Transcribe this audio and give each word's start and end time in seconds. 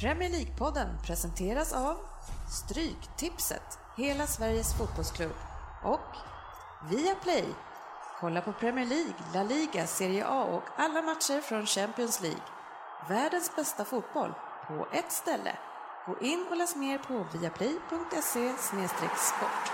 Premier 0.00 0.30
League-podden 0.30 0.88
presenteras 1.06 1.72
av 1.72 1.96
Stryktipset, 2.50 3.78
hela 3.96 4.26
Sveriges 4.26 4.78
fotbollsklubb 4.78 5.34
och 5.84 6.16
Viaplay. 6.90 7.44
Kolla 8.20 8.40
på 8.40 8.52
Premier 8.52 8.86
League, 8.86 9.14
La 9.34 9.42
Liga, 9.42 9.86
Serie 9.86 10.26
A 10.26 10.44
och 10.44 10.62
alla 10.76 11.02
matcher 11.02 11.40
från 11.40 11.66
Champions 11.66 12.22
League. 12.22 12.42
Världens 13.08 13.56
bästa 13.56 13.84
fotboll 13.84 14.34
på 14.66 14.88
ett 14.92 15.12
ställe. 15.12 15.56
Gå 16.06 16.18
in 16.26 16.46
och 16.50 16.56
läs 16.56 16.76
mer 16.76 16.98
på 16.98 17.26
viaplay.se 17.38 18.52
sport. 18.58 19.72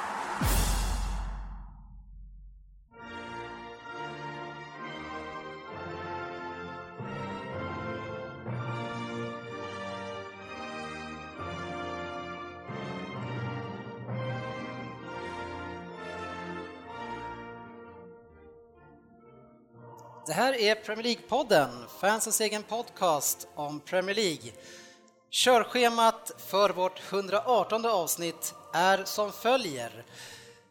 Det 20.34 20.40
här 20.40 20.61
är 20.61 20.74
Premier 20.74 21.04
League-podden, 21.04 21.86
fansens 22.00 22.40
egen 22.40 22.62
podcast 22.62 23.48
om 23.54 23.80
Premier 23.80 24.16
League. 24.16 24.52
Körschemat 25.30 26.32
för 26.38 26.70
vårt 26.70 27.12
118 27.12 27.86
avsnitt 27.86 28.54
är 28.72 29.04
som 29.04 29.32
följer. 29.32 30.04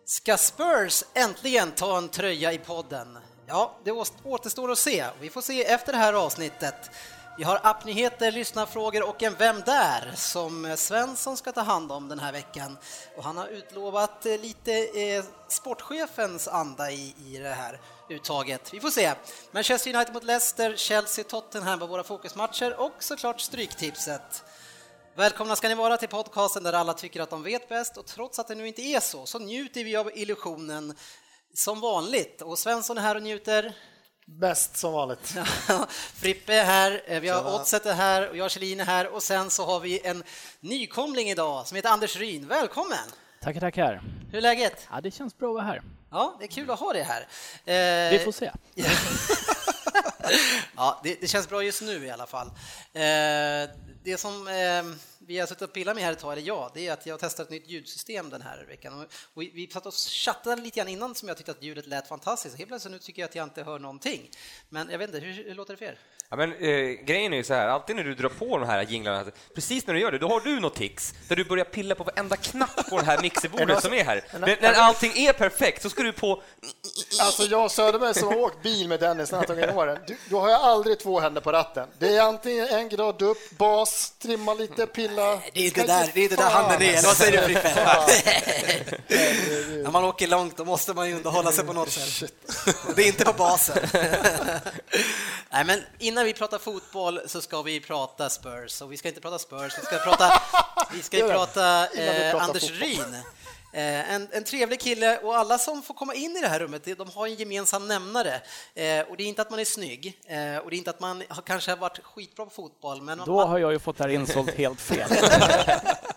Ska 0.05 0.37
Spurs 0.37 1.03
äntligen 1.13 1.71
ta 1.71 1.97
en 1.97 2.09
tröja 2.09 2.53
i 2.53 2.57
podden? 2.57 3.17
Ja, 3.47 3.77
det 3.83 3.91
återstår 4.23 4.71
att 4.71 4.77
se. 4.77 5.05
Vi 5.19 5.29
får 5.29 5.41
se 5.41 5.65
efter 5.65 5.91
det 5.91 5.99
här 5.99 6.13
avsnittet. 6.13 6.91
Vi 7.37 7.43
har 7.43 7.59
appnyheter, 7.63 8.31
lyssnarfrågor 8.31 9.09
och 9.09 9.23
en 9.23 9.35
Vem 9.39 9.61
där? 9.65 10.11
som 10.15 10.75
Svensson 10.77 11.37
ska 11.37 11.51
ta 11.51 11.61
hand 11.61 11.91
om 11.91 12.07
den 12.07 12.19
här 12.19 12.31
veckan. 12.31 12.77
Och 13.17 13.23
han 13.23 13.37
har 13.37 13.47
utlovat 13.47 14.25
lite 14.25 14.73
eh, 14.73 15.23
sportchefens 15.47 16.47
anda 16.47 16.91
i, 16.91 17.15
i 17.25 17.37
det 17.37 17.49
här 17.49 17.79
uttaget. 18.09 18.73
Vi 18.73 18.79
får 18.79 18.89
se. 18.89 19.13
Manchester 19.51 19.95
United 19.95 20.13
mot 20.13 20.23
Leicester, 20.23 20.75
Chelsea, 20.75 21.23
Tottenham 21.23 21.79
var 21.79 21.87
våra 21.87 22.03
fokusmatcher 22.03 22.79
och 22.79 22.93
såklart 22.99 23.41
Stryktipset. 23.41 24.43
Välkomna 25.15 25.55
ska 25.55 25.67
ni 25.67 25.75
vara 25.75 25.97
till 25.97 26.09
podcasten 26.09 26.63
där 26.63 26.73
alla 26.73 26.93
tycker 26.93 27.21
att 27.21 27.29
de 27.29 27.43
vet 27.43 27.69
bäst 27.69 27.97
och 27.97 28.05
trots 28.05 28.39
att 28.39 28.47
det 28.47 28.55
nu 28.55 28.67
inte 28.67 28.81
är 28.81 28.99
så, 28.99 29.25
så 29.25 29.39
njuter 29.39 29.83
vi 29.83 29.95
av 29.95 30.11
illusionen 30.13 30.95
som 31.53 31.81
vanligt. 31.81 32.41
Och 32.41 32.59
Svensson 32.59 32.97
är 32.97 33.01
här 33.01 33.15
och 33.15 33.23
njuter. 33.23 33.73
Bäst 34.25 34.77
som 34.77 34.93
vanligt. 34.93 35.27
Frippe 36.13 36.53
är 36.53 36.63
här, 36.63 37.19
vi 37.19 37.29
har 37.29 37.55
Oddset 37.55 37.85
är 37.85 37.93
här 37.93 38.29
och 38.29 38.37
jag 38.37 38.51
Kjellin 38.51 38.79
är 38.79 38.85
här 38.85 39.07
och 39.07 39.23
sen 39.23 39.49
så 39.49 39.65
har 39.65 39.79
vi 39.79 40.07
en 40.07 40.23
nykomling 40.59 41.29
idag 41.29 41.67
som 41.67 41.75
heter 41.75 41.89
Anders 41.89 42.15
Ryn. 42.15 42.47
Välkommen! 42.47 43.07
Tackar, 43.41 43.59
tackar. 43.59 44.01
Hur 44.31 44.37
är 44.37 44.41
läget? 44.41 44.87
Ja, 44.91 45.01
det 45.01 45.11
känns 45.11 45.37
bra 45.37 45.49
att 45.49 45.55
vara 45.55 45.65
här. 45.65 45.81
Ja, 46.13 46.35
det 46.39 46.45
är 46.45 46.47
kul 46.47 46.71
att 46.71 46.79
ha 46.79 46.93
det 46.93 47.03
här. 47.03 47.21
Eh... 47.65 48.11
Vi 48.11 48.25
får 48.25 48.31
se. 48.31 48.51
ja, 50.75 51.01
det, 51.03 51.21
det, 51.21 51.27
känns 51.27 51.49
bra 51.49 51.63
just 51.63 51.81
nu 51.81 52.05
i 52.05 52.11
alla 52.11 52.25
fall. 52.25 52.47
Eh, 52.47 53.69
det 54.03 54.17
som 54.17 54.47
eh, 54.47 54.83
vi 55.19 55.39
har 55.39 55.47
suttit 55.47 55.61
och 55.61 55.73
pillat 55.73 55.95
med 55.95 56.03
här 56.03 56.11
ett 56.11 56.19
tag, 56.19 56.33
eller 56.33 56.41
jag, 56.41 56.71
det 56.73 56.87
är 56.87 56.93
att 56.93 57.05
jag 57.05 57.13
har 57.13 57.19
testat 57.19 57.45
ett 57.45 57.51
nytt 57.51 57.67
ljudsystem 57.67 58.29
den 58.29 58.41
här 58.41 58.65
veckan. 58.67 59.07
Och 59.33 59.41
vi, 59.41 59.51
vi 59.53 59.67
satt 59.67 59.85
och 59.85 59.93
chattade 59.93 60.61
lite 60.61 60.79
grann 60.79 60.87
innan 60.87 61.15
som 61.15 61.27
jag 61.27 61.37
tyckte 61.37 61.51
att 61.51 61.63
ljudet 61.63 61.87
lät 61.87 62.07
fantastiskt. 62.07 62.57
Helt 62.57 62.67
plötsligt 62.67 62.91
nu 62.91 62.99
tycker 62.99 63.21
jag 63.21 63.29
att 63.29 63.35
jag 63.35 63.43
inte 63.43 63.63
hör 63.63 63.79
någonting. 63.79 64.29
Men 64.69 64.89
jag 64.89 64.97
vet 64.97 65.09
inte, 65.09 65.25
hur, 65.25 65.33
hur 65.33 65.55
låter 65.55 65.73
det 65.73 65.77
för 65.77 65.85
er? 65.85 65.97
Ja, 66.33 66.37
men, 66.37 66.53
eh, 66.53 67.05
grejen 67.05 67.33
är 67.33 67.37
ju 67.37 67.43
så 67.43 67.53
här, 67.53 67.67
alltid 67.67 67.95
när 67.95 68.03
du 68.03 68.15
drar 68.15 68.29
på 68.29 68.57
de 68.57 68.69
här 68.69 68.81
jinglarna, 68.81 69.25
precis 69.55 69.87
när 69.87 69.93
du 69.93 69.99
gör 69.99 70.11
det, 70.11 70.17
då 70.17 70.29
har 70.29 70.39
du 70.39 70.59
något 70.59 70.75
tics 70.75 71.13
där 71.27 71.35
du 71.35 71.45
börjar 71.45 71.65
pilla 71.65 71.95
på 71.95 72.03
varenda 72.03 72.35
knapp 72.35 72.89
på 72.89 72.97
det 72.99 73.05
här 73.05 73.21
mixerbordet 73.21 73.81
som 73.83 73.93
är 73.93 74.03
här. 74.03 74.23
Men, 74.39 74.57
när 74.61 74.73
allting 74.73 75.11
är 75.15 75.33
perfekt 75.33 75.81
så 75.81 75.89
ska 75.89 76.03
du 76.03 76.11
på... 76.11 76.41
Alltså 77.21 77.43
jag 77.43 77.71
Söderberg 77.71 78.13
som 78.13 78.27
har 78.27 78.37
åkt 78.37 78.63
bil 78.63 78.87
med 78.87 78.99
Dennis 78.99 79.31
när 79.31 79.37
han 79.37 79.47
tog 79.47 79.59
in 79.59 79.69
åren, 79.69 79.97
du, 80.07 80.17
då 80.29 80.39
har 80.39 80.49
jag 80.49 80.61
aldrig 80.61 80.99
två 80.99 81.19
händer 81.19 81.41
på 81.41 81.51
ratten. 81.51 81.87
Det 81.99 82.17
är 82.17 82.21
antingen 82.21 82.67
en 82.67 82.89
grad 82.89 83.21
upp, 83.21 83.57
bas, 83.57 84.13
trimma 84.19 84.53
lite, 84.53 84.85
pilla. 84.87 85.39
Det 85.53 85.59
är 85.59 85.65
inte 85.65 85.83
där, 85.83 86.11
det 86.13 86.19
är 86.19 86.23
inte 86.23 86.35
där 86.35 86.49
handen 86.49 86.81
är, 86.81 86.89
eller 86.89 87.07
vad 87.07 87.17
säger 87.17 87.47
du 87.47 87.53
Frippe? 87.53 87.73
När 89.83 89.91
man 89.91 90.03
åker 90.03 90.27
långt 90.27 90.57
då 90.57 90.65
måste 90.65 90.93
man 90.93 91.09
ju 91.09 91.15
underhålla 91.15 91.51
sig 91.51 91.65
på 91.65 91.73
något 91.73 91.91
sätt. 91.91 92.33
Det 92.95 93.03
är 93.03 93.07
inte 93.07 93.25
på 93.25 93.33
basen. 93.33 93.77
Nej, 95.53 95.65
men 95.65 95.79
innan 95.99 96.25
vi 96.25 96.33
pratar 96.33 96.57
fotboll 96.57 97.19
så 97.25 97.41
ska 97.41 97.61
vi 97.61 97.79
prata 97.79 98.29
Spurs 98.29 98.81
och 98.81 98.91
vi 98.91 98.97
ska 98.97 99.07
inte 99.07 99.21
prata 99.21 99.39
Spurs, 99.39 99.73
vi 99.79 99.85
ska 99.85 99.97
prata, 99.97 100.41
vi 100.93 101.01
ska 101.01 101.17
prata 101.17 101.87
eh, 101.87 102.43
Anders 102.43 102.71
Ryn. 102.71 103.15
Eh, 103.73 104.13
en, 104.13 104.27
en, 104.31 104.43
trevlig 104.43 104.79
kille 104.79 105.17
och 105.17 105.35
alla 105.35 105.57
som 105.57 105.81
får 105.81 105.93
komma 105.93 106.13
in 106.13 106.37
i 106.37 106.41
det 106.41 106.47
här 106.47 106.59
rummet, 106.59 106.97
de 106.97 107.09
har 107.15 107.27
en 107.27 107.35
gemensam 107.35 107.87
nämnare. 107.87 108.41
Eh, 108.75 109.01
och 109.09 109.17
det 109.17 109.23
är 109.23 109.27
inte 109.27 109.41
att 109.41 109.49
man 109.49 109.59
är 109.59 109.65
snygg 109.65 110.21
eh, 110.27 110.57
och 110.57 110.69
det 110.69 110.75
är 110.75 110.77
inte 110.77 110.89
att 110.89 110.99
man 110.99 111.23
har 111.29 111.41
kanske 111.41 111.75
varit 111.75 111.99
skitbra 112.03 112.45
på 112.45 112.51
fotboll. 112.51 113.01
Men 113.01 113.21
Då 113.25 113.35
man... 113.35 113.49
har 113.49 113.57
jag 113.57 113.71
ju 113.71 113.79
fått 113.79 113.97
det 113.97 114.03
här 114.03 114.11
insålt 114.11 114.53
helt 114.53 114.81
fel. 114.81 115.09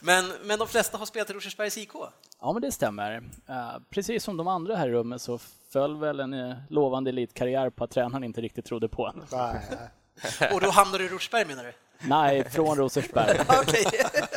men, 0.00 0.32
men 0.44 0.58
de 0.58 0.68
flesta 0.68 0.98
har 0.98 1.06
spelat 1.06 1.30
i 1.30 1.32
Rosersbergs 1.32 1.78
IK? 1.78 1.92
Ja, 2.40 2.52
men 2.52 2.62
det 2.62 2.72
stämmer. 2.72 3.22
Precis 3.90 4.24
som 4.24 4.36
de 4.36 4.48
andra 4.48 4.76
här 4.76 4.88
i 4.88 4.92
rummet 4.92 5.22
så 5.22 5.38
föll 5.72 5.96
väl 5.96 6.20
en 6.20 6.54
lovande 6.68 7.10
elitkarriär 7.10 7.70
på 7.70 7.84
att 7.84 7.90
tränaren 7.90 8.24
inte 8.24 8.40
riktigt 8.40 8.64
trodde 8.64 8.88
på 8.88 9.06
en. 9.06 9.22
och 10.54 10.60
då 10.60 10.70
hamnade 10.70 10.98
du 10.98 11.06
i 11.06 11.08
Rosersberg 11.08 11.44
menar 11.44 11.64
du? 11.64 11.72
Nej, 12.00 12.50
från 12.50 12.76
Rosersberg. 12.76 13.40
okay. 13.62 13.84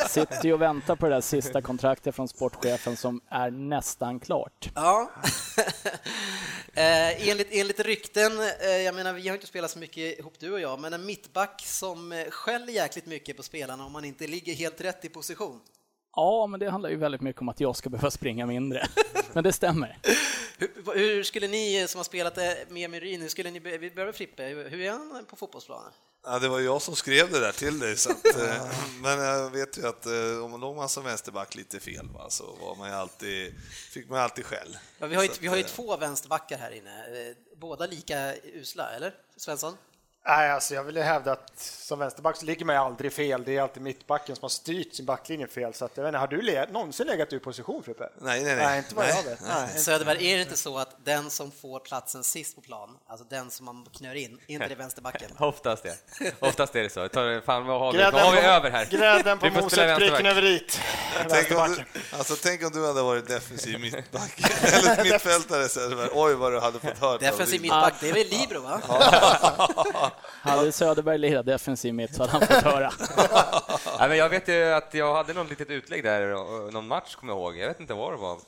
Sitter 0.08 0.52
och 0.52 0.62
väntar 0.62 0.96
på 0.96 1.08
det 1.08 1.14
där 1.14 1.20
sista 1.20 1.62
kontraktet 1.62 2.14
från 2.14 2.28
sportchefen 2.28 2.96
som 2.96 3.20
är 3.28 3.50
nästan 3.50 4.20
klart. 4.20 4.70
Ja. 4.74 5.10
eh, 6.74 7.28
enligt, 7.28 7.48
enligt 7.50 7.80
rykten, 7.80 8.32
eh, 8.60 8.68
jag 8.68 8.94
menar 8.94 9.12
vi 9.12 9.28
har 9.28 9.34
inte 9.34 9.46
spelat 9.46 9.70
så 9.70 9.78
mycket 9.78 10.18
ihop 10.18 10.34
du 10.38 10.52
och 10.52 10.60
jag, 10.60 10.80
men 10.80 10.92
en 10.92 11.06
mittback 11.06 11.62
som 11.66 12.24
skäller 12.30 12.72
jäkligt 12.72 13.06
mycket 13.06 13.36
på 13.36 13.42
spelarna 13.42 13.84
om 13.84 13.92
man 13.92 14.04
inte 14.04 14.26
ligger 14.26 14.54
helt 14.54 14.80
rätt 14.80 15.04
i 15.04 15.08
position. 15.08 15.60
Ja, 16.16 16.46
men 16.46 16.60
det 16.60 16.70
handlar 16.70 16.90
ju 16.90 16.96
väldigt 16.96 17.20
mycket 17.20 17.42
om 17.42 17.48
att 17.48 17.60
jag 17.60 17.76
ska 17.76 17.90
behöva 17.90 18.10
springa 18.10 18.46
mindre. 18.46 18.86
Men 19.32 19.44
det 19.44 19.52
stämmer. 19.52 19.98
Hur, 20.58 20.94
hur 20.94 21.22
skulle 21.22 21.48
ni 21.48 21.86
som 21.88 21.98
har 21.98 22.04
spelat 22.04 22.38
med 22.68 22.90
Myrin, 22.90 23.20
hur 23.20 23.28
skulle 23.28 23.50
ni, 23.50 23.58
vi 23.58 23.90
börjar 23.90 24.06
med 24.06 24.14
Frippe, 24.14 24.42
hur 24.42 24.80
är 24.80 24.90
han 24.90 25.24
på 25.30 25.36
fotbollsplanen? 25.36 25.92
Ja, 26.24 26.38
det 26.38 26.48
var 26.48 26.60
jag 26.60 26.82
som 26.82 26.96
skrev 26.96 27.32
det 27.32 27.40
där 27.40 27.52
till 27.52 27.78
dig, 27.78 27.96
så 27.96 28.10
att, 28.10 28.36
eh, 28.36 28.66
men 29.02 29.18
jag 29.18 29.50
vet 29.50 29.78
ju 29.78 29.86
att 29.86 30.06
eh, 30.06 30.44
om 30.44 30.50
man 30.50 30.60
låg 30.60 30.76
man 30.76 30.88
som 30.88 31.04
vänsterback 31.04 31.54
lite 31.54 31.80
fel 31.80 32.08
va, 32.08 32.30
så 32.30 32.56
var 32.60 32.76
man 32.76 32.92
alltid, 32.92 33.54
fick 33.70 34.08
man 34.08 34.18
alltid 34.18 34.46
skäll. 34.46 34.78
Ja, 34.98 35.06
vi 35.06 35.14
har 35.14 35.22
ju, 35.22 35.30
vi 35.40 35.46
har 35.46 35.56
ju 35.56 35.62
två 35.62 35.96
vänsterbackar 35.96 36.58
här 36.58 36.70
inne, 36.70 37.34
båda 37.56 37.86
lika 37.86 38.34
usla, 38.36 38.90
eller 38.90 39.14
Svensson? 39.36 39.76
Nej, 40.26 40.50
alltså 40.50 40.74
jag 40.74 40.84
vill 40.84 40.96
hävda 40.96 41.32
att 41.32 41.58
som 41.58 41.98
vänsterback 41.98 42.36
så 42.36 42.46
ligger 42.46 42.64
man 42.64 42.74
ju 42.74 42.80
aldrig 42.80 43.12
fel. 43.12 43.42
Det 43.44 43.56
är 43.56 43.62
alltid 43.62 43.82
mittbacken 43.82 44.36
som 44.36 44.42
har 44.42 44.48
styrt 44.48 44.94
sin 44.94 45.06
backlinje 45.06 45.46
fel. 45.46 45.74
Så 45.74 45.84
att, 45.84 45.96
jag 45.96 46.04
vet 46.04 46.08
inte, 46.08 46.18
har 46.18 46.26
du 46.26 46.42
le 46.42 46.66
någonsin 46.70 47.06
legat 47.06 47.32
ur 47.32 47.38
position, 47.38 47.82
Frippe? 47.82 48.08
Nej, 48.20 48.44
nej, 48.44 48.56
nej. 48.56 48.66
nej 48.66 48.78
inte 48.78 48.94
vad 48.94 49.08
jag 49.08 49.22
vet. 49.22 49.40
Nej. 49.40 49.68
Söderberg, 49.78 50.32
är 50.32 50.36
det 50.36 50.42
inte 50.42 50.56
så 50.56 50.78
att 50.78 50.96
den 51.04 51.30
som 51.30 51.50
får 51.50 51.80
platsen 51.80 52.24
sist 52.24 52.54
på 52.54 52.60
plan, 52.60 52.96
alltså 53.06 53.26
den 53.30 53.50
som 53.50 53.66
man 53.66 53.86
knör 53.92 54.14
in, 54.14 54.38
är 54.46 54.54
inte 54.54 54.68
det 54.68 54.74
vänsterbacken? 54.74 55.30
Oftast 55.38 55.82
det. 55.82 55.96
Oftast 56.40 56.76
är 56.76 56.82
det 56.82 56.90
så. 56.90 57.08
Tar, 57.08 57.40
fan, 57.40 57.66
vad 57.66 57.80
har 57.80 57.92
vi, 57.92 57.98
vad 57.98 58.14
har 58.14 58.32
vi 58.32 58.38
över 58.38 58.70
här? 58.70 58.86
Grädden 58.90 59.38
på 59.38 59.50
moset, 59.50 59.98
pricken 59.98 60.26
över 60.26 60.44
it. 60.44 60.80
Tänk 61.28 61.50
om, 61.50 61.76
du, 61.76 62.00
alltså, 62.18 62.36
tänk 62.42 62.64
om 62.64 62.70
du 62.72 62.86
hade 62.86 63.02
varit 63.02 63.28
defensiv 63.28 63.80
mittback, 63.80 64.40
eller 64.62 65.04
mittfältare, 65.04 65.68
Söderberg. 65.68 66.08
Oj, 66.12 66.34
vad 66.34 66.52
du 66.52 66.60
hade 66.60 66.78
fått 66.78 66.98
höra. 66.98 67.18
Defensiv 67.18 67.60
mittback, 67.60 67.94
det 68.00 68.08
är 68.08 68.12
väl 68.12 68.26
Libro, 68.26 68.60
va? 68.60 68.80
Hade 70.42 70.72
Söderberg 70.72 71.18
lirat 71.18 71.46
defensiv 71.46 71.94
mitt 71.94 72.14
så 72.14 72.22
hade 72.22 72.32
han 72.32 72.40
fått 72.40 72.72
höra. 72.72 72.92
Nej, 73.98 74.08
men 74.08 74.18
jag 74.18 74.28
vet 74.28 74.48
ju 74.48 74.64
att 74.64 74.94
jag 74.94 75.14
hade 75.14 75.32
något 75.32 75.50
litet 75.50 75.70
utlägg 75.70 76.04
där, 76.04 76.70
någon 76.72 76.88
match 76.88 77.14
kommer 77.14 77.32
jag 77.32 77.40
ihåg. 77.40 77.56
Jag 77.56 77.68
vet 77.68 77.80
inte 77.80 77.94
vad 77.94 78.12
det 78.12 78.16
var. 78.16 78.38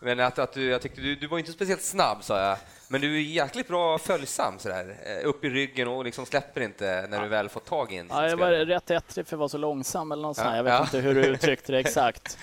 Men 0.00 0.20
att, 0.20 0.38
att 0.38 0.52
du, 0.52 0.64
jag 0.70 0.82
tyckte 0.82 1.00
du, 1.00 1.16
du 1.16 1.26
var 1.26 1.38
inte 1.38 1.52
speciellt 1.52 1.82
snabb, 1.82 2.24
sa 2.24 2.40
jag. 2.40 2.58
Men 2.90 3.00
du 3.00 3.16
är 3.16 3.20
jäkligt 3.20 3.68
bra 3.68 3.98
följsam 3.98 4.58
sådär, 4.58 4.96
eh, 5.06 5.28
upp 5.28 5.44
i 5.44 5.48
ryggen 5.48 5.88
och 5.88 6.04
liksom 6.04 6.26
släpper 6.26 6.60
inte 6.60 7.06
när 7.08 7.22
du 7.22 7.28
väl 7.28 7.48
fått 7.48 7.64
tag 7.64 7.92
i 7.92 7.96
en. 7.96 8.06
Ja, 8.10 8.28
jag 8.28 8.36
var 8.36 8.50
rätt 8.50 8.90
ettrig 8.90 9.26
för 9.26 9.36
att 9.36 9.38
vara 9.38 9.48
så 9.48 9.58
långsam 9.58 10.12
eller 10.12 10.22
något 10.22 10.38
ja, 10.38 10.56
Jag 10.56 10.62
vet 10.64 10.72
ja. 10.72 10.82
inte 10.82 10.98
hur 10.98 11.14
du 11.14 11.24
uttryckte 11.24 11.72
det 11.72 11.78
exakt. 11.88 12.38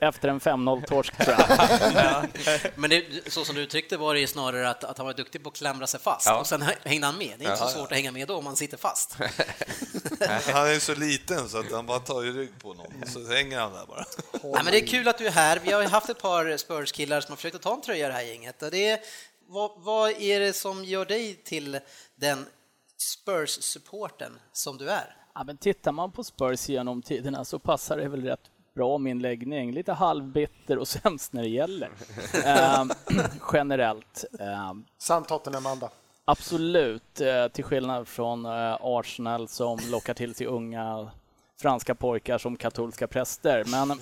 Efter 0.00 0.28
en 0.28 0.40
5-0-torsk 0.40 1.16
tror 1.16 1.36
jag. 1.38 1.58
Ja. 1.94 2.22
Men 2.74 2.90
det, 2.90 3.04
så 3.26 3.44
som 3.44 3.54
du 3.54 3.62
uttryckte 3.62 3.96
var 3.96 4.14
det 4.14 4.26
snarare 4.26 4.70
att, 4.70 4.84
att 4.84 4.98
han 4.98 5.06
var 5.06 5.14
duktig 5.14 5.42
på 5.42 5.48
att 5.48 5.56
klamra 5.56 5.86
sig 5.86 6.00
fast 6.00 6.30
och 6.30 6.46
sen 6.46 6.64
hängde 6.84 7.06
han 7.06 7.18
med. 7.18 7.34
Det 7.38 7.44
är 7.44 7.50
inte 7.50 7.62
så 7.62 7.68
svårt 7.68 7.92
att 7.92 7.96
hänga 7.96 8.12
med 8.12 8.28
då 8.28 8.36
om 8.36 8.44
man 8.44 8.56
sitter 8.56 8.76
fast. 8.76 9.16
han 10.52 10.66
är 10.66 10.78
så 10.78 10.94
liten 10.94 11.48
så 11.48 11.58
att 11.58 11.72
han 11.72 11.86
bara 11.86 11.98
tar 11.98 12.24
i 12.24 12.30
rygg 12.32 12.50
på 12.62 12.74
någon 12.74 12.92
så 13.06 13.32
hänger 13.32 13.60
han 13.60 13.72
där 13.72 13.86
bara. 13.86 14.04
Nej, 14.32 14.64
men 14.64 14.72
det 14.72 14.78
är 14.78 14.86
kul 14.86 15.08
att 15.08 15.18
du 15.18 15.26
är 15.26 15.30
här. 15.30 15.60
Vi 15.64 15.72
har 15.72 15.82
haft 15.82 16.08
ett 16.08 16.22
par 16.22 16.56
Spurs-killar 16.56 17.20
som 17.20 17.32
har 17.32 17.36
försökt 17.36 17.56
att 17.56 17.62
ta 17.62 17.74
en 17.74 17.80
tröja 17.80 18.06
i 18.06 18.08
det 18.08 18.14
här 18.14 18.22
gänget. 18.22 18.58
Det 18.58 18.88
är 18.88 18.98
vad, 19.48 19.70
vad 19.76 20.10
är 20.10 20.40
det 20.40 20.52
som 20.52 20.84
gör 20.84 21.04
dig 21.04 21.34
till 21.34 21.80
den 22.16 22.46
Spurs-supporten 22.98 24.32
som 24.52 24.78
du 24.78 24.90
är? 24.90 25.16
Ja, 25.34 25.44
men 25.44 25.56
tittar 25.56 25.92
man 25.92 26.12
på 26.12 26.24
Spurs 26.24 26.68
genom 26.68 27.02
tiderna 27.02 27.44
så 27.44 27.58
passar 27.58 27.96
det 27.96 28.08
väl 28.08 28.22
rätt 28.24 28.50
bra 28.74 28.98
min 28.98 29.18
läggning. 29.18 29.72
Lite 29.72 29.92
halvbitter 29.92 30.78
och 30.78 30.88
sämst 31.02 31.32
när 31.32 31.42
det 31.42 31.48
gäller. 31.48 31.90
eh, 32.44 32.84
generellt. 33.52 34.24
Eh, 34.40 34.72
Sant 34.98 35.28
Tottenham-anda. 35.28 35.90
absolut, 36.24 37.20
eh, 37.20 37.48
till 37.48 37.64
skillnad 37.64 38.08
från 38.08 38.44
eh, 38.46 38.76
Arsenal 38.80 39.48
som 39.48 39.78
lockar 39.90 40.14
till 40.14 40.34
sig 40.34 40.46
unga 40.46 41.10
franska 41.60 41.94
pojkar 41.94 42.38
som 42.38 42.56
katolska 42.56 43.06
präster. 43.06 43.64
Men 43.66 43.88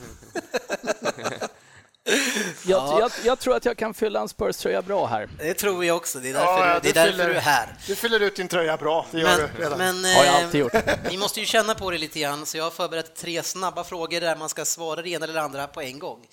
jag, 2.66 3.00
jag, 3.00 3.10
jag 3.24 3.38
tror 3.38 3.56
att 3.56 3.64
jag 3.64 3.76
kan 3.76 3.94
fylla 3.94 4.20
en 4.20 4.28
Spurs-tröja 4.28 4.82
bra 4.82 5.06
här. 5.06 5.28
Det 5.38 5.54
tror 5.54 5.84
jag 5.84 5.96
också. 5.96 6.18
Det 6.18 6.28
är 6.28 6.32
därför, 6.32 6.46
Ja, 6.46 6.66
ja, 6.66 6.80
det 6.82 6.88
är 6.88 6.92
du 6.92 6.92
därför 6.92 7.12
fyller- 7.12 7.28
du 7.28 7.34
är 7.36 7.40
här. 7.40 7.68
Du 7.86 7.94
fyller 7.96 8.20
ut 8.20 8.36
din 8.36 8.48
tröja 8.48 8.76
bra, 8.76 9.06
det 9.12 9.18
gör 9.20 9.28
Men, 9.38 9.48
du 9.56 9.62
redan. 9.62 9.78
men 9.78 10.04
Har 10.04 10.24
jag 10.24 10.26
eh, 10.40 10.44
alltid 10.44 10.60
gjort. 10.60 10.72
ni 11.10 11.16
måste 11.16 11.40
ju 11.40 11.46
känna 11.46 11.74
på 11.74 11.90
det 11.90 11.98
lite 11.98 12.20
grann, 12.20 12.46
så 12.46 12.56
jag 12.56 12.64
har 12.64 12.70
förberett 12.70 13.14
tre 13.16 13.42
snabba 13.42 13.84
frågor 13.84 14.20
där 14.20 14.36
man 14.36 14.48
ska 14.48 14.64
svara 14.64 15.02
det 15.02 15.08
ena 15.08 15.24
eller 15.24 15.34
det 15.34 15.42
andra 15.42 15.66
på 15.66 15.80
en 15.82 15.98
gång. 15.98 16.26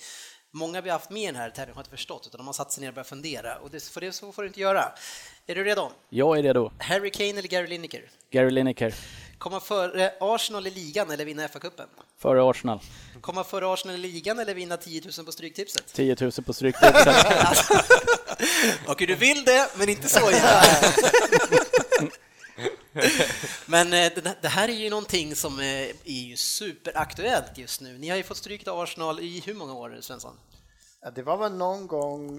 Många 0.52 0.80
vi 0.80 0.90
har 0.90 0.98
haft 0.98 1.10
med 1.10 1.22
i 1.22 1.26
den 1.26 1.36
här 1.36 1.50
tävlingen 1.50 1.74
har 1.74 1.80
inte 1.82 1.90
förstått, 1.90 2.24
utan 2.26 2.38
de 2.38 2.46
har 2.46 2.52
satt 2.54 2.72
sig 2.72 2.80
ner 2.82 2.88
och 2.88 2.94
börjat 2.94 3.08
fundera. 3.08 3.56
Och 3.56 3.70
det, 3.70 3.84
för 3.84 4.00
det 4.00 4.12
så 4.12 4.32
får 4.32 4.42
du 4.42 4.48
inte 4.48 4.60
göra. 4.60 4.92
Är 5.46 5.54
du 5.54 5.64
redo? 5.64 5.90
Jag 6.08 6.38
är 6.38 6.42
redo. 6.42 6.70
Harry 6.78 7.10
Kane 7.10 7.30
eller 7.30 7.42
Gary 7.48 7.66
Lineker? 7.66 8.02
Gary 8.30 8.50
Lineker, 8.50 8.94
Komma 9.38 9.60
före 9.60 10.12
Arsenal 10.20 10.66
i 10.66 10.70
ligan 10.70 11.10
eller 11.10 11.24
vinna 11.24 11.46
FA-cupen? 11.48 11.86
före 12.18 12.50
Arsenal. 12.50 12.80
Komma 13.20 13.44
före 13.44 13.72
Arsenal 13.72 13.94
i 13.94 13.98
ligan 13.98 14.38
eller 14.38 14.54
vinna 14.54 14.76
10 14.76 15.02
000 15.18 15.26
på 15.26 15.32
Stryktipset? 15.32 15.92
10 15.92 16.16
000 16.20 16.32
på 16.32 16.52
Stryktipset. 16.52 17.08
Okej, 18.86 19.06
du 19.06 19.14
vill 19.14 19.44
det, 19.44 19.70
men 19.76 19.88
inte 19.88 20.08
så 20.08 20.30
gärna. 20.30 20.62
Men 23.66 23.92
eh, 23.92 24.12
det 24.42 24.48
här 24.48 24.68
är 24.68 24.72
ju 24.72 24.90
någonting 24.90 25.36
som 25.36 25.60
eh, 25.60 25.66
är 25.66 25.94
ju 26.04 26.36
superaktuellt 26.36 27.58
just 27.58 27.80
nu. 27.80 27.98
Ni 27.98 28.08
har 28.08 28.16
ju 28.16 28.22
fått 28.22 28.36
stryk 28.36 28.68
av 28.68 28.80
Arsenal 28.80 29.20
i 29.20 29.42
hur 29.46 29.54
många 29.54 29.74
år, 29.74 29.98
Svensson? 30.00 30.38
Ja, 31.02 31.10
det 31.10 31.22
var 31.22 31.36
väl 31.36 31.52
någon 31.52 31.86
gång, 31.86 32.34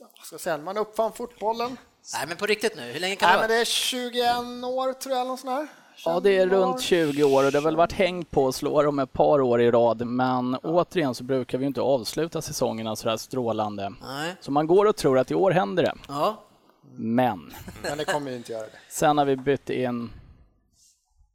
vad 0.00 0.26
ska 0.26 0.34
jag 0.34 0.40
säga, 0.40 0.58
man 0.58 0.76
uppfann 0.76 1.12
fotbollen. 1.12 1.76
Nej, 2.14 2.26
men 2.28 2.36
på 2.36 2.46
riktigt 2.46 2.76
nu, 2.76 2.82
hur 2.92 3.00
länge 3.00 3.16
kan 3.16 3.28
Nej, 3.28 3.36
det 3.36 3.40
men 3.40 3.48
vara? 3.48 3.56
det 3.56 3.60
är 3.60 3.64
21 3.64 4.64
år 4.64 4.92
tror 4.92 5.14
jag, 5.14 5.24
eller 5.26 5.36
sånt 5.36 5.50
här. 5.50 5.68
Ja, 6.04 6.20
det 6.20 6.30
är 6.30 6.46
21 6.46 6.52
år. 6.52 6.56
runt 6.66 6.80
20 6.80 7.22
år 7.24 7.44
och 7.46 7.52
det 7.52 7.58
har 7.58 7.62
väl 7.64 7.76
varit 7.76 7.92
häng 7.92 8.24
på 8.24 8.48
att 8.48 8.54
slå 8.54 8.82
dem 8.82 8.98
ett 8.98 9.12
par 9.12 9.40
år 9.40 9.60
i 9.60 9.70
rad. 9.70 10.06
Men 10.06 10.54
återigen 10.54 11.14
så 11.14 11.24
brukar 11.24 11.58
vi 11.58 11.66
inte 11.66 11.80
avsluta 11.80 12.42
säsongerna 12.42 12.96
så 12.96 13.08
här 13.08 13.16
strålande. 13.16 13.92
Nej. 14.02 14.34
Så 14.40 14.50
man 14.52 14.66
går 14.66 14.86
och 14.86 14.96
tror 14.96 15.18
att 15.18 15.30
i 15.30 15.34
år 15.34 15.50
händer 15.50 15.82
det. 15.82 15.94
Ja, 16.08 16.42
Men 16.94 17.52
Men 17.82 17.98
det 17.98 18.04
kommer 18.04 18.30
ju 18.30 18.36
inte 18.36 18.52
göra 18.52 18.62
det. 18.62 18.78
sen 18.88 19.16
när 19.16 19.24
vi 19.24 19.36
bytte 19.36 19.80
in 19.80 20.10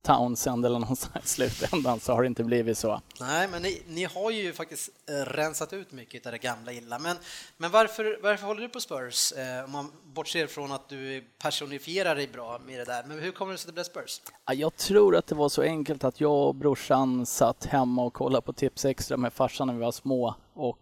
Townsend 0.07 0.65
eller 0.65 0.79
någonstans 0.79 1.25
i 1.25 1.27
slutändan 1.27 1.99
så 1.99 2.13
har 2.13 2.21
det 2.21 2.27
inte 2.27 2.43
blivit 2.43 2.77
så. 2.77 3.01
nej, 3.19 3.47
men 3.47 3.61
ni, 3.61 3.81
ni 3.87 4.03
har 4.03 4.31
ju 4.31 4.53
faktiskt 4.53 4.89
eh, 5.09 5.13
rensat 5.13 5.73
ut 5.73 5.91
mycket 5.91 6.25
av 6.25 6.31
det 6.31 6.37
gamla 6.37 6.71
illa. 6.71 6.99
Men, 6.99 7.17
men 7.57 7.71
varför, 7.71 8.19
varför 8.23 8.45
håller 8.47 8.61
du 8.61 8.69
på 8.69 8.79
Spurs? 8.79 9.31
Eh, 9.31 9.65
om 9.65 9.71
man 9.71 9.91
bortser 10.13 10.47
från 10.47 10.71
att 10.71 10.89
du 10.89 11.23
personifierar 11.39 12.15
dig 12.15 12.27
bra 12.27 12.59
med 12.65 12.79
det 12.79 12.85
där. 12.85 13.03
Men 13.07 13.19
hur 13.19 13.31
kommer 13.31 13.51
det 13.51 13.57
sig 13.57 13.63
att 13.63 13.67
det 13.67 13.73
blev 13.73 13.83
Spurs? 13.83 14.21
Ja, 14.45 14.53
Jag 14.53 14.75
tror 14.75 15.15
att 15.15 15.27
det 15.27 15.35
var 15.35 15.49
så 15.49 15.61
enkelt 15.61 16.03
att 16.03 16.21
jag 16.21 16.47
och 16.47 16.55
brorsan 16.55 17.25
satt 17.25 17.65
hemma 17.65 18.03
och 18.03 18.13
kollade 18.13 18.41
på 18.41 18.53
Tips 18.53 18.85
Extra 18.85 19.17
med 19.17 19.33
farsan 19.33 19.67
när 19.67 19.73
vi 19.73 19.79
var 19.79 19.91
små 19.91 20.35
och 20.53 20.77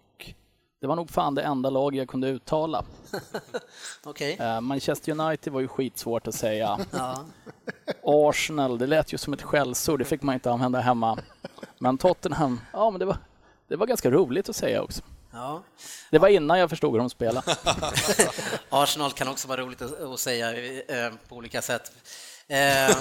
det 0.86 0.90
var 0.90 0.96
nog 0.96 1.10
fan 1.10 1.36
det 1.36 1.42
enda 1.42 1.70
lag 1.70 1.96
jag 1.96 2.08
kunde 2.08 2.28
uttala. 2.28 2.86
Okej. 4.04 4.38
Eh, 4.40 4.62
Manchester 4.62 5.20
United 5.20 5.54
var 5.54 5.62
ju 5.62 5.68
skitsvårt 5.68 6.28
att 6.28 6.36
säga. 6.36 6.80
Ja. 6.92 7.26
Arsenal, 8.04 8.78
det 8.78 8.88
lät 8.88 9.14
ju 9.14 9.18
som 9.18 9.34
ett 9.34 9.42
skällsord, 9.42 10.00
det 10.00 10.06
fick 10.06 10.22
man 10.22 10.34
inte 10.34 10.52
använda 10.52 10.80
hemma. 10.80 11.18
Men 11.80 11.98
Tottenham, 11.98 12.62
ja 12.74 12.90
men 12.90 13.00
det 13.00 13.06
var, 13.06 13.18
det 13.68 13.76
var 13.76 13.88
ganska 13.88 14.12
roligt 14.12 14.50
att 14.50 14.56
säga 14.56 14.82
också. 14.82 15.02
ja. 15.32 15.64
Det 16.12 16.20
var 16.20 16.28
innan 16.28 16.60
jag 16.60 16.70
förstod 16.70 16.92
hur 16.92 17.00
de 17.00 17.10
spelade. 17.10 17.56
Arsenal 18.70 19.12
kan 19.12 19.28
också 19.28 19.48
vara 19.48 19.62
roligt 19.62 19.82
att, 19.82 20.20
säga 20.20 20.54
eh, 20.88 21.14
på 21.28 21.36
olika 21.36 21.62
sätt. 21.62 21.92
Eh, 22.48 22.98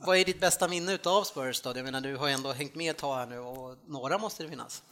vad 0.00 0.16
är 0.16 0.24
ditt 0.24 0.40
bästa 0.40 0.68
minne 0.68 0.98
av 1.04 1.24
Spurs 1.24 1.60
då? 1.62 1.72
Jag 1.76 1.84
menar, 1.84 2.00
du 2.00 2.16
har 2.16 2.28
ju 2.28 2.32
ändå 2.32 2.52
hängt 2.52 2.74
med 2.74 2.90
ett 2.90 2.98
tag 2.98 3.16
här 3.16 3.26
nu 3.26 3.38
och 3.38 3.76
några 3.86 4.18
måste 4.18 4.42
det 4.42 4.48
finnas. 4.48 4.82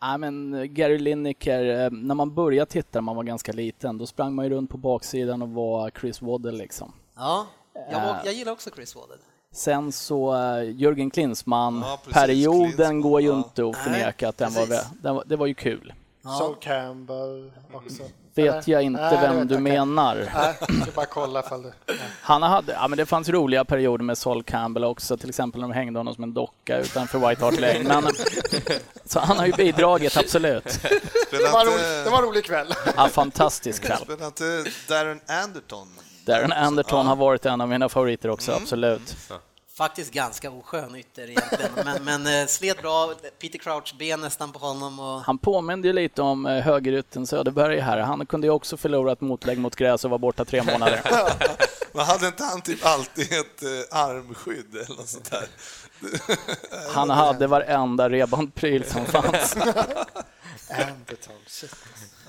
Ja, 0.00 0.18
men 0.18 0.54
eh, 0.54 0.62
Gary 0.64 0.98
Lineker, 0.98 1.84
eh, 1.84 1.90
när 1.90 2.14
man 2.14 2.34
började 2.34 2.70
titta 2.70 2.98
när 3.00 3.02
man 3.04 3.16
var 3.16 3.22
ganska 3.22 3.52
liten, 3.52 3.98
då 3.98 4.06
sprang 4.06 4.34
man 4.34 4.44
ju 4.44 4.50
runt 4.50 4.70
på 4.70 4.76
baksidan 4.78 5.42
och 5.42 5.48
var 5.50 5.90
Chris 6.00 6.22
Waddle 6.22 6.52
liksom. 6.52 6.92
Ja, 7.16 7.46
jag, 7.90 8.00
var- 8.06 8.20
jag 8.24 8.34
gillar 8.34 8.52
också 8.52 8.70
Chris 8.74 8.96
Waddle. 8.96 9.16
Sen 9.52 9.92
så 9.92 10.34
eh, 10.34 10.70
Jörgen 10.80 11.10
Klinsmann, 11.10 11.80
Ja, 11.84 11.98
precis, 12.04 12.12
perioden 12.22 12.62
Klinsmann, 12.72 13.00
går 13.00 13.20
ju 13.20 13.32
inte 13.32 13.66
att 13.68 13.76
förneka 13.76 14.28
att 14.28 14.38
den 14.38 14.52
var, 14.52 14.66
den 15.02 15.14
var, 15.14 15.24
det 15.26 15.36
var 15.36 15.46
ju 15.46 15.54
kul. 15.54 15.92
Sol 16.24 16.56
Campbell 16.60 17.52
också. 17.72 18.02
Vet 18.34 18.68
jag 18.68 18.82
inte 18.82 19.02
Nej, 19.02 19.18
vem 19.20 19.48
du 19.48 19.58
menar. 19.58 20.30
Nej, 20.34 20.54
jag 20.86 20.94
bara 20.94 21.06
kolla 21.06 21.40
ifall 21.40 21.62
du... 21.62 21.72
Han 22.20 22.42
hade, 22.42 22.72
ja 22.72 22.88
men 22.88 22.96
det 22.96 23.06
fanns 23.06 23.28
roliga 23.28 23.64
perioder 23.64 24.04
med 24.04 24.18
Sol 24.18 24.42
Campbell 24.42 24.84
också, 24.84 25.16
till 25.16 25.28
exempel 25.28 25.60
när 25.60 25.68
de 25.68 25.74
hängde 25.74 25.98
honom 25.98 26.14
som 26.14 26.24
en 26.24 26.34
docka 26.34 26.78
utanför 26.78 27.28
White 27.28 27.44
Hart 27.44 27.60
Lane. 27.60 27.82
Men, 27.82 28.04
så 29.04 29.20
han 29.20 29.38
har 29.38 29.46
ju 29.46 29.52
bidragit, 29.52 30.16
absolut. 30.16 30.64
Det 31.30 31.52
var, 31.52 31.64
roligt, 31.64 31.74
inte, 31.74 32.04
det 32.04 32.10
var 32.10 32.18
en 32.18 32.24
rolig 32.24 32.44
kväll. 32.44 32.74
Ja, 32.96 33.08
fantastisk 33.08 33.82
kväll. 33.82 33.98
spelar 33.98 34.26
inte 34.26 34.64
Darren 34.88 35.20
Anderton? 35.26 35.88
Darren 36.26 36.52
Anderton 36.52 37.06
har 37.06 37.16
varit 37.16 37.46
en 37.46 37.60
av 37.60 37.68
mina 37.68 37.88
favoriter 37.88 38.30
också, 38.30 38.52
absolut. 38.52 39.16
Faktiskt 39.76 40.12
ganska 40.12 40.50
oskön 40.50 40.96
ytter 40.96 41.30
egentligen, 41.30 41.70
men, 41.84 42.04
men 42.04 42.40
eh, 42.40 42.46
slet 42.46 42.82
bra. 42.82 43.14
Peter 43.40 43.58
Crouch 43.58 43.94
ben 43.98 44.20
nästan 44.20 44.52
på 44.52 44.58
honom 44.58 44.98
och 45.00 45.20
Han 45.20 45.38
påminde 45.38 45.88
ju 45.88 45.92
lite 45.94 46.22
om 46.22 46.46
eh, 46.46 46.62
högerytten 46.62 47.26
Söderberg 47.26 47.80
här. 47.80 47.98
Han 47.98 48.26
kunde 48.26 48.46
ju 48.46 48.50
också 48.50 48.76
förlora 48.76 49.12
ett 49.12 49.20
motlägg 49.20 49.58
mot 49.58 49.76
gräs 49.76 50.04
och 50.04 50.10
var 50.10 50.18
borta 50.18 50.44
tre 50.44 50.62
månader. 50.72 51.00
Men 51.92 52.04
hade 52.04 52.26
inte 52.26 52.44
han 52.44 52.60
typ 52.60 52.86
alltid 52.86 53.32
ett 53.32 53.62
eh, 53.62 53.98
armskydd 53.98 54.74
eller 54.74 54.96
något 54.96 55.08
sånt 55.08 55.30
där? 55.30 55.46
Han 56.94 57.10
hade 57.10 57.46
varenda 57.46 58.10
rebandpryl 58.10 58.84
som 58.84 59.06
fanns. 59.06 59.56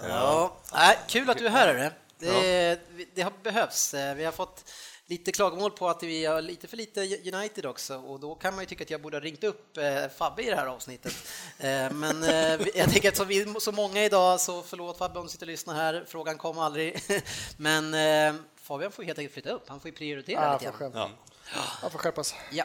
Ja, 0.08 0.58
nej, 0.74 0.98
kul 1.08 1.30
att 1.30 1.38
du 1.38 1.46
är 1.46 1.50
här. 1.50 1.92
Det, 2.20 2.80
det 3.16 3.22
har 3.22 3.34
behövts. 3.44 3.94
Eh, 3.94 4.16
Vi 4.16 4.26
har 4.26 4.32
fått 4.32 4.64
lite 5.08 5.32
klagomål 5.32 5.72
på 5.72 5.90
att 5.90 6.04
vi 6.04 6.26
har 6.26 6.42
lite 6.42 6.68
för 6.68 6.78
lite 6.78 7.02
United 7.34 7.66
också 7.66 7.96
och 7.98 8.20
då 8.20 8.36
kan 8.36 8.54
man 8.56 8.64
ju 8.64 8.66
tycka 8.68 8.84
att 8.84 8.90
jag 8.90 9.02
borde 9.02 9.18
ha 9.18 9.22
ringt 9.22 9.44
upp 9.44 9.78
eh, 9.78 10.08
Fabbe 10.18 10.44
i 10.44 10.50
det 10.50 10.56
här 10.56 10.66
avsnittet. 10.68 11.14
Eh, 11.60 11.92
Men 11.92 12.24
eh, 12.24 12.68
jag 12.76 12.92
tänker 12.92 13.10
att 13.10 13.18
som 13.18 13.28
vi 13.28 13.56
så 13.60 13.72
många 13.72 14.04
idag 14.04 14.42
så 14.42 14.62
förlåt 14.62 14.98
Fabbe 14.98 15.20
om 15.20 15.26
du 15.26 15.32
sitter 15.32 15.46
och 15.46 15.52
lyssnar 15.52 15.76
här, 15.76 16.06
frågan 16.08 16.38
kom 16.38 16.60
aldrig. 16.60 17.00
Men 17.58 17.94
eh, 17.94 18.42
Fabian 18.56 18.92
får 18.92 19.04
ju 19.04 19.08
helt 19.08 19.20
enkelt 19.20 19.34
flytta 19.34 19.50
upp, 19.50 19.64
han 19.70 19.80
får 19.80 19.90
ju 19.92 19.96
prioritera 19.98 20.42
Ja, 20.46 20.54
lite 20.54 20.66
grann. 20.66 20.74
skärpa, 20.74 21.10
han 21.82 21.92
får 21.92 22.00
skärpa 22.00 22.24
sig. 22.24 22.38
Ja. 22.52 22.64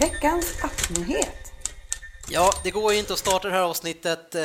Veckans 0.00 0.64
appnyhet. 0.64 1.52
Ja, 2.28 2.52
det 2.64 2.70
går 2.70 2.92
ju 2.92 2.98
inte 2.98 3.12
att 3.12 3.18
starta 3.18 3.48
det 3.48 3.54
här 3.54 3.62
avsnittet 3.62 4.34
eh, 4.34 4.42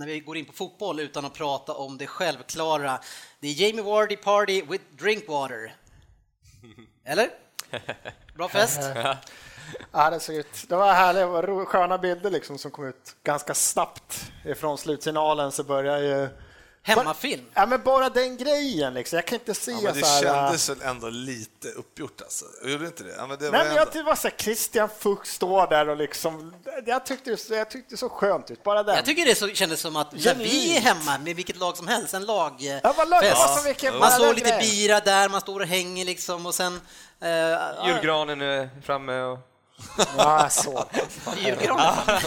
när 0.00 0.06
vi 0.06 0.20
går 0.20 0.36
in 0.36 0.44
på 0.44 0.52
fotboll 0.52 1.00
utan 1.00 1.24
att 1.24 1.34
prata 1.34 1.74
om 1.74 1.98
det 1.98 2.06
självklara. 2.06 3.00
Det 3.40 3.48
är 3.48 3.62
Jamie 3.62 3.82
Vardy 3.82 4.16
Party 4.16 4.62
with 4.62 4.84
Drinkwater. 4.90 5.74
Eller? 7.04 7.28
Bra 8.34 8.48
fest? 8.48 8.80
Ja, 9.92 10.10
det 10.10 10.20
såg 10.20 10.36
ut. 10.36 10.68
Det 10.68 10.76
var 10.76 10.92
härliga, 10.92 11.26
det 11.26 11.30
var 11.30 11.64
sköna 11.64 11.98
bilder 11.98 12.30
liksom 12.30 12.58
som 12.58 12.70
kom 12.70 12.86
ut 12.86 13.16
ganska 13.24 13.54
snabbt 13.54 14.32
ifrån 14.44 14.78
slutsignalen 14.78 15.52
så 15.52 15.64
börjar 15.64 15.98
ju 15.98 16.28
Hemmafilm? 16.82 17.44
Ja, 17.54 17.66
men 17.66 17.82
bara 17.82 18.08
den 18.08 18.36
grejen 18.36 18.94
liksom. 18.94 19.16
Jag 19.16 19.26
kan 19.26 19.38
inte 19.38 19.54
se 19.54 19.70
Ja, 19.70 19.78
men 19.82 19.94
det 19.94 20.00
så 20.00 20.06
här. 20.06 20.22
kändes 20.22 20.68
väl 20.68 20.82
ändå 20.82 21.08
lite 21.08 21.68
uppgjort 21.68 22.20
alltså. 22.20 22.44
Gjorde 22.64 22.78
det 22.84 22.86
inte 22.86 23.02
det? 23.02 23.14
Ja, 23.18 23.26
men 23.26 23.38
det 23.38 23.44
var 23.44 23.52
Nej, 23.52 23.60
men 23.60 23.66
ändå... 23.68 23.80
jag 23.80 23.86
tyckte 23.86 23.98
det 23.98 24.04
var 24.04 24.14
så 24.14 24.28
här, 24.28 24.34
Christian 24.38 24.88
Fuchs 24.98 25.30
står 25.34 25.66
där 25.66 25.88
och 25.88 25.96
liksom, 25.96 26.54
jag 26.86 27.06
tyckte, 27.06 27.30
jag 27.48 27.70
tyckte 27.70 27.94
det 27.94 27.96
så 27.96 28.08
skönt 28.08 28.50
ut, 28.50 28.62
bara 28.62 28.82
den. 28.82 28.96
Jag 28.96 29.04
tycker 29.04 29.26
det 29.26 29.34
så, 29.34 29.48
kändes 29.48 29.80
som 29.80 29.96
att 29.96 30.12
när 30.12 30.34
vi 30.34 30.76
är 30.76 30.80
hemma 30.80 31.18
med 31.18 31.36
vilket 31.36 31.56
lag 31.56 31.76
som 31.76 31.88
helst, 31.88 32.14
en 32.14 32.24
lagfest. 32.26 32.80
Ja, 32.84 32.94
vad 32.96 33.08
lag- 33.08 33.24
alltså, 33.26 33.66
vilken- 33.68 33.92
man 33.92 34.00
bara 34.00 34.10
står 34.10 34.26
den 34.26 34.34
lite 34.34 34.58
bira 34.60 35.00
där, 35.00 35.28
man 35.28 35.40
står 35.40 35.60
och 35.60 35.66
hänger 35.66 36.04
liksom 36.04 36.46
och 36.46 36.54
sen... 36.54 36.80
Eh, 37.20 37.28
ja, 37.30 37.88
Julgranen 37.88 38.40
är 38.40 38.70
framme 38.84 39.20
och... 39.22 39.38
Ja, 40.16 40.48
så. 40.50 40.84
julgranen. 41.38 42.20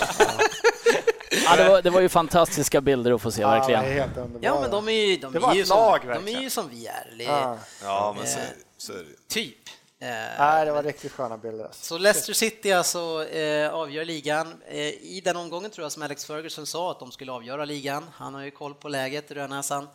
Ja, 1.45 1.55
det, 1.55 1.69
var, 1.69 1.81
det 1.81 1.89
var 1.89 2.01
ju 2.01 2.09
fantastiska 2.09 2.81
bilder 2.81 3.11
att 3.11 3.21
få 3.21 3.31
se, 3.31 3.41
Ja, 3.41 3.49
verkligen. 3.49 3.83
helt. 3.83 4.11
Ja, 4.41 4.61
men 4.61 4.71
de 4.71 4.87
är 4.87 4.91
ju, 4.91 5.17
de 5.17 5.33
Det 5.33 5.39
är 5.39 5.53
ju, 5.53 5.65
som, 5.65 5.77
lag, 5.77 6.01
de 6.25 6.35
är 6.35 6.41
ju 6.41 6.49
som 6.49 6.69
vi 6.69 6.87
är. 6.87 7.15
Ja. 7.19 7.57
Ja, 7.83 8.15
men 8.17 8.27
så, 8.27 8.39
så 8.77 8.91
är 8.93 8.97
det. 8.97 9.33
Typ. 9.33 9.57
Eh, 9.99 10.09
Nej, 10.39 10.65
det 10.65 10.71
var 10.71 10.83
riktigt 10.83 11.11
sköna 11.11 11.37
bilder. 11.37 11.65
Alltså. 11.65 11.85
Så 11.85 11.97
Leicester 11.97 12.33
City 12.33 12.71
alltså 12.71 13.27
eh, 13.27 13.69
avgör 13.73 14.05
ligan. 14.05 14.53
Eh, 14.67 14.77
I 14.87 15.21
den 15.23 15.35
omgången 15.35 15.71
tror 15.71 15.85
jag 15.85 15.91
som 15.91 16.03
Alex 16.03 16.25
Ferguson 16.25 16.65
sa 16.65 16.91
att 16.91 16.99
de 16.99 17.11
skulle 17.11 17.31
avgöra 17.31 17.65
ligan. 17.65 18.05
Han 18.15 18.33
har 18.33 18.41
ju 18.41 18.51
koll 18.51 18.73
på 18.73 18.89
läget, 18.89 19.31
rödnäsan. 19.31 19.87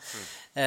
Eh, 0.54 0.64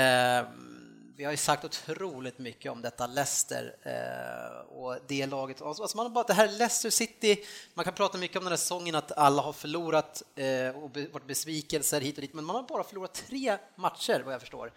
vi 1.15 1.23
har 1.23 1.31
ju 1.31 1.37
sagt 1.37 1.65
otroligt 1.65 2.39
mycket 2.39 2.71
om 2.71 2.81
detta 2.81 3.07
Leicester 3.07 3.75
eh, 3.83 4.75
och 4.75 4.97
det 5.07 5.25
laget. 5.25 5.61
Alltså 5.61 5.97
man 5.97 6.13
bara, 6.13 6.23
det 6.23 6.33
här 6.33 6.47
Leicester 6.47 6.89
City, 6.89 7.45
man 7.73 7.85
kan 7.85 7.93
prata 7.93 8.17
mycket 8.17 8.37
om 8.37 8.43
den 8.43 8.51
här 8.51 8.57
säsongen 8.57 8.95
att 8.95 9.11
alla 9.11 9.41
har 9.41 9.53
förlorat 9.53 10.23
eh, 10.35 10.83
och 10.83 10.89
be, 10.89 11.07
varit 11.07 11.27
besvikelser 11.27 12.01
hit 12.01 12.15
och 12.15 12.21
dit, 12.21 12.33
men 12.33 12.45
man 12.45 12.55
har 12.55 12.63
bara 12.63 12.83
förlorat 12.83 13.13
tre 13.13 13.57
matcher 13.75 14.21
vad 14.25 14.33
jag 14.33 14.41
förstår 14.41 14.73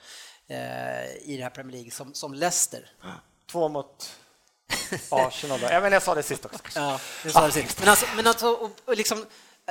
eh, 0.47 0.57
i 1.23 1.35
det 1.37 1.43
här 1.43 1.51
Premier 1.51 1.73
League 1.73 1.91
som, 1.91 2.15
som 2.15 2.35
Leicester. 2.35 2.91
Två 3.47 3.69
mot 3.69 4.17
Arsenal 5.11 5.61
då. 5.61 5.67
Ja, 5.71 5.81
men 5.81 5.93
jag 5.93 6.03
sa 6.03 6.15
det 6.15 6.23
sist 6.23 6.45
också. 6.45 6.61
Ja, 6.75 7.01
det 7.23 7.31
sa 7.31 7.47
det 7.47 7.53
sist. 7.53 7.81
Men 7.81 7.89
alltså, 7.89 8.07
men 8.17 8.27
alltså 8.27 8.49
och, 8.49 8.71
och 8.85 8.97
liksom, 8.97 9.27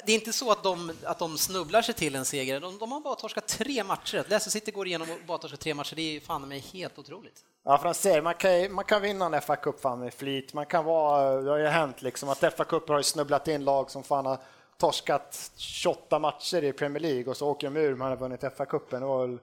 det 0.06 0.12
är 0.12 0.16
inte 0.16 0.34
så 0.34 0.52
att 0.52 0.64
de, 0.64 0.92
att 1.04 1.20
de 1.20 1.38
snubblar 1.38 1.82
sig 1.82 1.96
till 1.96 2.16
en 2.16 2.26
seger. 2.26 2.60
De, 2.60 2.78
de 2.78 2.92
har 2.92 3.00
bara 3.00 3.16
torskat 3.16 3.48
tre 3.48 3.84
matcher. 3.84 4.18
Leicester 4.28 4.52
City 4.52 4.72
går 4.72 4.88
igenom 4.88 5.12
och 5.12 5.18
bara 5.28 5.38
torskat 5.38 5.60
tre 5.60 5.74
matcher. 5.74 5.96
Det 5.96 6.16
är 6.16 6.20
fan 6.20 6.48
mig 6.48 6.60
helt 6.60 7.00
otroligt. 7.00 7.40
Ja, 7.66 7.78
för 7.78 7.88
en 7.88 7.94
serie, 7.94 8.22
man 8.22 8.34
kan, 8.34 8.74
man 8.74 8.86
kan 8.86 9.02
vinna 9.02 9.26
en 9.26 9.42
FA 9.42 9.56
Cup 9.56 9.80
fan 9.82 10.00
med 10.00 10.14
flit. 10.14 10.54
Man 10.54 10.66
kan 10.66 10.86
vara, 10.86 11.42
det 11.42 11.50
har 11.50 11.58
ju 11.58 11.68
hänt 11.68 12.02
liksom 12.02 12.30
att 12.30 12.40
FA 12.40 12.64
Cup 12.64 12.90
har 12.90 12.98
ju 12.98 13.04
snubblat 13.04 13.48
in 13.48 13.66
lag 13.66 13.92
som 13.92 14.04
fan 14.04 14.26
har 14.26 14.38
torskat 14.78 15.52
28 15.58 16.20
matcher 16.20 16.64
i 16.64 16.74
Premier 16.74 17.00
League 17.02 17.26
och 17.26 17.38
så 17.38 17.48
åker 17.48 17.70
de 17.70 17.80
ur, 17.80 17.96
man 17.96 18.10
har 18.10 18.18
vunnit 18.18 18.44
var 18.44 19.28
väl 19.28 19.40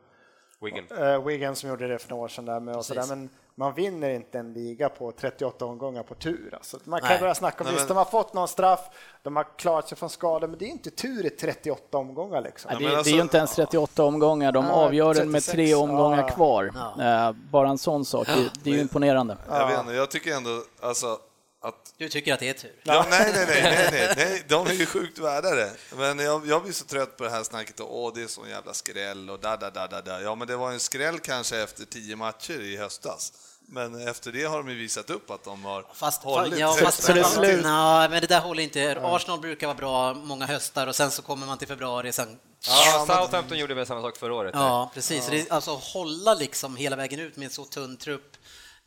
Wigan. 0.60 0.86
eh, 0.98 1.24
Wigan 1.24 1.56
som 1.56 1.68
gjorde 1.68 1.88
det 1.88 1.98
för 1.98 2.10
några 2.10 2.24
år 2.24 2.28
sedan 2.28 2.44
där 2.44 2.60
med 2.60 2.76
och 2.76 2.84
så 2.84 2.94
där. 2.94 3.06
men 3.06 3.28
man 3.54 3.74
vinner 3.74 4.10
inte 4.10 4.38
en 4.38 4.52
liga 4.52 4.88
på 4.88 5.12
38 5.12 5.64
omgångar 5.64 6.02
på 6.02 6.14
tur. 6.14 6.54
Alltså, 6.54 6.78
man 6.84 7.00
kan 7.00 7.08
Nej. 7.08 7.20
börja 7.20 7.34
snacka 7.34 7.64
om, 7.64 7.66
Nej, 7.66 7.74
visst 7.74 7.88
men- 7.88 7.96
de 7.96 7.98
har 7.98 8.04
fått 8.04 8.34
någon 8.34 8.48
straff, 8.48 8.80
de 9.22 9.36
har 9.36 9.46
klarat 9.58 9.88
sig 9.88 9.98
från 9.98 10.10
skador, 10.10 10.48
men 10.48 10.58
det 10.58 10.64
är 10.64 10.68
inte 10.68 10.90
tur 10.90 11.26
i 11.26 11.30
38 11.30 11.98
omgångar 11.98 12.40
liksom. 12.42 12.68
Nej, 12.68 12.78
det, 12.78 12.84
men 12.84 12.90
det 12.90 12.94
är 12.94 12.98
alltså- 12.98 13.14
ju 13.14 13.20
inte 13.22 13.36
ens 13.38 13.54
38 13.54 14.04
omgångar, 14.04 14.52
de 14.52 14.64
Nej, 14.64 14.74
avgör 14.74 15.14
den 15.14 15.30
med 15.30 15.42
36, 15.42 15.52
tre 15.52 15.74
omgångar 15.74 16.18
ja. 16.28 16.34
kvar. 16.34 16.64
Eh, 17.00 17.32
Bara 17.50 17.68
en 17.68 17.78
sån 17.78 18.04
sak, 18.04 18.26
det, 18.26 18.50
det 18.64 18.70
är 18.70 18.74
ju 18.74 18.80
imponerande. 18.80 19.36
Jag, 19.48 19.68
vet 19.68 19.80
inte, 19.80 19.92
jag 19.92 20.10
tycker 20.10 20.36
ändå 20.36 20.50
alltså, 20.80 21.18
att 21.62 21.94
Du 21.96 22.08
tycker 22.08 22.34
att 22.34 22.40
det 22.40 22.48
är 22.48 22.52
tur? 22.52 22.72
Ja, 22.82 23.06
nej, 23.10 23.32
nej, 23.34 23.46
nej, 23.46 23.62
nej, 23.62 23.88
nej, 23.92 24.14
nej, 24.16 24.44
de 24.48 24.66
är 24.66 24.72
ju 24.72 24.86
sjukt 24.86 25.18
värda 25.18 25.50
det. 25.54 25.72
Men 25.96 26.18
jag, 26.18 26.46
jag 26.46 26.62
blir 26.62 26.72
så 26.72 26.84
trött 26.84 27.16
på 27.16 27.24
det 27.24 27.30
här 27.30 27.42
snacket 27.42 27.80
och 27.80 27.98
åh, 27.98 28.12
det 28.14 28.22
är 28.22 28.26
sån 28.26 28.48
jävla 28.48 28.74
skräll 28.74 29.30
och 29.30 29.40
da, 29.40 29.56
da, 29.56 29.70
da, 29.70 29.86
da, 29.86 30.00
da. 30.00 30.20
Ja, 30.20 30.34
men 30.34 30.48
det 30.48 30.56
var 30.56 30.70
en 30.72 30.80
skräll 30.80 31.18
kanske 31.18 31.58
efter 31.62 31.84
tio 31.84 32.16
matcher 32.16 32.60
i 32.60 32.76
höstas. 32.76 33.32
Men 33.72 34.08
efter 34.08 34.32
det 34.32 34.44
har 34.44 34.56
de 34.56 34.68
ju 34.70 34.76
visat 34.76 35.10
upp 35.10 35.30
att 35.30 35.44
de 35.44 35.64
har 35.64 35.84
Fast, 35.94 36.22
hållit. 36.22 36.58
ja, 36.58 36.72
fast 36.74 37.02
Så 37.02 37.12
det 37.12 37.24
slut. 37.24 37.64
Nej, 37.64 38.08
men 38.08 38.20
det 38.20 38.26
där 38.26 38.40
håller 38.40 38.62
inte. 38.62 38.98
Arsenal 39.02 39.40
brukar 39.40 39.66
vara 39.66 39.76
bra 39.76 40.14
många 40.14 40.46
höstar 40.46 40.86
och 40.86 40.96
sen 40.96 41.10
så 41.10 41.22
kommer 41.22 41.46
man 41.46 41.58
till 41.58 41.68
februari. 41.68 42.12
Sen, 42.12 42.38
Ja, 42.66 43.04
Southampton 43.06 43.58
gjorde 43.58 43.74
väl 43.74 43.86
samma 43.86 44.02
sak 44.02 44.16
förra 44.16 44.34
året. 44.34 44.50
ja, 44.54 44.90
precis. 44.94 45.24
Så 45.24 45.30
det, 45.30 45.50
alltså 45.50 45.70
hålla 45.74 46.34
liksom 46.34 46.76
hela 46.76 46.96
vägen 46.96 47.20
ut 47.20 47.36
med 47.36 47.44
en 47.46 47.50
så 47.50 47.64
tunn 47.64 47.96
trupp. 47.96 48.29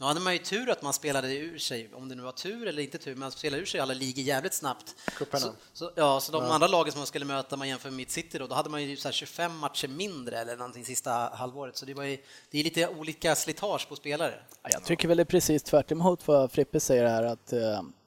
Nu 0.04 0.08
hade 0.08 0.20
man 0.20 0.34
ju 0.34 0.40
tur 0.40 0.70
att 0.70 0.82
man 0.82 0.94
spelade 0.94 1.36
ur 1.36 1.58
sig, 1.58 1.90
om 1.94 2.10
det 2.10 2.16
nu 2.16 2.22
var 2.24 2.32
tur 2.32 2.68
eller 2.68 2.82
inte 2.82 2.98
tur, 2.98 3.12
men 3.12 3.20
man 3.20 3.32
spelade 3.32 3.62
ur 3.62 3.66
sig 3.66 3.80
alla 3.80 3.94
ligor 3.94 4.24
jävligt 4.24 4.54
snabbt. 4.54 4.96
Så, 5.42 5.54
så, 5.74 5.92
ja, 5.96 6.20
så 6.20 6.32
de 6.32 6.44
andra 6.44 6.68
lagen 6.68 6.92
som 6.92 7.00
man 7.00 7.08
skulle 7.08 7.26
möta, 7.26 7.58
man 7.58 7.68
jämför 7.68 7.90
med 7.90 7.98
Mitt 7.98 8.12
City 8.12 8.38
då, 8.38 8.48
då 8.48 8.56
hade 8.56 8.70
man 8.70 8.84
ju 8.84 8.96
så 8.96 9.08
här 9.08 9.14
25 9.14 9.58
matcher 9.58 9.88
mindre 9.88 10.38
eller 10.38 10.58
någonting 10.58 10.86
sista 10.86 11.12
halvåret, 11.12 11.78
så 11.78 11.86
det 11.86 11.94
var 11.94 12.04
ju, 12.04 12.18
det 12.52 12.60
är 12.60 12.64
lite 12.64 12.88
olika 12.88 13.36
slitage 13.36 13.90
på 13.90 13.96
spelare. 13.96 14.40
Ja, 14.64 14.70
Jag 14.74 14.84
tycker 14.84 15.08
väl 15.08 15.18
det 15.18 15.24
är 15.24 15.26
precis 15.26 15.64
tvärt 15.64 15.92
emot 15.92 16.28
vad 16.28 16.52
Frippe 16.52 16.80
säger 16.80 17.06
här, 17.06 17.24
att 17.24 17.54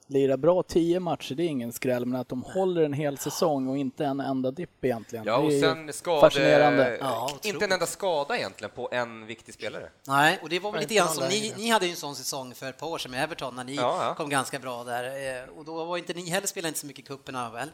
eh, 0.08 0.12
lira 0.12 0.36
bra 0.36 0.62
tio 0.62 1.00
matcher, 1.00 1.34
det 1.34 1.42
är 1.42 1.48
ingen 1.48 1.72
skräll, 1.72 2.06
men 2.06 2.20
att 2.20 2.28
de 2.28 2.42
håller 2.42 2.82
en 2.82 2.92
hel 2.92 3.18
säsong 3.18 3.68
och 3.68 3.78
inte 3.78 4.04
en 4.04 4.20
enda 4.20 4.50
dipp 4.50 4.84
egentligen. 4.84 5.24
Ja, 5.24 5.36
och 5.36 5.52
sen 5.52 5.92
skade... 5.92 6.20
fascinerande. 6.20 6.96
Ja, 7.00 7.30
inte 7.42 7.64
en 7.64 7.72
enda 7.72 7.86
skada 7.86 8.36
egentligen 8.36 8.70
på 8.74 8.88
en 8.92 9.26
viktig 9.26 9.54
spelare. 9.54 9.90
Nej, 10.06 10.38
och 10.42 10.48
det 10.48 10.58
var 10.60 10.72
väl 10.72 10.80
lite 10.80 10.94
grann 10.94 11.08
som 11.08 11.28
ni, 11.28 11.52
ni 11.56 11.70
hade 11.70 11.86
ju 11.86 11.90
en 11.90 11.96
sån 11.96 12.16
säsong 12.16 12.54
för 12.54 12.68
ett 12.70 12.78
par 12.78 12.86
år 12.86 12.98
sedan 12.98 13.10
med 13.10 13.24
Everton 13.24 13.56
när 13.56 13.64
ni 13.64 13.74
Ja, 13.74 13.98
ja. 14.06 14.14
kom 14.14 14.30
ganska 14.30 14.58
bra 14.58 14.84
där 14.84 15.04
eh, 15.04 15.58
och 15.58 15.64
då 15.64 15.84
var 15.84 15.98
inte 15.98 16.14
ni 16.14 16.30
heller 16.30 16.46
spelade 16.46 16.68
inte 16.68 16.80
så 16.80 16.86
mycket 16.86 17.04
i 17.04 17.08
cuperna 17.08 17.50
väl? 17.50 17.68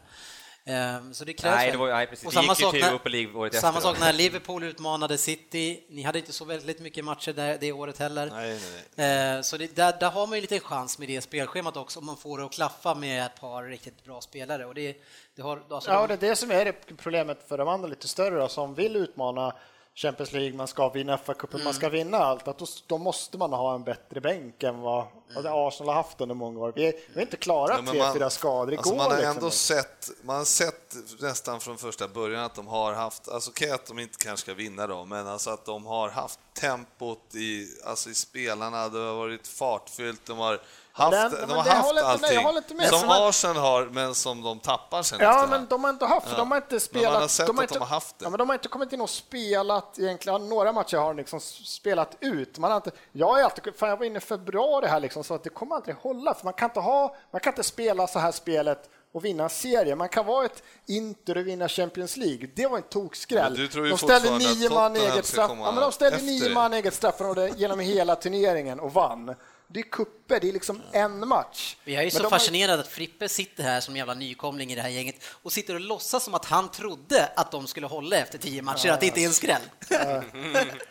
Ehm, 0.65 1.15
Så 1.15 1.25
det 1.25 1.33
krävs 1.33 1.55
Nej, 1.57 1.71
det 1.71 1.77
var, 1.79 1.89
nej 1.89 2.07
precis. 2.07 2.27
Och 2.27 2.33
samma 2.33 2.55
sak 2.55 2.75
när- 2.75 3.51
Samma 3.61 3.81
sak 3.81 4.01
när 4.01 4.13
Liverpool 4.13 4.63
utmanade 4.65 5.19
City. 5.19 5.85
Ni 5.89 6.03
hade 6.03 6.19
inte 6.19 6.33
så 6.33 6.45
väldigt 6.45 6.81
mycket 6.81 7.05
matcher 7.05 7.33
där, 7.33 7.59
det 7.61 7.73
året 7.73 7.99
heller. 7.99 8.31
Nej, 8.31 8.61
nej, 8.95 9.37
Eh, 9.37 9.43
Så 9.43 9.57
det, 9.57 9.77
där, 9.77 9.97
där 10.01 10.11
har 10.11 10.27
man 10.27 10.37
ju 10.39 10.41
lite 10.41 10.61
chans 10.61 10.99
med 10.99 11.09
det 11.09 11.21
spelschemat 11.21 11.77
också 11.77 11.99
om 12.01 12.07
man 12.07 12.17
får 12.17 12.39
det 12.39 12.45
att 12.45 12.53
klaffa 12.53 12.95
med 12.95 13.27
ett 13.27 13.41
par 13.41 13.63
riktigt 13.65 14.05
bra 14.05 14.21
spelare. 14.21 14.67
Och 14.67 14.75
det, 14.75 14.97
det 15.37 15.43
har, 15.43 15.63
alltså 15.71 15.91
Ja, 15.91 15.95
de- 15.97 16.03
och 16.03 16.09
det 16.09 16.15
är 16.15 16.31
det 16.31 16.37
som 16.37 16.51
är 16.51 16.65
det 16.65 16.73
problemet 16.97 17.49
för 17.49 17.59
de 17.59 17.69
andra 17.69 17.89
lite 17.89 18.09
större 18.09 18.39
då, 18.39 18.49
som 18.49 18.75
vill 18.75 18.97
utmana 18.97 19.53
Champions 19.95 20.33
League, 20.33 20.57
man 20.57 20.69
ska 20.69 20.89
vinna 20.89 21.17
FA-cupen, 21.17 21.65
man 21.65 21.75
ska 21.75 21.87
Mm. 21.87 21.99
vinna 21.99 22.19
allt, 22.19 22.49
att 22.49 22.59
då, 22.59 22.67
då 22.87 22.99
måste 22.99 23.39
man 23.39 23.53
ha 23.53 23.75
en 23.75 23.85
bättre 23.85 24.21
bänk 24.21 24.63
än 24.63 24.81
vad, 24.81 25.07
vad 25.35 25.47
Arsenal 25.47 25.89
har 25.95 26.03
haft 26.03 26.21
under 26.21 26.35
många 26.35 26.61
år. 26.61 26.73
Vi, 26.77 26.87
är- 26.87 26.93
vi 26.93 27.15
har 27.15 27.23
inte 27.23 27.37
klarat 27.37 27.81
Ja, 27.87 27.91
tre, 27.93 28.03
man- 28.03 28.15
fyra 28.15 28.31
skador, 28.31 28.75
Alltså 28.77 28.91
går 28.91 28.97
man 28.97 29.11
har 29.11 29.17
liksom 29.19 29.37
ändå 29.37 29.51
sett, 29.51 30.11
man 30.23 30.37
har 30.37 30.45
sett 30.45 30.97
nästan 31.21 31.61
från 31.61 31.79
första 31.79 32.09
början 32.09 32.45
att 32.45 32.55
de 32.55 32.67
har 32.67 32.93
haft, 32.93 33.29
alltså 33.29 33.51
okej 33.51 33.71
att 33.71 33.87
de 33.87 33.99
inte 33.99 34.19
kanske 34.25 34.45
ska 34.45 34.55
vinna 34.55 34.87
då, 34.87 35.05
men 35.05 35.27
alltså 35.29 35.51
att 35.51 35.65
de 35.65 35.87
har 35.87 36.09
haft 36.09 36.39
tempot 36.61 37.35
i, 37.35 37.67
alltså 37.85 38.11
i 38.11 38.15
spelarna, 38.15 38.89
det 38.89 38.99
har 38.99 39.15
varit 39.15 39.47
fartfyllt, 39.49 40.21
de 40.27 40.39
har 40.39 40.61
haft, 40.93 41.13
Den- 41.13 41.31
de 41.31 41.39
men 41.47 41.51
har 41.51 41.63
haft 41.63 41.87
håller 41.87 42.01
inte 42.01 42.03
med, 42.03 42.11
allting 42.25 42.35
jag 42.35 42.43
håller 42.43 42.59
inte 42.59 42.75
med. 42.75 42.89
som 42.89 43.11
Arsenal 43.11 43.57
har, 43.57 43.85
men 43.87 44.15
som 44.15 44.43
de 44.43 44.59
tappar 44.59 45.03
sen 45.03 45.19
Ja, 45.21 45.47
men 45.51 45.67
de 45.71 45.85
har 45.85 45.91
inte 45.91 46.07
haft, 46.07 46.27
Ja. 46.31 46.37
de 46.37 46.51
har 46.51 46.59
inte 46.59 46.67
Men 46.71 46.81
spelat. 46.81 47.13
man 47.13 47.23
har 47.23 47.29
sett 47.29 47.47
de 47.47 47.57
har 47.57 47.65
att 47.65 47.69
de 47.71 47.75
inte, 47.75 47.85
har 47.85 47.95
haft 47.95 48.19
det. 48.19 48.25
Ja, 48.25 48.31
men 48.31 48.39
de 48.39 48.49
har 48.49 48.55
inte 48.55 48.69
kommit 48.69 48.93
in 48.93 49.01
och 49.01 49.11
spelat 49.11 49.99
egentligen. 49.99 50.49
Några 50.49 50.73
matcher 50.73 50.97
har 50.97 51.07
de 51.07 51.17
liksom 51.17 51.41
spelat 51.41 52.17
ut. 52.21 52.59
Man 52.59 52.71
har 52.71 52.77
inte, 52.77 52.91
jag 53.13 53.41
är 53.41 53.45
alltid, 53.45 53.77
fan 53.77 53.89
jag 53.89 53.97
var 53.97 54.07
inne 54.07 54.19
i 54.19 54.21
februari 54.21 54.87
här 54.87 55.01
liksom, 55.01 55.25
så 55.25 55.35
att 55.35 55.45
det 55.45 55.51
kommer 55.51 55.77
aldrig 55.77 55.97
hålla. 55.97 56.35
För 56.35 56.45
man 56.45 56.55
kan 56.55 56.71
inte 56.71 56.81
ha, 56.81 57.17
man 57.31 57.41
kan 57.41 57.53
inte 57.53 57.63
spela 57.63 58.07
så 58.07 58.19
här 58.19 58.33
spelet 58.33 58.91
och 59.15 59.25
vinna 59.25 59.45
en 59.45 59.51
serie. 59.51 59.97
Man 59.97 60.09
kan 60.09 60.27
vara 60.27 60.45
ett 60.45 60.63
Inter 60.87 61.37
och 61.39 61.47
vinna 61.47 61.69
Champions 61.69 62.17
League. 62.17 62.49
Det 62.55 62.67
var 62.67 62.77
en 62.77 62.83
tokskräll. 62.83 63.69
Men 63.75 63.89
de 63.91 63.99
ställde 63.99 64.31
nio 64.39 64.71
man 64.71 64.97
eget 64.97 65.27
straff. 65.27 65.51
Ja, 65.59 65.73
men 65.73 65.83
de 65.83 65.93
ställde 65.93 66.19
nio 66.19 66.55
man 66.55 66.73
eget 66.73 66.95
straffområde 66.95 67.53
genom 67.57 67.81
hela 67.81 68.17
turneringen 68.17 68.81
och 68.81 68.93
vann. 68.95 69.35
Det 69.75 69.81
är 69.81 69.85
kupper, 69.85 70.41
det 70.41 70.49
är 70.49 70.53
liksom 70.53 70.83
en 70.93 71.29
match. 71.29 71.77
Jag 71.85 72.01
är 72.01 72.03
ju 72.05 72.11
så 72.11 72.19
de 72.19 72.23
har- 72.25 72.31
fascinerad 72.31 72.81
att 72.81 72.89
Frippe 72.89 73.29
sitter 73.29 73.63
här 73.63 73.81
som 73.81 73.97
jävla 73.97 74.15
nykomling 74.15 74.73
i 74.73 74.75
det 74.75 74.83
här 74.83 74.89
gänget 74.89 75.15
och 75.43 75.53
sitter 75.53 75.75
och 75.75 75.81
låtsas 75.81 76.25
som 76.25 76.35
att 76.35 76.45
han 76.45 76.71
trodde 76.71 77.27
att 77.37 77.51
de 77.51 77.67
skulle 77.67 77.87
hålla 77.87 78.17
efter 78.17 78.39
tio 78.39 78.63
matcher, 78.63 78.89
att 78.89 79.01
det 79.01 79.07
inte 79.07 79.21
är 79.21 79.27
en 79.27 79.33
skräll. 79.33 79.61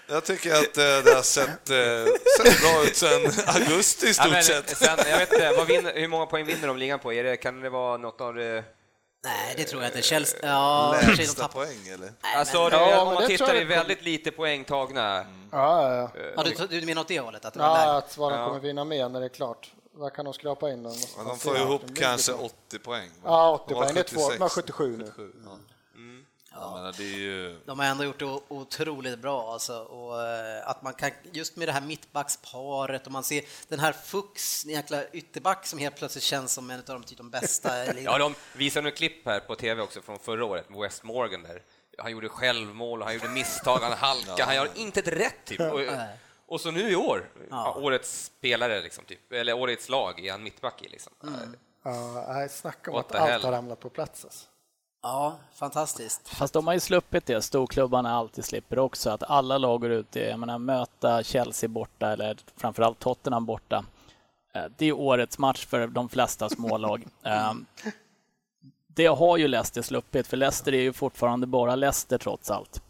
Jag 0.08 0.26
tycker 0.26 0.52
att 0.54 0.78
eh, 0.78 0.84
det 0.84 1.14
har 1.16 1.22
sett, 1.22 1.70
eh, 1.70 2.14
sett 2.46 2.62
bra 2.62 2.84
ut 2.84 2.96
sedan 2.96 3.32
augusti 3.48 4.06
i 4.06 4.10
Ja, 4.10 4.14
stort 4.14 4.32
men, 4.32 4.44
sett. 4.44 4.78
sen, 4.78 4.98
jag 5.10 5.18
vet 5.18 5.34
inte, 5.34 5.54
vad 5.58 5.68
vinner, 5.68 5.94
hur 5.94 6.08
många 6.08 6.26
poäng 6.26 6.46
vinner 6.46 6.68
de 6.68 6.78
ligan 6.78 7.00
på? 7.00 7.14
Är 7.14 7.24
det, 7.24 7.38
kan 7.38 7.62
det 7.62 7.70
vara 7.70 7.98
något 7.98 8.22
av 8.22 8.34
det... 8.34 8.64
Nej, 9.24 9.54
det 9.58 9.64
tror 9.64 9.82
jag 9.82 9.90
inte. 9.90 10.02
Chelsea... 10.02 10.40
Ja, 10.44 10.96
sig, 11.00 11.10
de 11.10 11.16
Lägsta 11.16 11.42
tappar... 11.42 11.54
poäng 11.66 11.88
eller? 11.94 12.14
Alltså, 12.36 12.70
det, 12.70 12.76
Ja, 12.76 13.02
om 13.02 13.06
men 13.08 13.14
man 13.16 13.28
tittar 13.28 13.54
det 13.54 13.66
väldigt 13.66 14.04
lite 14.04 14.32
poäng 14.32 14.64
tagna. 14.64 15.26
Ja, 15.52 15.94
ja, 15.96 16.12
ja. 16.16 16.22
Ja, 16.38 16.66
du, 16.68 16.80
du 16.80 16.86
menar 16.86 17.02
åt 17.02 17.08
det 17.08 17.20
hållet? 17.20 17.46
Att 17.46 17.54
det 17.54 17.60
Ja, 17.60 17.74
där? 17.78 17.98
att 17.98 18.18
vad 18.18 18.32
de 18.32 18.40
Ja. 18.40 18.48
kommer 18.48 18.60
vinna 18.60 18.84
med 18.86 19.12
när 19.12 19.20
det 19.20 19.26
är 19.26 19.30
klart. 19.30 19.72
Vad 19.94 20.14
kan 20.14 20.26
de 20.26 20.34
skrapa 20.34 20.70
in? 20.72 20.84
Ja, 20.84 20.92
man 21.18 21.28
de 21.28 21.40
får 21.40 21.58
ihop 21.58 21.82
kanske 21.96 22.32
på- 22.34 22.44
80 22.68 22.80
poäng. 22.80 23.10
va? 23.10 23.30
Ja, 23.30 23.52
80 23.52 23.66
De 23.70 23.74
har 23.76 23.84
poäng. 23.84 23.94
Det 23.94 24.00
är 24.00 24.04
två. 24.04 24.20
76. 24.20 24.38
De 24.38 24.42
har 24.42 24.50
77 24.50 24.98
nu. 24.98 25.06
77, 25.06 25.32
ja. 25.46 25.58
Jag 26.54 26.74
menar, 26.74 26.94
det 26.98 27.04
är 27.04 27.18
ju... 27.18 27.60
De 27.66 27.80
har 27.80 27.86
ändå 27.86 28.04
gjort 28.04 28.20
det 28.20 28.40
otroligt 28.48 29.20
bra 29.20 29.54
alltså. 29.54 29.80
och 29.80 30.28
eh, 30.28 30.70
att 30.70 30.82
man 30.82 30.94
kan, 30.94 31.12
just 31.32 31.56
med 31.56 31.68
det 31.68 31.72
här 31.72 31.82
mittbacksparet 31.82 33.06
och 33.06 33.12
man 33.12 33.24
ser 33.24 33.44
den 33.68 33.80
här 33.80 33.92
Fuchs, 33.92 34.66
en 34.66 34.72
jäkla 34.72 35.08
ytterback 35.08 35.66
som 35.66 35.80
helt 35.80 35.96
plötsligt 35.96 36.24
känns 36.24 36.54
som 36.54 36.70
en 36.70 36.80
av 36.80 36.86
de, 36.86 37.04
typ, 37.04 37.18
de 37.18 37.30
bästa. 37.30 37.94
Ja, 38.02 38.18
de 38.18 38.36
visade 38.54 38.90
ett 38.90 38.98
klipp 38.98 39.26
här 39.26 39.40
på 39.40 39.56
TV 39.56 39.82
också 39.82 40.02
från 40.02 40.20
förra 40.20 40.46
året, 40.46 40.70
med 40.70 40.80
West 40.80 41.04
Morgan 41.04 41.44
där. 41.44 41.62
Han 41.98 42.12
gjorde 42.12 42.30
självmål, 42.30 43.02
han 43.02 43.14
gjorde 43.14 43.30
misstag, 43.30 43.80
han 43.80 43.92
halkade, 43.92 44.44
han 44.44 44.56
gör 44.56 44.70
inte 44.76 45.00
ett 45.00 45.08
rätt 45.08 45.46
typ. 45.46 45.62
Och, 45.62 45.80
och 46.46 46.62
så 46.62 46.72
nu 46.72 46.92
i 46.92 46.96
år, 46.96 47.30
ja. 47.50 47.78
årets 47.80 48.26
spelare 48.26 48.82
liksom, 48.82 49.06
typ, 49.06 49.32
eller 49.32 49.54
årets 49.54 49.90
lag 49.90 50.26
är 50.26 50.32
han 50.32 50.44
mittback 50.44 50.82
i 50.82 50.90
liksom. 50.90 51.14
Ja, 51.84 52.26
nej, 52.28 52.50
snacka 52.50 52.92
om 52.92 52.96
What 52.96 53.12
att 53.12 53.22
allt 53.22 53.30
hell. 53.30 53.42
har 53.42 53.52
ramlat 53.52 53.80
på 53.80 53.90
plats. 53.90 54.26
Alltså. 54.26 54.48
Ja, 55.04 55.38
fantastiskt. 55.56 56.28
Fast 56.30 56.54
de 56.54 56.68
har 56.68 56.74
ju 56.74 56.80
sluppit 56.80 57.26
det, 57.26 57.42
storklubbarna 57.42 58.16
alltid 58.16 58.46
slipper 58.46 58.80
också, 58.80 59.10
att 59.10 59.24
alla 59.24 59.58
lag 59.58 59.82
går 59.82 59.92
ut, 59.92 60.16
jag 60.16 60.40
menar 60.40 60.58
möta 60.60 61.24
Chelsea 61.24 61.70
borta 61.70 62.12
eller 62.12 62.38
framförallt 62.58 63.00
Tottenham 63.00 63.46
borta. 63.46 63.86
Eh, 64.54 64.64
Det 64.78 64.86
är 64.86 64.94
årets 64.94 65.38
match 65.38 65.66
för 65.66 65.88
de 65.88 66.10
flesta 66.10 66.50
smålag. 66.50 67.08
Eh, 67.24 67.54
Det 68.88 69.06
har 69.06 69.38
ju 69.38 69.48
Leicester 69.48 69.82
sluppit, 69.82 70.28
för 70.28 70.38
Leicester 70.38 70.74
är 70.74 70.82
ju 70.82 70.94
fortfarande 70.94 71.48
bara 71.48 71.76
Leicester 71.76 72.18
trots 72.18 72.52
allt. 72.52 72.82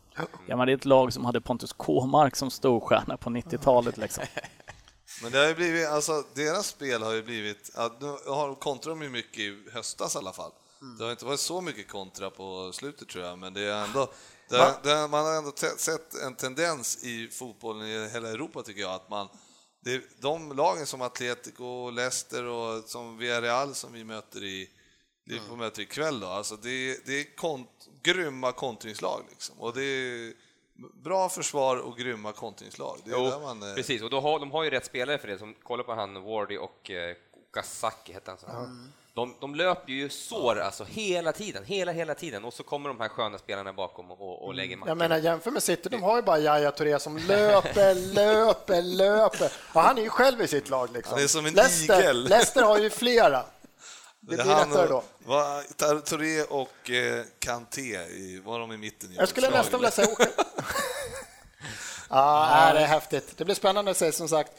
Ja, 0.48 0.56
men 0.58 0.66
det 0.68 0.74
är 0.74 0.78
ett 0.78 0.86
lag 0.86 1.14
som 1.14 1.26
hade 1.26 1.42
Pontus 1.42 1.74
Kåmark 1.74 2.36
som 2.36 2.52
storstjärna 2.52 3.18
på 3.18 3.30
90-talet. 3.30 3.98
Liksom. 3.98 4.24
Men 5.24 5.32
det 5.32 5.38
har 5.38 5.46
ju 5.48 5.56
blivit, 5.56 5.88
alltså 5.88 6.24
deras 6.36 6.68
spel 6.68 7.04
har 7.04 7.14
ju 7.14 7.24
blivit, 7.24 7.72
nu 8.00 8.08
har, 8.34 8.56
kontrar 8.56 8.90
de 8.90 9.02
ju 9.02 9.10
mycket 9.10 9.40
i 9.40 9.58
höstas 9.74 10.16
i 10.16 10.18
alla 10.18 10.32
fall. 10.34 10.52
Det 10.98 11.04
har 11.04 11.12
inte 11.12 11.26
varit 11.26 11.40
så 11.40 11.62
mycket 11.62 11.88
kontra 11.88 12.30
på 12.30 12.72
slutet 12.74 13.10
tror 13.10 13.26
jag, 13.26 13.40
men 13.40 13.54
det 13.54 13.62
är 13.62 13.84
ändå 13.86 14.12
det, 14.50 14.76
det, 14.84 15.08
man 15.08 15.26
har 15.26 15.38
ändå 15.38 15.52
sett 15.78 16.14
en 16.14 16.36
tendens 16.36 17.04
i 17.04 17.28
fotbollen 17.28 17.88
i 17.88 18.10
hela 18.10 18.30
Europa 18.30 18.64
tycker 18.64 18.82
jag, 18.82 18.94
att 18.94 19.10
man 19.10 19.28
det, 19.84 20.22
de 20.22 20.52
lagen 20.52 20.86
som 20.86 21.02
Atletico, 21.02 21.90
Leicester 21.90 22.46
och 22.46 22.84
som 22.84 23.18
Villarreal 23.18 23.76
som 23.76 23.94
vi 23.94 24.04
möter 24.04 24.44
i 24.44 24.70
Liverpool 25.26 25.58
möter 25.58 25.82
ikväll 25.82 26.20
då, 26.20 26.28
alltså 26.28 26.56
det, 26.56 27.06
det 27.06 27.20
är 27.20 27.36
kont, 27.36 27.90
grymma 28.04 28.52
kontringslag 28.52 29.24
liksom. 29.30 29.60
Och 29.60 29.74
det 29.74 29.84
är 29.84 30.34
bra 31.04 31.30
försvar 31.30 31.78
och 31.78 31.98
grymma 31.98 32.32
kontringslag. 32.32 33.00
Det 33.06 33.12
är 33.12 33.18
Jo, 33.18 33.24
där 33.24 33.40
man, 33.40 33.70
eh, 33.70 33.76
precis, 33.76 34.02
och 34.02 34.10
då 34.10 34.20
har, 34.20 34.40
de 34.40 34.52
har 34.52 34.64
ju 34.64 34.70
rätt 34.70 34.86
spelare 34.86 35.18
för 35.18 35.28
det. 35.28 35.38
Som, 35.38 35.56
kolla 35.64 35.84
på 35.84 35.94
han 35.94 36.24
Wardy 36.24 36.58
och 36.58 36.92
eh, 36.92 37.16
Okazaki, 37.50 38.14
hette 38.14 38.32
han 38.32 38.38
så? 38.38 38.48
De, 39.14 39.36
de 39.42 39.56
löper 39.56 39.92
ju 39.92 40.10
sår 40.10 40.60
alltså 40.60 40.84
hela 40.84 41.32
tiden, 41.32 41.64
hela, 41.66 41.92
hela 41.92 42.16
tiden 42.16 42.46
och 42.46 42.54
så 42.54 42.64
kommer 42.64 42.90
de 42.90 43.00
här 43.00 43.10
sköna 43.10 43.38
spelarna 43.38 43.74
bakom 43.74 44.12
och, 44.12 44.46
och, 44.46 44.54
lägger 44.54 44.78
mackan. 44.78 44.90
Jag 44.90 44.98
menar 44.98 45.18
jämför 45.18 45.52
med 45.52 45.64
City, 45.64 45.90
de 45.90 46.04
har 46.04 46.16
ju 46.16 46.22
bara 46.22 46.40
Yahya 46.40 46.72
Touré 46.72 47.00
som 47.00 47.18
löper, 47.18 47.96
löper, 48.14 48.82
löper. 48.82 49.52
Och 49.74 49.82
han 49.82 49.98
är 49.98 50.02
ju 50.02 50.10
själv 50.10 50.42
i 50.42 50.48
sitt 50.48 50.70
lag 50.70 50.92
liksom. 50.94 51.14
Han 51.14 51.24
är 51.24 51.28
som 51.28 51.46
en 51.46 51.54
Leicester, 51.54 52.00
igel. 52.00 52.24
Leicester 52.30 52.62
har 52.64 52.78
ju 52.78 52.90
flera. 52.90 53.44
Det 54.20 54.36
blir 54.36 54.54
han 54.54 54.70
lättare 54.70 54.88
då. 54.88 54.98
och- 54.98 55.06
var- 55.26 56.02
Touré 56.02 56.44
och 56.44 56.90
eh, 56.92 57.26
Kanté, 57.40 57.98
var 58.44 58.60
de 58.60 58.72
i 58.72 58.78
mitten? 58.78 59.12
i 59.12 59.16
Jag 59.16 59.30
skulle 59.30 59.50
nästan 59.50 59.80
vilja 59.80 59.92
säga. 59.92 60.08
Ja, 62.10 62.72
det 62.74 62.80
är 62.80 62.86
häftigt. 62.86 63.38
Det 63.38 63.46
blir 63.46 63.56
spännande 63.56 63.92
att 63.92 63.98
se 63.98 64.12
som 64.12 64.30
sagt. 64.30 64.52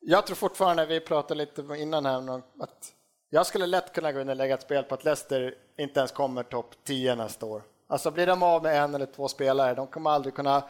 Jag 0.00 0.26
tror 0.26 0.36
fortfarande, 0.36 0.86
vi 0.86 1.00
pratade 1.00 1.34
lite 1.34 1.62
innan 1.76 2.06
här, 2.06 2.16
om 2.30 2.42
att 2.60 2.92
jag 3.30 3.46
skulle 3.46 3.66
lätt 3.66 3.92
kunna 3.92 4.12
gå 4.12 4.20
in 4.20 4.28
och 4.28 4.36
lägga 4.36 4.54
ett 4.54 4.62
spel 4.62 4.84
på 4.84 4.94
att 4.94 5.04
Leicester 5.04 5.54
inte 5.76 6.00
ens 6.00 6.12
kommer 6.12 6.42
topp 6.42 6.74
10 6.84 7.14
nästa 7.14 7.46
år. 7.46 7.62
Alltså 7.86 8.10
blir 8.10 8.26
de 8.26 8.42
av 8.42 8.62
med 8.62 8.82
en 8.82 8.94
eller 8.94 9.06
två 9.06 9.28
spelare, 9.28 9.74
de 9.74 9.86
kommer 9.86 10.10
aldrig 10.10 10.34
kunna 10.34 10.64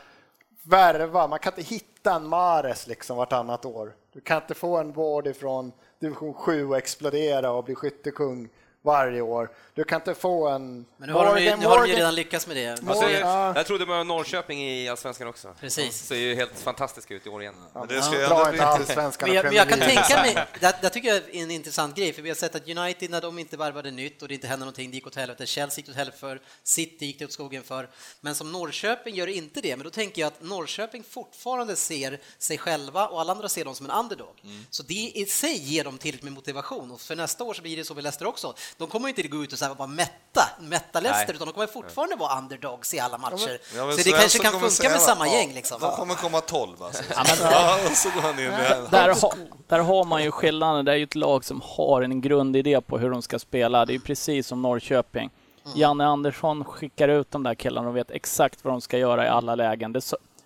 värva, 0.63 1.27
man 1.27 1.39
kan 1.39 1.53
inte 1.53 1.75
hitta 1.75 2.15
en 2.15 2.27
Mares 2.27 2.87
liksom 2.87 3.17
vartannat 3.17 3.65
år. 3.65 3.95
Du 4.13 4.21
kan 4.21 4.43
inte 4.43 4.55
få 4.55 4.77
en 4.77 4.93
vård 4.93 5.27
ifrån 5.27 5.73
division 5.99 6.35
7 6.35 6.69
och 6.69 6.77
explodera 6.77 7.51
och 7.51 7.65
bli 7.65 7.75
skyttekung 7.75 8.49
varje 8.83 9.21
år. 9.21 9.51
Du 9.75 9.85
kan 9.85 9.97
inte 10.01 10.15
få 10.15 10.49
en... 10.49 10.87
Men 10.97 11.09
nu 11.09 11.13
har, 11.15 11.35
de 11.35 11.43
ju, 11.43 11.51
Morgan- 11.51 11.61
nu 11.61 11.67
har 11.67 11.77
de 11.79 11.87
ju 11.87 11.93
Morgan- 11.93 11.97
redan 11.99 12.15
lyckats 12.15 12.47
med 12.47 12.57
det. 12.57 12.69
Alltså, 12.71 12.85
Morgan- 12.85 13.11
jag, 13.21 13.57
jag 13.57 13.67
trodde 13.67 13.87
med 13.87 14.07
Norrköping 14.07 14.63
i 14.65 14.89
Allsvenskan 14.89 15.29
också. 15.29 15.55
Precis. 15.61 16.01
De 16.01 16.07
ser 16.07 16.17
ju 16.17 16.35
helt 16.35 16.59
fantastiska 16.59 17.15
ut 17.15 17.27
i 17.27 17.29
år 17.29 17.43
igen. 17.43 17.55
Men 17.75 17.89
det 17.89 18.03
ska 18.03 18.13
ju 18.15 18.19
Dra 18.19 18.25
ändå 18.27 18.41
inte 18.41 18.51
bli 18.53 18.61
allsvenskan 18.61 19.29
Men 19.29 19.39
och 19.39 19.45
jag, 19.45 19.45
men 19.45 19.55
jag 19.55 19.69
kan 19.69 19.79
tänka 19.79 20.17
mig, 20.23 20.47
det, 20.61 20.79
det 20.83 20.91
tycker 20.91 21.09
jag 21.09 21.17
är 21.17 21.43
en 21.43 21.51
intressant 21.51 21.97
grej, 21.97 22.13
för 22.13 22.23
vi 22.23 22.29
har 22.31 22.37
sett 22.37 22.55
att 22.55 22.69
United 22.69 23.11
när 23.11 23.21
de 23.21 23.39
inte 23.39 23.57
värvade 23.57 23.91
nytt 23.91 24.23
och 24.23 24.29
det 24.29 24.35
inte 24.35 24.47
hände 24.47 24.65
någonting, 24.65 24.91
det 24.91 24.95
gick 24.95 25.07
åt 25.07 25.15
helvete. 25.15 25.47
Chelsea 25.47 25.77
gick 25.83 25.89
åt 25.89 25.97
helvete 25.97 26.19
för, 26.19 26.41
City 26.63 27.07
gick 27.07 27.19
det 27.19 27.25
åt 27.25 27.33
skogen 27.33 27.63
för. 27.63 27.89
Men 28.21 28.35
som 28.35 28.53
Norrköping 28.53 29.15
gör 29.15 29.27
inte 29.27 29.61
det, 29.61 29.77
men 29.77 29.85
då 29.85 29.91
tänker 29.91 30.23
jag 30.23 30.27
att 30.27 30.43
Norrköping 30.43 31.05
fortfarande 31.11 31.77
ser 31.77 32.21
sig 32.39 32.59
själva 32.59 33.07
och 33.09 33.21
alla 33.21 33.33
andra 33.33 33.49
ser 33.49 33.65
dem 33.65 33.75
som 33.75 33.91
en 33.91 33.93
underdog. 33.93 34.43
Så 34.71 34.83
det 34.83 34.95
i 35.15 35.27
sig 35.27 35.59
ger 35.59 35.85
dem 35.85 35.99
tillräckligt 35.99 36.25
med 36.25 36.33
motivation 36.33 36.91
och 36.91 37.01
för 37.01 37.17
nästa 37.17 37.45
år 37.45 37.55
så 37.55 37.63
blir 37.63 37.77
det 37.77 37.85
så 37.85 37.95
med 37.95 38.03
Leicester 38.05 38.27
också. 38.27 38.55
De 38.77 38.89
kommer 38.89 39.09
inte 39.09 39.23
gå 39.23 39.45
ut 39.45 39.53
och 39.53 39.59
så 39.59 39.65
här 39.65 39.75
bara 39.75 39.89
mätta, 39.89 40.43
mätta 40.61 41.01
Leicester, 41.01 41.35
utan 41.35 41.47
de 41.47 41.53
kommer 41.53 41.67
fortfarande 41.67 42.17
vara 42.17 42.39
underdogs 42.39 42.95
i 42.95 43.01
alla 43.01 43.19
matcher. 43.19 43.59
Ja, 43.77 43.87
men 43.87 43.97
så 43.97 43.97
det 43.97 44.03
Svensson 44.03 44.21
kanske 44.21 44.39
kan 44.39 44.53
funka 44.53 44.71
säga 44.71 44.91
med 44.91 45.01
samma 45.01 45.27
ja, 45.27 45.33
gäng 45.35 45.55
liksom. 45.55 45.81
De 45.81 45.97
kommer 45.97 46.15
komma 46.15 46.41
12 46.41 46.83
alltså. 46.83 47.03
Ja, 47.41 47.79
och 47.91 47.97
så 47.97 48.11
går 48.11 48.21
han 48.21 48.39
in 48.39 48.45
med 48.45 48.87
Där, 48.91 49.21
ha, 49.21 49.35
där 49.67 49.79
har 49.79 50.05
man 50.05 50.25
ju 50.25 50.31
skillnaden. 50.31 50.85
Det 50.85 50.93
är 50.93 50.97
ju 50.97 51.05
ett 51.05 51.15
lag 51.15 51.45
som 51.45 51.63
har 51.65 52.03
en 52.03 52.21
grundidé 52.21 52.81
på 52.81 52.99
hur 52.99 53.11
de 53.11 53.23
ska 53.23 53.39
spela. 53.39 53.87
Det 53.87 53.93
är 53.93 53.95
ju 53.95 54.01
precis 54.01 54.47
som 54.47 54.63
Norrköping. 54.63 55.31
Janne 55.75 56.07
Andersson 56.07 56.65
skickar 56.65 57.09
ut 57.09 57.31
de 57.31 57.43
där 57.43 57.55
killarna 57.55 57.89
och 57.89 57.97
vet 57.97 58.11
exakt 58.11 58.65
vad 58.65 58.75
de 58.75 58.81
ska 58.81 58.99
göra 58.99 59.25
i 59.27 59.29
alla 59.29 59.55
lägen. 59.55 59.93
Det 59.93 60.01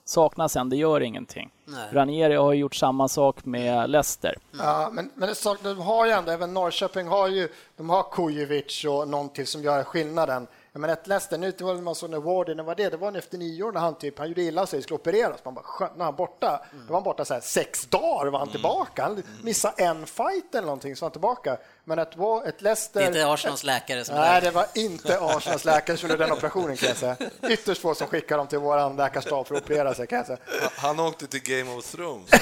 saknas 0.04 0.56
en, 0.56 0.68
det 0.68 0.76
gör 0.76 1.00
ingenting. 1.00 1.50
Nej. 1.64 1.88
Ranieri 1.92 2.34
har 2.34 2.52
gjort 2.52 2.74
samma 2.74 3.08
sak 3.08 3.44
med 3.44 3.90
Leicester. 3.90 4.38
Ja, 4.58 4.90
men, 4.92 5.10
men 5.14 5.28
det 5.28 5.34
sak, 5.34 5.58
de 5.62 5.80
har 5.80 6.06
ju 6.06 6.12
ändå, 6.12 6.30
även 6.30 6.54
Norrköping 6.54 7.08
har 7.08 7.28
ju, 7.28 7.48
de 7.76 7.90
har 7.90 8.02
Kujovic 8.12 8.84
och 8.84 9.08
någon 9.08 9.28
till 9.28 9.46
som 9.46 9.62
gör 9.62 9.84
skillnaden. 9.84 10.46
Menar 10.74 10.94
ett 10.94 11.06
Leicester, 11.06 11.38
nu 11.38 11.52
var 11.60 11.74
det 11.74 11.82
man 11.82 11.94
såg 11.94 12.10
när 12.10 12.18
Wardy, 12.18 12.54
när 12.54 12.62
var 12.62 12.74
det? 12.74 12.88
Det 12.88 12.96
var 12.96 13.16
efter 13.16 13.38
nyår 13.38 13.72
när 13.72 13.80
han 13.80 13.98
typ, 13.98 14.18
han 14.18 14.28
gjorde 14.28 14.42
illa 14.42 14.66
sig, 14.66 14.82
skulle 14.82 14.98
opereras. 14.98 15.44
Man 15.44 15.54
bara, 15.54 15.64
skönt, 15.64 15.96
när 15.96 16.04
han 16.04 16.16
borta, 16.16 16.64
då 16.72 16.92
var 16.92 16.96
han 16.96 17.02
borta 17.02 17.24
så 17.24 17.34
här 17.34 17.40
sex 17.40 17.86
dagar, 17.86 18.26
var 18.26 18.38
han 18.38 18.50
tillbaka. 18.50 19.02
Han 19.02 19.22
missade 19.42 19.82
en 19.82 20.06
fight 20.06 20.54
eller 20.54 20.66
någonting, 20.66 20.96
så 20.96 21.04
var 21.04 21.06
han 21.06 21.12
tillbaka. 21.12 21.56
Men 21.84 21.98
ett, 21.98 22.16
ett 22.46 22.62
Leicester... 22.62 23.00
Det 23.00 23.06
är 23.06 23.08
inte 23.08 23.26
Arsenals 23.26 23.64
läkare 23.64 24.04
som 24.04 24.16
är 24.16 24.20
Nej, 24.20 24.40
det 24.40 24.50
var 24.50 24.66
inte 24.74 25.20
Arsenals 25.20 25.64
läkare 25.64 25.96
som 25.96 26.08
gjorde 26.08 26.24
den 26.24 26.32
operationen 26.32 26.76
kan 26.76 26.88
jag 26.88 26.96
säga. 26.96 27.16
Ytterst 27.48 27.80
få 27.80 27.94
som 27.94 28.06
skickar 28.06 28.38
dem 28.38 28.46
till 28.46 28.58
vår 28.58 28.96
läkarstab 28.96 29.46
för 29.46 29.54
att 29.54 29.62
operera 29.62 29.94
sig 29.94 30.06
kan 30.06 30.18
jag 30.18 30.26
säga. 30.26 30.38
Han 30.76 31.00
åkte 31.00 31.26
till 31.26 31.42
Game 31.42 31.74
of 31.76 31.90
Thrones. 31.90 32.30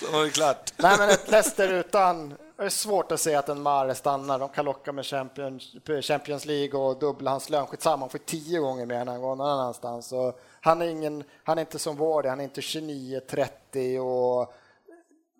så 0.00 0.12
var 0.12 0.24
det 0.24 0.30
klart. 0.30 0.72
Nej, 0.76 0.98
men 0.98 1.10
ett 1.10 1.30
Leicester 1.30 1.68
utan... 1.68 2.34
Det 2.60 2.66
är 2.66 2.70
svårt 2.70 3.12
att 3.12 3.20
se 3.20 3.34
att 3.34 3.48
en 3.48 3.62
Mare 3.62 3.94
stannar. 3.94 4.38
De 4.38 4.48
kan 4.48 4.64
locka 4.64 4.92
med 4.92 5.06
Champions, 5.06 5.76
Champions 6.02 6.44
League 6.44 6.80
och 6.80 6.98
dubbla 6.98 7.30
hans 7.30 7.50
lön. 7.50 7.66
Skitsamma, 7.66 8.02
han 8.02 8.10
får 8.10 8.18
tio 8.18 8.58
gånger 8.58 8.86
mer 8.86 8.94
än 8.94 9.08
han 9.08 9.20
går 9.20 9.36
någon 9.36 9.46
annanstans. 9.46 10.06
Så 10.06 10.32
han, 10.60 10.82
är 10.82 10.86
ingen, 10.86 11.24
han 11.44 11.58
är 11.58 11.62
inte 11.62 11.78
som 11.78 11.96
Wardy, 11.96 12.28
han 12.28 12.40
är 12.40 12.44
inte 12.44 12.60
29-30 12.60 13.98
och 13.98 14.54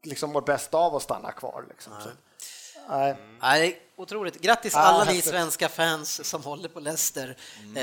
liksom 0.02 0.32
mår 0.32 0.40
bäst 0.40 0.74
av 0.74 0.96
att 0.96 1.02
stanna 1.02 1.32
kvar. 1.32 1.64
Liksom. 1.68 1.92
Så, 2.00 2.08
nej. 2.90 3.16
Nej, 3.42 3.80
otroligt. 3.96 4.40
Grattis 4.40 4.74
Ah, 4.76 4.78
alla 4.80 5.04
ni 5.04 5.22
svenska 5.22 5.68
fans 5.68 6.28
som 6.28 6.42
håller 6.42 6.68
på 6.68 6.80
Leicester. 6.80 7.36
Mm, 7.62 7.76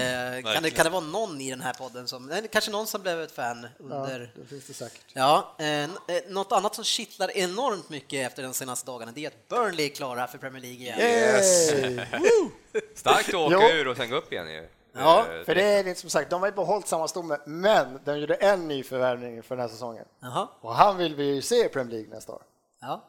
eh, 0.45 0.53
kan, 0.53 0.63
det, 0.63 0.69
kan 0.69 0.83
det 0.85 0.89
vara 0.89 1.01
någon 1.03 1.41
i 1.41 1.49
den 1.49 1.61
här 1.61 1.73
podden 1.73 2.07
som, 2.07 2.41
kanske 2.51 2.71
någon 2.71 2.87
som 2.87 3.01
blev 3.01 3.21
ett 3.21 3.31
fan 3.31 3.67
under... 3.79 4.31
Det 4.35 4.45
finns 4.45 4.67
det 4.67 4.73
säkert. 4.73 5.05
Ja, 5.13 5.55
eh, 5.59 5.83
eh, 5.83 5.87
något 6.27 6.51
annat 6.51 6.75
som 6.75 6.83
kittlar 6.83 7.37
enormt 7.37 7.89
mycket 7.89 8.27
efter 8.27 8.43
de 8.43 8.53
senaste 8.53 8.85
dagarna 8.91 9.11
det 9.11 9.25
är 9.25 9.27
att 9.27 9.47
Burnley 9.47 9.85
är 9.85 9.89
klara 9.95 10.27
för 10.27 10.37
Premier 10.37 10.61
League 10.61 10.79
igen. 10.79 10.99
Yay! 10.99 12.05
Starkt 12.95 13.29
att 13.29 13.33
åka 13.35 13.69
ur 13.73 13.87
och 13.87 13.97
sen 13.97 14.09
gå 14.09 14.15
upp 14.15 14.31
igen 14.31 14.51
ju. 14.51 14.67
Ja, 14.99 15.25
Eh, 15.29 15.43
För 15.45 15.55
det 15.55 15.63
är 15.63 15.83
det 15.83 15.95
som 15.95 16.09
sagt, 16.09 16.29
de 16.29 16.41
har 16.41 16.49
ju 16.49 16.55
behållit 16.55 16.87
samma 16.87 17.07
stomme, 17.07 17.37
men 17.45 17.99
de 18.05 18.19
gjorde 18.19 18.35
en 18.35 18.67
ny 18.67 18.83
förvärvning 18.83 19.43
för 19.43 19.55
den 19.55 19.61
här 19.61 19.69
säsongen. 19.69 20.05
Jaha. 20.19 20.47
Och 20.61 20.75
han 20.75 20.97
vill 20.97 21.15
vi 21.15 21.23
ju 21.35 21.41
se 21.41 21.65
i 21.65 21.69
Premier 21.69 21.91
League 21.91 22.15
nästa 22.15 22.31
år. 22.33 22.41
Ja. 22.81 23.03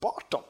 Barton. 0.00 0.42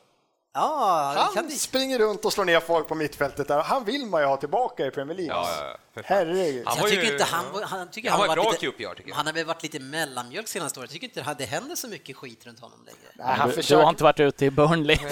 Ja, 0.55 1.15
Han 1.17 1.35
kan 1.35 1.51
springer 1.51 1.99
runt 1.99 2.25
och 2.25 2.33
slår 2.33 2.45
ner 2.45 2.61
folk 2.61 2.89
på 2.89 2.95
mittfältet 2.95 3.49
där. 3.49 3.63
Han 3.63 3.85
vill 3.85 4.07
man 4.07 4.21
ju 4.21 4.27
ha 4.27 4.37
tillbaka 4.37 4.87
i 4.87 4.91
Premier 4.91 5.17
League. 5.17 5.35
Ja. 5.35 5.77
Herregud. 6.05 6.67
Han 6.67 6.77
Jag 6.77 6.83
var 6.83 6.89
tycker 6.91 7.03
ju- 7.05 7.13
inte 7.13 7.25
han, 7.25 7.45
han, 7.63 7.91
tycker 7.91 8.11
han 8.11 8.21
han, 8.21 8.29
var 8.29 8.37
har 8.37 8.43
ett 8.43 8.47
varit 8.47 8.61
bra 8.61 8.69
lite, 8.69 8.77
QPR, 8.89 8.95
tycker 8.95 9.09
jag. 9.11 9.17
Han 9.17 9.27
har 9.27 9.33
väl 9.33 9.45
varit 9.47 9.63
lite 9.63 9.81
mellanmjölk 9.81 10.49
senaste 10.49 10.81
året. 10.81 10.91
Jag 10.91 11.01
tycker 11.01 11.21
inte 11.21 11.31
det, 11.31 11.35
det 11.39 11.45
händer 11.45 11.77
så 11.77 11.89
mycket 11.89 12.17
skit 12.17 12.47
runt 12.47 12.61
honom 12.61 12.79
längre. 12.85 12.99
Nej, 13.15 13.27
han 13.27 13.49
Du, 13.49 13.55
du 13.57 13.63
försöker, 13.63 13.83
har 13.83 13.91
inte 13.91 14.05
varit 14.05 14.21
ute 14.21 14.45
i 14.45 14.51
Burnley. 14.51 14.97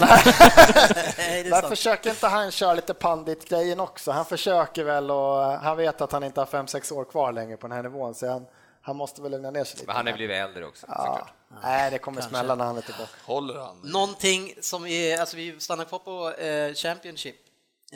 Där 1.51 1.69
försöker 1.69 2.11
inte 2.11 2.27
han 2.27 2.51
köra 2.51 2.75
lite 2.75 2.95
pandit-grejen 2.95 3.81
också? 3.81 4.11
Han 4.11 4.25
försöker 4.25 4.85
väl 4.85 5.11
och 5.11 5.43
han 5.43 5.77
vet 5.77 6.01
att 6.01 6.13
han 6.13 6.25
inte 6.25 6.41
har 6.41 6.47
fem 6.47 6.67
sex 6.67 6.93
år 6.93 7.05
kvar 7.05 7.33
längre 7.33 7.57
på 7.57 7.67
den 7.69 7.77
här 7.77 7.83
nivån 7.83 8.15
så 8.15 8.29
han, 8.31 8.47
han 8.87 8.97
måste 8.97 9.23
väl 9.23 9.31
lugna 9.31 9.51
ner 9.51 9.65
sig 9.65 9.75
lite. 9.77 9.87
Men 9.87 9.97
han 9.97 10.09
är 10.09 10.13
blivit 10.13 10.37
äldre 10.37 10.67
också, 10.67 10.87
såklart. 10.87 11.33
Nej, 11.63 11.91
det 11.91 11.99
kommer 11.99 12.21
smälla 12.21 12.55
när 12.55 12.65
han 12.65 12.77
är 12.77 12.81
tillbaka. 12.81 13.11
Håller 13.25 13.55
han? 13.55 13.81
Någonting 13.85 14.55
som 14.61 14.87
är, 14.87 15.19
alltså 15.21 15.37
vi 15.37 15.61
stannar 15.61 15.85
kvar 15.85 15.99
på 15.99 16.31
eh, 16.33 16.75
Championship. 16.75 17.37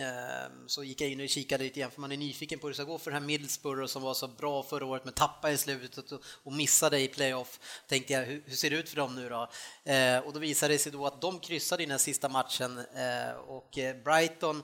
Ehm, 0.01 0.69
så 0.69 0.85
gick 0.85 1.01
jag 1.01 1.11
in 1.11 1.21
och 1.21 1.29
kikade 1.29 1.65
lite 1.65 1.79
igen 1.79 1.91
för 1.91 2.01
man 2.01 2.13
är 2.13 2.17
nyfiken 2.17 2.59
på 2.59 2.67
hur 2.67 2.71
det 2.71 2.75
ska 2.75 2.85
gå 2.85 2.99
för 2.99 3.11
den 3.11 3.23
här 3.23 3.27
Middlesbrough 3.27 3.87
som 3.87 4.03
var 4.03 4.15
så 4.15 4.29
bra 4.29 4.63
förra 4.63 4.87
året 4.87 5.05
men 5.05 5.15
tappade 5.15 5.55
i 5.55 5.59
slutet 5.59 6.13
och, 6.23 6.53
missade 6.53 7.01
i 7.01 7.09
playoff. 7.09 7.61
Tänkte 7.89 8.13
jag, 8.13 8.23
hur, 8.23 8.51
ser 8.51 8.71
det 8.71 8.77
ut 8.77 8.89
för 8.89 8.97
dem 8.97 9.15
nu 9.15 9.29
då? 9.29 9.51
Ehm, 9.85 10.25
och 10.25 10.33
då 10.33 10.39
visade 10.39 10.75
det 10.75 10.79
sig 10.79 10.93
då 10.93 11.07
att 11.07 11.21
de 11.21 11.41
kryssade 11.41 11.83
i 11.83 11.87
den 11.87 11.91
här 11.91 11.99
sista 11.99 12.29
matchen 12.29 12.79
ehm, 12.97 13.37
och 13.37 13.79
eh, 13.79 13.97
Brighton, 13.97 14.63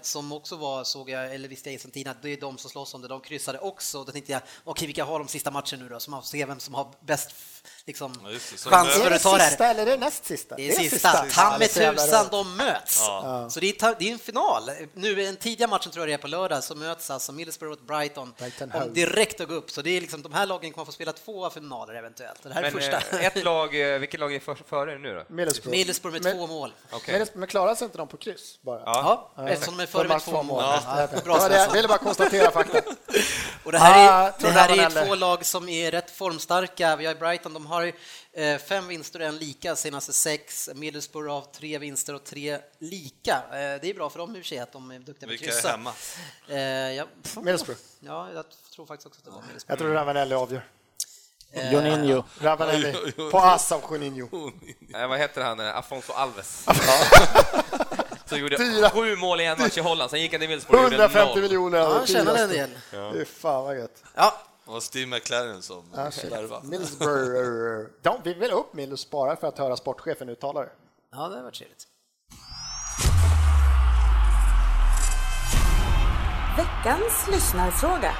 som 0.00 0.32
också 0.32 0.56
var, 0.56 0.84
såg 0.84 1.10
jag, 1.10 1.34
eller 1.34 1.48
visste 1.48 1.70
jag 1.70 1.80
sedan 1.80 1.90
tiden, 1.90 2.10
att 2.10 2.22
det 2.22 2.30
är 2.30 2.40
de 2.40 2.58
som 2.58 2.70
slåss 2.70 2.94
om 2.94 3.02
det, 3.02 3.08
de 3.08 3.20
kryssade 3.20 3.58
också. 3.58 4.04
Då 4.04 4.12
tänkte 4.12 4.32
jag, 4.32 4.42
okej 4.64 4.86
vilka 4.86 5.04
har 5.04 5.18
de 5.18 5.28
sista 5.28 5.50
matchen 5.50 5.80
nu 5.80 5.88
då? 5.88 6.00
Så 6.00 6.10
man 6.10 6.22
får 6.22 6.26
se 6.26 6.46
vem 6.46 6.60
som 6.60 6.74
har 6.74 6.94
bäst 7.00 7.32
liksom, 7.86 8.14
Ja, 8.24 8.28
det. 8.28 8.38
Chans 8.70 8.88
Är 8.96 9.00
för 9.00 9.10
det 9.10 9.16
att 9.16 9.22
ta 9.22 9.36
det 9.36 9.42
här. 9.42 9.48
sista 9.48 9.66
eller 9.66 9.82
är 9.82 9.86
det 9.86 9.96
näst 9.96 10.24
sista? 10.24 10.56
Det 10.56 10.68
är 10.68 10.72
sista. 10.72 11.12
Ta 11.12 11.26
Ja, 11.36 11.56
med 11.58 11.70
tusan, 11.70 12.26
de 12.30 12.56
möts. 12.56 12.96
Så 13.54 13.60
det 13.60 13.66
är, 13.68 13.72
ta- 13.72 13.94
det 13.98 14.08
är 14.08 14.12
en 14.12 14.18
final. 14.18 14.70
Nu, 14.94 15.14
den 15.14 15.36
tidiga 15.36 15.66
matchen 15.66 15.92
tror 15.92 16.02
jag 16.02 16.08
det 16.08 16.14
är 16.20 16.22
på 16.22 16.28
lördag, 16.28 16.64
så 16.64 16.74
möts 16.74 17.10
alltså 17.10 17.32
Middlesbrough 17.32 17.78
och 17.80 17.86
Brighton 17.86 18.34
Brighton 18.38 18.72
om 18.74 18.92
direkt 18.94 19.40
att 19.40 19.48
gå 19.48 19.54
upp. 19.54 19.70
Så 19.70 19.82
det 19.82 19.90
är 19.96 20.00
liksom, 20.00 20.22
de 20.22 20.32
här 20.32 20.46
lagen 20.46 20.72
kommer 20.72 20.84
få 20.84 20.92
spela 20.92 21.12
två 21.12 21.50
finaler 21.50 21.94
eventuellt. 21.94 22.42
Det 22.42 22.52
här 22.54 22.62
är 22.62 22.70
Men 22.70 22.80
första. 22.80 23.16
eh, 23.18 23.26
ett 23.26 23.44
lag, 23.44 23.94
eh, 23.94 23.98
vilket 23.98 24.20
lag 24.20 24.34
är 24.34 24.40
för, 24.40 24.54
före 24.68 24.98
nu 24.98 25.14
då? 25.14 25.34
Middlesbrough. 25.34 25.70
Middlesbrough 25.76 26.12
med 26.12 26.22
Men- 26.24 26.36
två 26.36 26.46
mål. 26.46 26.72
Okej. 26.90 27.26
Men, 27.34 27.46
klarar 27.46 27.74
sig 27.74 27.84
inte 27.84 27.98
de 27.98 28.08
på 28.08 28.16
kryss 28.16 28.58
bara? 28.62 28.80
Ja, 28.86 29.32
eftersom 29.48 29.76
de 29.76 29.82
är 29.82 29.86
före 29.86 30.08
med 30.08 30.20
två 30.22 30.42
mål. 30.42 30.62
Ja, 30.62 30.82
Ja, 30.86 31.06
det 31.16 31.24
Bra 31.24 31.48
det, 31.48 31.56
jag 31.56 31.72
ville 31.72 31.88
bara 31.88 31.98
konstatera 31.98 32.50
fakta. 32.50 32.80
Och 33.64 33.72
det 33.72 33.78
här 33.78 34.08
Ah, 34.22 34.26
är, 34.26 34.30
tror 34.32 34.50
det 34.52 34.58
här 34.58 34.78
är 35.00 35.06
två 35.06 35.14
lag 35.14 35.46
som 35.46 35.68
är 35.68 35.90
rätt 35.90 36.10
formstarka. 36.10 36.96
Vi 36.96 37.06
har 37.06 37.14
Brighton, 37.14 37.54
de 37.54 37.66
har 37.66 37.92
eh, 38.32 38.58
fem 38.58 38.88
vinster 38.88 39.20
och 39.20 39.26
en 39.26 39.38
lika 39.38 39.76
senaste 39.76 40.12
sex. 40.12 40.70
Middlesbrough 40.74 41.30
har 41.34 41.40
tre 41.40 41.78
vinster 41.78 42.14
och 42.14 42.24
tre 42.24 42.58
lika. 42.78 43.34
Eh, 43.50 43.50
Det 43.80 43.84
är 43.84 43.94
bra 43.94 44.10
för 44.10 44.18
dem 44.18 44.30
i 44.36 44.40
och 44.40 44.42
för 44.42 44.48
sig 44.48 44.58
att 44.58 44.72
de 44.72 44.90
är 44.90 44.98
duktiga 44.98 45.14
på 45.28 45.34
att 45.34 45.40
Vilka 45.40 45.44
är 45.44 45.48
kryssa. 45.50 45.68
hemma? 45.68 45.92
Eh, 46.48 46.58
Ja, 46.96 47.06
Middlesbrough. 47.36 47.80
ja, 48.00 48.28
jag 48.34 48.44
tror 48.74 48.86
faktiskt 48.86 49.06
också 49.06 49.18
att 49.20 49.24
det 49.24 49.30
var 49.30 49.42
Middlesbrough. 49.42 49.72
Jag 49.72 49.78
tror 49.78 49.94
Ravanelli 49.94 50.34
avgör. 50.34 50.64
Juninho. 51.72 52.22
Ravanelli 52.40 53.12
på 53.30 53.38
ass 53.38 53.72
av 53.72 53.82
Juninho. 53.92 54.50
Vad 55.08 55.18
heter 55.18 55.40
han? 55.42 55.60
Afonso 55.60 56.12
Alves. 56.12 56.66
Så 58.26 58.36
gjorde 58.36 58.56
Fyra. 58.58 58.90
sju 58.90 59.16
mål 59.16 59.40
i 59.40 59.44
en 59.44 59.58
match 59.58 59.78
i 59.78 59.80
Holland, 59.80 60.10
sen 60.10 60.20
gick 60.20 60.32
han 60.32 60.40
till 60.40 60.48
Middlesbrough 60.48 60.84
och 60.84 60.92
gjorde 60.92 61.04
150 61.04 61.32
noll. 61.34 61.42
miljoner. 61.42 61.78
Ja, 61.78 61.92
han 61.98 62.06
tjänade 62.06 62.42
en 62.42 62.48
del. 62.48 62.70
Fy 63.12 63.24
fan 63.24 63.64
vad 63.64 63.78
gött. 63.78 64.02
Ja, 64.14 64.40
Och 64.64 64.82
Steve 64.82 65.06
McLaren 65.06 65.62
som 65.62 65.84
Ah, 65.94 66.10
shit. 66.10 66.32
värva. 66.32 66.60
Middlesbrough. 66.62 67.86
De, 68.02 68.20
vi 68.24 68.34
vill 68.34 68.50
upp 68.50 68.74
Middlesbrough 68.74 69.26
bara 69.26 69.36
för 69.36 69.46
att 69.48 69.58
höra 69.58 69.76
sportchefen 69.76 70.28
uttala 70.28 70.60
det. 70.60 70.70
ja 71.12 71.28
det 71.28 71.36
har 71.36 71.42
varit 71.42 71.54
trevligt. 71.54 71.86
Veckans 76.56 77.28
lyssnarfråga. 77.30 78.14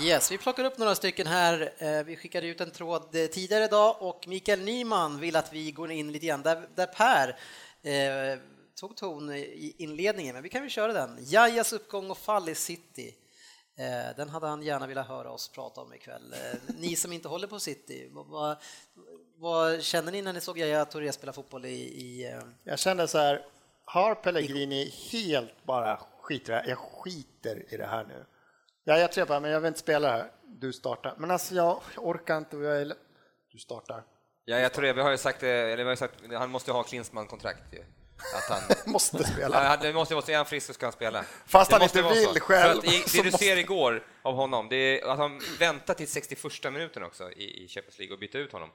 Yes, 0.00 0.32
vi 0.32 0.38
plockar 0.38 0.64
upp 0.64 0.78
några 0.78 0.94
stycken 0.94 1.26
här. 1.26 1.72
Eh, 1.78 2.02
Vi 2.04 2.16
skickade 2.16 2.46
ut 2.46 2.60
en 2.60 2.70
tråd 2.70 3.02
eh, 3.16 3.26
tidigare 3.26 3.64
idag 3.64 3.96
och 4.00 4.24
Mikael 4.28 4.60
Nyman 4.60 5.20
vill 5.20 5.36
att 5.36 5.52
vi 5.52 5.70
går 5.70 5.90
in 5.90 6.12
lite 6.12 6.26
grann 6.26 6.42
där, 6.42 6.68
där 6.74 6.86
Per 6.86 7.28
eh, 7.82 8.38
tog 8.74 8.96
ton 8.96 9.30
i 9.34 9.74
inledningen, 9.78 10.34
men 10.34 10.42
vi 10.42 10.48
kan 10.48 10.60
väl 10.62 10.70
köra 10.70 10.92
den. 10.92 11.16
Jajas 11.20 11.72
uppgång 11.72 12.10
och 12.10 12.18
fall 12.18 12.48
i 12.48 12.54
City. 12.54 13.14
Eh, 13.78 14.16
Den 14.16 14.28
hade 14.28 14.46
han 14.46 14.62
gärna 14.62 14.86
velat 14.86 15.08
höra 15.08 15.30
oss 15.30 15.48
prata 15.48 15.80
om 15.80 15.94
ikväll. 15.94 16.32
Eh, 16.32 16.58
Ni 16.78 16.96
som 16.96 17.12
inte 17.12 17.28
håller 17.28 17.46
på 17.46 17.60
City, 17.60 18.08
vad, 18.12 18.26
vad, 18.26 18.56
vad 19.38 19.82
känner 19.82 20.12
ni 20.12 20.22
när 20.22 20.32
ni 20.32 20.40
såg 20.40 20.58
Yahya 20.58 20.84
Touré 20.84 21.12
spela 21.12 21.32
fotboll 21.32 21.64
i, 21.64 21.68
i 21.74 22.32
eh, 22.32 22.40
Jag 22.64 22.78
kände 22.78 23.08
så 23.08 23.18
här, 23.18 23.46
har 23.84 24.14
Pellegrini 24.14 24.88
helt 25.12 25.64
bara 25.64 26.00
skiter? 26.20 26.64
Jag 26.68 26.78
skiter 26.78 27.74
i 27.74 27.76
det 27.76 27.86
här 27.86 28.04
nu. 28.04 28.24
Ja, 28.84 28.98
jag 28.98 29.12
tror 29.12 29.26
bara, 29.26 29.40
men 29.40 29.50
jag 29.50 29.60
vill 29.60 29.68
inte 29.68 29.80
spela 29.80 30.10
här. 30.10 30.30
Du 30.46 30.72
startar. 30.72 31.14
Men 31.18 31.30
alltså, 31.30 31.54
jag 31.54 31.80
orkar 31.96 32.38
inte. 32.38 32.56
Jag 32.56 32.80
är... 32.80 32.94
Du 33.52 33.58
startar. 33.58 34.04
Ja, 34.44 34.58
jag 34.58 34.72
tror 34.72 34.84
det. 34.84 34.92
Vi 34.92 35.00
har 35.00 35.10
ju 35.10 35.18
sagt, 35.18 35.42
eller 35.42 35.76
vi 35.76 35.82
har 35.88 35.96
sagt 35.96 36.14
han 36.32 36.50
måste 36.50 36.70
ju 36.70 36.74
ha 36.74 36.82
Klinsmann-kontrakt 36.82 37.72
ju. 37.72 37.84
Att 38.36 38.48
han, 38.48 38.62
Måste 38.92 39.24
spela. 39.24 39.64
Ja, 39.64 39.76
det 39.76 39.92
måste 39.92 40.14
vara 40.14 40.24
så, 40.24 40.32
är 40.32 40.36
han 40.36 40.46
frisk 40.46 40.66
så 40.66 40.72
ska 40.72 40.86
han 40.86 40.92
spela. 40.92 41.24
Fast 41.46 41.70
Det 41.70 41.76
han 41.76 41.82
inte 41.82 42.02
vill 42.02 42.24
så. 42.34 42.40
själv, 42.40 42.82
det 42.82 43.22
du 43.22 43.22
måste- 43.24 43.38
ser 43.38 43.56
igår 43.56 44.04
av 44.22 44.34
honom, 44.34 44.68
det 44.68 44.76
är 44.76 45.06
att 45.12 45.18
han 45.18 45.40
väntar 45.58 45.94
till 45.94 46.08
61 46.08 46.72
minuten 46.72 47.02
också 47.02 47.30
i, 47.32 47.64
i 47.64 47.68
Champions 47.68 47.98
League 47.98 48.14
och 48.14 48.20
byta 48.20 48.38
ut 48.38 48.52
honom. 48.52 48.68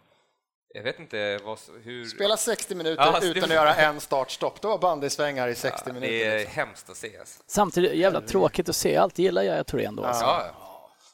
Jag 0.73 0.83
vet 0.83 0.99
inte 0.99 1.37
vad, 1.43 1.59
hur... 1.83 2.05
Spela 2.05 2.37
60 2.37 2.75
minuter 2.75 3.03
Ja, 3.05 3.19
det- 3.19 3.27
utan 3.27 3.43
att 3.43 3.49
göra 3.55 3.75
en 3.75 3.99
startstopp. 3.99 4.61
Det 4.61 4.67
var 4.67 4.77
bandysvängar 4.77 5.47
i 5.47 5.55
60 5.55 5.83
Ja, 5.85 5.93
minuter. 5.93 6.13
det 6.13 6.23
är 6.25 6.37
liksom. 6.39 6.55
hemskt 6.55 6.89
att 6.89 6.97
se. 6.97 7.17
Alltså. 7.17 7.43
Samtidigt 7.47 7.93
jävla 7.93 8.21
tråkigt 8.21 8.69
att 8.69 8.75
se. 8.75 8.93
Jag 8.93 9.03
alltid 9.03 9.25
gillar 9.25 9.41
jag 9.43 9.67
Torén 9.67 9.95
då. 9.95 10.03
Alltså. 10.03 10.23
Ja, 10.23 10.45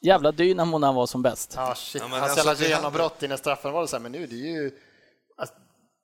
Jävla 0.01 0.31
dynamo 0.31 0.77
när 0.77 0.87
han 0.87 0.95
var 0.95 1.07
som 1.07 1.21
bäst. 1.21 1.53
Ja, 1.57 1.75
shit. 1.75 2.01
Ja, 2.01 2.07
men 2.07 2.19
Hans 2.19 2.37
alltså, 2.37 2.63
jävla 2.63 2.77
genombrott 2.77 3.23
innan 3.23 3.37
straffen 3.37 3.71
var 3.71 3.81
det 3.81 3.87
så 3.87 3.95
här, 3.95 4.01
men 4.01 4.11
nu 4.11 4.27
det 4.27 4.35
är 4.35 4.61
ju... 4.61 4.71
Alltså, 5.37 5.55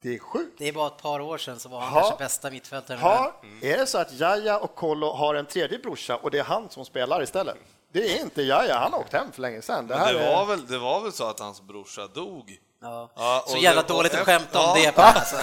det 0.02 0.16
är 0.16 0.20
sjukt. 0.20 0.56
Det 0.58 0.68
är 0.68 0.74
bara 0.74 0.88
ett 0.88 0.98
par 1.02 1.20
år 1.20 1.38
sedan 1.38 1.60
så 1.60 1.70
var 1.70 1.80
han 1.80 1.90
Ha- 1.94 2.02
kanske 2.02 2.24
bästa 2.24 2.50
mittfältaren. 2.52 3.00
Har, 3.00 3.34
är 3.62 3.78
det 3.78 3.86
så 3.86 3.98
att 3.98 4.12
Jaja 4.14 4.58
och 4.60 4.76
Kollo 4.76 5.12
har 5.12 5.36
en 5.36 5.46
tredje 5.46 5.80
brorsa 5.80 6.16
och 6.16 6.32
det 6.32 6.40
är 6.40 6.44
han 6.44 6.70
som 6.70 6.86
spelar 6.86 7.24
istället? 7.24 7.56
Det 7.94 8.18
är 8.18 8.22
inte 8.22 8.42
Jaja, 8.42 8.78
han 8.80 8.94
har 8.94 9.00
åkt 9.00 9.14
hem 9.14 9.32
för 9.32 9.42
länge 9.42 9.62
sedan. 9.62 9.88
Det 9.88 9.94
Men 9.96 10.04
här 10.06 10.14
det 10.14 10.20
är... 10.20 10.36
var, 10.36 10.46
väl, 10.46 10.68
det 10.68 10.78
var 10.78 11.02
väl 11.02 11.12
så 11.14 11.28
att 11.28 11.40
hans 11.40 11.62
brorsa 11.62 12.08
dog? 12.08 12.58
Ja. 12.82 13.10
Ja, 13.16 13.46
Så 13.48 13.58
jävla 13.58 13.82
det- 13.82 13.88
dåligt 13.88 14.14
att 14.14 14.20
skämta 14.20 14.60
om 14.60 14.66
ja. 14.80 14.86
det. 14.86 14.92
Per, 14.96 15.04
Alltså. 15.04 15.36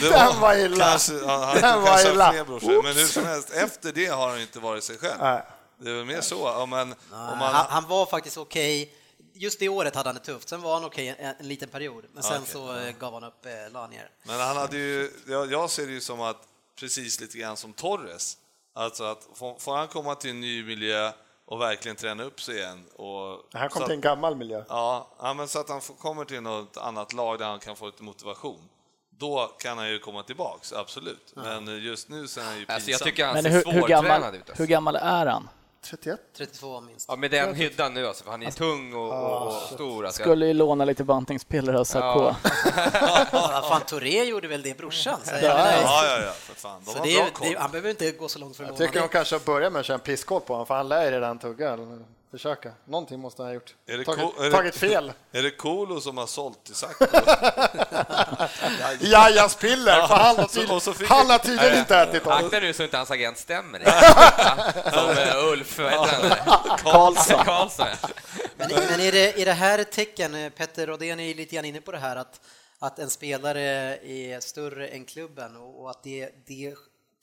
Det 0.00 0.08
Den 0.10 0.40
var 0.40 0.54
illa. 0.56 0.84
Kanske, 0.84 1.12
han, 1.26 1.42
han 1.42 1.56
Den 1.60 1.80
var 1.82 1.86
kanske 1.88 2.10
illa. 2.12 2.24
har 2.24 2.32
fler 2.32 2.44
brorsor, 2.44 2.82
men 2.82 2.92
hur 2.96 3.06
som 3.06 3.24
helst, 3.26 3.50
efter 3.50 3.92
det 3.92 4.06
har 4.06 4.28
han 4.28 4.40
inte 4.40 4.58
varit 4.60 4.84
sig 4.84 4.98
själv. 4.98 5.18
Nej. 5.20 5.42
Det 5.78 5.90
är 5.90 5.94
väl 5.94 6.04
mer 6.04 6.20
så. 6.20 6.50
Om 6.52 6.70
man, 6.70 6.80
om 7.12 7.38
man, 7.38 7.54
han, 7.54 7.66
han 7.68 7.88
var 7.88 8.06
faktiskt 8.06 8.38
okej. 8.38 8.94
Just 9.40 9.58
det 9.60 9.68
året 9.68 9.94
hade 9.94 10.08
han 10.08 10.14
det 10.14 10.20
tufft. 10.20 10.48
Sen 10.48 10.62
var 10.62 10.74
han 10.74 10.84
okej 10.84 11.16
en, 11.18 11.34
en 11.38 11.48
liten 11.48 11.68
period, 11.68 12.04
men 12.12 12.22
sen 12.22 12.36
Okej, 12.36 12.52
så 12.52 12.76
eh, 12.76 12.92
gav 12.98 13.12
han 13.12 13.24
upp, 13.24 13.46
eh, 13.46 13.72
la 13.72 13.86
ner. 13.86 14.10
Men 14.22 14.40
han 14.40 14.56
hade 14.56 14.76
ju, 14.76 15.10
jag, 15.28 15.52
jag 15.52 15.70
ser 15.70 15.86
det 15.86 15.92
ju 15.92 16.00
som 16.00 16.20
att, 16.20 16.48
precis 16.80 17.20
lite 17.20 17.38
grann 17.38 17.56
som 17.56 17.72
Torres, 17.72 18.36
alltså 18.74 19.04
att 19.04 19.28
får, 19.34 19.58
får 19.58 19.76
han 19.76 19.88
komma 19.88 20.14
till 20.14 20.30
en 20.30 20.40
ny 20.40 20.64
miljö 20.64 21.12
och 21.44 21.60
verkligen 21.60 21.96
träna 21.96 22.22
upp 22.22 22.42
sig 22.42 22.56
igen 22.56 22.84
och... 22.96 23.40
Han 23.52 23.68
kom 23.68 23.80
så 23.80 23.86
till 23.86 23.92
en 23.92 23.98
att, 23.98 24.04
gammal 24.04 24.36
miljö. 24.36 24.64
ja, 24.68 25.08
ja, 25.18 25.34
men 25.34 25.48
så 25.48 25.58
att 25.58 25.68
han 25.68 25.80
får, 25.80 25.94
kommer 25.94 26.24
till 26.24 26.40
något 26.40 26.76
annat 26.76 27.12
lag 27.12 27.38
där 27.38 27.46
han 27.46 27.58
kan 27.58 27.76
få 27.76 27.86
lite 27.86 28.02
motivation. 28.02 28.68
Då 29.10 29.56
kan 29.58 29.78
han 29.78 29.90
ju 29.90 29.98
komma 29.98 30.22
tillbaks, 30.22 30.72
absolut. 30.72 31.32
Men 31.34 31.82
just 31.82 32.08
nu 32.08 32.28
så 32.28 32.40
är 32.40 32.44
han 32.44 32.54
ju 32.54 32.60
pinsam. 32.60 32.74
alltså, 32.74 32.90
jag 32.90 33.00
tycker 33.00 33.24
han 33.24 33.34
Men 33.34 33.42
ser 33.42 33.50
hur, 33.50 33.56
hur, 33.56 33.80
svårtränad 33.80 34.04
gammal, 34.04 34.34
ut. 34.34 34.40
Alltså. 34.48 34.62
hur 34.62 34.66
gammal 34.66 34.96
är 34.96 35.26
han? 35.26 35.48
31? 35.84 36.20
32 36.36 36.80
minst. 36.80 37.06
Ja, 37.08 37.16
med 37.16 37.30
den 37.30 37.54
hyddan 37.54 37.94
nu 37.94 38.06
alltså, 38.06 38.24
för 38.24 38.30
han 38.30 38.42
är 38.42 38.50
tung 38.50 38.94
och, 38.94 39.12
och, 39.12 39.46
och 39.46 39.52
stor. 39.52 40.06
Alltså. 40.06 40.22
Skulle 40.22 40.46
ju 40.46 40.52
låna 40.54 40.84
lite 40.84 41.04
bantningspiller 41.04 41.76
och 41.76 41.86
satt 41.86 42.02
Ja. 42.04 42.14
på. 42.14 42.48
Ja, 43.32 43.64
fan, 43.68 43.80
Touré 43.86 44.24
gjorde 44.24 44.48
väl 44.48 44.62
det 44.62 44.76
brorsan. 44.76 45.18
Så, 45.24 45.30
Ja, 45.34 45.38
Ja, 45.42 46.06
ja, 46.06 46.22
ja, 46.24 46.32
för 46.32 46.54
fan. 46.54 46.82
De 46.84 46.90
så 46.92 47.02
det, 47.04 47.24
det, 47.42 47.58
han 47.58 47.70
behöver 47.70 47.90
inte 47.90 48.10
gå 48.10 48.28
så 48.28 48.38
långt 48.38 48.56
för 48.56 48.64
att 48.64 48.70
Jag 48.70 48.78
låna 48.78 48.88
tycker 48.88 49.00
de 49.00 49.08
kanske 49.08 49.38
börjar 49.38 49.70
med 49.70 49.80
att 49.80 49.86
köra 49.86 49.94
en 49.94 50.00
pisskoll 50.00 50.40
på 50.40 50.52
honom, 50.52 50.66
för 50.66 50.74
han 50.74 50.88
lär 50.88 51.04
ju 51.04 51.10
redan 51.10 51.38
tugga. 51.38 51.76
Försöka. 52.30 52.72
Någonting 52.84 53.20
måste 53.20 53.42
han 53.42 53.48
ha 53.48 53.54
gjort. 53.54 53.74
Är 53.86 53.98
det 53.98 54.04
tagit, 54.04 54.20
co- 54.36 54.40
är 54.42 54.44
det- 54.44 54.56
tagit 54.56 54.76
fel. 54.76 55.12
Är 55.32 55.42
det 55.42 55.50
Kolo 55.50 56.00
som 56.00 56.18
har 56.18 56.26
sålt 56.26 56.64
till 56.64 56.74
Sacco? 56.74 57.06
Jajas 59.00 59.54
piller! 59.56 60.06
För 60.06 60.14
han 60.14 60.36
har, 60.36 60.48
så- 60.48 60.50
så 60.50 60.58
tydligen, 60.60 60.94
fick- 60.94 61.08
han 61.08 61.30
har 61.30 61.38
tydligen 61.38 61.78
inte 61.78 61.96
ätit 61.96 62.24
dem. 62.24 62.32
Akta 62.32 62.60
nu 62.60 62.72
så 62.72 62.82
inte 62.82 62.96
hans 62.96 63.10
agent 63.10 63.38
stämmer. 63.38 63.80
Ja, 63.84 64.72
Som 64.92 65.10
eh, 65.10 65.44
Ulf, 65.52 65.78
vad? 65.78 66.08
Karlsson. 66.78 67.44
Karlsson. 67.44 67.86
ja. 68.02 68.08
Men, 68.56 68.68
men 68.90 69.00
är, 69.00 69.12
det, 69.12 69.40
är 69.42 69.44
det 69.44 69.52
här 69.52 69.78
ett 69.78 69.92
tecken, 69.92 70.34
eh, 70.34 70.50
Petter 70.50 70.86
Rodén 70.86 71.20
är 71.20 71.34
lite 71.34 71.54
grann 71.54 71.64
inne 71.64 71.80
på 71.80 71.92
det 71.92 71.98
här, 71.98 72.16
att, 72.16 72.40
att 72.78 72.98
en 72.98 73.10
spelare 73.10 73.60
är 73.96 74.40
större 74.40 74.88
än 74.88 75.04
klubben 75.04 75.56
och, 75.56 75.82
och 75.82 75.90
att 75.90 76.02
det, 76.02 76.30
det 76.46 76.74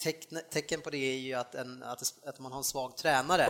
teckn, 0.04 0.38
tecken 0.54 0.82
på 0.82 0.89
det 0.89 0.98
är 0.98 1.17
ju 1.17 1.34
att, 1.34 1.56
en, 1.56 1.84
att, 1.84 2.02
att 2.28 2.39
man 2.39 2.52
har 2.52 2.58
en 2.60 2.63
svag 2.63 2.98
tränare. 2.98 3.50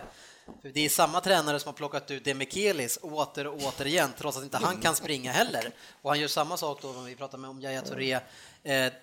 För 0.62 0.69
det 0.69 0.86
är 0.86 0.89
samma 0.89 1.21
tränare 1.21 1.60
som 1.60 1.69
har 1.69 1.73
plockat 1.73 2.12
ut 2.12 2.25
Demikelis 2.25 2.99
åter 3.01 3.47
och 3.47 3.57
åter 3.57 3.88
igen, 3.88 4.10
trots 4.17 4.38
att 4.38 4.43
inte 4.43 4.57
han 4.57 4.81
kan 4.81 4.95
springa 4.95 5.31
heller. 5.31 5.71
Och 6.01 6.10
han 6.10 6.19
gör 6.19 6.27
samma 6.27 6.57
sak 6.57 6.81
då, 6.81 6.88
när 6.88 7.03
vi 7.03 7.15
pratar 7.15 7.38
med 7.38 7.49
om 7.49 7.62
Yahya 7.62 7.81
Touré. 7.81 8.19
Eh, 8.63 8.93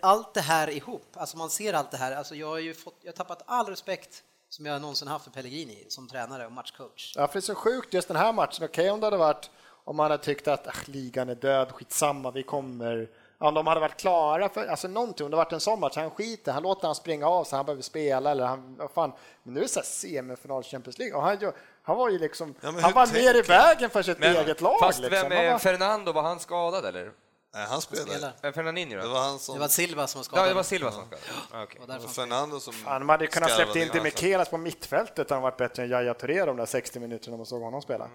allt 0.00 0.34
det 0.34 0.40
här 0.40 0.70
ihop, 0.70 1.06
alltså 1.14 1.36
man 1.36 1.50
ser 1.50 1.72
allt 1.74 1.90
det 1.90 1.96
här, 1.96 2.12
alltså 2.12 2.34
jag 2.34 2.46
har 2.46 2.58
ju 2.58 2.74
fått, 2.74 2.98
jag 3.02 3.12
har 3.12 3.16
tappat 3.16 3.42
all 3.46 3.66
respekt 3.66 4.22
som 4.48 4.66
jag 4.66 4.80
någonsin 4.82 5.08
haft 5.08 5.24
för 5.24 5.30
Pellegrini 5.30 5.84
som 5.88 6.08
tränare 6.08 6.46
och 6.46 6.52
matchcoach. 6.52 7.12
Ja, 7.16 7.26
för 7.26 7.32
det 7.32 7.38
är 7.38 7.40
så 7.40 7.54
sjukt 7.54 7.94
just 7.94 8.08
den 8.08 8.16
här 8.16 8.32
matchen. 8.32 8.64
Okej 8.64 8.90
om 8.90 9.00
det 9.00 9.06
hade 9.06 9.16
varit 9.16 9.50
om 9.84 9.96
man 9.96 10.10
hade 10.10 10.22
tyckt 10.22 10.48
att 10.48 10.66
äh, 10.66 10.72
ligan 10.86 11.28
är 11.28 11.34
död, 11.34 11.72
skitsamma, 11.72 12.30
vi 12.30 12.42
kommer. 12.42 13.08
Om 13.42 13.54
de 13.54 13.66
hade 13.66 13.80
varit 13.80 13.96
klara 13.96 14.48
för 14.48 14.66
alltså 14.66 14.88
någonting, 14.88 15.24
om 15.24 15.30
det 15.30 15.36
varit 15.36 15.52
en 15.52 15.60
sån 15.60 15.80
match, 15.80 15.96
han 15.96 16.10
skiter, 16.10 16.52
han 16.52 16.62
låter 16.62 16.86
han 16.86 16.94
springa 16.94 17.26
av 17.28 17.44
så 17.44 17.56
han 17.56 17.64
behöver 17.66 17.82
spela 17.82 18.30
eller 18.30 18.44
han, 18.44 18.76
vad 18.78 18.90
fan. 18.90 19.12
Men 19.42 19.54
nu 19.54 19.60
är 19.60 19.64
det 19.64 19.68
så 19.68 19.80
här 19.80 19.84
semifinal 19.84 20.62
Champions 20.62 20.98
League 20.98 21.16
och 21.16 21.22
han, 21.22 21.52
han 21.82 21.96
var 21.96 22.10
ju 22.10 22.18
liksom, 22.18 22.54
Ja, 22.60 22.72
han 22.82 22.92
var 22.92 23.12
mer 23.12 23.36
i 23.36 23.42
vägen 23.42 23.90
för 23.90 24.02
sitt 24.02 24.18
Men, 24.18 24.36
eget 24.36 24.60
lag. 24.60 24.80
fast 24.80 24.98
liksom. 25.00 25.28
vem 25.28 25.38
är 25.38 25.52
var, 25.52 25.58
Fernando? 25.58 26.12
Var 26.12 26.22
han 26.22 26.40
skadad 26.40 26.84
eller? 26.84 27.10
Nej, 27.54 27.66
han. 27.66 27.80
Spelar. 27.82 28.32
Eh, 28.42 28.52
Fernandinho 28.52 28.96
Det 28.96 29.02
då? 29.02 29.08
var 29.08 29.20
han 29.20 29.38
som... 29.38 29.54
Det 29.54 29.60
var 29.60 29.68
Silva 29.68 30.06
som 30.06 30.18
var 30.18 30.24
skadad. 30.24 30.44
Ja, 30.44 30.48
det 30.48 30.54
var 30.54 30.62
Silva 30.62 30.92
som 30.92 31.06
skadade. 31.06 31.64
Okej. 31.64 31.80
Och 31.82 31.88
han- 31.92 32.08
Fernando 32.08 32.60
som... 32.60 32.74
de 32.84 33.08
hade 33.08 33.24
ju 33.24 33.30
kunnat 33.30 33.50
släppt 33.54 33.76
in 33.76 33.88
Demichelis 33.92 34.48
på 34.48 34.58
mittfältet 34.58 35.30
han 35.30 35.42
varit 35.42 35.56
bättre 35.56 35.82
än 35.82 35.90
Yahya 35.90 36.14
Touré 36.14 36.44
de 36.44 36.56
där 36.56 36.66
60 36.66 37.00
minuterna 37.00 37.36
man 37.36 37.46
såg 37.46 37.62
honom 37.62 37.82
spela. 37.82 38.08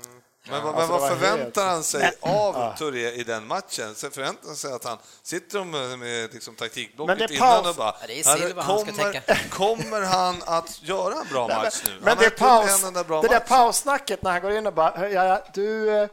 Men, 0.50 0.64
vad- 0.64 0.76
Alltså, 0.76 0.94
men 0.94 1.02
det 1.02 1.08
vad 1.08 1.20
förväntar 1.20 1.62
helt- 1.62 1.72
han 1.74 1.84
sig 1.84 2.12
av 2.22 2.78
Touré 2.78 3.12
i 3.12 3.24
den 3.24 3.48
matchen? 3.48 3.96
Sen 3.96 4.12
förväntar 4.12 4.48
han 4.48 4.56
sig 4.56 4.74
att 4.74 4.84
han 4.84 4.98
sitter 5.24 5.58
de 5.58 5.72
med, 5.72 6.00
med 6.00 6.34
liksom, 6.34 6.52
Men 6.60 6.68
taktikblocket 6.68 7.18
det 7.18 7.24
är 7.24 7.32
innan 7.36 7.66
och 7.70 7.76
bara... 7.76 7.96
Ja, 8.02 8.08
det 8.08 8.20
är 8.20 8.24
Silva 8.24 8.62
han 8.62 8.80
ska 8.80 8.92
kommer, 8.92 9.12
tänka. 9.14 9.38
kommer 9.50 10.02
han 10.02 10.42
att 10.46 10.80
göra 10.84 11.14
en 11.22 11.28
bra 11.32 11.48
match 11.48 11.82
nu? 11.86 11.90
Men, 11.92 12.00
men 12.00 12.08
Han 12.10 12.18
det, 12.18 12.26
är 12.26 12.30
paus, 12.30 12.84
en 12.84 12.94
bra 13.08 13.22
det 13.22 13.28
där 13.28 13.40
paussnacket 13.40 14.22
när 14.22 14.32
han 14.32 14.42
går 14.42 14.52
in 14.52 14.68
och 14.68 14.74
bara, 14.74 15.10
ja, 15.10 15.26
ja, 15.26 15.44
du, 15.54 15.90
eh, 16.02 16.10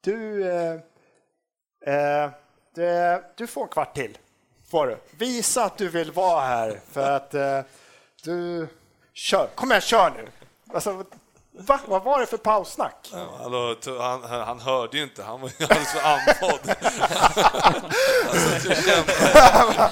du, 0.00 0.44
eh, 1.86 2.30
det, 2.74 3.22
du 3.36 3.46
får 3.46 3.62
en 3.62 3.68
kvart 3.68 3.94
till. 3.94 4.18
Får 4.70 4.86
du. 4.86 4.98
Visa 5.10 5.64
att 5.64 5.78
du 5.78 5.88
vill 5.88 6.12
vara 6.12 6.40
här 6.40 6.80
för 6.92 7.10
att 7.10 7.34
eh, 7.34 7.60
du, 8.22 8.68
kör, 9.12 9.46
kom 9.54 9.70
igen, 9.70 9.80
kör 9.80 10.10
nu. 10.10 10.28
Alltså, 10.74 11.04
va? 11.52 11.80
Vad 11.86 12.02
var 12.02 12.20
det 12.20 12.26
för 12.26 12.36
paussnack? 12.36 13.10
To- 13.12 14.00
han, 14.00 14.22
han 14.46 14.60
hörde 14.60 14.96
ju 14.96 15.02
inte, 15.02 15.22
han 15.22 15.40
var 15.40 15.50
alldeles 15.60 15.92
för 15.92 16.08
andfådd. 16.08 16.60
alltså. 18.28 19.90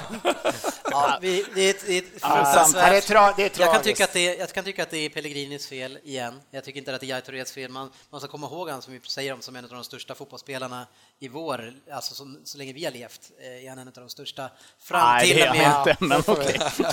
Ja, 0.95 1.19
vi, 1.21 1.45
det 1.55 1.61
är 1.63 1.71
ett, 1.71 1.87
det 1.87 1.95
är 1.95 1.99
ett 1.99 2.05
Ja, 2.21 2.29
det 2.29 2.35
är 2.35 2.45
fruktansvärt... 2.45 3.05
tra- 3.05 3.33
det 3.37 3.43
är 3.59 3.61
jag, 3.61 3.73
kan 3.73 3.83
tycka 3.83 4.05
att 4.05 4.13
det 4.13 4.29
är, 4.29 4.39
jag 4.39 4.53
kan 4.53 4.65
tycka 4.65 4.83
att 4.83 4.91
det 4.91 4.99
är 4.99 5.09
Pellegrinis 5.09 5.67
fel 5.69 5.99
igen. 6.05 6.41
Jag 6.51 6.65
tycker 6.65 6.79
inte 6.79 6.95
att 6.95 7.01
det 7.01 7.11
är 7.11 7.21
Tourés 7.21 7.53
fel. 7.53 7.71
Man, 7.71 7.91
man 8.11 8.21
ska 8.21 8.31
komma 8.31 8.47
ihåg 8.47 8.71
han 8.71 8.83
som 8.83 8.93
vi 8.93 9.01
säger 9.01 9.33
om 9.33 9.43
som 9.43 9.57
en 9.57 9.65
av 9.65 9.71
de 9.71 9.85
största 9.85 10.15
fotbollsspelarna 10.15 10.87
i 11.21 11.29
vår, 11.29 11.73
alltså 11.93 12.15
så, 12.15 12.35
så 12.45 12.59
länge 12.59 12.73
vi 12.73 12.85
har 12.85 12.93
levt, 12.93 13.21
eh, 13.41 13.65
är 13.65 13.69
han 13.69 13.79
en 13.79 13.89
av 13.89 13.95
de 13.95 14.09
största. 14.09 14.51
Fram 14.83 15.15
Nej, 15.15 15.27
till 15.27 15.37
det 15.37 15.43
är 15.43 15.47
han 15.47 15.57
med... 15.59 15.89
inte, 15.89 16.05
men 16.05 16.23
okej. 16.27 16.61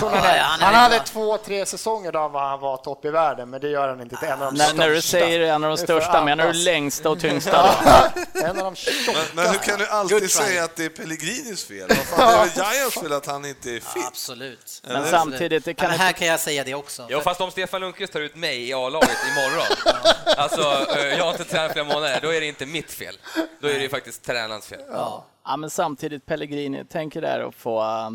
Han, 0.60 0.74
hade 0.74 1.00
två, 1.00 1.38
tre 1.38 1.66
säsonger 1.66 2.12
då 2.12 2.18
han 2.18 2.60
var 2.60 2.76
topp 2.76 3.04
i 3.04 3.10
världen, 3.10 3.50
men 3.50 3.60
det 3.60 3.68
gör 3.68 3.88
han 3.88 4.00
inte 4.00 4.16
till 4.16 4.28
en 4.28 4.42
av 4.42 4.52
de 4.52 4.56
största. 4.58 4.76
när 4.76 4.88
du 4.88 5.02
säger 5.02 5.40
en 5.40 5.64
av 5.64 5.70
de 5.70 5.76
största, 5.76 6.24
menar 6.24 6.46
du 6.46 6.52
längsta 6.52 7.10
och 7.10 7.20
tyngsta? 7.20 7.70
En 8.34 8.48
av 8.48 8.56
de. 8.56 8.74
Men, 9.06 9.14
men 9.34 9.50
hur 9.50 9.58
kan 9.58 9.78
du 9.78 9.86
alltid 9.86 10.30
säga 10.30 10.64
att 10.64 10.76
det 10.76 10.84
är 10.84 10.88
Pellegrinis 10.88 11.64
fel? 11.64 11.88
Vad 11.88 11.98
fan, 11.98 12.48
det 12.54 12.60
är 12.60 12.64
väl 12.64 12.74
Giants 12.74 13.00
fel 13.00 13.12
att 13.12 13.26
han 13.26 13.44
inte 13.44 13.70
är 13.70 13.80
fit? 13.92 14.06
Absolut. 14.06 14.80
Men 14.84 14.96
Absolut. 14.96 15.10
samtidigt, 15.10 15.64
det 15.64 15.74
kan 15.74 15.86
men 15.86 15.94
inte- 15.94 16.04
här 16.04 16.12
kan 16.12 16.26
jag 16.26 16.40
säga 16.40 16.64
det 16.64 16.74
också. 16.74 17.06
Ja, 17.10 17.20
fast 17.20 17.40
om 17.40 17.50
Stefan 17.50 17.80
Lundqvist 17.80 18.12
tar 18.12 18.20
ut 18.20 18.36
mig 18.36 18.68
i 18.68 18.72
A-laget 18.72 19.18
imorgon, 19.32 19.94
alltså 20.36 20.60
eh, 20.96 21.18
jag 21.18 21.24
har 21.24 21.30
inte 21.32 21.44
tränat 21.44 21.72
flera 21.72 21.84
månader, 21.84 22.18
då 22.22 22.28
är 22.28 22.40
det 22.40 22.46
inte 22.46 22.66
mitt 22.66 22.90
fel. 22.92 23.14
Då 23.60 23.68
är 23.68 23.74
det 23.74 23.82
ju 23.82 23.88
faktiskt 23.88 24.24
tränarens 24.24 24.66
fel. 24.66 24.80
ja. 24.90 25.24
Ja, 25.44 25.56
men 25.56 25.70
samtidigt 25.70 26.26
Pellegrini, 26.26 26.84
tänk 26.90 27.16
er 27.16 27.20
där 27.20 27.48
att 27.48 27.54
få 27.54 27.80
uh, 27.82 28.10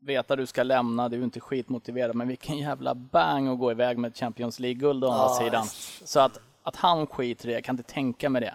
veta 0.00 0.34
att 0.34 0.38
du 0.38 0.46
ska 0.46 0.62
lämna, 0.62 1.08
du 1.08 1.18
är 1.20 1.24
inte 1.24 1.40
skitmotiverad, 1.40 2.14
men 2.16 2.28
vilken 2.28 2.58
jävla 2.58 2.94
bang 2.94 3.48
att 3.48 3.58
gå 3.58 3.70
iväg 3.70 3.98
med 3.98 4.16
Champions 4.16 4.58
League-guld 4.60 5.04
å 5.04 5.10
andra 5.10 5.34
sidan. 5.34 5.66
Så 6.04 6.20
att, 6.20 6.38
att 6.62 6.76
han 6.76 7.06
skiter 7.06 7.46
i 7.48 7.48
det, 7.48 7.54
jag 7.54 7.64
kan 7.64 7.78
inte 7.78 7.92
tänka 7.92 8.28
mig 8.30 8.40
det. 8.40 8.54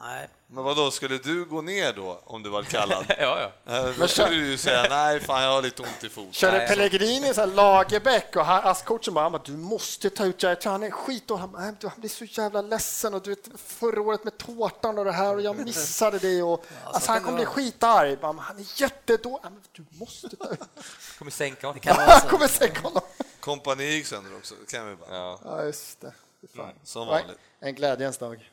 Nej. 0.00 0.28
Men 0.46 0.64
vad 0.64 0.76
då 0.76 0.90
skulle 0.90 1.18
du 1.18 1.44
gå 1.44 1.62
ner 1.62 1.92
då 1.92 2.20
om 2.24 2.42
du 2.42 2.50
var 2.50 2.62
kallad? 2.62 3.04
Ja, 3.18 3.50
ja. 3.66 3.76
Eh, 3.76 3.94
Då 3.98 4.08
skulle 4.08 4.28
du 4.28 4.46
ju 4.46 4.58
säga 4.58 4.86
nej, 4.90 5.20
fan 5.20 5.42
jag 5.42 5.50
har 5.52 5.62
lite 5.62 5.82
ont 5.82 6.04
i 6.04 6.08
foten. 6.08 6.32
Körde. 6.32 6.66
Pellegrini 6.68 7.34
så 7.34 7.40
här 7.40 7.46
Lagerbäck 7.48 8.36
och 8.36 8.44
han, 8.44 8.74
coachen 8.74 9.14
bara, 9.14 9.22
han 9.22 9.32
bara, 9.32 9.42
du 9.44 9.52
måste 9.56 10.10
ta 10.10 10.24
ut 10.24 10.42
Jair, 10.42 10.58
han 10.64 10.82
är 10.82 10.90
skit 10.90 11.30
och 11.30 11.38
han, 11.38 11.52
bara, 11.52 11.62
"Nej, 11.62 11.74
du, 11.80 11.88
han 11.88 12.00
blir 12.00 12.10
så 12.10 12.24
jävla 12.24 12.62
ledsen 12.62 13.14
och 13.14 13.22
du 13.22 13.30
vet 13.30 13.48
förra 13.56 14.00
året 14.00 14.24
med 14.24 14.38
tårtan 14.38 14.98
och 14.98 15.04
det 15.04 15.12
här 15.12 15.34
och 15.34 15.42
jag 15.42 15.58
missade 15.58 16.18
det 16.18 16.42
och 16.42 16.64
alltså, 16.84 17.12
han 17.12 17.20
kommer 17.22 17.36
bli 17.36 17.46
skitarg. 17.46 18.16
Bara, 18.16 18.32
"Men 18.32 18.44
Han 18.44 18.58
är 18.58 18.80
jättedålig. 18.80 19.40
"Ja, 19.42 19.50
Du 19.72 19.84
måste 19.90 20.36
ta 20.36 20.50
ut. 20.50 20.60
Kommer 21.18 21.30
sänka 21.32 21.66
honom. 21.66 21.80
Han 21.86 22.20
kommer 22.30 22.48
sänka 22.48 22.80
honom. 22.80 23.02
Kompani 23.40 23.84
gick 23.84 24.06
sönder 24.06 24.36
också, 24.36 24.54
det 24.66 24.72
kan 24.76 24.88
vi 24.88 24.96
bara. 24.96 25.16
Ja. 25.16 25.40
Ja, 25.44 25.62
just 25.64 26.00
det. 26.00 26.12
Fan. 26.56 26.72
Som 26.84 27.06
Nej, 27.08 27.20
vanligt. 27.22 27.38
En 27.60 27.74
glädjens 27.74 28.18
dag. 28.18 28.50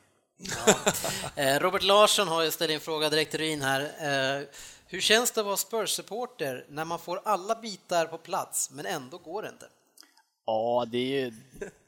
Eh, 1.36 1.60
Robert 1.60 1.84
Larsson 1.84 2.28
har 2.28 2.50
ställt 2.50 2.72
en 2.72 2.80
fråga 2.80 3.10
direkt 3.10 3.32
till 3.32 3.40
Ryn 3.40 3.62
här. 3.62 3.82
Eh, 3.82 4.48
Hur 4.88 5.02
känns 5.02 5.32
det 5.32 5.40
att 5.42 5.46
vara 5.46 5.56
Spurs-supporter 5.58 6.66
när 6.70 6.86
man 6.86 7.00
får 7.00 7.22
alla 7.26 7.56
bitar 7.56 8.06
på 8.06 8.18
plats, 8.18 8.72
men 8.72 8.86
ändå 8.86 9.18
går 9.18 9.42
det 9.42 9.50
inte? 9.50 9.66
Ja, 10.46 10.86
det 10.92 10.98
är 10.98 11.26
ju, 11.26 11.34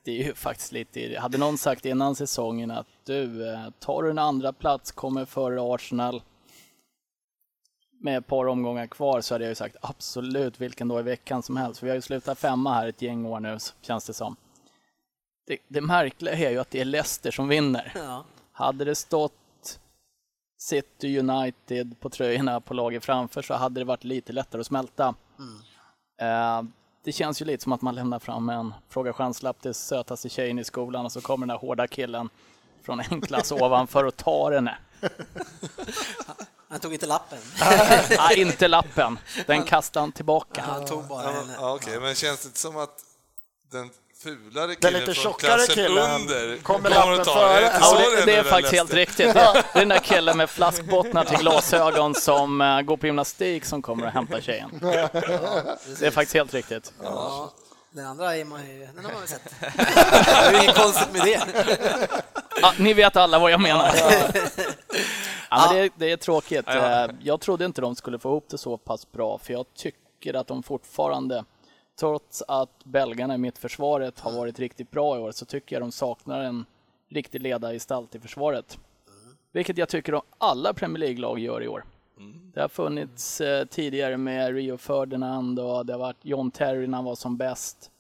det 0.04 0.12
är 0.12 0.24
ju 0.26 0.34
faktiskt 0.34 0.72
lite... 0.72 1.20
Hade 1.20 1.38
någon 1.38 1.58
sagt 1.58 1.86
innan 1.86 2.16
säsongen 2.16 2.72
att 2.72 2.88
du, 3.04 3.50
eh, 3.54 3.70
tar 3.80 4.04
du 4.04 4.10
en 4.10 4.20
andra 4.20 4.54
plats 4.54 4.92
kommer 4.92 5.26
före 5.26 5.76
Arsenal 5.76 6.22
med 8.02 8.18
ett 8.18 8.28
par 8.28 8.48
omgångar 8.48 8.88
kvar 8.88 9.22
så 9.22 9.34
hade 9.34 9.44
jag 9.44 9.52
ju 9.52 9.56
sagt 9.56 9.76
absolut 9.82 10.60
vilken 10.62 10.88
dag 10.88 11.00
i 11.00 11.04
veckan 11.04 11.44
som 11.44 11.58
helst. 11.58 11.80
För 11.80 11.86
vi 11.86 11.92
har 11.92 11.96
ju 11.96 12.02
slutat 12.02 12.40
femma 12.40 12.74
här 12.74 12.88
ett 12.88 13.02
gäng 13.02 13.26
år 13.26 13.40
nu, 13.40 13.58
känns 13.82 14.06
det 14.06 14.14
som. 14.14 14.36
Det, 15.48 15.58
det 15.68 15.82
märkliga 15.82 16.36
är 16.36 16.50
ju 16.52 16.60
att 16.60 16.72
det 16.72 16.82
är 16.82 16.86
Leicester 16.86 17.32
som 17.32 17.48
vinner. 17.48 17.92
Ja. 17.96 18.26
Hade 18.58 18.86
det 18.86 18.96
stått 18.96 19.80
City 20.58 21.20
United 21.20 22.00
på 22.00 22.10
tröjorna 22.10 22.62
på 22.62 22.74
laget 22.74 23.06
framför 23.06 23.42
så 23.42 23.54
hade 23.54 23.82
det 23.82 23.86
varit 23.86 24.04
lite 24.04 24.34
lättare 24.34 24.60
att 24.60 24.68
smälta. 24.68 25.16
Eh, 26.22 26.62
det 27.04 27.12
känns 27.12 27.42
ju 27.42 27.46
lite 27.46 27.64
som 27.64 27.72
att 27.72 27.82
man 27.82 27.96
lämnar 27.96 28.20
fram 28.20 28.50
en 28.50 28.74
fråga 28.90 29.14
chanslapp 29.14 29.62
till 29.62 29.74
sötaste 29.74 30.30
tjejen 30.30 30.60
i 30.60 30.64
skolan 30.64 31.06
och 31.06 31.12
så 31.12 31.22
kommer 31.22 31.48
den 31.48 31.56
där 31.56 31.60
hårda 31.68 31.88
killen 31.88 32.30
från 32.82 33.00
en 33.00 33.22
klass 33.22 33.52
ovanför 33.62 34.04
och 34.04 34.18
tar 34.18 34.52
henne. 34.52 34.78
Han 36.70 36.80
tog 36.80 36.94
inte 36.94 37.06
lappen. 37.06 37.40
Nej, 38.18 38.42
inte 38.42 38.68
lappen. 38.68 39.20
Den 39.48 39.64
kastade 39.64 40.04
han 40.04 40.12
tillbaka. 40.12 40.62
Han 40.62 40.86
tog 40.86 41.08
bara 41.08 41.32
henne. 41.32 41.54
ja, 41.60 41.76
Okej, 41.76 42.00
men 42.00 42.16
känns 42.16 42.42
det 42.42 42.48
inte 42.48 42.60
som 42.60 42.78
att 42.78 43.00
den 43.72 43.90
fulare 44.24 44.68
Den 44.68 44.76
killen 44.76 45.00
lite 45.00 45.14
från 45.14 45.34
klassen 45.34 45.76
killen 45.76 46.12
under 46.22 46.58
kommer 46.64 46.90
att 46.90 46.96
lappen 46.96 47.26
före. 47.26 47.60
det? 47.60 47.62
Är 47.62 47.66
inte 47.66 47.78
Ja, 47.82 47.86
så 47.86 47.96
det, 48.16 48.26
det 48.26 48.36
är 48.36 48.44
faktiskt 48.44 48.74
helt 48.74 48.94
riktigt. 48.94 49.34
Det 49.34 49.40
är 49.40 49.80
den 49.80 49.90
där 49.90 50.00
killen 50.00 50.38
med 50.38 50.50
flaskbottnar 50.50 51.26
till 51.26 51.38
glasögon 51.38 52.16
som 52.16 52.62
eh, 52.62 52.82
går 52.82 52.98
på 52.98 53.06
gymnastik 53.06 53.66
som 53.66 53.82
kommer 53.82 54.06
och 54.06 54.12
hämtar 54.12 54.42
tjejen. 54.42 54.70
Det 56.00 56.08
är 56.08 56.12
faktiskt 56.12 56.34
helt 56.34 56.54
riktigt. 56.54 56.94
Ja, 57.04 57.52
den 57.92 58.06
andra 58.06 58.36
är 58.38 58.46
man 58.46 58.68
ju, 58.70 58.88
den 58.96 59.06
har 59.06 59.12
man 59.12 59.22
väl 59.22 59.28
sett. 59.30 59.54
Det 60.52 60.58
är 60.58 60.64
inget 60.64 60.76
konstigt 60.76 61.12
med 61.14 61.22
det. 61.22 61.42
Ja, 62.62 62.74
ni 62.78 62.94
vet 62.94 63.16
alla 63.16 63.40
vad 63.40 63.52
jag 63.52 63.60
menar. 63.62 63.92
Ja, 65.50 65.66
men 65.68 65.76
det, 65.76 65.82
är, 65.82 65.90
det 65.96 66.12
är 66.12 66.18
tråkigt. 66.18 66.68
Eh, 66.68 67.06
Jag 67.22 67.42
trodde 67.42 67.66
inte 67.66 67.82
de 67.82 67.96
skulle 67.96 68.20
få 68.20 68.30
ihop 68.30 68.46
det 68.50 68.58
så 68.58 68.78
pass 68.78 69.12
bra, 69.12 69.38
för 69.44 69.54
jag 69.54 69.66
tycker 69.78 70.34
att 70.34 70.48
de 70.48 70.64
fortfarande, 70.64 71.46
trots 72.00 72.44
att 72.48 72.84
belgarna 72.84 73.36
i 73.36 73.38
mittförsvaret 73.38 74.20
har 74.20 74.32
varit 74.32 74.60
riktigt 74.60 74.92
bra 74.92 75.18
i 75.18 75.20
år, 75.20 75.32
så 75.32 75.46
tycker 75.46 75.76
jag 75.76 75.84
de 75.84 75.92
saknar 75.92 76.44
en 76.44 76.66
riktig 77.10 77.42
ledargestalt 77.42 78.16
i 78.16 78.20
försvaret. 78.20 78.80
Vilket 79.52 79.78
jag 79.78 79.90
tycker 79.90 80.14
att 80.14 80.24
alla 80.38 80.74
Premier 80.74 81.00
League-lag 81.00 81.40
gör 81.40 81.64
i 81.64 81.68
år. 81.68 81.84
Det 82.54 82.62
har 82.62 82.68
funnits 82.68 83.42
eh, 83.42 83.66
tidigare 83.66 84.18
med 84.18 84.56
Rio 84.56 84.78
Ferdinand 84.78 85.60
och 85.60 85.86
det 85.86 85.94
har 85.94 86.00
varit 86.00 86.18
John 86.22 86.52
Terry 86.52 86.88
när 86.88 86.98
han 86.98 87.06
var 87.06 87.16
som 87.16 87.38
bäst. 87.38 87.92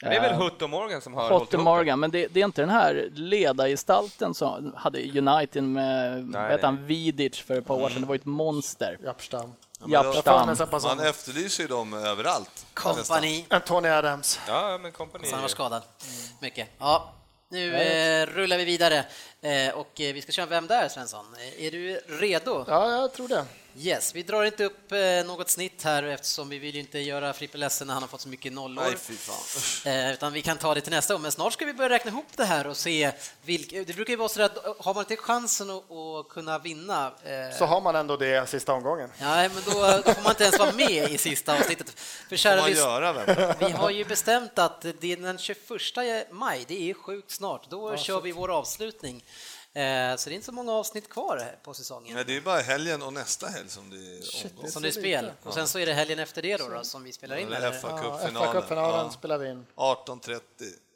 Det 0.00 0.06
är 0.06 0.20
väl 0.20 0.32
Eh, 0.32 0.38
Hutt 0.38 0.62
och 0.62 0.70
Morgan 0.70 1.00
som 1.00 1.14
har 1.14 1.22
hållit 1.22 1.38
Potter 1.38 1.58
ihop 1.58 1.64
Morgan, 1.64 2.00
men 2.00 2.10
det, 2.10 2.26
det 2.26 2.40
är 2.40 2.44
inte 2.44 2.62
den 2.62 2.70
här 2.70 3.08
ledargestalten 3.14 4.34
som 4.34 4.72
hade 4.76 4.98
United 5.18 5.62
med 5.62 6.24
Nej, 6.24 6.50
vad 6.50 6.60
han, 6.60 6.86
Vidic 6.86 7.38
för 7.38 7.58
ett 7.58 7.66
par 7.66 7.74
år 7.74 7.88
sedan. 7.88 8.02
Det 8.02 8.08
var 8.08 8.14
ju 8.14 8.18
ett 8.18 8.24
monster. 8.24 8.98
Jappstam. 9.04 9.52
Jappstam. 9.86 10.56
Man 10.82 11.00
efterlyser 11.00 11.62
ju 11.62 11.68
dem 11.68 11.94
överallt. 11.94 12.66
Kompani. 12.74 13.46
Tony 13.66 13.88
Adams. 13.88 14.40
Ja, 14.46 14.78
men 14.78 14.92
kompani. 14.92 15.30
Han 15.30 15.40
var 15.42 15.48
skadad. 15.48 15.82
Mycket. 16.40 16.68
Ja, 16.78 17.12
nu 17.48 17.74
eh, 17.74 18.26
rullar 18.26 18.58
vi 18.58 18.64
vidare 18.64 19.04
eh, 19.40 19.74
och 19.74 20.00
eh, 20.00 20.14
vi 20.14 20.22
ska 20.22 20.32
köra 20.32 20.46
Vem 20.46 20.66
där 20.66 20.88
Svensson? 20.88 21.26
Eh, 21.38 21.64
Är 21.66 21.70
du 21.70 21.94
redo? 22.06 22.64
Ja, 22.68 22.90
jag 22.90 23.12
tror 23.12 23.28
det. 23.28 23.44
Yes, 23.78 24.14
vi 24.14 24.22
drar 24.22 24.44
inte 24.44 24.64
upp 24.64 24.92
eh, 24.92 24.98
något 25.26 25.50
snitt 25.50 25.82
här 25.82 26.02
eftersom 26.02 26.48
vi 26.48 26.58
vill 26.58 26.74
ju 26.74 26.80
inte 26.80 26.98
göra 26.98 27.32
Frippe 27.32 27.58
ledsen 27.58 27.86
när 27.86 27.94
han 27.94 28.02
har 28.02 28.08
fått 28.08 28.20
så 28.20 28.28
mycket 28.28 28.52
nollor. 28.52 28.82
Nej, 28.82 28.96
fy 28.96 29.16
fan. 29.16 29.92
Eh, 29.92 30.12
utan 30.12 30.32
vi 30.32 30.42
kan 30.42 30.56
ta 30.58 30.74
det 30.74 30.80
till 30.80 30.92
nästa 30.92 31.14
gång, 31.14 31.22
men 31.22 31.32
snart 31.32 31.52
ska 31.52 31.64
vi 31.64 31.72
börja 31.72 31.90
räkna 31.90 32.10
ihop 32.10 32.26
det 32.36 32.44
här 32.44 32.66
och 32.66 32.76
se 32.76 33.12
vilka, 33.42 33.76
det 33.84 33.94
brukar 33.96 34.10
ju 34.10 34.16
vara 34.16 34.28
så 34.28 34.42
att 34.42 34.58
har 34.78 34.94
man 34.94 35.02
inte 35.02 35.16
chansen 35.16 35.70
att, 35.70 36.28
kunna 36.28 36.58
vinna 36.58 37.06
eh, 37.24 37.56
Så 37.58 37.64
har 37.64 37.80
man 37.80 37.96
ändå 37.96 38.16
det 38.16 38.48
sista 38.48 38.72
omgången. 38.72 39.10
Nej, 39.20 39.50
men 39.54 39.62
då, 39.66 39.72
då 40.04 40.14
får 40.14 40.22
man 40.22 40.30
inte 40.32 40.44
ens 40.44 40.58
vara 40.58 40.72
med 40.72 41.10
i 41.10 41.18
sista 41.18 41.58
avsnittet. 41.58 42.00
För 42.28 42.36
kära 42.36 42.60
lys- 42.66 42.76
göra, 42.76 43.56
vi 43.58 43.70
har 43.72 43.90
ju 43.90 44.04
bestämt 44.04 44.58
att 44.58 44.80
det 45.00 45.12
är 45.12 45.16
den 45.16 45.38
21 45.38 45.58
maj, 46.30 46.64
det 46.68 46.90
är 46.90 46.94
sjukt 46.94 47.30
snart, 47.30 47.70
då 47.70 47.96
kör 47.96 48.20
vi 48.20 48.32
vår 48.32 48.50
avslutning. 48.58 49.24
Eh, 49.74 50.16
Så 50.16 50.28
det 50.28 50.32
är 50.32 50.34
inte 50.34 50.46
så 50.46 50.52
många 50.52 50.72
avsnitt 50.72 51.08
kvar 51.10 51.56
på 51.62 51.74
säsongen. 51.74 52.14
Nej, 52.14 52.24
det 52.24 52.36
är 52.36 52.40
bara 52.40 52.60
helgen 52.60 53.02
och 53.02 53.12
nästa 53.12 53.46
helg 53.48 53.68
som 53.68 53.90
det 53.90 53.96
är 53.96 54.46
omgång. 54.50 54.70
Som 54.70 54.82
det 54.82 54.88
är 54.88 54.92
spel. 54.92 55.32
Och 55.42 55.54
sen 55.54 55.68
så 55.68 55.78
är 55.78 55.86
det 55.86 55.92
helgen 55.94 56.18
efter 56.18 56.42
det 56.42 56.56
då, 56.56 56.68
då 56.68 56.84
som 56.84 57.04
vi 57.04 57.12
spelar 57.12 57.36
in. 57.36 57.48
Ja, 57.50 57.58
FA-cupfinalen. 57.72 59.04
Ja. 59.04 59.10
spelar 59.10 59.38
vi 59.38 59.50
in. 59.50 59.66
18.30. 59.74 60.40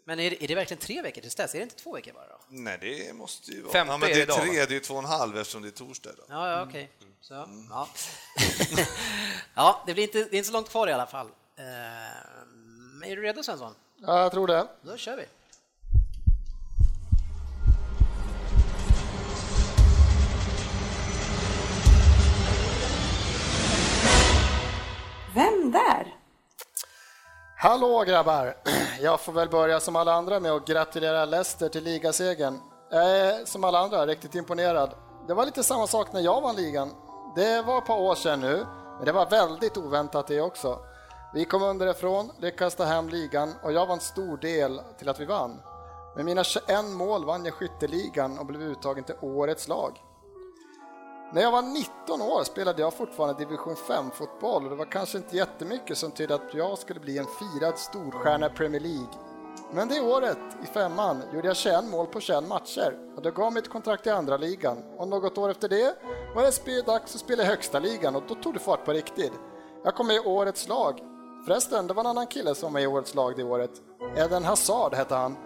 Men 0.07 0.21
är 0.21 0.31
det, 0.31 0.45
är 0.45 0.49
det 0.49 0.55
verkligen 0.55 0.81
tre 0.81 1.03
veckor 1.03 1.21
tills 1.21 1.35
dess? 1.35 1.55
Är 1.55 1.59
det 1.59 1.63
inte 1.63 1.77
två 1.77 1.93
veckor 1.93 2.13
bara 2.13 2.27
då? 2.27 2.39
Nej, 2.49 2.79
det 2.81 3.13
måste 3.15 3.51
ju 3.51 3.63
vara... 3.63 3.73
Femte 3.73 3.93
ja, 3.93 3.99
men 3.99 4.11
är 4.11 4.15
det 4.15 4.21
är 4.21 4.23
idag, 4.23 4.37
va? 4.37 4.43
tre, 4.43 4.67
det 4.67 4.77
är 4.77 4.81
två 4.81 4.95
och 4.95 5.01
en 5.01 5.05
halv 5.09 5.39
eftersom 5.39 5.63
det 5.63 5.69
är 5.69 5.71
torsdag 5.71 6.11
idag. 6.13 6.25
Ja, 6.29 6.51
ja, 6.51 6.63
okej. 6.69 6.91
Så, 7.21 7.35
ja. 7.71 7.89
ja, 9.55 9.83
det 9.87 9.95
blir 9.95 10.05
inte, 10.05 10.19
det 10.19 10.37
är 10.37 10.39
inte 10.39 10.47
så 10.47 10.53
långt 10.53 10.69
kvar 10.71 10.89
i 10.89 10.93
alla 10.93 11.07
fall. 11.07 11.27
Eh, 11.57 11.65
Är 13.11 13.17
du 13.17 13.23
redo 13.23 13.43
Svensson? 13.43 13.75
Ja, 13.97 14.21
jag 14.21 14.33
tror 14.33 14.47
det. 14.47 14.67
Då 14.83 14.97
kör 14.97 15.17
vi. 15.17 15.25
Vem 25.35 25.73
där? 25.73 26.17
Hallå 27.57 28.05
grabbar! 28.07 28.57
Jag 29.01 29.21
får 29.21 29.33
väl 29.33 29.49
börja 29.49 29.81
som 29.81 29.97
alla 29.97 30.13
andra 30.13 30.41
med 30.41 30.53
att 30.53 30.67
gratulera 30.67 31.25
Leicester 31.25 31.69
till 31.69 31.85
ligasegern. 31.85 32.59
Jag 32.91 33.11
är 33.11 33.45
som 33.45 33.65
alla 33.65 33.79
andra 33.79 34.07
riktigt 34.07 34.35
imponerad. 34.35 34.95
Det 35.29 35.35
var 35.35 35.45
lite 35.45 35.63
samma 35.63 35.87
sak 35.87 36.13
när 36.13 36.21
jag 36.21 36.41
vann 36.41 36.57
ligan. 36.57 36.91
Det 37.37 37.63
var 37.63 37.79
ett 37.79 37.87
par 37.87 38.01
år 38.01 38.15
sedan 38.15 38.41
nu, 38.41 38.67
men 38.97 39.05
det 39.05 39.13
var 39.13 39.31
väldigt 39.31 39.77
oväntat 39.77 40.27
det 40.27 40.41
också. 40.41 40.79
Vi 41.35 41.45
kom 41.45 41.63
underifrån, 41.63 42.33
lyckades 42.39 42.75
ta 42.75 42.85
hem 42.85 43.09
ligan 43.09 43.55
och 43.63 43.73
jag 43.73 43.87
var 43.87 43.95
en 43.95 44.01
stor 44.01 44.37
del 44.37 44.81
till 44.99 45.09
att 45.09 45.21
vi 45.21 45.25
vann. 45.25 45.61
Med 46.17 46.25
mina 46.25 46.45
21 46.45 46.85
mål 46.85 47.25
vann 47.25 47.45
jag 47.45 47.55
skytteligan 47.55 48.39
och 48.39 48.47
blev 48.47 48.63
uttagen 48.63 49.05
till 49.05 49.17
årets 49.21 49.69
lag. 49.69 50.01
När 51.35 51.43
jag 51.43 51.51
var 51.51 51.63
19 51.63 52.23
år 52.23 52.45
spelade 52.45 52.83
jag 52.83 52.95
fortfarande 52.95 53.45
division 53.45 53.75
5-fotboll 53.75 54.65
och 54.65 54.71
det 54.71 54.77
var 54.77 54.85
kanske 54.85 55.19
inte 55.19 55.37
jättemycket 55.37 55.99
som 55.99 56.11
tydde 56.11 56.35
att 56.35 56.55
jag 56.55 56.79
skulle 56.79 57.01
bli 57.01 57.19
en 57.19 57.27
firad 57.27 57.79
storstjärna 57.79 58.47
i 58.47 58.51
Premier 58.51 58.81
League. 58.81 59.09
Men 59.73 59.89
det 59.89 60.01
året, 60.01 60.39
i 60.63 60.67
femman, 60.67 61.23
gjorde 61.35 61.47
jag 61.47 61.57
21 61.57 61.85
mål 61.85 62.07
på 62.07 62.21
21 62.21 62.49
matcher 62.49 62.99
och 63.17 63.23
det 63.23 63.31
gav 63.31 63.53
mig 63.53 63.63
ett 63.63 63.69
kontrakt 63.69 64.07
i 64.07 64.11
andra 64.11 64.37
ligan. 64.37 64.79
Och 64.97 65.09
något 65.09 65.39
år 65.39 65.51
efter 65.51 65.69
det 65.69 65.95
var 66.35 66.43
det 66.43 66.87
dags 66.87 67.15
att 67.15 67.21
spela 67.21 67.43
i 67.43 67.47
högsta 67.47 67.79
ligan 67.79 68.17
och 68.17 68.23
då 68.29 68.35
tog 68.35 68.55
det 68.55 68.61
fart 68.61 68.85
på 68.85 68.93
riktigt. 68.93 69.33
Jag 69.85 69.95
kom 69.95 70.07
med 70.07 70.17
i 70.17 70.21
årets 70.21 70.69
lag. 70.69 71.01
Förresten, 71.47 71.87
det 71.87 71.95
var 71.95 72.03
en 72.03 72.11
annan 72.11 72.27
kille 72.27 72.55
som 72.55 72.67
var 72.67 72.73
med 72.73 72.83
i 72.83 72.87
årets 72.87 73.15
lag 73.15 73.37
det 73.37 73.45
året. 73.45 73.71
Eden 74.17 74.45
Hazard 74.45 74.95
hette 74.95 75.15
han. 75.15 75.37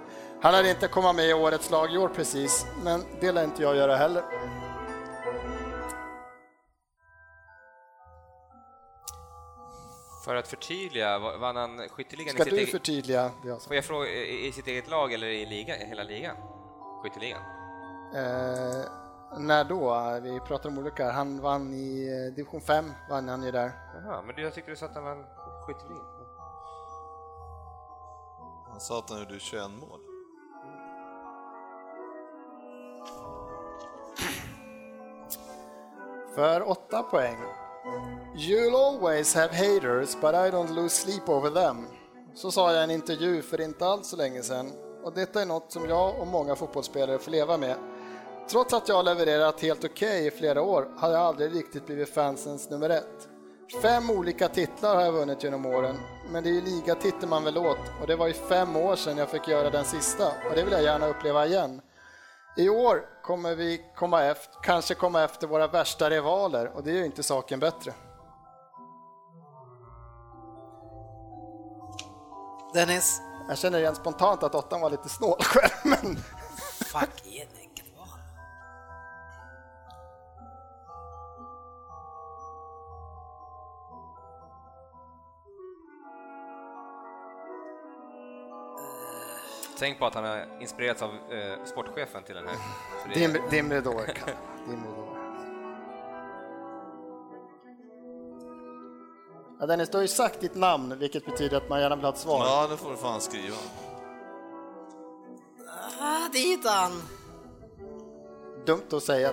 Han 0.42 0.54
hade 0.54 0.70
inte 0.70 0.88
kommit 0.88 1.14
med 1.14 1.28
i 1.28 1.34
årets 1.34 1.70
lag 1.70 1.94
i 1.94 1.98
år 1.98 2.08
precis, 2.08 2.66
men 2.84 3.04
det 3.20 3.32
lär 3.32 3.44
inte 3.44 3.62
jag 3.62 3.76
göra 3.76 3.96
heller. 3.96 4.24
För 10.24 10.34
att 10.34 10.48
förtydliga, 10.48 11.18
va- 11.18 11.36
vann 11.36 11.56
han 11.56 11.88
skytteligan 11.88 12.32
Ska 12.34 12.42
i 12.42 12.44
sitt 12.44 12.52
du 12.54 12.58
eget... 12.58 12.70
förtydliga 12.70 13.30
det 13.42 13.48
jag 13.48 13.60
sa? 13.60 13.66
Får 13.68 13.76
jag 13.76 13.84
fråga, 13.84 14.08
i 14.10 14.52
sitt 14.52 14.66
eget 14.66 14.88
lag 14.88 15.12
eller 15.12 15.26
i 15.26 15.46
liga, 15.46 15.74
hela 15.74 16.02
ligan? 16.02 16.36
Skytteligan? 17.02 17.42
Eh, 18.14 18.84
när 19.38 19.64
då? 19.64 20.18
Vi 20.22 20.40
pratar 20.40 20.68
om 20.68 20.78
olika. 20.78 21.10
Han 21.12 21.40
vann 21.40 21.74
i 21.74 22.08
eh, 22.28 22.34
division 22.34 22.60
5, 22.60 22.92
vann 23.10 23.28
han 23.28 23.42
ju 23.42 23.50
där. 23.50 23.70
Jaha, 23.94 24.22
men 24.22 24.34
du, 24.36 24.42
jag 24.42 24.54
tyckte 24.54 24.70
du 24.70 24.76
sa 24.76 24.86
att 24.86 24.94
han 24.94 25.04
vann 25.04 25.24
skytteligan. 25.66 26.04
Han 28.70 28.80
sa 28.80 28.98
att 28.98 29.10
han 29.10 29.18
gjorde 29.18 29.38
21 29.38 29.70
mål. 29.70 30.00
För 36.34 36.68
åtta 36.68 37.02
poäng. 37.02 37.36
You'll 38.36 38.76
always 38.76 39.34
have 39.34 39.54
haters, 39.54 40.16
but 40.20 40.34
I 40.34 40.50
don't 40.50 40.74
lose 40.74 40.94
sleep 40.94 41.28
over 41.28 41.50
them. 41.50 41.86
Så 42.34 42.50
sa 42.50 42.72
jag 42.72 42.80
i 42.80 42.84
en 42.84 42.90
intervju 42.90 43.42
för 43.42 43.60
inte 43.60 43.86
alls 43.86 44.08
så 44.08 44.16
länge 44.16 44.42
sedan. 44.42 44.72
Och 45.04 45.12
detta 45.12 45.42
är 45.42 45.46
något 45.46 45.72
som 45.72 45.88
jag 45.88 46.20
och 46.20 46.26
många 46.26 46.56
fotbollsspelare 46.56 47.18
får 47.18 47.30
leva 47.30 47.56
med. 47.56 47.76
Trots 48.50 48.74
att 48.74 48.88
jag 48.88 48.96
har 48.96 49.02
levererat 49.02 49.60
helt 49.60 49.84
okej 49.84 50.26
i 50.26 50.30
flera 50.30 50.62
år 50.62 50.88
har 50.96 51.10
jag 51.10 51.20
aldrig 51.20 51.54
riktigt 51.54 51.86
blivit 51.86 52.14
fansens 52.14 52.70
nummer 52.70 52.90
ett. 52.90 53.28
Fem 53.82 54.10
olika 54.10 54.48
titlar 54.48 54.94
har 54.94 55.02
jag 55.02 55.12
vunnit 55.12 55.44
genom 55.44 55.66
åren, 55.66 55.96
men 56.32 56.42
det 56.42 56.50
är 56.50 56.52
ju 56.52 56.60
ligatiteln 56.60 57.30
man 57.30 57.44
vill 57.44 57.58
åt 57.58 57.78
och 58.00 58.06
det 58.06 58.16
var 58.16 58.26
ju 58.26 58.32
fem 58.32 58.76
år 58.76 58.96
sedan 58.96 59.18
jag 59.18 59.28
fick 59.28 59.48
göra 59.48 59.70
den 59.70 59.84
sista 59.84 60.26
och 60.26 60.54
det 60.54 60.62
vill 60.62 60.72
jag 60.72 60.82
gärna 60.82 61.08
uppleva 61.08 61.46
igen. 61.46 61.80
I 62.58 62.68
år 62.68 63.04
kommer 63.22 63.54
vi 63.54 63.84
komma 63.96 64.24
efter, 64.24 64.58
kanske 64.62 64.94
komma 64.94 65.22
efter 65.24 65.46
våra 65.46 65.66
värsta 65.66 66.10
rivaler 66.10 66.76
och 66.76 66.82
det 66.82 66.90
gör 66.90 66.98
ju 66.98 67.04
inte 67.04 67.22
saken 67.22 67.60
bättre. 67.60 67.94
Dennis, 72.74 73.20
Jag 73.48 73.58
känner 73.58 73.80
rent 73.80 73.96
spontant 73.96 74.42
att 74.42 74.54
åttan 74.54 74.80
var 74.80 74.90
lite 74.90 75.08
snål 75.08 75.38
själv, 75.40 75.70
men 75.84 76.16
fuck 76.92 77.24
ge 77.24 77.44
Tänk 89.78 89.98
på 89.98 90.06
att 90.06 90.14
han 90.14 90.24
har 90.24 90.46
inspirerats 90.60 91.02
av 91.02 91.10
eh, 91.10 91.64
sportchefen 91.64 92.22
till 92.22 92.34
den 92.34 92.44
här. 92.48 92.56
Det- 93.14 93.20
dim, 93.20 93.36
dimridåer. 93.50 94.06
Kalle. 94.06 94.36
Dimridåer. 94.68 95.08
Ja, 99.60 99.66
Dennis, 99.66 99.88
du 99.90 99.96
har 99.96 100.02
ju 100.02 100.08
sagt 100.08 100.40
ditt 100.40 100.54
namn, 100.54 100.98
vilket 100.98 101.24
betyder 101.26 101.56
att 101.56 101.68
man 101.68 101.80
gärna 101.80 101.96
vill 101.96 102.04
ha 102.04 102.12
ett 102.12 102.18
svar. 102.18 102.44
Ja, 102.46 102.66
det 102.70 102.76
får 102.76 102.90
du 102.90 102.96
fan 102.96 103.20
skriva. 103.20 103.56
Ah, 106.00 106.28
dit 106.32 106.66
han! 106.68 107.02
Dumt 108.66 108.82
att 108.92 109.02
säga 109.02 109.32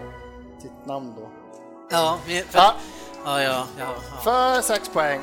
ditt 0.61 0.85
namn 0.85 1.13
då. 1.17 1.29
Ja, 1.89 2.17
vi, 2.27 2.41
för, 2.41 2.59
Ja, 2.59 2.73
ja, 3.25 3.41
ja, 3.41 3.65
ja, 3.79 3.85
ja. 4.11 4.21
för 4.23 4.61
sex 4.61 4.89
poäng. 4.89 5.21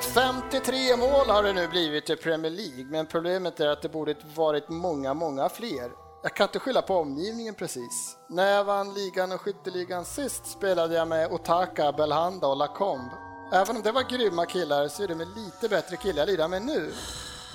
53 0.00 0.96
mål 0.96 1.30
har 1.30 1.42
det 1.42 1.52
nu 1.52 1.68
blivit 1.68 2.10
i 2.10 2.16
Premier 2.16 2.52
League, 2.52 2.84
men 2.84 3.06
problemet 3.06 3.60
är 3.60 3.68
att 3.68 3.82
det 3.82 3.88
borde 3.88 4.14
varit 4.34 4.68
många, 4.68 5.14
många 5.14 5.48
fler. 5.48 5.92
Jag 6.22 6.34
kan 6.34 6.44
inte 6.44 6.58
skylla 6.58 6.82
på 6.82 6.96
omgivningen 6.96 7.54
precis. 7.54 8.16
När 8.28 8.50
jag 8.50 8.64
vann 8.64 8.94
ligan 8.94 9.32
och 9.32 9.40
skytteligan 9.40 10.04
sist 10.04 10.46
spelade 10.46 10.94
jag 10.94 11.08
med 11.08 11.32
Otaka, 11.32 11.92
Belhanda 11.92 12.46
och 12.46 12.56
Lacombe. 12.56 13.14
Även 13.52 13.76
om 13.76 13.82
det 13.82 13.92
var 13.92 14.02
grymma 14.02 14.46
killar 14.46 14.88
så 14.88 15.02
är 15.02 15.08
det 15.08 15.14
med 15.14 15.28
lite 15.36 15.68
bättre 15.68 15.96
killar 15.96 16.18
jag 16.18 16.28
lirar 16.28 16.48
med 16.48 16.62
nu. 16.62 16.92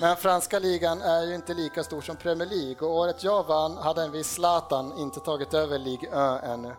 Men 0.00 0.16
franska 0.16 0.58
ligan 0.58 1.02
är 1.02 1.22
ju 1.22 1.34
inte 1.34 1.54
lika 1.54 1.84
stor 1.84 2.00
som 2.00 2.16
Premier 2.16 2.48
League 2.48 2.88
och 2.88 2.96
året 2.96 3.24
jag 3.24 3.46
vann 3.46 3.76
hade 3.76 4.02
en 4.02 4.12
viss 4.12 4.32
Zlatan 4.32 4.98
inte 4.98 5.20
tagit 5.20 5.54
över 5.54 5.78
Ligue 5.78 6.08
1 6.08 6.44
ännu. 6.44 6.74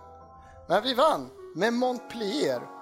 Men 0.67 0.83
vi 0.83 0.93
vann 0.93 1.29
med 1.55 1.73
Montpellier. 1.73 2.78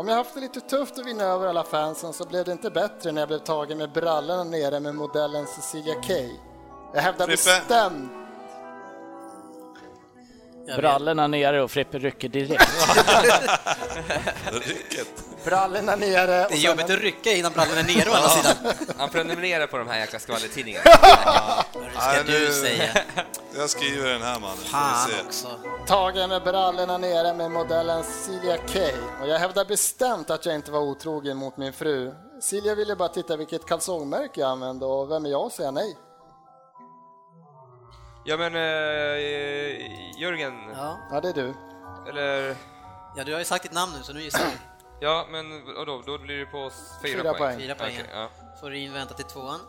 Om 0.00 0.08
jag 0.08 0.16
haft 0.16 0.34
det 0.34 0.40
lite 0.40 0.60
tufft 0.60 0.98
att 0.98 1.06
vinna 1.06 1.24
över 1.24 1.46
alla 1.46 1.64
fansen 1.64 2.12
så 2.12 2.24
blev 2.24 2.44
det 2.44 2.52
inte 2.52 2.70
bättre 2.70 3.12
när 3.12 3.20
jag 3.20 3.28
blev 3.28 3.38
tagen 3.38 3.78
med 3.78 3.92
brallorna 3.92 4.44
nere 4.44 4.80
med 4.80 4.94
modellen 4.94 5.46
Cecilia 5.46 5.94
Kay. 5.94 6.30
Jag 6.94 7.02
hävdar 7.02 7.26
Frippe. 7.26 7.32
bestämt. 7.32 8.12
Brallorna 10.76 11.26
nere 11.26 11.62
och 11.62 11.70
Frippe 11.70 11.98
rycker 11.98 12.28
direkt. 12.28 12.70
Rycket. 14.52 15.29
Brallorna 15.44 15.96
nere. 15.96 16.26
Det 16.48 16.54
är 16.54 16.56
jobbigt 16.56 16.84
att 16.90 16.98
rycka 16.98 17.32
innan 17.32 17.52
brallorna 17.52 17.80
är 17.80 17.84
nere 17.84 18.10
å 18.10 18.14
andra 18.14 18.28
sidan. 18.28 18.56
Han 18.98 19.08
prenumererar 19.08 19.66
på 19.66 19.78
de 19.78 19.88
här 19.88 19.98
jäkla 19.98 20.18
skvallertidningarna. 20.18 20.84
Vad 21.74 22.02
ska 22.02 22.12
Nej, 22.12 22.22
du 22.26 22.32
nu- 22.32 22.52
säga? 22.52 22.88
Jag 23.56 23.70
skriver 23.70 24.08
den 24.10 24.22
här 24.22 24.40
mannen. 24.40 24.56
Fan 24.56 25.10
också. 25.26 25.48
tagen 25.86 26.28
med 26.28 26.42
brallorna 26.42 26.98
nere 26.98 27.34
med 27.34 27.50
modellen 27.50 28.04
Cecilia 28.04 28.56
Kay. 28.56 28.92
Och 29.22 29.28
jag 29.28 29.38
hävdar 29.38 29.64
bestämt 29.64 30.30
att 30.30 30.46
jag 30.46 30.54
inte 30.54 30.70
var 30.70 30.80
otrogen 30.80 31.36
mot 31.36 31.56
min 31.56 31.72
fru. 31.72 32.14
Silja 32.42 32.74
ville 32.74 32.96
bara 32.96 33.08
titta 33.08 33.36
vilket 33.36 33.66
kalsongmärke 33.66 34.40
jag 34.40 34.50
använde 34.50 34.86
och 34.86 35.10
vem 35.10 35.26
är 35.26 35.30
jag 35.30 35.46
att 35.46 35.52
säga 35.52 35.70
nej? 35.70 35.96
Ja 38.24 38.36
men 38.36 38.54
eh, 38.54 40.20
Jörgen, 40.20 40.52
Ja. 40.76 40.96
Ja, 41.10 41.20
det 41.20 41.28
är 41.28 41.32
du. 41.32 41.54
eller 42.08 42.56
ja, 43.16 43.24
du 43.24 43.32
har 43.32 43.38
ju 43.38 43.44
sagt 43.44 43.62
ditt 43.62 43.72
namn 43.72 43.92
nu 43.96 44.02
så 44.02 44.12
nu 44.12 44.22
gissar 44.22 44.40
jag. 44.40 44.69
Ja 45.00 45.26
men 45.30 45.64
då, 45.86 46.02
då 46.06 46.18
blir 46.18 46.38
det 46.38 46.46
på 46.46 46.58
oss 46.58 46.92
fyra, 47.02 47.22
Fyra 47.22 47.34
poäng. 47.34 47.58
Fyra 47.58 47.74
poäng. 47.74 47.98
Okej, 48.00 48.10
ja. 48.14 48.28
Får 48.60 48.70
du 48.70 48.78
invänta 48.78 49.14
till 49.14 49.24
tvåan. 49.24 49.60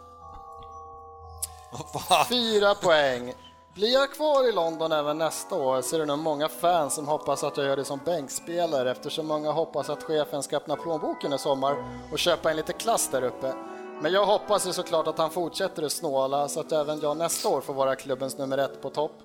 Fyra 2.29 2.75
poäng. 2.75 3.33
Blir 3.73 3.93
jag 3.93 4.13
kvar 4.13 4.49
i 4.49 4.51
London 4.51 4.91
även 4.91 5.17
nästa 5.17 5.55
år 5.55 5.81
så 5.81 5.95
är 5.95 5.99
det 5.99 6.05
nog 6.05 6.19
många 6.19 6.49
fans 6.49 6.95
som 6.95 7.07
hoppas 7.07 7.43
att 7.43 7.57
jag 7.57 7.65
gör 7.65 7.77
det 7.77 7.85
som 7.85 7.99
bänkspelare 8.05 8.91
eftersom 8.91 9.27
många 9.27 9.51
hoppas 9.51 9.89
att 9.89 10.03
chefen 10.03 10.43
ska 10.43 10.57
öppna 10.57 10.75
plånboken 10.75 11.33
i 11.33 11.37
sommar 11.39 11.75
och 12.11 12.19
köpa 12.19 12.49
en 12.49 12.55
lite 12.55 12.73
klass 12.73 13.09
där 13.11 13.23
uppe. 13.23 13.53
Men 14.01 14.13
jag 14.13 14.25
hoppas 14.25 14.67
ju 14.67 14.73
såklart 14.73 15.07
att 15.07 15.17
han 15.17 15.29
fortsätter 15.29 15.83
att 15.83 15.91
snåla 15.91 16.47
så 16.47 16.59
att 16.59 16.71
även 16.71 16.99
jag 16.99 17.17
nästa 17.17 17.49
år 17.49 17.61
får 17.61 17.73
vara 17.73 17.95
klubbens 17.95 18.37
nummer 18.37 18.57
ett 18.57 18.81
på 18.81 18.89
topp. 18.89 19.15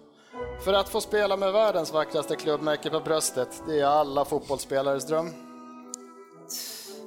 För 0.64 0.72
att 0.72 0.88
få 0.88 1.00
spela 1.00 1.36
med 1.36 1.52
världens 1.52 1.92
vackraste 1.92 2.36
klubbmärke 2.36 2.90
på 2.90 3.00
bröstet, 3.00 3.62
det 3.66 3.80
är 3.80 3.86
alla 3.86 4.24
fotbollsspelares 4.24 5.06
dröm. 5.06 5.45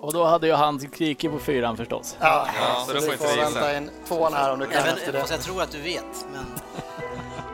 Och 0.01 0.13
då 0.13 0.23
hade 0.25 0.47
ju 0.47 0.53
han 0.53 0.79
skrikit 0.79 1.31
på 1.31 1.39
fyran 1.39 1.77
förstås. 1.77 2.17
Ja, 2.19 2.47
så 2.87 2.93
då 2.93 2.99
får 3.01 3.05
vi 3.07 3.11
inte 3.13 3.17
får 3.27 3.35
du 3.35 3.41
gissa. 3.41 3.59
vänta 3.59 3.77
in 3.77 3.91
tvåan 4.07 4.33
här 4.33 4.53
om 4.53 4.59
du 4.59 4.65
kan 4.65 4.81
Även, 4.83 4.93
efter 4.97 5.11
det. 5.11 5.25
jag 5.29 5.41
tror 5.41 5.61
att 5.61 5.71
du 5.71 5.81
vet, 5.81 6.25
men 6.33 6.45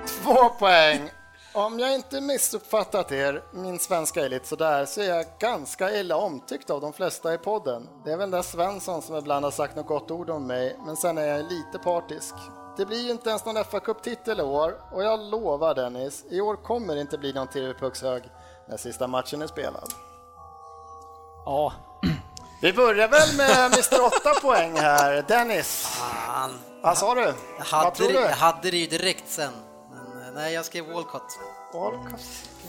Två 0.24 0.50
poäng. 0.50 1.10
Om 1.54 1.80
jag 1.80 1.96
inte 1.96 2.22
missuppfattat 2.22 3.12
er, 3.12 3.44
min 3.54 3.80
svenska 3.80 4.26
är 4.26 4.30
lite 4.30 4.48
sådär, 4.48 4.86
så 4.86 5.02
är 5.02 5.06
jag 5.10 5.26
ganska 5.40 5.92
illa 5.92 6.16
omtyckt 6.18 6.70
av 6.70 6.82
de 6.82 6.94
flesta 6.94 7.34
i 7.34 7.38
podden. 7.38 7.90
Det 8.06 8.12
är 8.12 8.18
väl 8.18 8.32
där 8.32 8.42
Svensson 8.42 9.02
som 9.02 9.16
ibland 9.16 9.46
har 9.46 9.52
sagt 9.52 9.76
något 9.76 9.88
gott 9.88 10.12
ord 10.12 10.30
om 10.30 10.48
mig, 10.48 10.78
men 10.86 10.96
sen 10.96 11.18
är 11.18 11.26
jag 11.26 11.44
lite 11.52 11.80
partisk. 11.84 12.34
Det 12.78 12.86
blir 12.86 13.04
ju 13.06 13.12
inte 13.12 13.30
ens 13.30 13.46
någon 13.46 13.64
fa 13.64 13.80
Cup-titel 13.80 14.40
i 14.40 14.44
år 14.44 14.74
och 14.92 15.04
jag 15.04 15.20
lovar 15.20 15.76
Dennis, 15.76 16.26
i 16.30 16.42
år 16.42 16.56
kommer 16.56 16.96
det 16.96 17.02
inte 17.02 17.18
bli 17.18 17.34
någon 17.34 17.48
TV-puckshög 17.48 18.24
när 18.70 18.78
sista 18.78 19.08
matchen 19.08 19.42
är 19.42 19.48
spelad. 19.48 19.90
Ja, 21.46 21.74
Vi 22.60 22.74
börjar 22.74 23.08
väl 23.08 23.36
med 23.38 23.58
Mr 23.74 24.04
8 24.06 24.16
poäng 24.42 24.78
här. 24.78 25.26
Dennis, 25.28 25.82
fan. 25.88 26.52
vad 26.82 26.98
sa 26.98 27.16
du? 27.16 27.22
Jag 27.22 27.34
Vad 27.58 27.68
hade, 27.68 27.96
tror 27.96 28.08
det, 28.08 28.14
du? 28.14 28.20
jag 28.20 28.30
hade 28.30 28.72
det 28.72 28.78
ju 28.78 28.88
direkt 28.88 29.24
sen. 29.32 29.52
Men 29.92 30.22
eh, 30.28 30.34
nej, 30.36 30.54
jag 30.54 30.66
skrev 30.66 30.86
Walcott. 30.94 31.40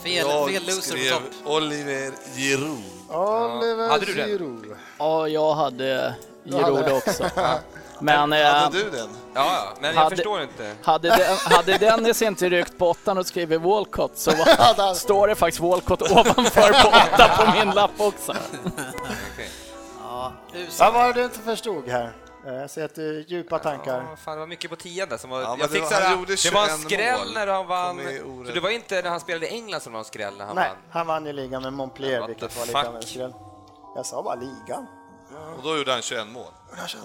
Fel, 0.03 0.13
Jag 0.27 0.49
fel 0.49 0.63
loser 0.65 0.81
skrev 0.81 1.11
på 1.13 1.19
topp. 1.19 1.33
Oliver 1.45 2.11
Giroud. 2.35 2.83
Oliver 3.09 3.89
Hade 3.89 4.05
du 4.05 4.13
den? 4.13 4.27
Giroud. 4.29 4.77
ja 4.99 5.27
jag 5.27 5.53
hade 5.55 6.15
Giroud 6.45 6.91
också. 6.91 7.23
Men 7.99 8.33
eh, 8.33 8.45
Hade 8.45 8.77
du 8.83 8.89
den? 8.89 9.09
Ja, 9.33 9.73
men 9.81 9.95
jag 9.95 10.01
Hade- 10.03 10.15
förstår 10.15 10.41
inte. 10.41 10.71
hade, 10.83 11.09
den, 11.09 11.37
hade 11.37 11.77
Dennis 11.77 12.21
inte 12.21 12.49
ryckt 12.49 12.77
på 12.77 12.89
åttan 12.89 13.17
och 13.17 13.25
skrivit 13.27 13.61
Walcott 13.61 14.17
så 14.17 14.31
var, 14.35 14.93
står 14.93 15.27
det 15.27 15.35
faktiskt 15.35 15.59
Walcott 15.59 16.01
ovanför 16.11 16.81
på 16.83 16.87
åtta 16.87 17.29
på 17.45 17.51
min 17.51 17.75
lapp 17.75 17.91
också. 17.97 18.33
Ja, 20.17 20.33
usel. 20.53 20.85
Vad 20.85 20.93
var 20.93 21.07
det 21.07 21.13
du 21.13 21.23
inte 21.23 21.39
förstod 21.39 21.87
här? 21.87 22.11
Eh, 22.47 22.53
Jag 22.53 22.69
ser 22.69 22.85
att 22.85 22.95
du 22.95 23.25
djupa 23.27 23.59
tankar. 23.59 24.05
Ja, 24.09 24.15
fan, 24.15 24.33
det 24.33 24.39
var 24.39 24.47
mycket 24.47 24.69
på 24.69 24.75
tian 24.75 25.09
där 25.09 25.17
som 25.17 25.29
var... 25.29 25.41
Ja, 25.41 25.49
jag 25.59 25.69
det 25.69 25.73
fick 25.73 25.81
var- 25.81 25.89
såhär, 25.89 26.01
han 26.09 26.19
gjorde 26.19 26.35
det 26.43 26.53
var 26.53 26.63
en 26.63 26.69
21 26.77 26.79
skräll 26.91 27.19
mål. 27.19 27.33
när 27.33 27.47
han 27.47 27.67
vann. 27.67 27.99
Så 28.47 28.51
det 28.53 28.59
var 28.59 28.69
inte 28.69 29.01
när 29.01 29.09
han 29.09 29.19
spelade 29.19 29.47
i 29.47 29.49
England 29.53 29.81
som 29.81 29.91
det 29.91 29.95
var 29.95 29.99
en 29.99 30.05
skräll 30.05 30.33
när 30.37 30.45
han 30.45 30.55
Nej, 30.55 30.69
vann. 30.69 30.77
han 30.89 31.07
vann 31.07 31.25
ju 31.25 31.33
ligan 31.33 31.61
med 31.63 31.73
Montpellier, 31.73 32.27
vilket 32.27 32.57
var 32.57 32.65
lite 32.65 32.87
av 32.89 32.95
en 32.95 33.01
skräll. 33.01 33.33
Jag 33.95 34.05
sa 34.05 34.23
bara 34.23 34.35
ligan. 34.35 34.87
Och 35.57 35.63
då 35.63 35.77
gjorde 35.77 35.91
han 35.91 36.01
21 36.01 36.27
mål 36.27 36.51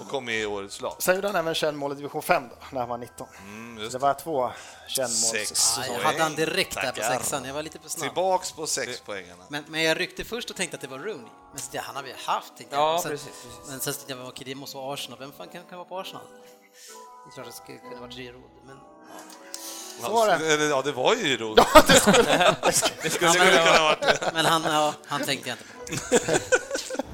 och 0.01 0.09
kom 0.09 0.25
med 0.25 0.35
i 0.41 0.45
årets 0.45 0.81
lag. 0.81 0.95
Sen 0.99 1.15
gjorde 1.15 1.27
han 1.27 1.35
även 1.35 1.53
21 1.55 1.75
mål 1.75 1.91
i 1.91 1.95
division 1.95 2.21
5 2.21 2.43
då, 2.49 2.55
när 2.71 2.79
han 2.79 2.89
var 2.89 2.97
19. 2.97 3.27
Mm, 3.45 3.89
det 3.91 3.97
var 3.99 4.13
två 4.13 4.51
21 4.87 5.09
Sex. 5.09 5.77
mål. 5.77 5.85
Ja, 5.87 5.93
jag 5.93 6.03
hade 6.03 6.23
han 6.23 6.35
direkt 6.35 6.75
där 6.75 6.81
på 6.81 6.87
Tackar. 6.87 7.11
sexan, 7.17 7.45
jag 7.45 7.53
var 7.53 7.63
lite 7.63 7.79
för 7.79 7.89
snabb. 7.89 8.03
Tillbaks 8.09 8.51
på 8.51 8.67
sex 8.67 9.01
poängarna. 9.05 9.43
Men, 9.49 9.63
men 9.67 9.83
jag 9.83 9.99
ryckte 9.99 10.23
först 10.23 10.49
och 10.49 10.55
tänkte 10.55 10.75
att 10.75 10.81
det 10.81 10.87
var 10.87 10.99
Rooney. 10.99 11.31
Men 11.53 11.61
det, 11.71 11.77
han 11.77 11.95
har 11.95 12.03
vi 12.03 12.13
haft, 12.25 12.57
tänkte 12.57 12.75
Ja, 12.75 12.81
jag. 12.81 12.95
Och 12.95 13.01
sen, 13.01 13.11
precis, 13.11 13.27
precis. 13.27 13.69
Men 13.69 13.79
sen 13.79 13.93
tänkte 13.93 14.13
jag, 14.13 14.27
okej, 14.27 14.45
det 14.45 14.55
måste 14.55 14.77
vara 14.77 14.93
Arsenal. 14.93 15.19
Vem 15.19 15.31
fan 15.37 15.47
kan, 15.47 15.63
kan 15.69 15.77
vara 15.77 15.87
på 15.87 15.99
Arsenal? 15.99 16.21
Det 17.25 17.29
är 17.29 17.33
klart 17.33 17.47
att 17.47 17.53
det 17.53 17.57
skulle 17.63 17.77
kunna 17.77 18.01
varit 18.01 18.13
Giroud, 18.15 18.43
men... 18.65 18.77
Så 20.01 20.11
var 20.13 20.27
det. 20.27 20.65
Ja, 20.65 20.81
det 20.81 20.91
var 20.91 21.15
ju 21.15 21.37
roligt. 21.37 21.65
Det 23.03 23.09
skulle 23.09 23.27
Han- 23.29 23.37
kunna 23.37 23.65
vara... 23.65 23.79
varit 23.81 24.01
det. 24.01 24.31
Men 24.33 24.45
han, 24.45 24.63
ja, 24.63 24.93
han 25.07 25.23
tänkte 25.23 25.49
jag 25.49 25.57
inte 25.57 26.17
på. 26.17 26.33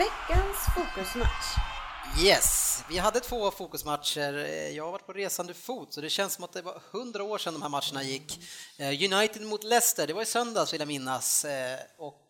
Veckans 0.00 0.56
fokusmatch. 0.76 1.56
Yes, 2.22 2.84
vi 2.88 2.98
hade 2.98 3.20
två 3.20 3.50
fokusmatcher. 3.50 4.38
Eh, 4.38 4.76
jag 4.76 4.84
har 4.84 4.92
varit 4.92 5.06
på 5.06 5.12
resande 5.12 5.54
fot, 5.54 5.92
så 5.92 6.00
det 6.00 6.10
känns 6.10 6.34
som 6.34 6.44
att 6.44 6.52
det 6.52 6.62
var 6.62 6.82
hundra 6.90 7.22
år 7.22 7.38
sedan 7.38 7.52
de 7.52 7.62
här 7.62 7.68
matcherna 7.68 8.02
gick. 8.02 8.38
Eh, 8.76 8.88
United 8.88 9.42
mot 9.42 9.64
Leicester, 9.64 10.06
det 10.06 10.12
var 10.12 10.22
i 10.22 10.26
söndags 10.26 10.72
vill 10.72 10.80
jag 10.80 10.88
minnas. 10.88 11.44
Eh, 11.44 11.78
och 11.98 12.26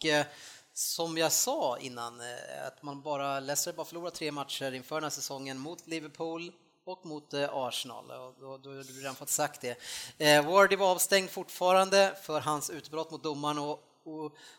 som 0.74 1.18
jag 1.18 1.32
sa 1.32 1.78
innan, 1.78 2.20
att 2.66 2.82
man 2.82 3.02
bara, 3.02 3.40
Leicester 3.40 3.72
bara 3.72 3.86
förlorat 3.86 4.14
tre 4.14 4.32
matcher 4.32 4.72
inför 4.72 4.94
den 4.94 5.04
här 5.04 5.10
säsongen 5.10 5.58
mot 5.58 5.86
Liverpool 5.86 6.52
och 6.86 7.06
mot 7.06 7.34
Arsenal. 7.34 8.04
Och 8.10 8.34
då, 8.40 8.58
då 8.58 8.70
har 8.70 8.76
du 8.76 9.00
redan 9.00 9.14
fått 9.14 9.28
sagt 9.28 9.60
det. 9.60 10.42
Wardy 10.42 10.76
var 10.76 10.90
avstängd 10.90 11.30
fortfarande 11.30 12.16
för 12.22 12.40
hans 12.40 12.70
utbrott 12.70 13.10
mot 13.10 13.22
domaren 13.22 13.58
och 13.58 13.89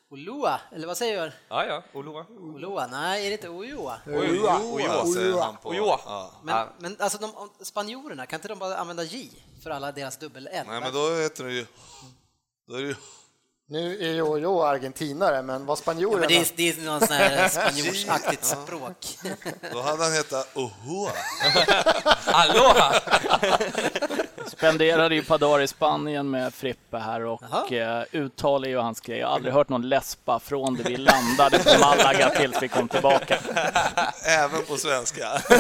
Olua, 0.09 0.59
eller 0.71 0.87
vad 0.87 0.97
säger 0.97 1.17
jag? 1.17 1.31
Ja, 1.49 1.65
ja, 1.65 1.83
Oloa. 1.93 2.25
Oloa? 2.29 2.87
Nej, 2.87 3.25
är 3.25 3.29
det 3.29 3.33
inte 3.33 3.49
Ojoa? 3.49 3.97
Ojoa 4.07 5.05
säger 5.05 5.41
han 5.41 5.57
på. 5.57 5.69
Ojoa. 5.69 5.99
Ja. 6.05 6.31
Men, 6.43 6.67
men 6.79 6.95
alltså 6.99 7.17
de, 7.17 7.49
spanjorerna, 7.65 8.25
kan 8.25 8.37
inte 8.37 8.47
de 8.47 8.59
bara 8.59 8.77
använda 8.77 9.03
J 9.03 9.29
för 9.63 9.69
alla 9.69 9.91
deras 9.91 10.17
dubbel-L? 10.17 10.65
Nej, 10.69 10.81
men 10.81 10.93
då 10.93 11.15
heter 11.15 11.43
det 11.43 11.53
ju... 11.53 11.65
Då 12.67 12.75
är 12.75 12.81
det 12.81 12.87
ju... 12.87 12.95
Nu 13.65 13.97
är 14.01 14.13
ju 14.13 14.41
jag 14.41 14.67
argentinare, 14.67 15.41
men 15.41 15.65
vad 15.65 15.77
ja, 15.77 15.81
spanjorerna... 15.81 16.19
men 16.19 16.27
det, 16.27 16.37
är, 16.37 16.47
det 16.55 16.69
är 16.69 16.85
någon 16.85 17.07
sån 17.07 17.15
här 17.15 17.49
spanjorsaktigt 17.49 18.45
språk. 18.45 19.17
Då 19.71 19.81
hade 19.81 20.03
han 20.03 20.13
hetat 20.13 20.47
Ojoa. 20.55 21.11
Aloha! 22.25 22.93
Spenderade 24.47 25.15
ju 25.15 25.21
ett 25.21 25.27
par 25.27 25.37
dagar 25.37 25.59
i 25.63 25.67
Spanien 25.67 26.29
med 26.29 26.53
Frippe 26.53 26.97
här 26.97 27.21
och 27.25 27.41
Jaha. 27.69 27.99
eh, 28.01 28.05
uttal 28.11 28.63
är 28.63 28.69
ju 28.69 28.77
hans 28.77 28.99
grej. 28.99 29.17
Jag 29.19 29.27
har 29.27 29.35
aldrig 29.35 29.53
hört 29.53 29.69
någon 29.69 29.89
läspa 29.89 30.39
från 30.39 30.73
det 30.75 30.83
vi 30.83 30.97
landade 30.97 31.59
på 31.59 31.79
Malaga 31.79 32.29
tills 32.29 32.61
vi 32.61 32.67
kom 32.67 32.87
tillbaka. 32.87 33.39
Även 34.25 34.65
på 34.65 34.77
svenska. 34.77 35.41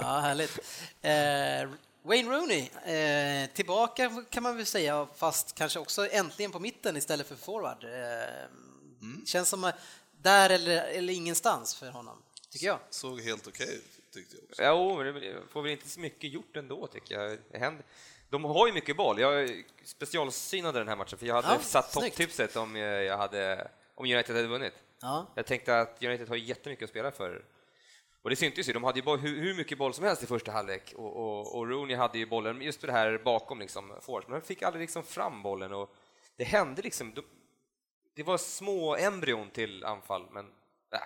Ja, 0.00 0.18
härligt. 0.20 0.58
Eh, 1.02 1.70
Wayne 2.02 2.30
Rooney, 2.30 2.68
eh, 2.96 3.50
tillbaka 3.54 4.10
kan 4.30 4.42
man 4.42 4.56
väl 4.56 4.66
säga, 4.66 5.06
fast 5.16 5.54
kanske 5.54 5.78
också 5.78 6.06
äntligen 6.10 6.50
på 6.52 6.58
mitten 6.58 6.96
istället 6.96 7.28
för 7.28 7.36
forward. 7.36 7.84
Eh, 7.84 7.90
Känns 9.26 9.48
som 9.48 9.64
eh, 9.64 9.70
där 10.22 10.50
eller, 10.50 10.82
eller 10.84 11.12
ingenstans 11.12 11.74
för 11.74 11.90
honom, 11.90 12.16
tycker 12.52 12.66
jag. 12.66 12.78
Såg 12.90 13.20
helt 13.20 13.46
okej 13.46 13.74
ut, 13.74 13.99
tyckte 14.12 14.36
jag 14.36 14.44
också. 14.44 14.62
Jo, 14.64 14.96
men 15.12 15.14
det 15.14 15.42
får 15.48 15.62
väl 15.62 15.72
inte 15.72 15.88
så 15.88 16.00
mycket 16.00 16.30
gjort 16.30 16.56
ändå, 16.56 16.86
tycker 16.86 17.20
jag. 17.20 17.38
Det 17.50 17.58
händer. 17.58 17.84
De 18.28 18.44
har 18.44 18.66
ju 18.66 18.72
mycket 18.72 18.96
boll. 18.96 19.20
Jag 19.20 19.64
specialsynade 19.84 20.78
den 20.78 20.88
här 20.88 20.96
matchen, 20.96 21.18
för 21.18 21.26
jag 21.26 21.34
hade 21.34 21.48
Ja, 21.48 21.58
satt 21.58 21.92
topptipset 21.92 22.56
om, 22.56 22.76
eh, 22.76 22.82
jag 22.82 23.16
hade, 23.18 23.70
om 23.94 24.04
United 24.04 24.36
hade 24.36 24.48
vunnit. 24.48 24.74
Ja. 25.00 25.26
Jag 25.34 25.46
tänkte 25.46 25.80
att 25.80 26.02
United 26.02 26.28
har 26.28 26.36
jättemycket 26.36 26.84
att 26.84 26.90
spela 26.90 27.10
för. 27.10 27.44
Och 28.22 28.30
det 28.30 28.36
syntes 28.36 28.68
ju, 28.68 28.72
de 28.72 28.84
hade 28.84 28.98
ju 28.98 29.04
boll, 29.04 29.18
hur, 29.18 29.40
hur 29.40 29.54
mycket 29.54 29.78
boll 29.78 29.94
som 29.94 30.04
helst 30.04 30.22
i 30.22 30.26
första 30.26 30.52
halvlek 30.52 30.92
och, 30.96 31.16
och, 31.16 31.56
och 31.56 31.68
Rooney 31.68 31.96
hade 31.96 32.18
ju 32.18 32.26
bollen 32.26 32.62
just 32.62 32.80
det 32.80 32.92
här 32.92 33.18
bakom 33.24 33.60
liksom, 33.60 33.92
forwards, 34.00 34.28
men 34.28 34.40
de 34.40 34.46
fick 34.46 34.62
aldrig 34.62 34.80
liksom 34.80 35.02
fram 35.02 35.42
bollen 35.42 35.72
och 35.72 35.94
det 36.36 36.44
hände 36.44 36.82
liksom, 36.82 37.14
de, 37.14 37.22
det 38.14 38.22
var 38.22 38.38
små 38.38 38.96
embryon 38.96 39.50
till 39.50 39.84
anfall, 39.84 40.26
men 40.30 40.46
äh, 40.92 41.00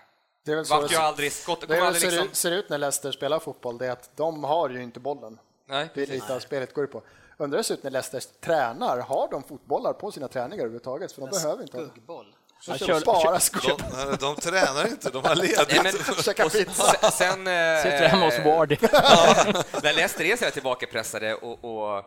det 0.44 0.52
är 0.52 0.56
väl 0.56 0.66
så 0.66 0.86
det, 0.86 0.96
aldrig 0.96 1.32
skottet, 1.32 1.68
det 1.68 1.74
väl 1.74 1.84
aldrig 1.84 2.02
ser, 2.02 2.10
liksom... 2.10 2.28
ut, 2.28 2.36
ser 2.36 2.50
ut 2.50 2.68
när 2.68 2.78
Leicester 2.78 3.12
spelar 3.12 3.38
fotboll, 3.38 3.78
det 3.78 3.86
är 3.86 3.90
att 3.90 4.16
de 4.16 4.44
har 4.44 4.68
ju 4.68 4.82
inte 4.82 5.00
bollen. 5.00 5.38
Nej, 5.66 5.88
Det 5.94 6.02
är 6.02 6.06
lite 6.06 6.34
av 6.34 6.40
spelet 6.40 6.74
går 6.74 6.84
ut 6.84 6.92
på. 6.92 7.02
Undrar 7.36 7.56
hur 7.56 7.62
det 7.62 7.64
ser 7.64 7.74
ut 7.74 7.82
när 7.82 7.90
Leicester 7.90 8.22
tränar. 8.40 8.98
Har 8.98 9.28
de 9.30 9.42
fotbollar 9.42 9.92
på 9.92 10.12
sina 10.12 10.28
träningar 10.28 10.62
överhuvudtaget? 10.62 11.12
För 11.12 11.20
de 11.20 11.30
behöver 11.30 11.62
inte 11.62 11.76
ha 11.76 11.84
det. 11.84 11.90
Skuggboll. 11.90 12.34
De 12.66 12.78
kör 12.78 13.00
bara 13.00 13.40
skog. 13.40 13.78
De, 13.78 13.84
nej, 13.92 14.16
de 14.20 14.36
tränar 14.36 14.86
inte, 14.86 15.10
de 15.10 15.24
har 15.24 15.36
Nej, 15.36 15.48
ledigt. 15.48 15.82
men, 16.06 16.22
Käka 16.22 16.46
och 16.46 16.52
pizza. 16.52 16.84
sen, 16.84 17.10
sen 17.12 17.46
eh, 17.46 17.82
Sitter 17.82 18.08
hemma 18.08 18.24
hos 18.24 18.38
Wardy. 18.38 18.76
när 19.82 19.92
Leicester 19.92 20.24
är 20.24 20.36
så 20.36 20.44
här 20.44 20.50
tillbakapressade 20.50 21.34
och, 21.34 21.64
och, 21.64 21.98
och, 21.98 22.04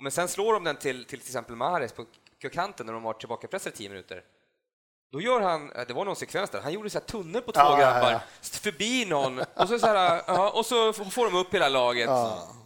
men 0.00 0.12
sen 0.12 0.28
slår 0.28 0.52
de 0.52 0.64
den 0.64 0.76
till 0.76 1.04
till, 1.04 1.20
till 1.20 1.28
exempel 1.28 1.56
Mahrez 1.56 1.92
på 1.92 2.04
kanten 2.52 2.86
när 2.86 2.92
de 2.92 3.02
var 3.02 3.12
tillbakapressade 3.12 3.74
i 3.74 3.76
10 3.78 3.88
minuter. 3.88 4.22
Då 5.12 5.20
gör 5.20 5.40
han, 5.40 5.72
eh, 5.72 5.86
det 5.86 5.94
var 5.94 6.04
någon 6.04 6.16
sekvens 6.16 6.50
där, 6.50 6.60
han 6.60 6.72
gjorde 6.72 6.90
så 6.90 6.98
här 6.98 7.06
tunnel 7.06 7.42
på 7.42 7.52
två 7.52 7.60
Ja, 7.60 7.70
ja, 7.70 7.92
grabbar, 7.92 8.10
ja. 8.12 8.20
förbi 8.42 9.04
någon, 9.04 9.38
och 9.38 9.68
så, 9.68 9.78
så, 9.78 9.86
här, 9.86 10.22
ja, 10.26 10.50
och 10.50 10.66
så 10.66 10.92
får 10.92 11.24
de 11.30 11.34
upp 11.38 11.54
hela 11.54 11.68
laget, 11.68 12.10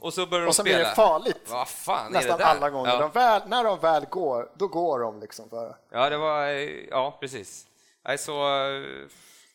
och 0.00 0.14
så 0.14 0.26
börjar 0.26 0.42
de 0.44 0.48
Och 0.48 0.56
så 0.56 0.62
blir 0.62 0.72
spela. 0.72 0.88
det 0.88 0.94
farligt. 0.94 1.40
Vad 1.50 1.68
fan 1.68 2.06
är 2.06 2.10
Nästan 2.10 2.38
det 2.38 2.44
där? 2.44 2.50
alla 2.50 2.70
gånger. 2.70 2.90
Ja. 2.90 2.98
De 2.98 3.10
väl, 3.10 3.42
när 3.48 3.64
de 3.64 3.78
väl 3.78 4.04
går, 4.04 4.50
då 4.56 4.66
går 4.68 5.00
de 5.00 5.20
liksom. 5.20 5.50
För. 5.50 5.76
ja, 5.90 6.10
det 6.10 6.16
var, 6.16 6.48
eh, 6.48 6.70
ja 6.90 7.16
precis. 7.20 7.66
Nej, 8.04 8.18
så, 8.18 8.32
eh, 8.64 8.82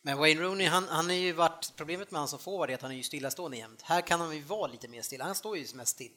Men 0.01 0.17
Wayne 0.17 0.41
Rooney, 0.41 0.67
han, 0.67 0.87
han 0.89 1.05
har 1.05 1.13
ju 1.13 1.31
varit, 1.33 1.71
problemet 1.75 2.11
med 2.11 2.19
han 2.21 2.27
som 2.27 2.39
forward 2.39 2.69
är 2.69 2.73
att 2.73 2.81
han 2.81 2.91
är 2.91 2.95
ju 2.95 3.03
stillastående 3.03 3.57
jämt. 3.57 3.81
Här 3.81 4.01
kan 4.01 4.21
han 4.21 4.35
ju 4.35 4.41
vara 4.41 4.67
lite 4.67 4.87
mer 4.87 5.01
stilla, 5.01 5.25
han 5.25 5.35
står 5.35 5.57
ju 5.57 5.65
mest 5.75 5.91
still. 5.91 6.11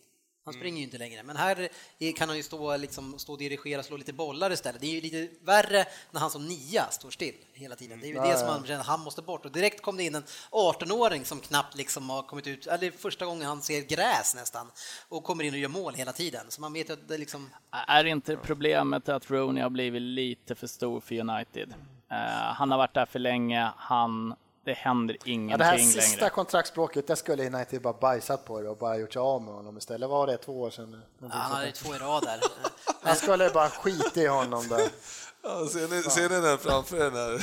Han 0.49 0.55
Mm. 0.55 0.61
springer 0.61 0.79
ju 0.79 0.85
inte 0.85 0.99
längre, 0.99 1.23
men 1.23 1.37
här 1.37 1.69
är- 1.99 2.13
kan 2.13 2.29
han 2.29 2.37
ju 2.37 2.43
stå, 2.43 2.77
liksom, 2.77 3.19
stå 3.19 3.33
och 3.33 3.39
dirigera, 3.39 3.83
slå 3.83 3.97
lite 3.97 4.13
bollar 4.13 4.51
istället. 4.53 4.81
Det 4.81 4.87
är 4.87 4.91
ju 4.95 5.01
lite 5.01 5.29
värre 5.45 5.85
när 6.11 6.21
han 6.21 6.31
som 6.31 6.47
nia 6.49 6.87
står 6.91 7.11
still 7.11 7.35
hela 7.53 7.77
tiden. 7.77 8.01
Det 8.01 8.07
är 8.07 8.09
ju 8.09 8.21
det 8.21 8.39
som 8.39 8.49
han 8.49 8.67
känner, 8.67 8.85
han 8.85 9.01
måste 9.01 9.23
bort. 9.23 9.45
Och 9.45 9.53
direkt 9.53 9.83
kom 9.83 9.97
det 9.97 10.03
in 10.03 10.15
en 10.15 10.25
18-åring 10.51 11.25
som 11.25 11.41
knappt 11.41 11.77
liksom 11.77 12.11
har 12.11 12.23
kommit 12.23 12.47
ut, 12.47 12.67
eller 12.67 12.91
första 12.91 13.27
gången 13.27 13.47
han 13.47 13.63
ser 13.63 13.81
gräs 13.81 14.35
nästan, 14.35 14.71
och 15.09 15.25
kommer 15.25 15.45
in 15.45 15.53
och 15.55 15.59
gör 15.61 15.69
mål 15.69 15.95
hela 15.95 16.13
tiden. 16.13 16.47
Så 16.49 16.61
man 16.61 16.73
vet 16.73 16.91
att 16.91 17.09
det 17.09 17.19
liksom... 17.19 17.51
Är 17.71 18.05
inte 18.05 18.37
problemet 18.37 19.09
att 19.09 19.31
Rooney 19.31 19.63
har 19.63 19.71
blivit 19.71 20.03
lite 20.03 20.55
för 20.55 20.67
stor 20.67 21.01
för 21.01 21.15
United? 21.21 21.75
Eh, 22.11 22.17
han 22.55 22.71
har 22.71 22.79
varit 22.79 22.95
där 22.95 23.07
för 23.07 23.19
länge, 23.19 23.71
han, 23.77 24.35
det 24.69 24.75
händer 24.75 25.15
Ja, 25.15 25.21
ingenting 25.25 25.59
det 25.59 25.65
här 25.65 25.79
sista 25.79 26.21
längre. 26.21 26.31
kontraktsbråket, 26.31 27.07
det 27.07 27.17
skulle 27.17 27.47
United 27.47 27.83
bara 27.83 27.93
bajsat 27.93 28.45
på 28.45 28.61
det 28.61 28.69
och 28.69 28.77
bara 28.77 28.97
gjort 28.97 29.13
sig 29.13 29.21
av 29.21 29.43
med 29.43 29.55
honom 29.55 29.79
istället. 29.79 30.09
Var 30.09 30.27
det, 30.27 30.37
två 30.37 30.61
år 30.61 30.71
sedan? 30.71 31.03
Ja, 31.21 31.29
han 31.31 31.53
hade 31.53 31.73
två 31.73 31.95
i 31.95 31.99
rad 31.99 32.23
där. 32.23 32.41
Han 33.03 33.17
skulle 33.17 33.51
bara 33.51 33.69
skita 33.71 34.21
i 34.21 34.27
honom 34.27 34.69
där. 34.69 34.89
Ja, 35.43 35.67
ser, 35.73 35.89
ni, 35.97 36.03
ser 36.03 36.29
ni 36.29 36.41
den 36.41 36.59
framför 36.59 36.97
er 37.07 37.11
när 37.11 37.43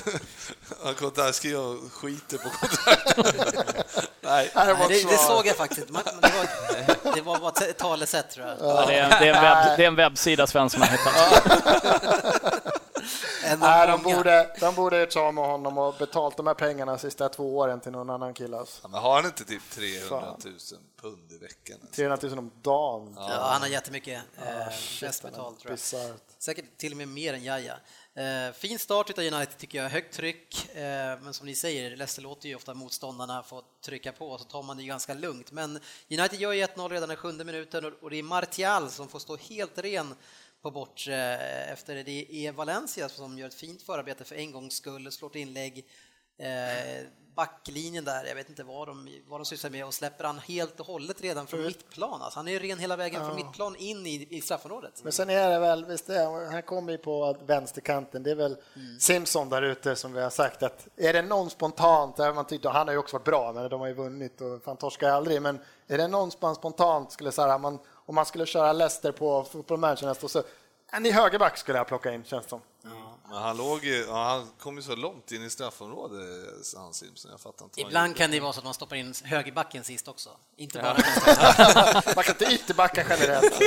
han 0.86 0.94
kontraktskriver 0.94 1.60
och 1.60 1.94
skiter 1.94 2.38
på 2.38 2.50
kontraktet? 2.50 4.10
Nej. 4.22 4.52
Det, 4.56 5.10
det 5.10 5.18
såg 5.18 5.48
jag 5.48 5.56
faktiskt. 5.56 5.90
Men 5.90 6.02
det 6.22 6.32
var, 6.38 7.16
det 7.16 7.22
var 7.22 7.40
bara 7.40 7.66
ett 7.66 7.78
talesätt 7.78 8.30
tror 8.30 8.48
jag. 8.48 8.58
Ja, 8.60 8.86
det, 8.86 8.96
är, 8.96 9.20
det, 9.20 9.28
är 9.30 9.34
en 9.34 9.42
webb, 9.42 9.78
det 9.78 9.84
är 9.84 9.88
en 9.88 9.96
webbsida 9.96 10.48
Svensson 10.48 10.82
har 10.82 10.88
hittat. 10.88 12.62
Nej, 13.60 13.88
de 13.88 14.04
borde, 14.04 14.56
de 14.60 14.76
borde 14.76 15.00
gjort 15.02 15.14
sig 15.14 15.32
med 15.32 15.44
honom 15.46 15.78
och 15.78 15.94
betalt 16.00 16.38
de 16.38 16.48
här 16.48 16.54
pengarna 16.54 16.92
de 16.92 17.00
sista 17.00 17.30
två 17.30 17.58
åren 17.58 17.80
till 17.80 17.92
någon 17.92 18.10
annan 18.10 18.34
kille. 18.34 18.58
Alltså. 18.58 18.80
Ja, 18.84 18.88
men 18.88 19.02
har 19.02 19.16
han 19.16 19.26
inte 19.26 19.46
typ 19.46 19.62
300 19.72 20.36
000 20.46 20.54
pund 21.02 21.32
i 21.32 21.38
veckan? 21.38 21.78
300 21.92 22.18
000 22.30 22.38
om 22.40 22.52
dagen. 22.62 23.14
Ja, 23.18 23.48
han 23.52 23.62
har 23.62 23.68
jättemycket 23.68 24.22
eh, 24.38 24.66
bäst 25.02 25.22
betalt 25.24 25.60
tror 25.60 25.72
jag. 25.72 25.80
Säkert 26.40 26.78
till 26.78 26.92
och 26.92 26.98
med 26.98 27.08
mer 27.08 27.34
än 27.34 27.44
Jaja. 27.44 27.78
Eh, 28.16 28.54
fin 28.54 28.80
start 28.80 29.10
utav 29.10 29.24
United 29.24 29.58
tycker 29.58 29.84
jag, 29.84 29.90
högt 29.90 30.14
tryck, 30.16 30.76
eh, 30.76 30.84
men 31.22 31.34
som 31.34 31.46
ni 31.46 31.56
säger, 31.56 31.90
Leicester 31.98 32.22
låter 32.22 32.50
ju 32.50 32.56
ofta 32.56 32.74
motståndarna 32.74 33.44
få 33.44 33.62
trycka 33.86 34.12
på, 34.12 34.38
så 34.38 34.44
tar 34.44 34.64
man 34.64 34.78
det 34.78 34.84
ju 34.84 34.88
ganska 34.90 35.14
lugnt. 35.14 35.52
Men 35.52 35.80
United 36.10 36.40
gör 36.40 36.52
ju 36.54 36.62
1-0 36.64 36.90
redan 36.90 37.12
i 37.12 37.16
sjunde 37.16 37.44
minuten 37.44 37.86
och- 37.86 37.94
och 38.02 38.10
det 38.10 38.20
är 38.20 38.24
Martial 38.24 38.90
som 38.92 39.08
får 39.08 39.20
stå 39.20 39.38
helt 39.38 39.78
ren 39.78 40.16
på 40.66 40.72
bortre 40.72 41.38
efter 41.74 42.04
det 42.04 42.48
är 42.48 42.52
Valencia 42.52 43.10
som 43.10 43.38
gör 43.38 43.48
ett 43.48 43.54
fint 43.54 43.82
förarbete 43.82 44.24
för 44.24 44.36
en 44.36 44.52
gångs 44.52 44.74
skull, 44.74 45.12
slår 45.12 45.30
ett 45.30 45.36
inlägg 45.36 45.86
eh, 46.38 47.08
backlinjen 47.36 48.06
där, 48.06 48.26
jag 48.26 48.36
vet 48.36 48.50
inte 48.50 48.64
vad 48.64 48.88
de, 48.88 49.10
vad 49.28 49.40
de 49.40 49.46
sysslar 49.46 49.70
med 49.70 49.86
och 49.86 49.94
släpper 49.94 50.24
han 50.24 50.40
helt 50.40 50.80
och 50.80 50.86
hållet 50.86 51.22
redan 51.22 51.48
från 51.48 51.64
mittplan. 51.64 52.22
Alltså 52.22 52.40
han 52.40 52.48
är 52.48 52.60
ren 52.60 52.80
hela 52.80 52.96
vägen 52.96 53.26
från 53.26 53.36
mittplan 53.36 53.76
in 53.76 54.06
i, 54.06 54.28
i 54.30 54.42
straffområdet. 54.42 55.02
Men 55.04 55.12
sen 55.12 55.30
är 55.30 55.50
det 55.50 55.60
väl, 55.60 55.86
visst 55.86 56.08
det, 56.08 56.50
han 56.52 56.64
kommer 56.64 56.92
ju 56.92 56.98
på 56.98 57.38
vänsterkanten, 57.46 58.24
det 58.24 58.32
är 58.32 58.36
väl 58.36 58.58
Mm. 58.76 59.00
Simpson 59.00 59.50
där 59.50 59.62
ute 59.62 59.96
som 59.96 60.14
vi 60.14 60.22
har 60.22 60.30
sagt 60.30 60.64
att 60.64 60.88
är 60.96 61.14
det 61.14 61.22
någon 61.22 61.50
spontant, 61.50 62.18
man 62.18 62.48
tyckte, 62.48 62.70
han 62.70 62.88
har 62.88 62.94
ju 62.94 63.00
också 63.00 63.16
varit 63.16 63.26
bra, 63.26 63.54
men 63.54 63.70
de 63.70 63.80
har 63.80 63.88
ju 63.88 63.94
vunnit 63.94 64.42
och 64.42 64.64
fan 64.64 64.78
torskar 64.78 65.10
aldrig, 65.10 65.42
men 65.42 65.60
är 65.88 65.98
det 65.98 66.08
någon 66.08 66.32
spontant 66.32 67.12
skulle 67.12 67.32
säga, 67.32 67.58
man, 67.58 67.80
om 68.06 68.16
man 68.16 68.26
skulle 68.26 68.46
köra 68.46 68.74
Leicester 68.74 69.12
på 69.12 69.44
fotboll 69.52 69.80
Manager 69.80 70.08
nästa 70.08 70.26
år, 70.26 70.30
så 70.30 70.44
en 70.92 71.06
i 71.06 71.12
högerback 71.12 71.58
skulle 71.58 71.78
jag 71.78 71.88
plocka 71.88 72.14
in 72.14 72.24
känns 72.24 72.44
det 72.46 72.50
som. 72.50 72.62
Men 73.30 73.38
han, 73.38 73.58
låg 73.58 73.84
ju, 73.84 74.06
ja, 74.08 74.24
han 74.24 74.48
kom 74.60 74.76
ju 74.76 74.82
så 74.82 74.96
långt 74.96 75.32
in 75.32 75.44
i 75.44 75.50
straffområdet, 75.50 76.20
han 76.78 76.94
Simpson. 76.94 77.32
Jag 77.32 77.40
fattar 77.40 77.66
inte. 77.66 77.82
Ibland 77.82 78.16
kan 78.16 78.32
det 78.32 78.40
vara 78.40 78.54
så 78.54 78.60
att 78.60 78.66
man 78.66 78.74
stoppar 78.74 78.96
in 78.96 79.14
högerbacken 79.24 79.84
sist 79.84 80.08
också, 80.08 80.30
inte 80.56 80.80
bara 80.80 80.98
Man 82.16 82.24
kan 82.24 82.36
inte 82.40 82.54
ytterbacka 82.56 83.06
generellt. 83.10 83.60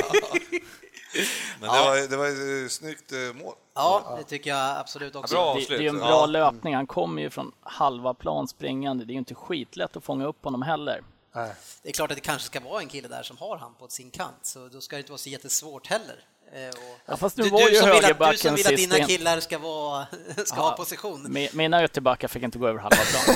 Men 1.59 1.69
det 1.69 1.79
var, 1.79 2.07
det 2.09 2.17
var 2.17 2.27
ju 2.27 2.69
snyggt 2.69 3.11
eh, 3.11 3.17
mål. 3.43 3.53
Ja, 3.73 4.15
det 4.17 4.23
tycker 4.23 4.49
jag 4.49 4.77
absolut 4.77 5.15
också. 5.15 5.35
Bra 5.35 5.53
Det, 5.53 5.65
det 5.69 5.75
är 5.75 5.79
ju 5.79 5.87
en 5.87 5.97
bra 5.97 6.09
Ja. 6.09 6.25
löpning. 6.25 6.75
Han 6.75 6.87
kommer 6.87 7.21
ju 7.21 7.29
från 7.29 7.51
halva 7.61 8.13
plan 8.13 8.47
springande. 8.47 9.05
Det 9.05 9.11
är 9.11 9.13
ju 9.13 9.19
inte 9.19 9.35
skitlätt 9.35 9.97
att 9.97 10.03
fånga 10.03 10.25
upp 10.25 10.43
honom 10.43 10.61
heller. 10.61 11.01
Det 11.33 11.89
är 11.89 11.93
klart 11.93 12.11
att 12.11 12.17
det 12.17 12.21
kanske 12.21 12.45
ska 12.47 12.59
vara 12.59 12.81
en 12.81 12.87
kille 12.89 13.07
där 13.07 13.23
som 13.23 13.37
har 13.37 13.57
han 13.57 13.73
på 13.75 13.87
sin 13.87 14.11
kant, 14.11 14.39
så 14.43 14.67
då 14.67 14.81
ska 14.81 14.95
det 14.95 14.99
inte 14.99 15.11
vara 15.11 15.17
så 15.17 15.29
jättesvårt 15.29 15.87
heller. 15.87 16.23
Eh, 16.53 16.69
Ja, 17.05 17.17
fast 17.17 17.37
nu 17.37 17.43
du, 17.43 17.49
var 17.49 17.59
du, 17.65 17.69
ju 17.71 17.79
som 17.79 17.89
vill 17.89 18.05
att, 18.05 18.31
du 18.31 18.37
som 18.37 18.55
vill 18.55 18.67
att 18.67 18.75
dina 18.75 18.97
in. 18.97 19.07
killar 19.07 19.39
ska, 19.39 19.57
vara, 19.57 20.07
ska 20.45 20.55
ha 20.61 20.75
position, 20.77 21.27
Mi- 21.27 21.49
Mina 21.55 21.85
ytterbackar 21.85 22.27
fick 22.27 22.43
inte 22.43 22.57
gå 22.59 22.67
över 22.67 22.79
halva 22.79 22.97
plan. 23.05 23.35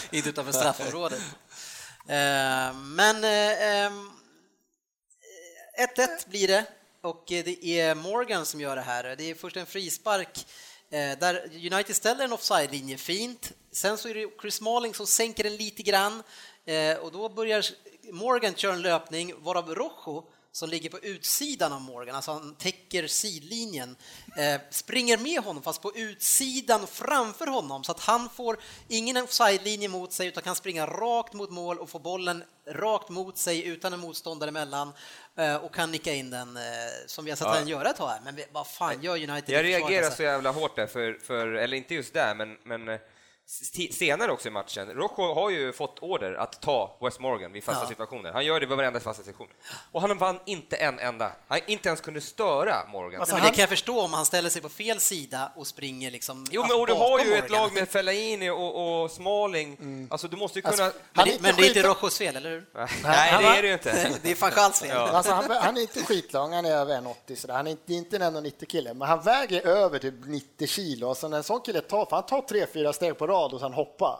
inte 0.10 0.28
utanför 0.28 0.52
straffområdet. 0.52 1.20
Eh, 2.08 2.74
Men 2.74 3.24
eh, 3.24 3.62
ehm, 3.68 4.10
1-1 5.96 6.28
blir 6.28 6.48
det 6.48 6.64
och 7.00 7.32
eh, 7.32 7.44
det 7.44 7.64
är 7.80 7.94
Morgan 7.94 8.46
som 8.46 8.60
gör 8.60 8.76
det 8.76 8.82
här. 8.82 9.16
Det 9.18 9.30
är 9.30 9.34
först 9.34 9.56
en 9.56 9.66
frispark 9.66 10.46
där 11.18 11.50
United 11.72 11.96
ställer 11.96 12.24
en 12.24 12.32
offside-linje 12.32 12.96
fint. 12.98 13.52
Sen 13.72 13.98
så 13.98 14.08
är 14.08 14.14
det 14.14 14.28
Chris 14.40 14.54
Smalling 14.54 14.94
som 14.94 15.06
sänker 15.06 15.44
den 15.44 15.56
lite 15.56 15.82
grann 15.82 16.22
och 17.00 17.12
då 17.12 17.28
börjar 17.28 17.64
Morgan 18.12 18.54
köra 18.54 18.72
en 18.72 18.82
löpning 18.82 19.34
varav 19.38 19.74
Rojo 19.74 20.24
som 20.56 20.68
ligger 20.68 20.90
på 20.90 20.98
utsidan 20.98 21.72
av 21.72 21.80
Morgan, 21.80 22.16
alltså 22.16 22.32
han 22.32 22.54
täcker 22.54 23.06
sidlinjen, 23.06 23.96
eh, 24.36 24.60
springer 24.70 25.18
med 25.18 25.40
honom 25.40 25.62
fast 25.62 25.82
på 25.82 25.92
utsidan 25.94 26.86
framför 26.86 27.46
honom 27.46 27.84
så 27.84 27.92
att 27.92 28.00
han 28.00 28.28
får 28.30 28.56
ingen 28.88 29.16
offside-linje 29.16 29.88
mot 29.88 30.12
sig 30.12 30.28
utan 30.28 30.42
kan 30.42 30.54
springa 30.54 30.86
rakt 30.86 31.32
mot 31.32 31.50
mål 31.50 31.78
och 31.78 31.90
få 31.90 31.98
bollen 31.98 32.44
rakt 32.66 33.08
mot 33.08 33.38
sig 33.38 33.66
utan 33.66 33.92
en 33.92 34.00
motståndare 34.00 34.48
emellan 34.48 34.92
eh, 35.36 35.56
och 35.56 35.74
kan 35.74 35.90
nicka 35.90 36.12
in 36.14 36.30
den 36.30 36.56
eh, 36.56 36.62
som 37.06 37.24
vi 37.24 37.30
har 37.30 37.36
sett 37.36 37.46
Ja. 37.46 37.54
han 37.54 37.68
göra 37.68 37.90
ett 37.90 37.96
tag 37.96 38.08
här. 38.08 38.20
Men 38.24 38.40
vad 38.52 38.66
fan 38.66 39.02
gör 39.02 39.14
United? 39.14 39.54
Jag 39.54 39.64
reagerar 39.64 40.02
alltså? 40.04 40.16
så 40.16 40.22
jävla 40.22 40.50
hårt 40.50 40.76
där, 40.76 40.86
för, 40.86 41.18
för, 41.24 41.46
eller 41.46 41.76
inte 41.76 41.94
just 41.94 42.14
där, 42.14 42.34
men, 42.34 42.56
men 42.64 42.88
eh, 42.88 43.00
senare 43.92 44.32
också 44.32 44.48
i 44.48 44.50
matchen. 44.50 44.88
Rojo 44.92 45.34
har 45.34 45.50
ju 45.50 45.72
fått 45.72 45.98
order 45.98 46.34
att 46.34 46.62
ta 46.62 46.96
West 47.00 47.20
Morgan 47.20 47.52
vid 47.52 47.64
fasta 47.64 47.82
Ja. 47.84 47.88
situationer. 47.88 48.32
Han 48.32 48.44
gör 48.44 48.60
det 48.60 48.66
vid 48.66 48.76
varenda 48.76 49.00
fasta 49.00 49.22
situation. 49.22 49.48
Och 49.92 50.00
han 50.00 50.18
vann 50.18 50.40
inte 50.46 50.76
en 50.76 50.98
enda. 50.98 51.32
Han 51.48 51.60
inte 51.66 51.88
ens 51.88 52.00
kunde 52.00 52.20
störa 52.20 52.76
Morgan. 52.92 53.20
Alltså, 53.20 53.36
han- 53.36 53.44
det 53.44 53.50
kan 53.50 53.60
jag 53.62 53.68
förstå 53.68 54.00
om 54.00 54.12
han 54.12 54.26
ställer 54.26 54.50
sig 54.50 54.62
på 54.62 54.68
fel 54.68 55.00
sida 55.00 55.52
och 55.56 55.66
springer 55.66 56.10
liksom 56.10 56.46
Jo, 56.50 56.62
men 56.68 56.80
och 56.80 56.86
du 56.86 56.92
har 56.92 57.24
ju 57.24 57.34
ett 57.34 57.50
Morgan. 57.50 57.62
lag 57.62 57.72
med 57.74 57.88
Fellaini 57.88 58.50
och, 58.50 59.02
och 59.02 59.10
Smalling. 59.10 60.08
Alltså, 60.10 60.28
du 60.28 60.36
måste 60.36 60.58
ju 60.58 60.62
kunna... 60.62 60.84
Alltså, 60.84 61.00
Men, 61.12 61.24
det, 61.28 61.40
men 61.40 61.56
det 61.56 61.62
är 61.62 61.68
inte 61.68 61.82
Rojos 61.82 62.18
fel, 62.18 62.36
eller 62.36 62.50
hur? 62.50 62.66
Nej, 62.74 62.88
det 63.42 63.46
är 63.58 63.62
det 63.62 63.68
ju 63.68 63.72
inte. 63.74 64.10
Det 64.22 64.30
är 64.30 64.34
fan 64.34 64.50
Charles 64.50 64.80
fel. 64.80 64.96
Alltså 64.96 65.32
han, 65.32 65.50
han 65.50 65.76
är 65.76 65.80
inte 65.80 66.02
skitlång, 66.04 66.52
han 66.52 66.66
är 66.66 66.70
över 66.70 66.94
1,80 67.00 67.34
sådär. 67.36 67.54
Han 67.54 67.66
är 67.66 67.70
inte, 67.70 67.92
inte 67.94 68.16
en 68.16 68.22
1,90 68.22 68.64
kille, 68.66 68.94
men 68.94 69.08
han 69.08 69.22
väger 69.22 69.66
över 69.66 69.98
typ 69.98 70.14
90 70.26 70.66
kilo. 70.66 71.14
Så 71.14 71.28
när 71.28 71.36
en 71.36 71.42
sån 71.44 71.60
kille 71.60 71.80
tar, 71.80 72.04
för 72.06 72.16
han 72.16 72.26
tar 72.26 72.40
tre, 72.42 72.66
fyra 72.72 72.92
steg 72.92 73.18
på 73.18 73.26
rad 73.26 73.33
och 73.36 73.60
sen 73.60 73.72
hoppar. 73.72 74.18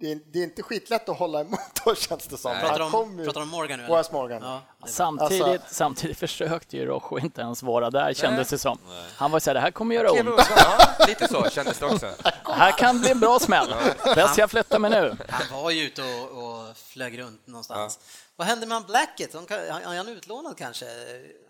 Det 0.00 0.12
är, 0.12 0.18
det 0.32 0.38
är 0.38 0.42
inte 0.44 0.62
skitlätt 0.62 1.08
att 1.08 1.18
hålla 1.18 1.40
emot 1.40 1.60
då 1.84 1.94
känns 2.08 2.26
det 2.26 2.36
som. 2.36 2.52
Nej. 2.52 2.60
Pratar 2.60 2.80
om, 2.80 3.22
pratar 3.24 3.40
om 3.40 3.48
Morgan 3.48 3.78
nu? 3.78 3.84
eller? 3.84 3.96
Wes 3.96 4.12
Morgan. 4.12 4.42
Ja. 4.42 4.60
Samtidigt, 4.86 5.42
Alltså- 5.42 5.74
samtidigt 5.74 6.18
försökte 6.18 6.76
ju 6.76 6.86
Rojo 6.86 7.18
inte 7.18 7.40
ens 7.40 7.62
vara 7.62 7.90
där 7.90 8.14
kändes 8.14 8.48
det 8.48 8.58
som. 8.58 8.78
Han 9.16 9.30
var 9.30 9.40
så 9.40 9.50
här, 9.50 9.54
det 9.54 9.60
här 9.60 9.70
kommer 9.70 9.94
göra 9.94 10.10
ont. 10.10 10.40
Ja, 10.56 11.06
lite 11.08 11.28
så 11.28 11.50
kändes 11.50 11.78
det 11.78 11.86
också. 11.86 12.06
Det 12.46 12.52
här 12.52 12.72
kan 12.78 13.00
bli 13.00 13.10
en 13.10 13.20
bra 13.20 13.38
smäll. 13.38 13.74
Bäst 14.14 14.38
jag 14.38 14.50
flyttar 14.50 14.78
mig 14.78 14.90
nu. 14.90 15.16
Han 15.28 15.62
var 15.62 15.70
ju 15.70 15.82
ute 15.82 16.02
och, 16.02 16.44
och 16.44 16.76
flög 16.76 17.18
runt 17.18 17.46
någonstans. 17.46 17.98
Vad 18.36 18.46
hände 18.46 18.66
med 18.66 18.76
han 18.76 18.86
Blackett? 18.86 19.34
Han, 19.34 19.46
kan- 19.46 19.70
han- 19.70 19.82
är 19.82 19.96
han 19.96 20.08
utlånad 20.08 20.56
kanske? 20.58 20.86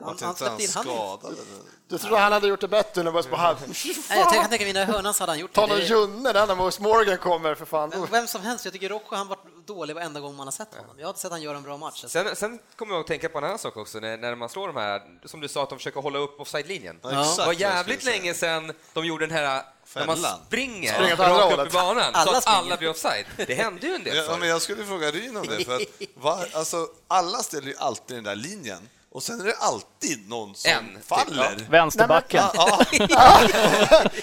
Han, 0.05 0.17
han 0.23 0.35
släppte 0.37 0.63
in 0.63 0.69
han. 0.75 0.87
Du 1.89 1.99
tror 1.99 2.17
han 2.17 2.33
hade 2.33 2.49
gjort 2.49 2.61
det 2.61 2.69
bättre 2.69 3.03
när 3.03 3.11
Wes 3.11 3.27
Morgan... 3.31 3.57
Nej, 4.09 4.19
jag 4.19 4.51
tänka 4.51 4.65
mig 4.65 4.73
när 4.73 4.85
hörnan 4.85 5.15
så 5.15 5.23
hade 5.23 5.33
han 5.33 5.39
gjort 5.39 5.53
Ta 5.53 5.61
det. 5.61 5.67
någon 5.67 5.79
det. 5.81 5.87
Junne 5.87 6.33
där 6.33 6.47
när 6.47 6.81
Morgan 6.83 7.19
kommer 7.19 7.55
för 7.55 7.65
fan. 7.65 7.89
Men 7.89 8.07
Vem 8.07 8.27
som 8.27 8.41
helst, 8.43 8.65
jag 8.65 8.73
tycker 8.75 8.89
Rojo 8.89 9.03
han 9.11 9.29
varit 9.29 9.67
dålig 9.67 9.95
varenda 9.95 10.21
gång 10.21 10.37
man 10.37 10.47
har 10.47 10.53
sett 10.53 10.75
honom. 10.75 10.99
Jag 10.99 11.07
har 11.07 11.11
inte 11.11 11.21
sett 11.21 11.31
han 11.31 11.43
göra 11.43 11.57
en 11.57 11.63
bra 11.63 11.77
match. 11.77 12.05
Alltså. 12.05 12.09
Sen, 12.25 12.37
sen 12.37 12.59
kommer 12.77 12.95
jag 12.95 13.01
att 13.01 13.07
tänka 13.07 13.29
på 13.29 13.39
en 13.39 13.45
annan 13.45 13.59
sak 13.59 13.77
också, 13.77 13.99
när, 14.01 14.17
när 14.17 14.35
man 14.35 14.49
slår 14.49 14.67
de 14.67 14.77
här, 14.77 15.03
som 15.25 15.41
du 15.41 15.49
sa, 15.49 15.63
att 15.63 15.69
de 15.69 15.79
försöker 15.79 16.01
hålla 16.01 16.19
upp 16.19 16.41
offside-linjen. 16.41 16.99
Ja, 17.03 17.35
Det 17.39 17.47
var 17.47 17.53
jävligt 17.53 18.05
länge 18.05 18.35
sedan 18.35 18.73
de 18.93 19.05
gjorde 19.07 19.27
den 19.27 19.37
här 19.37 19.63
när 19.95 20.07
man 20.07 20.17
springer, 20.47 21.17
rakt 21.17 21.59
upp 21.59 21.67
i 21.67 21.71
banan 21.71 22.13
så 22.13 22.19
Alla 22.19 22.37
att 22.37 22.43
springer. 22.43 22.59
alla 22.59 22.77
blir 22.77 22.91
offside. 22.91 23.27
Det 23.37 23.55
hände 23.55 23.87
ju 23.87 23.95
en 23.95 24.05
del 24.05 24.17
Ja, 24.17 24.37
men 24.37 24.49
jag 24.49 24.63
skulle 24.63 24.85
fråga 24.85 25.11
Ryn 25.11 25.37
om 25.37 25.47
det, 25.47 25.65
för 25.65 25.77
att 25.77 25.83
va, 26.15 26.45
alltså, 26.53 26.89
alla 27.09 27.39
ställer 27.39 27.69
ju 27.69 27.75
alltid 27.79 28.17
den 28.17 28.25
där 28.25 28.37
linjen 28.37 28.89
och 29.15 29.23
sen 29.23 29.41
är 29.41 29.45
det 29.45 29.57
alltid 29.57 30.29
någon 30.29 30.55
som 30.55 30.71
En, 30.71 31.03
faller. 31.03 31.67
Vänsterbacken. 31.71 32.45
Ja. 32.55 32.79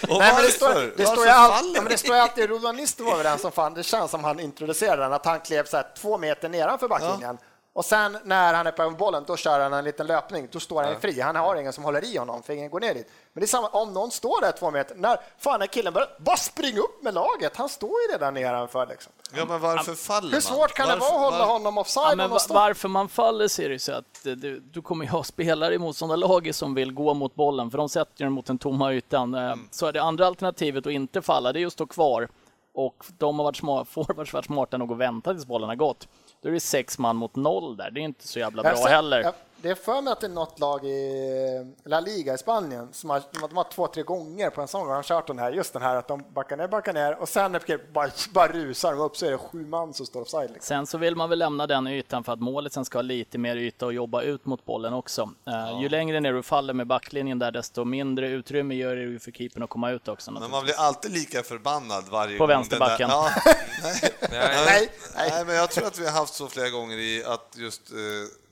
och 0.10 0.20
Nej, 0.20 0.34
men 0.34 0.44
det 0.44 0.52
står, 0.52 0.98
det, 0.98 1.04
ju 1.04 1.30
all, 1.30 1.52
faller 1.52 1.76
ja, 1.76 1.82
men 1.82 1.92
det 1.92 1.98
står 1.98 2.16
alltid, 2.16 2.50
var 2.50 3.16
väl 3.18 3.24
den 3.24 3.40
som 3.40 3.52
fann, 3.52 3.74
det 3.74 3.84
känns 3.84 4.12
som 4.12 4.24
han 4.24 4.40
introducerade 4.40 5.02
den, 5.02 5.14
att 5.14 5.26
han 5.26 5.40
klev 5.40 5.66
så 5.66 5.78
här 5.78 5.88
två 5.98 6.18
meter 6.18 6.50
nedanför 6.50 6.88
backlinjen. 6.88 7.38
Och 7.74 7.86
sen 7.86 8.18
när 8.24 8.54
han 8.54 8.68
är 8.68 8.72
på 8.72 8.90
bollen, 8.90 9.24
då 9.28 9.38
kör 9.38 9.60
han 9.60 9.74
en 9.74 9.84
liten 9.84 10.08
löpning. 10.08 10.48
Då 10.52 10.60
står 10.60 10.84
han 10.84 11.02
fri. 11.02 11.22
Han 11.22 11.36
har 11.36 11.56
ingen 11.56 11.74
som 11.74 11.84
håller 11.84 12.04
i 12.04 12.18
honom, 12.18 12.44
för 12.44 12.54
ingen 12.54 12.70
går 12.70 12.80
ner 12.80 12.94
dit. 12.94 13.08
Men 13.34 13.42
det 13.42 13.46
är 13.46 13.48
samma, 13.48 13.68
om 13.68 13.94
någon 13.94 14.12
står 14.12 14.42
där 14.42 14.52
två 14.52 14.72
meter, 14.72 14.96
när 14.96 15.18
fan 15.38 15.62
är 15.62 15.68
killen 15.68 15.94
börjar, 15.94 16.10
bara 16.20 16.38
spring 16.38 16.78
upp 16.78 17.04
med 17.04 17.14
laget. 17.14 17.56
Han 17.58 17.70
står 17.70 17.90
ju 17.90 18.14
redan 18.14 18.34
nedanför 18.34 18.88
liksom. 18.88 19.12
Ja, 19.36 19.46
men 19.46 19.60
varför 19.62 19.94
faller 19.96 20.22
man? 20.28 20.34
Hur 20.34 20.42
svårt 20.42 20.74
kan 20.74 20.88
det 20.88 20.96
Varför- 20.96 21.14
vara 21.16 21.28
att 21.28 21.34
hålla 21.34 21.46
var- 21.46 21.54
honom 21.54 21.78
offside? 21.78 22.04
Ja, 22.06 22.12
om 22.12 22.18
men 22.18 22.30
de 22.30 22.34
va- 22.34 22.40
står- 22.40 22.56
varför 22.56 22.90
man 22.90 23.10
faller 23.10 23.64
det 23.68 23.74
ju 23.74 23.80
så 23.80 23.92
att 23.94 24.26
eh, 24.26 24.32
du, 24.34 24.60
du 24.60 24.82
kommer 24.82 25.06
ju 25.06 25.12
ha 25.12 25.24
spelare 25.24 25.74
i 25.74 25.78
motståndarlaget 25.78 26.56
som 26.56 26.74
vill 26.74 26.94
gå 26.94 27.14
mot 27.14 27.36
bollen, 27.36 27.72
för 27.72 27.78
de 27.78 27.90
sätter 27.90 28.24
den 28.24 28.34
mot 28.34 28.46
den 28.46 28.58
tomma 28.58 28.94
ytan. 28.94 29.34
Eh, 29.36 29.56
Så 29.72 29.86
är 29.86 29.92
det 29.94 30.02
andra 30.02 30.28
alternativet 30.28 30.86
att 30.86 30.94
inte 30.94 31.22
falla, 31.22 31.54
det 31.54 31.62
är 31.62 31.68
att 31.68 31.74
stå 31.74 31.86
kvar. 31.86 32.28
Och 32.74 33.06
de 33.18 33.40
har 33.40 33.44
varit 33.44 33.56
smart, 33.58 33.88
forwards 33.92 34.34
varit 34.34 34.46
smarta 34.46 34.78
nog 34.78 34.92
att 34.92 34.98
vänta 34.98 35.34
tills 35.34 35.46
bollen 35.46 35.70
har 35.70 35.76
gått. 35.76 36.08
Då 36.42 36.50
är 36.50 36.54
det 36.54 36.60
sex 36.60 36.98
man 36.98 37.16
mot 37.16 37.36
noll 37.36 37.78
där, 37.78 37.92
det 37.92 38.00
är 38.00 38.04
inte 38.04 38.28
så 38.28 38.40
jävla 38.40 38.64
bra 38.64 38.76
ser- 38.76 38.88
heller. 38.90 39.34
Det 39.62 39.70
är 39.70 39.76
för 39.76 40.02
mig 40.02 40.14
att 40.14 40.20
det 40.20 40.28
är 40.28 40.32
något 40.32 40.60
lag 40.60 40.86
i 40.86 41.74
La 41.86 42.00
Liga 42.00 42.34
i 42.34 42.38
Spanien 42.38 42.88
som 42.94 43.10
har, 43.10 43.22
de 43.50 43.58
har 43.58 43.64
två, 43.72 43.88
tre 43.88 44.04
gånger 44.04 44.50
på 44.50 44.62
en 44.62 44.68
sån 44.68 44.88
har 44.90 45.04
kört 45.04 45.28
den 45.28 45.40
här, 45.40 45.52
just 45.52 45.74
den 45.74 45.82
här 45.82 45.96
att 45.96 46.08
de 46.08 46.24
backar 46.34 46.58
ner, 46.58 46.68
backar 46.68 46.94
ner 46.94 47.22
och 47.22 47.30
sen 47.30 47.52
när 47.52 47.92
bara, 47.94 48.10
bara 48.34 48.48
rusar 48.48 48.92
de 48.92 49.00
upp 49.02 49.18
så 49.18 49.26
är 49.26 49.32
det 49.32 49.38
sju 49.38 49.66
man 49.66 49.94
som 49.94 50.06
står 50.06 50.22
offside. 50.22 50.52
Liksom. 50.52 50.68
Sen 50.68 50.88
så 50.88 50.98
vill 50.98 51.16
man 51.16 51.30
väl 51.30 51.40
lämna 51.40 51.68
den 51.68 51.88
ytan 51.88 52.24
för 52.24 52.34
att 52.34 52.40
målet 52.40 52.74
sen 52.74 52.86
ska 52.86 52.98
ha 52.98 53.02
lite 53.04 53.38
mer 53.38 53.56
yta 53.56 53.86
och 53.86 53.94
jobba 53.94 54.22
ut 54.22 54.46
mot 54.46 54.66
bollen 54.66 54.94
också. 54.94 55.30
Eh, 55.48 55.82
Ju 55.82 55.90
längre 55.90 56.20
ner 56.20 56.34
du 56.34 56.44
faller 56.44 56.74
med 56.74 56.88
backlinjen 56.88 57.40
där, 57.40 57.52
desto 57.52 57.86
mindre 57.86 58.28
utrymme 58.30 58.76
gör 58.76 58.96
det 58.96 59.02
ju 59.02 59.20
för 59.20 59.32
keepern 59.32 59.64
att 59.64 59.70
komma 59.70 59.92
ut 59.92 60.08
också. 60.08 60.32
Men 60.32 60.52
man 60.52 60.64
blir 60.64 60.76
alltid 60.80 61.12
lika 61.12 61.44
förbannad 61.44 62.04
varje 62.12 62.38
På 62.38 62.44
gång. 62.44 62.48
den 62.50 62.58
vänsterbacken. 62.58 63.10
Ja, 63.10 63.30
nej, 63.84 64.12
Nej. 64.32 64.90
Nej, 65.16 65.30
nej, 65.32 65.46
men 65.46 65.56
jag 65.56 65.72
tror 65.72 65.88
att 65.88 66.00
vi 66.00 66.06
har 66.06 66.14
haft 66.14 66.34
så 66.34 66.48
flera 66.48 66.70
gånger 66.70 66.98
i 66.98 67.24
att 67.26 67.56
just 67.58 67.92
eh, 67.92 67.98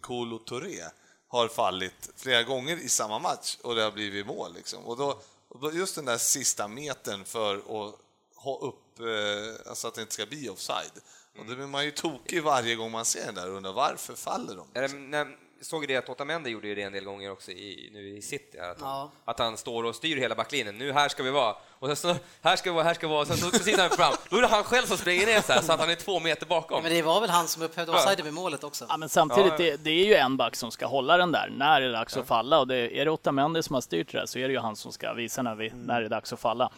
Kolo 0.01 0.37
Touré 0.37 0.81
har 1.29 1.47
fallit 1.47 2.09
flera 2.15 2.43
gånger 2.43 2.77
i 2.77 2.89
samma 2.89 3.19
match 3.19 3.57
och 3.61 3.75
det 3.75 3.81
har 3.81 3.91
blivit 3.91 4.25
mål. 4.25 4.53
Liksom. 4.53 4.83
Och, 4.85 4.97
då, 4.97 5.21
och 5.47 5.59
då 5.59 5.71
just 5.71 5.95
den 5.95 6.05
där 6.05 6.17
sista 6.17 6.67
metern 6.67 7.25
för 7.25 7.55
att 7.55 7.95
ha 8.35 8.57
upp, 8.59 8.99
eh, 8.99 9.69
alltså 9.69 9.87
att 9.87 9.93
det 9.93 10.01
inte 10.01 10.13
ska 10.13 10.25
bli 10.25 10.49
offside. 10.49 10.91
Och 11.39 11.45
då 11.45 11.55
blir 11.55 11.67
man 11.67 11.85
ju 11.85 11.91
tokig 11.91 12.43
varje 12.43 12.75
gång 12.75 12.91
man 12.91 13.05
ser 13.05 13.25
den 13.25 13.35
där 13.35 13.49
och 13.49 13.57
undrar 13.57 13.73
varför 13.73 14.15
faller 14.15 14.55
de? 14.55 14.67
När- 15.09 15.37
Såg 15.61 15.87
det 15.87 15.95
att 15.97 16.09
Otamendi 16.09 16.49
gjorde 16.49 16.67
ju 16.67 16.75
det 16.75 16.81
en 16.81 16.91
del 16.93 17.03
gånger 17.03 17.31
också 17.31 17.51
i, 17.51 17.89
nu 17.93 18.17
i 18.17 18.21
City, 18.21 18.59
att, 18.59 18.81
han, 18.81 18.89
Ja. 18.89 19.11
att 19.25 19.39
han 19.39 19.57
står 19.57 19.83
och 19.83 19.95
styr 19.95 20.17
hela 20.17 20.35
backlinjen. 20.35 20.77
Nu 20.77 20.91
här 20.93 21.09
ska 21.09 21.23
vi 21.23 21.29
vara. 21.31 21.55
Och 21.79 21.87
sen 21.87 21.95
så, 21.95 22.15
här 22.41 22.55
ska 22.55 22.69
vi 22.69 22.73
vara, 22.75 22.83
här 22.83 22.93
ska 22.93 23.07
vi 23.07 23.13
vara, 23.13 23.25
sen 23.25 23.37
så 23.37 23.49
precis 23.51 23.77
när 23.77 23.87
han 23.89 23.97
fram, 23.97 24.13
då 24.29 24.37
är 24.37 24.41
det 24.41 24.47
han 24.47 24.63
själv 24.63 24.85
som 24.85 24.97
springer 24.97 25.25
ner 25.25 25.41
så 25.41 25.53
här, 25.53 25.61
så 25.61 25.71
att 25.73 25.79
han 25.79 25.89
är 25.89 25.95
två 25.95 26.19
meter 26.19 26.45
bakom. 26.45 26.83
Men 26.83 26.91
det 26.91 27.01
var 27.01 27.21
väl 27.21 27.29
han 27.29 27.47
som 27.47 27.61
upphävde 27.61 27.91
offside 27.91 28.21
vid 28.21 28.33
målet 28.33 28.63
också? 28.63 28.85
Ja, 28.89 28.97
men 28.97 29.09
samtidigt, 29.09 29.51
Ja, 29.51 29.57
Det, 29.57 29.77
det 29.77 29.89
är 29.91 30.05
ju 30.05 30.13
en 30.15 30.37
back 30.37 30.55
som 30.55 30.71
ska 30.71 30.85
hålla 30.87 31.17
den 31.17 31.31
där 31.31 31.49
när 31.57 31.81
det 31.81 31.87
är 31.87 31.91
dags 31.91 32.17
att 32.17 32.27
falla. 32.27 32.59
Och 32.59 32.67
det, 32.67 32.99
är 32.99 33.05
det 33.05 33.11
Otamendi 33.11 33.63
som 33.63 33.73
har 33.73 33.81
styrt 33.81 34.11
det 34.11 34.17
där 34.19 34.25
så 34.25 34.39
är 34.39 34.47
det 34.47 34.53
ju 34.53 34.59
han 34.59 34.75
som 34.75 34.91
ska 34.91 35.13
visa 35.13 35.41
när, 35.41 35.55
vi, 35.55 35.69
när 35.75 35.99
det 35.99 36.05
är 36.07 36.09
dags 36.09 36.33
att 36.33 36.39
falla. 36.39 36.69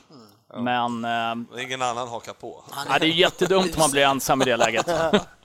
Men 0.55 1.05
eh, 1.05 1.63
ingen 1.63 1.81
annan 1.81 2.07
hakar 2.07 2.33
på. 2.33 2.63
ja, 2.89 2.99
det 2.99 3.05
är 3.05 3.09
jättedumt 3.09 3.73
om 3.75 3.79
man 3.79 3.91
blir 3.91 4.03
ensam 4.03 4.41
i 4.41 4.45
det 4.45 4.57
läget. 4.57 4.85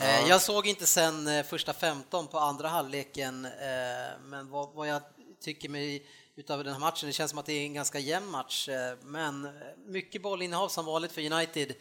Eh, 0.00 0.28
Jag 0.28 0.42
såg 0.42 0.66
inte 0.66 0.86
sen 0.86 1.28
eh, 1.28 1.44
första 1.44 1.72
15 1.72 2.26
på 2.26 2.38
andra 2.38 2.68
halvleken, 2.68 3.44
eh, 3.44 4.20
men 4.24 4.50
vad, 4.50 4.72
vad 4.74 4.88
jag 4.88 5.02
tycker 5.40 5.68
mig 5.68 6.06
utav 6.36 6.64
den 6.64 6.72
här 6.72 6.80
matchen, 6.80 7.06
det 7.06 7.12
känns 7.12 7.30
som 7.30 7.38
att 7.38 7.46
det 7.46 7.52
är 7.52 7.62
en 7.64 7.74
ganska 7.74 7.98
jämn 7.98 8.30
match, 8.30 8.68
men 9.02 9.48
mycket 9.86 10.22
bollinnehav 10.22 10.68
som 10.68 10.86
vanligt 10.86 11.12
för 11.12 11.32
United, 11.32 11.74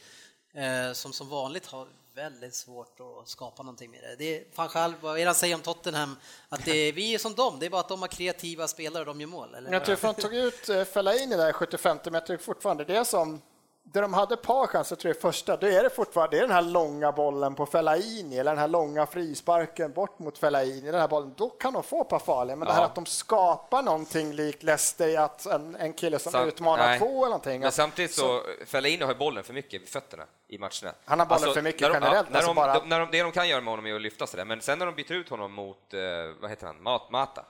som 0.93 1.13
som 1.13 1.29
vanligt 1.29 1.65
har 1.65 1.87
väldigt 2.15 2.55
svårt 2.55 2.99
att 2.99 3.29
skapa 3.29 3.63
någonting 3.63 3.91
med 3.91 4.01
det. 4.01 4.15
det 4.15 4.37
är, 4.37 4.43
fan 4.53 4.69
själv, 4.69 4.93
vad 5.01 5.15
är 5.15 5.19
det 5.19 5.25
han 5.25 5.35
säger 5.35 5.55
om 5.55 5.61
Tottenham? 5.61 6.15
Att 6.49 6.65
det 6.65 6.71
är, 6.71 6.93
vi 6.93 7.13
är 7.13 7.17
som 7.17 7.33
dem, 7.33 7.59
det 7.59 7.65
är 7.65 7.69
bara 7.69 7.81
att 7.81 7.89
de 7.89 8.01
har 8.01 8.07
kreativa 8.07 8.67
spelare 8.67 8.99
och 8.99 9.05
de 9.05 9.21
gör 9.21 9.27
mål. 9.27 9.55
Eller? 9.55 9.71
Jag 9.71 9.85
tror 9.85 9.95
att 9.95 10.15
de 10.17 10.21
tog 10.21 10.35
ut 10.35 10.69
Fellaini 10.93 11.35
där 11.35 11.49
i 11.49 11.53
75 11.53 11.97
men 12.03 12.13
jag 12.13 12.25
tycker 12.25 12.43
fortfarande 12.43 12.85
det 12.85 12.97
är 12.97 13.03
som 13.03 13.41
där 13.85 14.01
de 14.01 14.13
hade 14.13 14.33
ett 14.33 14.41
par 14.41 14.67
chanser, 14.67 14.95
tror 14.95 15.13
jag, 15.13 15.21
första, 15.21 15.57
då 15.57 15.67
är 15.67 15.83
det 15.83 15.89
fortfarande 15.89 16.35
det 16.37 16.39
är 16.43 16.47
den 16.47 16.55
här 16.55 16.61
långa 16.61 17.11
bollen 17.11 17.55
på 17.55 17.65
Fellaini 17.65 18.37
eller 18.39 18.51
den 18.51 18.59
här 18.59 18.67
långa 18.67 19.05
frisparken 19.05 19.91
bort 19.93 20.19
mot 20.19 20.37
Fellaini, 20.37 20.91
den 20.91 20.99
här 21.01 21.07
bollen, 21.07 21.33
då 21.37 21.49
kan 21.49 21.73
de 21.73 21.83
få 21.83 22.01
ett 22.01 22.09
par 22.09 22.19
farliga. 22.19 22.55
Men 22.55 22.67
det 22.67 22.73
här 22.73 22.81
Ja. 22.81 22.85
att 22.85 22.95
de 22.95 23.05
skapar 23.05 23.81
någonting 23.83 24.33
likt 24.33 24.63
Leicester, 24.63 25.19
att 25.19 25.45
en, 25.45 25.75
en 25.75 25.93
kille 25.93 26.19
som 26.19 26.31
Sam- 26.31 26.47
utmanar 26.47 26.87
nej. 26.87 26.99
två 26.99 27.05
eller 27.17 27.25
någonting. 27.25 27.61
Men 27.61 27.71
samtidigt 27.71 28.13
så, 28.13 28.41
Fellaini 28.65 29.03
har 29.03 29.11
ju 29.11 29.17
bollen 29.19 29.43
för 29.43 29.53
mycket 29.53 29.81
vid 29.81 29.89
fötterna 29.89 30.23
i 30.47 30.57
matcherna. 30.57 30.69
Alltså, 30.69 30.91
Han 31.05 31.19
har 31.19 31.25
bollen 31.25 31.53
för 31.53 31.61
mycket 31.61 31.81
när 31.81 31.89
de, 31.89 31.93
generellt, 32.03 32.29
när 32.29 32.35
alltså 32.37 32.49
de, 32.49 32.55
bara- 32.55 32.79
de, 32.79 32.89
när 32.89 32.99
de, 32.99 33.09
det 33.11 33.21
de 33.23 33.31
kan 33.31 33.49
göra 33.49 33.61
med 33.61 33.71
honom 33.71 33.85
är 33.85 33.95
att 33.95 34.01
lyfta 34.01 34.27
sig 34.27 34.37
där, 34.37 34.45
men 34.45 34.61
sen 34.61 34.79
när 34.79 34.85
de 34.85 34.95
byter 34.95 35.11
ut 35.13 35.29
honom 35.29 35.53
mot, 35.53 35.93
eh, 35.93 35.99
vad 36.41 36.49
heter 36.49 36.67
han, 36.67 36.83
Mat, 36.83 37.11
Mata, 37.11 37.45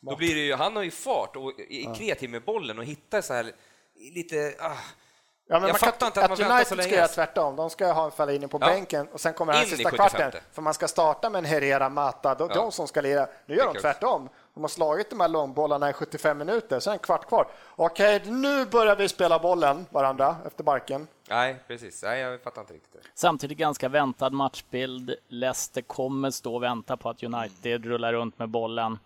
då 0.00 0.16
blir 0.16 0.34
det 0.34 0.40
ju, 0.40 0.54
han 0.54 0.76
har 0.76 0.82
ju 0.82 0.90
fart 0.90 1.36
och 1.36 1.60
är 1.60 1.94
kreativ 1.94 2.30
med 2.30 2.42
bollen 2.44 2.78
och 2.78 2.84
hittar 2.84 3.20
så 3.20 3.34
här 3.34 3.52
lite, 4.14 4.54
ah, 4.60 4.76
Ja, 5.50 5.54
men 5.60 5.62
Jag 5.68 5.74
man 5.74 5.78
kan, 5.78 5.88
fattar 5.92 6.06
inte 6.06 6.20
att 6.24 6.30
man 6.30 6.38
väntar 6.38 6.54
United 6.54 6.68
så 6.68 6.74
ska 6.74 6.82
länge. 6.82 6.96
göra 6.96 7.08
tvärtom. 7.08 7.56
De 7.56 7.70
ska 7.70 7.92
ha 7.92 8.04
en 8.04 8.10
Fellaini 8.10 8.48
på 8.48 8.58
Ja. 8.60 8.66
bänken 8.66 9.08
och 9.12 9.20
sen 9.20 9.34
kommer 9.34 9.52
den 9.52 9.66
sista 9.66 9.90
75. 9.90 10.08
kvarten. 10.08 10.40
För 10.52 10.62
man 10.62 10.74
ska 10.74 10.88
starta 10.88 11.30
med 11.30 11.38
en 11.38 11.44
Herrera, 11.44 11.88
Mata, 11.88 12.34
då 12.34 12.46
Ja. 12.50 12.54
de 12.54 12.72
som 12.72 12.86
ska 12.88 13.00
lira. 13.00 13.26
Nu 13.46 13.54
gör 13.56 13.74
de 13.74 13.80
tvärtom. 13.80 14.28
De 14.54 14.60
har 14.64 14.68
slagit 14.68 15.10
de 15.10 15.20
här 15.20 15.28
långbollarna 15.28 15.90
i 15.90 15.92
75 15.92 16.38
minuter, 16.38 16.80
det 16.84 16.90
en 16.92 16.98
kvart 16.98 17.28
kvar. 17.28 17.46
Okej, 17.76 18.22
nu 18.26 18.66
börjar 18.66 18.96
vi 18.96 19.08
spela 19.08 19.38
bollen 19.38 19.86
varandra 19.90 20.36
efter 20.46 20.64
barken. 20.64 21.06
nej 21.28 21.56
precis, 21.66 22.02
nej 22.02 22.20
jag 22.20 22.42
fattar 22.42 22.60
inte 22.60 22.72
riktigt 22.74 22.92
det. 22.92 22.98
Samtidigt 23.14 23.58
ganska 23.58 23.88
väntad 23.88 24.30
matchbild. 24.30 25.14
Leicester 25.28 25.82
kommer 25.82 26.30
stå 26.30 26.54
och 26.54 26.62
vänta 26.62 26.96
på 26.96 27.08
att 27.08 27.22
United 27.22 27.84
rullar 27.84 28.12
runt 28.12 28.38
med 28.38 28.48
bollen. 28.48 28.98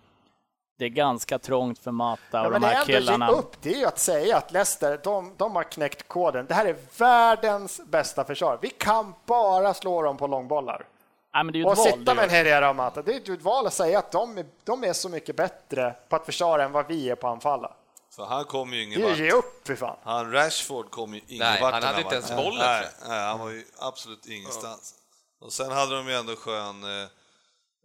Det 0.79 0.85
är 0.85 0.89
ganska 0.89 1.39
trångt 1.39 1.79
för 1.79 1.91
Mata 1.91 2.21
Ja, 2.31 2.47
och 2.47 2.53
men 2.53 2.61
de 2.61 2.67
det 2.67 2.73
är 2.73 2.77
här 2.77 2.85
killarna. 2.85 3.29
upp, 3.31 3.57
det 3.63 3.75
är 3.75 3.79
ju 3.79 3.85
att 3.87 3.99
säga 3.99 4.37
att 4.37 4.53
Leicester, 4.53 5.01
de, 5.05 5.35
de 5.37 5.57
har 5.57 5.63
knäckt 5.65 6.09
koden. 6.09 6.47
Det 6.47 6.55
här 6.55 6.67
är 6.67 6.77
världens 6.99 7.81
bästa 7.87 8.25
försvar. 8.25 8.59
Vi 8.63 8.71
kan 8.71 9.15
bara 9.27 9.75
slå 9.75 10.03
dem 10.03 10.17
på 10.17 10.27
långbollar. 10.27 10.87
Nej, 11.35 11.45
men 11.45 11.53
det 11.53 11.57
är 11.59 11.61
ju 11.61 11.67
Och 11.67 11.77
val 11.77 11.87
sitta 11.87 12.15
med 12.15 12.25
en. 12.25 12.31
Herrera 12.31 12.71
och 12.71 12.77
Mata, 12.77 13.03
det 13.03 13.15
är 13.15 13.21
ju 13.25 13.35
ett 13.35 13.43
val 13.43 13.67
att 13.67 13.75
säga 13.75 13.99
att 13.99 14.13
de 14.13 14.39
är, 14.39 14.47
de 14.65 14.85
är 14.85 14.93
så 14.93 15.09
mycket 15.09 15.37
bättre 15.37 15.95
på 16.09 16.17
att 16.17 16.27
försvara 16.27 16.65
än 16.65 16.73
vad 16.73 16.87
vi 16.87 17.11
är 17.11 17.15
på 17.15 17.27
att 17.29 17.33
anfalla. 17.33 17.73
För 18.17 18.25
han 18.25 18.45
kom 18.45 18.73
ju 18.73 18.79
Det 18.79 18.85
ingen 18.85 19.09
vart. 19.09 19.19
ge 19.19 19.31
upp 19.33 19.67
för 19.67 19.75
fan. 19.77 19.97
Han 20.03 20.33
Rashford 20.33 20.91
kom 20.91 21.15
ju 21.15 21.21
ingen 21.29 21.39
Nej, 21.47 21.61
vart 21.63 21.73
han 21.75 21.83
hade 21.83 22.01
inte 22.03 22.15
ens 22.15 22.37
bollen, 22.37 22.85
Nej, 23.09 23.21
han 23.21 23.39
var 23.41 23.51
ju 23.51 23.65
absolut 23.79 24.27
ingenstans. 24.27 24.95
Och 25.41 25.53
sen 25.53 25.71
hade 25.73 25.97
de 25.97 26.09
ju 26.09 26.15
ändå 26.15 26.37
skön, 26.37 26.85
eh, 27.03 27.09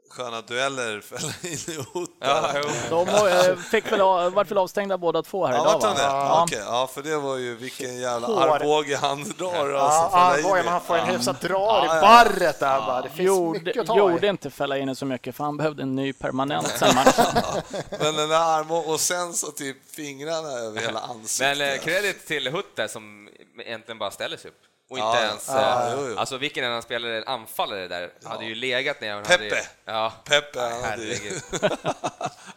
sköna 0.09 0.41
dueller, 0.41 1.01
Fellaini 1.01 1.85
och. 1.93 2.06
Ja. 2.19 2.53
De 2.89 3.07
har- 3.07 3.49
eh, 3.49 3.55
fick 3.55 3.91
väl, 3.91 3.99
vart 4.31 4.51
väl 4.51 4.57
avstängda 4.57 4.97
båda 4.97 5.21
två 5.23 5.45
här 5.45 5.53
Ja, 5.53 5.77
idag 5.77 5.89
va? 5.89 5.95
Ja. 5.99 6.43
Okej, 6.43 6.61
ja, 6.65 6.89
för 6.93 7.03
det 7.03 7.17
var 7.17 7.35
ju 7.37 7.55
vilken 7.55 7.97
jävla 7.99 8.27
Hår. 8.27 8.41
armbåge 8.41 8.97
han 8.97 9.23
drar. 9.23 9.69
Ja, 9.69 9.79
Alltså, 9.79 10.17
ja. 10.43 10.49
Bojan, 10.49 10.65
men 10.65 10.73
han 10.73 10.81
får 10.81 10.97
en 10.97 11.05
hyfsat 11.07 11.41
drar 11.41 11.55
Ja, 11.59 11.83
i 11.83 11.87
ja. 11.95 12.01
barret 12.01 12.59
där 12.59 12.79
bara. 12.79 13.01
Det 13.01 13.09
finns 13.09 13.27
Gjorde, 13.27 13.59
mycket 13.59 13.81
att 13.81 13.87
ta 13.87 13.97
gjorde 13.97 14.27
i. 14.27 14.29
inte 14.29 14.49
Fellaini 14.49 14.95
så 14.95 15.05
mycket 15.05 15.35
för 15.35 15.43
han 15.43 15.57
behövde 15.57 15.83
en 15.83 15.95
ny 15.95 16.13
permanent 16.13 16.67
sen 16.67 16.95
matchen. 16.95 17.25
Men 17.99 18.15
den 18.15 18.29
där 18.29 18.59
armbågen, 18.59 18.91
och 18.93 18.99
sen 18.99 19.33
så 19.33 19.51
typ 19.51 19.77
fingrarna 19.95 20.49
över 20.49 20.81
hela 20.81 20.99
ansiktet. 20.99 21.57
Men 21.57 21.69
eh, 21.73 21.77
credit 21.79 22.27
till 22.27 22.47
Hutt 22.51 22.75
där 22.75 22.87
som 22.87 23.29
egentligen 23.65 23.97
bara 23.99 24.11
ställer 24.11 24.37
sig 24.37 24.49
upp. 24.51 24.57
Och 24.89 24.99
Ja, 24.99 25.11
inte 25.11 25.23
ja. 25.23 25.29
ens... 25.29 25.47
Ja, 25.47 26.11
eh. 26.11 26.19
Alltså 26.19 26.37
vilken 26.37 26.65
annan 26.65 26.81
spelare, 26.81 27.23
anfallare 27.25 27.87
där, 27.87 28.13
hade 28.23 28.45
ju 28.45 28.55
legat 28.55 29.01
ner. 29.01 29.21
Peppe. 29.23 29.33
Hade, 29.43 29.65
ja, 29.85 30.13
Peppe, 30.23 30.59
han 30.59 30.71
hade, 30.71 30.83
herregud. 30.83 31.41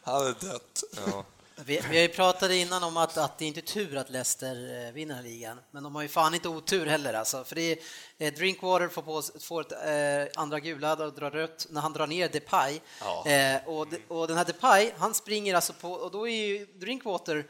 han 0.03 0.15
hade 0.15 0.33
dött. 0.33 0.83
Ja. 1.07 1.25
Vi, 1.65 1.81
vi 1.91 1.97
har 1.97 2.03
ju 2.03 2.09
pratat 2.09 2.51
innan 2.51 2.85
om 2.85 2.97
att, 2.97 3.17
att 3.19 3.39
det 3.39 3.45
är 3.45 3.47
inte 3.49 3.61
tur 3.61 3.97
att 3.97 4.11
Leicester 4.11 4.87
eh, 4.87 4.93
vinner 4.93 5.15
den 5.15 5.25
här 5.25 5.31
ligan, 5.31 5.61
men 5.71 5.83
de 5.83 5.95
har 5.95 6.03
ju 6.03 6.09
fan 6.09 6.35
inte 6.35 6.49
otur 6.49 6.87
heller 6.87 7.15
alltså. 7.15 7.45
För 7.45 7.55
det 7.55 7.63
är, 7.73 7.79
eh, 8.19 8.33
Drinkwater 8.33 8.89
får, 8.89 9.03
på, 9.03 9.23
får 9.41 9.61
ett 9.61 9.73
eh, 9.73 10.41
andra 10.43 10.61
gula 10.61 10.93
och 10.93 11.13
drar 11.13 11.31
rött 11.31 11.67
när 11.71 11.81
han 11.81 11.93
drar 11.93 12.07
ner 12.07 12.29
Depay. 12.29 12.81
Eh, 13.27 13.69
och, 13.69 13.87
de- 13.89 14.03
och 14.09 14.29
den 14.29 14.37
här 14.37 14.45
Depay, 14.45 14.91
han 14.99 15.15
springer 15.15 15.55
alltså 15.55 15.73
på, 15.73 15.93
och 15.93 16.11
då 16.11 16.29
är 16.29 16.47
ju 16.47 16.67
Drinkwater 16.67 17.47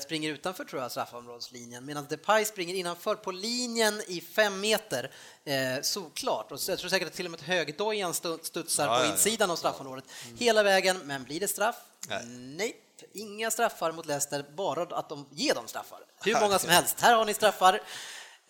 springer 0.00 0.30
utanför 0.30 0.64
tror 0.64 0.82
jag 0.82 0.90
straffområdeslinjen, 0.90 1.84
medan 1.84 2.06
Depay 2.10 2.44
springer 2.44 2.74
innanför 2.74 3.14
på 3.14 3.30
linjen 3.30 4.02
i 4.06 4.20
fem 4.20 4.60
meter, 4.60 5.10
eh, 5.44 5.54
såklart. 5.82 6.52
Och 6.52 6.58
jag 6.68 6.78
tror 6.78 6.88
säkert 6.90 7.08
att 7.08 7.14
till 7.14 7.24
och 7.24 7.30
med 7.30 7.40
högdojan 7.42 8.12
stu- 8.12 8.42
studsar 8.42 8.86
Ja, 8.86 8.98
på 9.00 9.06
insidan 9.12 9.50
av 9.50 9.56
straffområdet 9.56 10.04
hela 10.38 10.62
vägen, 10.62 10.98
men 11.04 11.24
blir 11.24 11.40
det 11.40 11.48
straff? 11.48 11.76
Nej. 12.08 12.24
Nej, 12.26 12.76
inga 13.12 13.50
straffar 13.50 13.92
mot 13.92 14.06
Leicester, 14.06 14.44
bara 14.56 14.82
att 14.82 15.08
de 15.08 15.26
ger 15.30 15.54
dem 15.54 15.68
straffar. 15.68 15.98
Hur 16.24 16.40
många 16.40 16.58
som 16.58 16.70
helst. 16.70 17.00
Här 17.00 17.14
har 17.14 17.24
ni 17.24 17.34
straffar. 17.34 17.80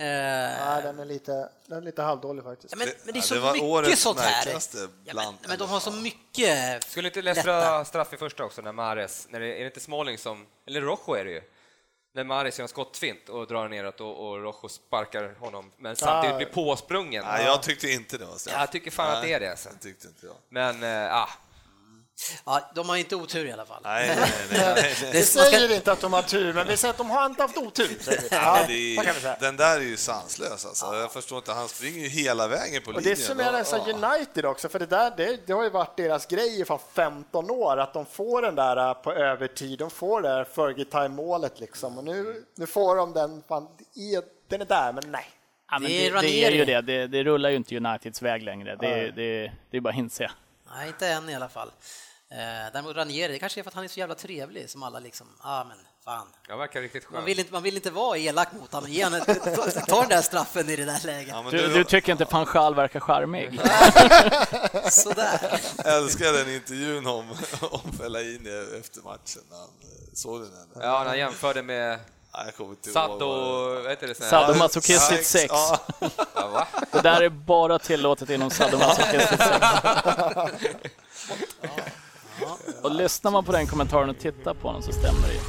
Eh, 0.01 0.07
Nej, 0.07 0.83
den 0.83 0.99
är 0.99 1.05
lite, 1.05 1.49
den 1.67 1.79
är 1.79 1.83
lite 1.83 2.03
halvdålig 2.03 2.45
faktiskt. 2.45 2.73
ja, 2.73 2.79
men, 2.79 2.89
men 3.05 3.13
det 3.15 3.19
är 3.19 3.21
Ja, 3.21 3.23
så 3.23 3.35
det 3.35 3.41
var 3.41 3.53
mycket 3.53 3.69
årets 3.69 4.03
sånt 4.03 4.21
här. 4.21 4.47
Ja, 4.53 4.59
men, 5.05 5.15
bland- 5.15 5.37
men 5.49 5.59
de 5.59 5.69
har 5.69 5.81
så 5.81 5.91
mycket 5.93 6.85
Skulle 6.85 7.09
inte 7.09 7.51
ha 7.51 7.85
straff 7.85 8.13
i 8.13 8.17
första 8.17 8.45
också, 8.45 8.63
när 8.63 8.73
Mares, 8.73 9.27
när 9.31 9.41
det, 9.41 9.47
är 9.55 9.61
det 9.61 9.67
inte 9.67 9.81
Smalling 9.81 10.19
som, 10.19 10.47
eller 10.67 10.81
Rojo 10.81 11.15
är 11.15 11.25
det 11.25 11.31
ju, 11.31 11.43
när 12.15 12.25
Mares 12.25 12.59
gör 12.59 12.63
en 12.63 12.69
skottfint 12.69 13.29
och 13.29 13.47
drar 13.47 13.69
neråt 13.69 14.01
och, 14.01 14.29
och 14.29 14.43
Rojo 14.43 14.69
sparkar 14.69 15.35
honom, 15.41 15.71
men 15.77 15.97
samtidigt 15.97 16.37
blir 16.37 16.47
påsprungen. 16.47 17.25
Nej, 17.27 17.45
jag 17.45 17.63
tyckte 17.63 17.89
inte 17.91 18.19
det 18.19 18.25
var 18.25 18.37
straff. 18.37 18.57
Jag 18.59 18.73
tycker 18.73 18.91
fan 18.91 19.17
att 19.17 19.23
det 19.23 19.33
är 19.33 19.41
det. 19.41 19.51
Alltså. 19.51 19.69
Tyckte 19.81 20.09
inte 20.09 20.27
jag. 20.27 20.35
Men, 20.49 20.83
eh, 21.07 21.15
ah, 21.17 21.29
Ja, 22.47 22.71
de 22.75 22.89
har 22.89 22.97
inte 22.97 23.17
otur 23.17 23.47
i 23.47 23.53
alla 23.53 23.65
fall. 23.67 23.81
Nej, 23.85 24.17
nej, 24.21 24.31
nej. 24.51 24.75
nej. 25.03 25.11
Vi 25.13 25.23
säger 25.23 25.75
inte 25.75 25.93
att 25.93 26.01
de 26.01 26.13
har 26.13 26.23
tur, 26.23 26.53
men 26.53 26.67
vi 26.69 26.77
säger 26.77 26.91
att 26.93 26.99
de 26.99 27.11
har 27.11 27.27
inte 27.27 27.43
haft 27.43 27.57
otur. 27.57 27.99
Ja, 28.31 28.59
är, 28.59 29.41
den 29.41 29.57
där 29.57 29.77
är 29.77 29.81
ju 29.81 29.97
sanslös 29.97 30.67
alltså. 30.67 30.87
Jag 30.95 31.13
förstår 31.13 31.39
inte, 31.39 31.53
han 31.53 31.69
springer 31.69 31.99
ju 31.99 32.09
hela 32.09 32.49
vägen 32.49 32.83
på 32.83 32.91
Och 32.91 32.97
linjen. 32.97 33.15
det 33.17 33.23
summerar 33.23 33.53
nästan 33.53 33.81
Ja. 33.87 34.15
United 34.17 34.45
också, 34.47 34.69
för 34.69 34.79
det 34.79 34.87
där 34.87 35.13
det, 35.17 35.47
det 35.47 35.53
har 35.53 35.63
ju 35.65 35.71
varit 35.71 35.97
deras 35.97 36.27
grej 36.27 36.61
i 36.61 36.65
fan 36.65 36.79
15 36.95 37.51
år, 37.51 37.77
att 37.77 37.93
de 37.95 38.07
får 38.07 38.43
den 38.43 38.55
där 38.55 38.89
äh, 38.89 38.95
på 38.95 39.13
övertid, 39.13 39.79
de 39.79 39.91
får 39.91 40.23
det 40.23 40.29
där 40.29 40.45
Fergie 40.45 40.85
time-målet 40.85 41.61
liksom. 41.61 41.99
Och 41.99 42.05
nu, 42.05 42.45
nu 42.57 42.67
får 42.67 42.97
de 42.97 43.13
den, 43.13 43.43
fan, 43.49 43.69
den 44.49 44.61
är 44.61 44.65
där, 44.67 44.93
men 44.93 45.05
nej. 45.11 45.25
Ja, 45.71 45.79
men 45.79 45.91
Det 45.91 45.99
det, 45.99 46.07
är 46.09 46.23
det 46.23 46.45
är 46.45 46.51
ju 46.51 46.65
det. 46.65 46.81
det. 46.81 47.07
Det 47.07 47.25
rullar 47.25 47.51
ju 47.51 47.57
inte 47.57 47.77
Uniteds 47.77 48.23
väg 48.23 48.43
längre. 48.43 48.77
Det, 48.77 49.11
det, 49.11 49.53
det 49.71 49.77
är 49.77 49.81
bara 49.81 49.91
att 49.91 49.97
inse. 49.99 50.31
Nej, 50.77 50.89
inte 50.89 51.09
än 51.09 51.29
i 51.29 51.35
alla 51.35 51.49
fall. 51.49 51.71
Eh, 52.33 52.73
däremot 52.73 52.97
Ranieri, 52.97 53.33
det 53.33 53.39
kanske 53.39 53.61
är 53.61 53.63
för 53.63 53.71
att 53.71 53.75
han 53.75 53.85
är 53.85 53.89
så 53.89 54.01
jävla 54.01 54.15
trevlig 54.15 54.71
som 54.71 54.83
alla 54.83 54.99
liksom, 54.99 55.27
ja 55.43 55.49
ah, 55.49 55.65
men 55.65 55.77
fan. 56.05 56.27
jag 56.49 56.57
verkar 56.57 56.81
riktigt 56.81 57.05
skön. 57.05 57.15
Man 57.15 57.25
vill 57.25 57.39
inte, 57.39 57.53
man 57.53 57.63
vill 57.63 57.75
inte 57.77 57.91
vara 57.91 58.19
elak 58.19 58.49
mot 58.61 58.73
honom, 58.73 58.91
ge 58.91 59.05
honom, 59.05 59.21
ta 59.89 60.01
den 60.01 60.09
där 60.09 60.23
straffen 60.23 60.69
i 60.69 60.77
det 60.77 60.85
där 60.85 61.07
läget. 61.07 61.29
Ja, 61.29 61.43
men 61.43 61.53
Du, 61.53 61.59
du, 61.59 61.75
du 61.75 61.85
tycker 61.85 62.13
inte 62.13 62.25
Panchal 62.25 62.75
verkar 62.75 63.01
charmig? 63.01 63.51
Sådär. 64.91 65.61
älskar 65.85 66.33
den 66.33 66.55
intervjun 66.55 67.07
om, 67.07 67.31
om 67.61 67.93
Fellaini 67.93 68.79
efter 68.81 69.03
matchen. 69.03 69.43
Han, 69.51 69.61
eh, 69.61 70.15
såg 70.15 70.41
den 70.41 70.51
eller? 70.53 70.87
Ja, 70.87 70.99
när 70.99 71.07
han 71.09 71.19
jämförde 71.19 71.63
med 71.63 71.99
jag 72.33 74.17
Sadomasochistiskt 74.17 75.27
sex. 75.27 75.47
Ja, 75.49 75.79
Ja? 76.35 76.67
Det 76.93 77.01
där 77.01 77.23
är 77.23 77.29
bara 77.29 77.79
tillåtet 77.79 78.31
inom 78.31 78.51
sadomasochistiskt 78.51 79.43
sex. 79.43 79.61
Och 82.83 82.91
lyssnar 82.91 83.31
man 83.31 83.45
på 83.45 83.53
den 83.53 83.67
kommentaren 83.67 84.11
och 84.11 84.19
tittar 84.19 84.55
på 84.55 84.73
den 84.73 84.83
så 84.83 84.93
stämmer 84.93 85.29
det 85.29 85.35
ju. 85.35 85.41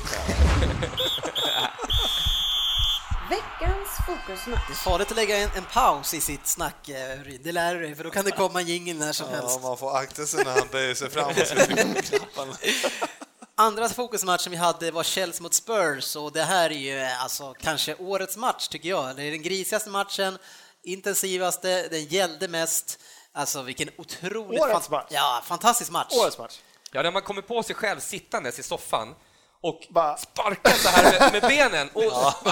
Veckans 3.29 3.89
fokusmatch. 4.05 4.67
Det 4.67 4.73
är 4.73 4.75
farligt 4.75 5.11
att 5.11 5.15
lägga 5.15 5.37
en, 5.37 5.49
en 5.55 5.65
paus 5.73 6.13
i 6.13 6.21
sitt 6.21 6.47
snack, 6.47 6.89
eh, 6.89 7.23
Ryd. 7.23 7.41
det 7.43 7.51
lär 7.51 7.75
du 7.75 7.81
dig, 7.81 7.95
för 7.95 8.03
då 8.03 8.09
kan 8.09 8.25
det 8.25 8.31
komma 8.31 8.61
en 8.61 8.67
jingel 8.67 8.97
när 8.97 9.11
som 9.11 9.27
ja, 9.29 9.35
helst. 9.35 9.61
man 9.61 9.77
får 9.77 9.97
akta 9.97 10.25
sig 10.25 10.43
när 10.45 10.51
han 10.51 10.67
böjer 10.71 10.93
sig 10.93 11.09
fram 11.09 11.27
och 11.27 12.03
knapparna. 12.03 12.53
Andra 13.55 13.89
fokusmatchen 13.89 14.51
vi 14.51 14.57
hade 14.57 14.91
var 14.91 15.03
Chelsea 15.03 15.43
mot 15.43 15.53
Spurs 15.53 16.15
och 16.15 16.31
det 16.31 16.43
här 16.43 16.69
är 16.69 16.75
ju 16.75 16.99
alltså 16.99 17.53
kanske 17.53 17.95
årets 17.95 18.37
match 18.37 18.67
tycker 18.67 18.89
jag. 18.89 19.15
Det 19.15 19.23
är 19.23 19.31
den 19.31 19.41
grisigaste 19.41 19.89
matchen, 19.89 20.37
intensivaste, 20.83 21.87
den 21.87 22.05
gällde 22.05 22.47
mest. 22.47 22.99
Alltså 23.33 23.61
vilken 23.61 23.89
otroligt 23.97 24.61
Årets 24.61 24.89
match. 24.89 25.07
Ja, 25.09 25.41
fantastisk 25.45 25.91
match. 25.91 26.13
Årets 26.13 26.37
match. 26.37 26.59
Ja, 26.93 27.01
när 27.01 27.11
man 27.11 27.21
kommer 27.21 27.41
på 27.41 27.63
sig 27.63 27.75
själv 27.75 27.99
sittandes 27.99 28.59
i 28.59 28.63
soffan 28.63 29.15
och 29.61 29.87
Bara- 29.89 30.17
sparkar 30.17 30.71
så 30.71 30.89
här 30.89 31.03
med, 31.19 31.31
med 31.31 31.41
benen 31.49 31.89
och 31.93 32.03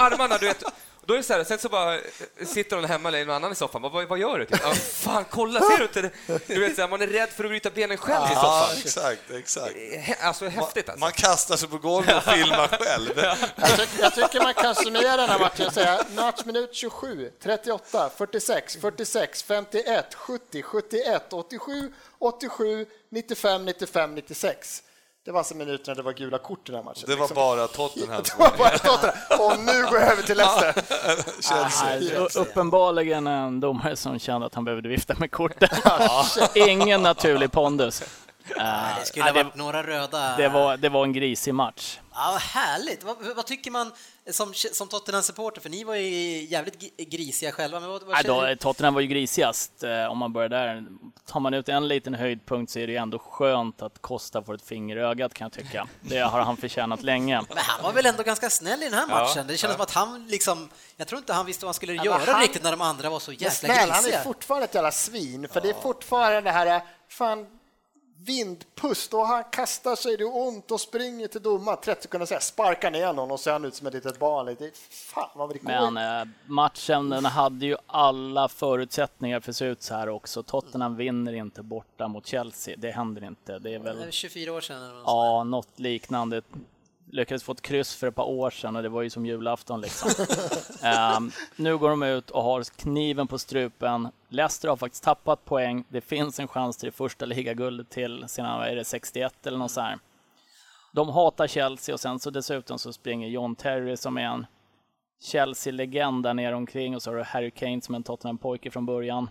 armarna, 0.01 0.37
du 0.37 0.45
vet. 0.47 0.63
Då 1.09 1.13
är 1.15 1.17
det 1.17 1.23
så 1.23 1.33
här, 1.33 1.43
sen 1.43 1.59
så 1.59 1.69
bara 1.69 1.95
eh, 1.95 2.01
sitter 2.45 2.75
hon 2.75 2.85
hemma 2.85 3.09
eller 3.09 3.25
någon 3.25 3.35
annan 3.35 3.51
i 3.51 3.55
soffan. 3.55 3.81
Bara, 3.81 3.91
vad, 3.91 4.07
vad 4.07 4.19
gör 4.19 4.39
du? 4.39 4.45
Typ? 4.45 4.59
Ja, 4.63 4.73
fan, 4.73 5.25
kolla, 5.29 5.59
ser 5.59 5.77
du 5.77 5.83
inte? 5.83 6.01
det? 6.01 6.11
Du 6.47 6.59
vet, 6.59 6.75
så 6.75 6.81
här, 6.81 6.89
man 6.89 7.01
är 7.01 7.07
rädd 7.07 7.29
för 7.29 7.43
att 7.43 7.49
bryta 7.49 7.69
benen 7.69 7.97
själv 7.97 8.25
i 8.31 8.35
soffan. 8.35 8.77
exakt, 8.83 9.31
exakt. 9.31 9.75
Hä- 9.75 10.15
Alltså 10.21 10.47
häftigt 10.47 10.89
alltså. 10.89 10.99
Man 10.99 11.11
kastar 11.11 11.55
sig 11.57 11.69
på 11.69 11.77
golvet 11.77 12.15
och 12.17 12.33
filmar 12.33 12.67
själv. 12.67 13.09
Jag, 13.55 13.77
tycker, 13.77 14.01
jag 14.03 14.15
tycker 14.15 14.41
man 14.43 14.53
kan 14.53 14.75
summera 14.75 15.17
den 15.17 15.29
här 15.29 15.39
matchen 15.39 15.67
och 15.67 15.73
säga 15.73 16.03
matchminut 16.15 16.75
27, 16.75 17.31
38, 17.43 18.09
46, 18.17 18.77
46, 18.81 19.43
51, 19.43 20.15
70, 20.15 20.61
71, 20.63 21.33
87, 21.33 21.93
87, 22.19 22.85
95, 23.09 23.65
95, 23.65 24.15
96. 24.15 24.83
Det 25.29 25.33
var 25.33 25.39
alltså 25.39 25.55
minuterna 25.55 25.95
det 25.95 26.01
var 26.01 26.13
gula 26.13 26.37
kort 26.37 26.59
i 26.69 26.71
den 26.71 26.75
här 26.75 26.83
matchen. 26.83 27.03
Det 27.07 27.15
var 27.15 27.21
Liksom. 27.21 27.35
bara 27.35 27.67
Tottenham. 27.67 28.21
Det 28.23 28.39
var 28.39 28.57
bara 28.57 28.77
Tottenham. 28.77 29.15
Och 29.39 29.59
nu 29.59 29.83
går 29.83 29.99
jag 29.99 30.11
över 30.11 30.23
till 30.23 30.37
Leicester. 30.37 30.83
Nej, 31.85 32.11
u- 32.13 32.39
uppenbarligen 32.39 33.27
en 33.27 33.59
domare 33.59 33.95
som 33.95 34.19
kände 34.19 34.47
att 34.47 34.55
han 34.55 34.65
behövde 34.65 34.89
vifta 34.89 35.13
med 35.19 35.31
korten. 35.31 35.69
Ingen 36.55 37.01
naturlig 37.01 37.51
pondus. 37.51 38.03
Eh, 38.57 38.99
Det 38.99 39.05
skulle 39.05 39.25
nej, 39.25 39.33
ha 39.33 39.43
varit 39.43 39.55
några 39.55 39.83
röda... 39.83 40.37
det, 40.37 40.49
var, 40.49 40.77
det 40.77 40.89
var 40.89 41.03
en 41.03 41.13
grisig 41.13 41.53
match. 41.53 41.99
Ja, 42.13 42.29
vad 42.31 42.41
härligt. 42.41 43.03
Vad, 43.03 43.17
vad 43.35 43.45
tycker 43.45 43.71
man 43.71 43.91
som, 44.31 44.53
som 44.53 44.87
Tottenham-supporter? 44.87 45.61
För 45.61 45.69
ni 45.69 45.83
var 45.83 45.95
ju 45.95 46.45
jävligt 46.45 46.97
grisiga 46.97 47.51
själva. 47.51 47.79
Men 47.79 47.89
vad, 47.89 48.03
vad 48.03 48.25
då? 48.25 48.55
Tottenham 48.59 48.93
var 48.93 49.01
ju 49.01 49.07
grisigast 49.07 49.83
eh, 49.83 50.05
om 50.11 50.17
man 50.17 50.33
börjar 50.33 50.49
där. 50.49 50.83
Tar 51.27 51.39
man 51.39 51.53
ut 51.53 51.69
en 51.69 51.87
liten 51.87 52.13
höjdpunkt 52.13 52.71
så 52.71 52.79
är 52.79 52.87
det 52.87 52.93
ju 52.93 52.97
ändå 52.99 53.19
skönt 53.19 53.81
att 53.81 54.01
Costa 54.01 54.41
får 54.43 54.53
ett 54.53 54.61
finger 54.61 54.95
i 54.97 54.99
ögat 54.99 55.33
kan 55.33 55.45
jag 55.45 55.65
tycka. 55.65 55.87
Det 56.01 56.17
har 56.19 56.39
han 56.41 56.57
förtjänat 56.57 57.03
länge. 57.03 57.41
Men 57.49 57.57
han 57.57 57.83
var 57.83 57.91
väl 57.93 58.05
ändå 58.05 58.23
ganska 58.23 58.49
snäll 58.49 58.81
i 58.81 58.85
den 58.85 58.93
här 58.93 59.05
Ja, 59.09 59.15
matchen. 59.19 59.47
Det 59.47 59.57
kändes 59.57 59.75
som 59.75 59.83
att 59.83 59.91
han 59.91 60.27
liksom... 60.27 60.69
Jag 60.97 61.07
tror 61.07 61.19
inte 61.19 61.33
han 61.33 61.45
visste 61.45 61.65
vad 61.65 61.67
han 61.67 61.73
skulle 61.73 61.93
men 61.93 62.05
göra 62.05 62.31
han- 62.31 62.41
riktigt 62.41 62.63
när 62.63 62.71
de 62.71 62.81
andra 62.81 63.09
var 63.09 63.19
så 63.19 63.31
jäkla 63.31 63.49
snäll, 63.51 63.89
han 63.89 64.03
grisiga. 64.03 64.19
är 64.19 64.23
fortfarande 64.23 64.65
ett 64.65 64.75
jävla 64.75 64.91
svin, 64.91 65.47
för 65.51 65.61
det 65.61 65.69
är 65.69 65.73
fortfarande 65.81 66.41
det 66.41 66.51
här, 66.51 66.81
fan, 67.09 67.45
vindpust 68.25 69.13
och 69.13 69.27
han 69.27 69.43
kastar 69.51 69.95
sig, 69.95 70.17
det 70.17 70.23
är 70.23 70.37
ont 70.37 70.71
och 70.71 70.81
springer 70.81 71.27
till 71.27 71.41
domaren, 71.41 71.77
30 71.83 72.01
sekunder 72.01 72.25
säga 72.25 72.39
sparkar 72.39 72.91
ner 72.91 73.13
någon 73.13 73.31
och 73.31 73.39
ser 73.39 73.51
han 73.51 73.65
ut 73.65 73.75
som 73.75 73.87
ett 73.87 73.93
litet 73.93 74.19
barn. 74.19 74.55
Det, 74.59 74.77
fan 74.89 75.29
vad 75.35 75.49
det 75.49 75.59
går. 75.59 75.91
Men 75.91 76.21
eh, 76.21 76.27
matchen 76.45 77.09
den 77.09 77.25
hade 77.25 77.65
ju 77.65 77.77
alla 77.87 78.47
förutsättningar 78.47 79.39
för 79.39 79.51
att 79.51 79.55
se 79.55 79.65
ut 79.65 79.81
så 79.81 79.95
här 79.95 80.09
också. 80.09 80.43
Tottenham 80.43 80.95
vinner 80.95 81.33
inte 81.33 81.63
borta 81.63 82.07
mot 82.07 82.27
Chelsea. 82.27 82.75
Det 82.77 82.91
händer 82.91 83.23
inte. 83.23 83.59
Det 83.59 83.75
är 83.75 83.79
väl 83.79 83.97
Det 83.97 84.07
är 84.07 84.11
24 84.11 84.53
år 84.53 84.61
sedan. 84.61 84.83
Eller 84.83 85.01
ja, 85.05 85.43
något 85.43 85.79
liknande. 85.79 86.41
Lyckades 87.11 87.43
få 87.43 87.51
ett 87.51 87.61
kryss 87.61 87.95
för 87.95 88.07
ett 88.07 88.15
par 88.15 88.29
år 88.29 88.49
sedan 88.49 88.75
och 88.75 88.83
det 88.83 88.89
var 88.89 89.01
ju 89.01 89.09
som 89.09 89.25
julafton 89.25 89.81
liksom. 89.81 90.25
Ehm, 90.81 91.31
nu 91.55 91.77
går 91.77 91.89
de 91.89 92.03
ut 92.03 92.29
och 92.29 92.43
har 92.43 92.63
kniven 92.63 93.27
på 93.27 93.39
strupen. 93.39 94.09
Leicester 94.29 94.69
har 94.69 94.75
faktiskt 94.75 95.03
tappat 95.03 95.45
poäng. 95.45 95.83
Det 95.89 96.01
finns 96.01 96.39
en 96.39 96.47
chans 96.47 96.77
till 96.77 96.85
det 96.85 96.91
första 96.91 97.25
ligaguldet 97.25 97.89
till 97.89 98.25
sina, 98.27 98.69
är 98.69 98.75
det, 98.75 98.85
61 98.85 99.47
eller 99.47 99.57
något 99.57 99.71
så 99.71 99.81
här. 99.81 99.99
De 100.91 101.09
hatar 101.09 101.47
Chelsea 101.47 101.95
och 101.95 101.99
sen 101.99 102.19
så 102.19 102.29
dessutom 102.29 102.79
så 102.79 102.93
springer 102.93 103.27
John 103.27 103.55
Terry 103.55 103.97
som 103.97 104.17
är 104.17 104.21
en 104.25 104.45
Chelsea-legend 105.21 106.23
där 106.23 106.33
nere 106.33 106.55
omkring 106.55 106.95
och 106.95 107.01
så 107.01 107.11
har 107.11 107.17
du 107.17 107.23
Harry 107.23 107.51
Kane 107.51 107.81
som 107.81 107.95
är 107.95 107.99
en 107.99 108.03
Tottenham-pojke 108.03 108.71
från 108.71 108.85
början. 108.85 109.29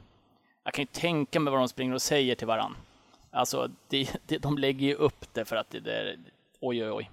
Jag 0.64 0.74
kan 0.74 0.82
ju 0.82 0.86
tänka 0.86 1.40
mig 1.40 1.50
vad 1.50 1.60
de 1.60 1.68
springer 1.68 1.94
och 1.94 2.02
säger 2.02 2.34
till 2.34 2.46
varann. 2.46 2.76
Alltså, 3.30 3.70
det, 3.88 4.10
det, 4.26 4.38
de 4.38 4.58
lägger 4.58 4.86
ju 4.86 4.94
upp 4.94 5.34
det 5.34 5.44
för 5.44 5.56
att 5.56 5.70
det 5.70 5.80
där, 5.80 6.18
oj 6.60 6.84
oj 6.84 6.90
oj. 6.90 7.10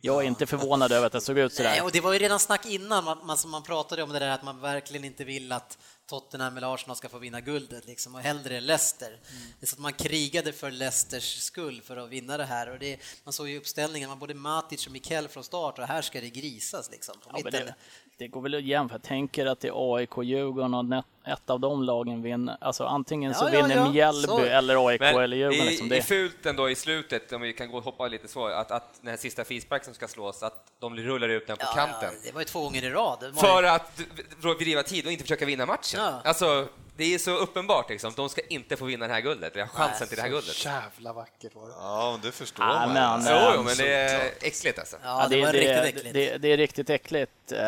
Jag 0.00 0.22
är 0.22 0.26
inte 0.26 0.46
förvånad 0.46 0.92
över 0.92 1.06
att 1.06 1.12
det 1.12 1.20
såg 1.20 1.38
ut 1.38 1.52
Nej, 1.52 1.56
sådär. 1.56 1.84
och 1.84 1.92
det 1.92 2.00
var 2.00 2.12
ju 2.12 2.18
redan 2.18 2.38
snack 2.38 2.66
innan, 2.66 3.04
man, 3.04 3.18
man, 3.26 3.36
man 3.46 3.62
pratade 3.62 4.02
om 4.02 4.12
det 4.12 4.18
där 4.18 4.30
att 4.30 4.42
man 4.42 4.60
verkligen 4.60 5.04
inte 5.04 5.24
vill 5.24 5.52
att 5.52 5.78
Tottenham 6.20 6.56
eller 6.56 6.74
Arsenal 6.74 6.96
ska 6.96 7.08
få 7.08 7.18
vinna 7.18 7.40
guldet, 7.40 7.86
liksom, 7.86 8.14
och 8.14 8.20
hellre 8.20 8.60
Leicester. 8.60 9.20
Det 9.60 9.64
är 9.64 9.66
så 9.66 9.74
att 9.76 9.80
man 9.80 9.92
krigade 9.92 10.52
för 10.52 10.70
Leicesters 10.70 11.38
skull 11.42 11.82
för 11.82 11.96
att 11.96 12.08
vinna 12.08 12.36
det 12.36 12.44
här. 12.44 12.70
Och 12.70 12.78
det, 12.78 13.00
man 13.24 13.32
såg 13.32 13.48
ju 13.48 13.58
uppställningen, 13.58 14.08
man 14.08 14.18
både 14.18 14.34
Matic 14.34 14.86
och 14.86 14.92
Mikel 14.92 15.28
från 15.28 15.44
start, 15.44 15.78
och 15.78 15.86
här 15.86 16.02
ska 16.02 16.20
det 16.20 16.30
grisas. 16.30 16.90
Liksom, 16.90 17.14
på 17.20 17.30
Ja, 17.30 17.36
mitten. 17.36 17.52
det, 17.52 17.74
det 18.22 18.28
går 18.28 18.40
väl 18.40 18.54
att 18.54 18.62
jämföra. 18.62 18.96
Jag 18.96 19.02
tänker 19.02 19.46
att 19.46 19.60
det 19.60 19.68
är 19.68 19.94
AIK, 19.96 20.10
Djurgården 20.22 20.74
och 20.74 21.04
ett 21.26 21.50
av 21.50 21.60
de 21.60 21.82
lagen 21.82 22.22
vinner. 22.22 22.56
Alltså 22.60 22.84
antingen 22.84 23.34
så 23.34 23.44
Ja, 23.44 23.50
ja, 23.54 23.62
vinner 23.62 23.76
ja. 23.76 23.90
Mjällby 23.90 24.26
Så. 24.26 24.38
eller 24.40 24.88
AIK 24.88 25.00
Men 25.00 25.16
eller 25.22 25.36
Djurgården. 25.36 25.66
i, 25.66 25.70
Liksom. 25.70 25.88
Det, 25.88 26.02
fult 26.02 26.46
ändå 26.46 26.70
i 26.70 26.74
slutet, 26.74 27.32
om 27.32 27.40
vi 27.40 27.52
kan 27.52 27.70
gå 27.70 27.78
och 27.78 27.84
hoppa 27.84 28.08
lite 28.08 28.28
så, 28.28 28.46
att, 28.46 28.70
att 28.70 28.98
den 29.00 29.10
här 29.10 29.16
sista 29.16 29.44
frisparken 29.44 29.84
som 29.84 29.94
ska 29.94 30.08
slås, 30.08 30.42
att 30.42 30.64
de 30.80 30.96
rullar 30.96 31.28
ut 31.28 31.46
den 31.46 31.56
på 31.56 31.64
Ja, 31.64 31.72
kanten. 31.74 32.10
Ja, 32.12 32.18
det 32.24 32.32
var 32.32 32.40
ju 32.40 32.44
två 32.44 32.60
gånger 32.60 32.82
i 32.84 32.90
rad. 32.90 33.32
För 33.36 33.62
att 33.62 34.00
för 34.40 34.48
att 34.48 34.58
driva 34.58 34.82
tid 34.82 35.06
och 35.06 35.12
inte 35.12 35.24
försöka 35.24 35.46
vinna 35.46 35.66
matchen. 35.66 36.00
Ja. 36.00 36.20
Alltså, 36.24 36.66
det 36.96 37.14
är 37.14 37.18
så 37.18 37.30
uppenbart 37.36 37.90
liksom. 37.90 38.12
De 38.16 38.28
ska 38.28 38.40
inte 38.48 38.76
få 38.76 38.84
vinna 38.84 39.06
det 39.08 39.14
här 39.14 39.20
guldet, 39.20 39.54
eller 39.54 39.66
chansen 39.66 39.96
Nej, 40.00 40.08
till 40.08 40.16
det 40.16 40.22
här 40.22 40.28
guldet. 40.28 40.64
Jävla 40.64 41.12
vackert 41.12 41.54
var 41.54 41.66
det. 41.66 41.74
Ja, 41.78 42.18
det 42.22 42.32
förstår 42.32 42.66
Ja, 42.66 42.86
man. 42.86 42.92
men, 43.22 43.32
Jo, 43.32 43.36
eh, 43.36 43.52
jo, 43.56 43.62
men 43.62 43.76
det 43.76 43.92
är 43.94 44.32
äckligt 44.40 44.78
alltså. 44.78 44.96
Ja, 45.02 45.26
det, 45.30 45.36
det, 45.36 45.42
var 45.44 45.52
det, 45.52 45.58
riktigt 45.58 45.96
äckligt. 45.96 46.14
Det, 46.14 46.38
det 46.38 46.48
är 46.48 46.56
riktigt 46.56 46.90
äckligt. 46.90 47.52
Eh, 47.52 47.58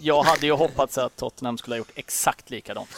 Jag 0.00 0.22
hade 0.22 0.46
ju 0.46 0.52
hoppats 0.52 0.98
att 0.98 1.16
Tottenham 1.16 1.58
skulle 1.58 1.74
ha 1.74 1.78
gjort 1.78 1.92
exakt 1.94 2.50
likadant. 2.50 2.88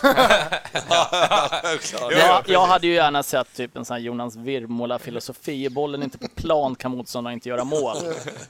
Klart. 1.81 2.13
Jag, 2.13 2.43
jag 2.49 2.67
hade 2.67 2.87
ju 2.87 2.95
gärna 2.95 3.23
sett 3.23 3.55
typ 3.55 3.77
en 3.77 3.85
sån 3.85 3.95
här 3.95 4.01
Jonas 4.01 4.37
Virmola-filosofi. 4.37 5.69
Bollen 5.69 6.03
inte 6.03 6.19
på 6.19 6.29
plan 6.29 6.75
kan 6.75 6.91
motståndaren 6.91 7.35
inte 7.35 7.49
göra 7.49 7.65
mål. 7.65 7.97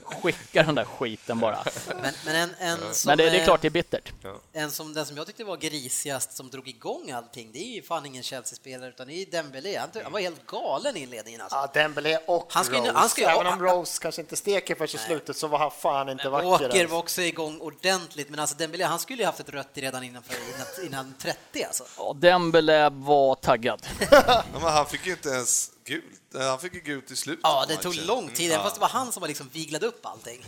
Skicka 0.04 0.62
den 0.62 0.74
där 0.74 0.84
skiten 0.84 1.40
bara. 1.40 1.58
Men, 2.02 2.12
men 2.24 2.34
en, 2.36 2.50
en 2.58 2.78
som, 2.94 3.08
Men 3.08 3.18
det, 3.18 3.30
det 3.30 3.40
är 3.40 3.44
klart 3.44 3.60
det 3.62 3.68
är 3.68 3.70
bittert. 3.70 4.12
En 4.52 4.70
som, 4.70 4.94
den 4.94 5.06
som 5.06 5.16
jag 5.16 5.26
tyckte 5.26 5.44
var 5.44 5.56
grisigast, 5.56 6.36
som 6.36 6.50
drog 6.50 6.68
igång 6.68 7.07
allting, 7.16 7.50
det 7.52 7.58
är 7.58 7.74
ju 7.74 7.82
fan 7.82 8.06
ingen 8.06 8.22
Chelsea-spelare, 8.22 8.88
utan 8.88 9.06
det 9.06 9.12
är 9.14 9.26
Dembélé. 9.26 9.76
Han, 9.78 9.90
han 10.02 10.12
var 10.12 10.20
helt 10.20 10.46
galen 10.46 10.96
i 10.96 11.00
inledningen. 11.00 11.40
Alltså. 11.40 11.56
Ja, 11.56 11.70
Dembélé 11.74 12.18
och 12.26 12.46
Han 12.50 12.64
ska 12.64 12.78
Rose. 12.78 12.92
han 12.94 13.08
ska 13.08 13.22
Även 13.22 13.38
om 13.38 13.46
han- 13.46 13.60
Rose 13.60 14.02
kanske 14.02 14.20
inte 14.20 14.36
steker 14.36 14.74
först 14.74 14.94
i 14.94 14.98
slutet 14.98 15.36
så 15.36 15.46
var 15.46 15.58
han 15.58 15.70
fan 15.70 16.08
inte 16.08 16.28
vacker. 16.28 16.46
Åker 16.48 16.64
alltså. 16.64 16.86
var 16.86 16.98
också 16.98 17.22
igång 17.22 17.60
ordentligt, 17.60 18.30
men 18.30 18.40
alltså 18.40 18.56
Dembélé, 18.56 18.84
han 18.84 18.98
skulle 18.98 19.22
ju 19.22 19.26
haft 19.26 19.40
ett 19.40 19.48
rött 19.48 19.70
redan 19.74 20.02
innan, 20.04 20.22
innan, 20.54 20.86
innan 20.86 21.14
30 21.18 21.64
alltså. 21.64 21.84
Ja, 21.96 22.12
Dembélé 22.16 22.88
var 22.92 23.34
taggad. 23.34 23.86
Men 24.52 24.62
han 24.62 24.86
fick 24.86 25.06
ju 25.06 25.12
inte 25.12 25.28
ens 25.28 25.70
gult. 25.84 26.04
Han 26.34 26.58
fick 26.60 26.74
ju 26.74 26.80
gult 26.80 27.10
i 27.10 27.16
slutet 27.16 27.40
Ja, 27.42 27.64
det 27.68 27.76
tog 27.76 27.94
lång 27.94 28.28
tid, 28.28 28.50
även 28.52 28.62
fast 28.64 28.74
det 28.74 28.80
var 28.80 28.88
han 28.88 29.12
som 29.12 29.20
var 29.20 29.28
liksom 29.28 29.48
viglade 29.52 29.86
upp 29.86 30.06
allting. 30.06 30.44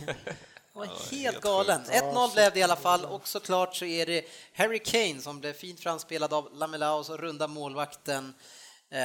Var 0.73 0.85
helt 1.11 1.41
galen. 1.41 1.81
1-0 1.83 2.33
blev 2.33 2.53
det 2.53 2.59
i 2.59 2.63
alla 2.63 2.75
fall 2.75 3.05
och 3.05 3.27
såklart 3.27 3.75
så 3.75 3.85
är 3.85 4.05
det 4.05 4.25
Harry 4.55 4.79
Kane 4.79 5.21
som 5.21 5.39
blev 5.39 5.53
fint 5.53 5.79
framspelad 5.79 6.33
av 6.33 6.49
Lamela 6.53 6.93
och 6.93 7.05
så 7.05 7.17
runda 7.17 7.47
målvakten. 7.47 8.33
Eh, 8.91 8.99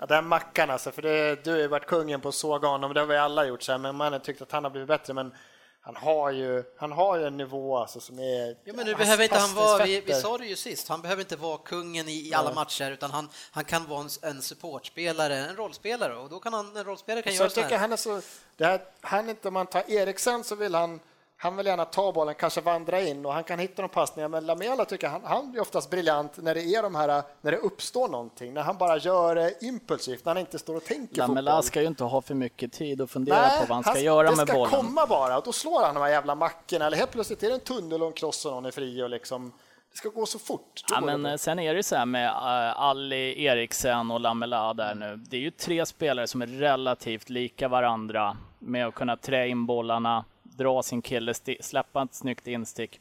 Ja, 0.00 0.06
den 0.06 0.26
mackan 0.28 0.70
alltså, 0.70 0.90
för 0.92 1.02
det, 1.02 1.44
du 1.44 1.50
har 1.50 1.58
ju 1.58 1.68
varit 1.68 1.86
kungen 1.86 2.20
på 2.20 2.28
att 2.28 2.34
såga 2.34 2.68
honom, 2.68 2.94
det 2.94 3.00
har 3.00 3.06
vi 3.06 3.16
alla 3.16 3.44
gjort 3.44 3.62
så 3.62 3.72
här, 3.72 3.78
men 3.78 3.96
man 3.96 4.12
har 4.12 4.20
tyckt 4.20 4.42
att 4.42 4.52
han 4.52 4.64
har 4.64 4.70
blivit 4.70 4.88
bättre, 4.88 5.14
men 5.14 5.34
han 5.82 5.96
har 5.96 6.30
ju, 6.30 6.64
han 6.78 6.92
har 6.92 7.16
ju 7.18 7.26
en 7.26 7.36
nivå 7.36 7.76
alltså 7.78 8.00
som 8.00 8.18
är... 8.18 8.56
Ja, 8.64 8.72
men 8.72 8.86
nu 8.86 8.94
behöver 8.94 9.22
inte 9.24 9.38
han 9.38 9.54
vara, 9.54 9.84
vi, 9.84 10.00
vi 10.00 10.14
sa 10.14 10.38
det 10.38 10.46
ju 10.46 10.56
sist, 10.56 10.88
han 10.88 11.02
behöver 11.02 11.20
inte 11.22 11.36
vara 11.36 11.58
kungen 11.58 12.08
i, 12.08 12.28
i 12.28 12.34
alla 12.34 12.52
matcher 12.54 12.90
utan 12.90 13.10
han, 13.10 13.28
han 13.50 13.64
kan 13.64 13.86
vara 13.88 14.00
en, 14.00 14.08
en 14.22 14.42
supportspelare, 14.42 15.36
en 15.36 15.56
rollspelare 15.56 16.16
och 16.16 16.28
då 16.30 16.38
kan 16.40 16.52
han, 16.52 16.76
en 16.76 16.84
rollspelare 16.84 17.22
kan 17.22 17.32
Så 17.32 17.36
göra 17.36 17.44
jag 17.44 17.52
så 17.52 17.54
tycker 17.60 17.70
här. 17.70 17.78
han 17.78 17.92
är 17.92 17.96
så, 17.96 18.20
det 18.56 18.64
här, 18.64 18.80
han 19.00 19.28
inte, 19.30 19.48
om 19.48 19.54
man 19.54 19.66
tar 19.66 19.90
Eriksen 19.90 20.44
så 20.44 20.54
vill 20.54 20.74
han 20.74 21.00
han 21.42 21.56
vill 21.56 21.66
gärna 21.66 21.84
ta 21.84 22.12
bollen, 22.12 22.34
kanske 22.34 22.60
vandra 22.60 23.00
in 23.00 23.26
och 23.26 23.32
han 23.32 23.44
kan 23.44 23.58
hitta 23.58 23.82
de 23.82 23.88
passningar. 23.88 24.28
Men 24.28 24.46
Lamela 24.46 24.84
tycker 24.84 25.08
han, 25.08 25.20
han 25.24 25.54
är 25.56 25.60
oftast 25.60 25.90
briljant 25.90 26.32
när 26.36 26.54
det 26.54 26.60
är 26.62 26.82
de 26.82 26.94
här, 26.94 27.22
när 27.40 27.50
det 27.50 27.56
uppstår 27.58 28.08
någonting, 28.08 28.54
när 28.54 28.62
han 28.62 28.76
bara 28.78 28.96
gör 28.98 29.34
det 29.34 29.54
impulsivt, 29.64 30.24
när 30.24 30.34
han 30.34 30.40
inte 30.40 30.58
står 30.58 30.76
och 30.76 30.84
tänker 30.84 31.16
Lamela 31.16 31.50
fotboll. 31.50 31.62
ska 31.62 31.80
ju 31.80 31.86
inte 31.86 32.04
ha 32.04 32.22
för 32.22 32.34
mycket 32.34 32.72
tid 32.72 33.00
att 33.00 33.10
fundera 33.10 33.48
på 33.48 33.66
vad 33.68 33.68
han 33.68 33.82
ska 33.82 33.92
han- 33.92 34.02
göra 34.04 34.30
det 34.30 34.36
med 34.36 34.48
ska 34.48 34.56
bollen. 34.56 34.70
komma 34.70 35.06
bara 35.06 35.38
och 35.38 35.44
då 35.44 35.52
slår 35.52 35.82
han 35.84 35.94
de 35.94 36.00
här 36.00 36.10
jävla 36.10 36.34
mackorna 36.34 36.86
eller 36.86 36.96
helt 36.96 37.10
plötsligt 37.10 37.42
är 37.42 37.48
det 37.48 37.54
en 37.54 37.60
tunnel 37.60 38.02
och 38.02 38.06
en 38.08 38.12
kross 38.14 38.46
och 38.46 38.52
någon 38.52 38.66
är 38.66 38.70
fri 38.70 39.02
och 39.02 39.10
liksom 39.10 39.52
det 39.92 39.96
ska 39.96 40.08
gå 40.08 40.26
så 40.26 40.38
fort. 40.38 40.80
Ja, 40.90 41.00
det 41.00 41.06
men 41.06 41.26
eh, 41.26 41.36
sen 41.36 41.58
är 41.58 41.74
det 41.74 41.82
så 41.82 41.96
här 41.96 42.06
med 42.06 42.28
uh, 42.28 42.80
Ali 42.80 43.44
Eriksen 43.44 44.10
och 44.10 44.20
Lamela 44.20 44.74
där 44.74 44.94
nu. 44.94 45.16
Det 45.16 45.36
är 45.36 45.40
ju 45.40 45.50
tre 45.50 45.86
spelare 45.86 46.26
som 46.26 46.42
är 46.42 46.46
relativt 46.46 47.30
lika 47.30 47.68
varandra 47.68 48.36
med 48.58 48.86
att 48.86 48.94
kunna 48.94 49.16
trä 49.16 49.48
in 49.48 49.66
bollarna, 49.66 50.24
dra 50.56 50.82
sin 50.82 51.02
kille, 51.02 51.34
släppa 51.60 52.02
ett 52.02 52.14
snyggt 52.14 52.46
instick. 52.46 53.00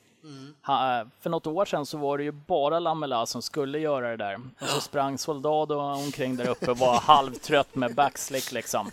Ha, 0.65 1.05
för 1.21 1.29
något 1.29 1.47
år 1.47 1.65
sedan 1.65 1.85
så 1.85 1.97
var 1.97 2.17
det 2.17 2.23
ju 2.23 2.31
bara 2.31 2.79
Lamela 2.79 3.25
som 3.25 3.41
skulle 3.41 3.79
göra 3.79 4.09
det 4.09 4.17
där. 4.17 4.39
Och 4.61 4.67
så 4.67 4.81
sprang 4.81 5.17
Soldado 5.17 5.75
omkring 5.75 6.35
där 6.35 6.49
uppe 6.49 6.71
och 6.71 6.77
var 6.77 6.99
halvtrött 6.99 7.75
med 7.75 7.95
backslick 7.95 8.51
liksom. 8.51 8.91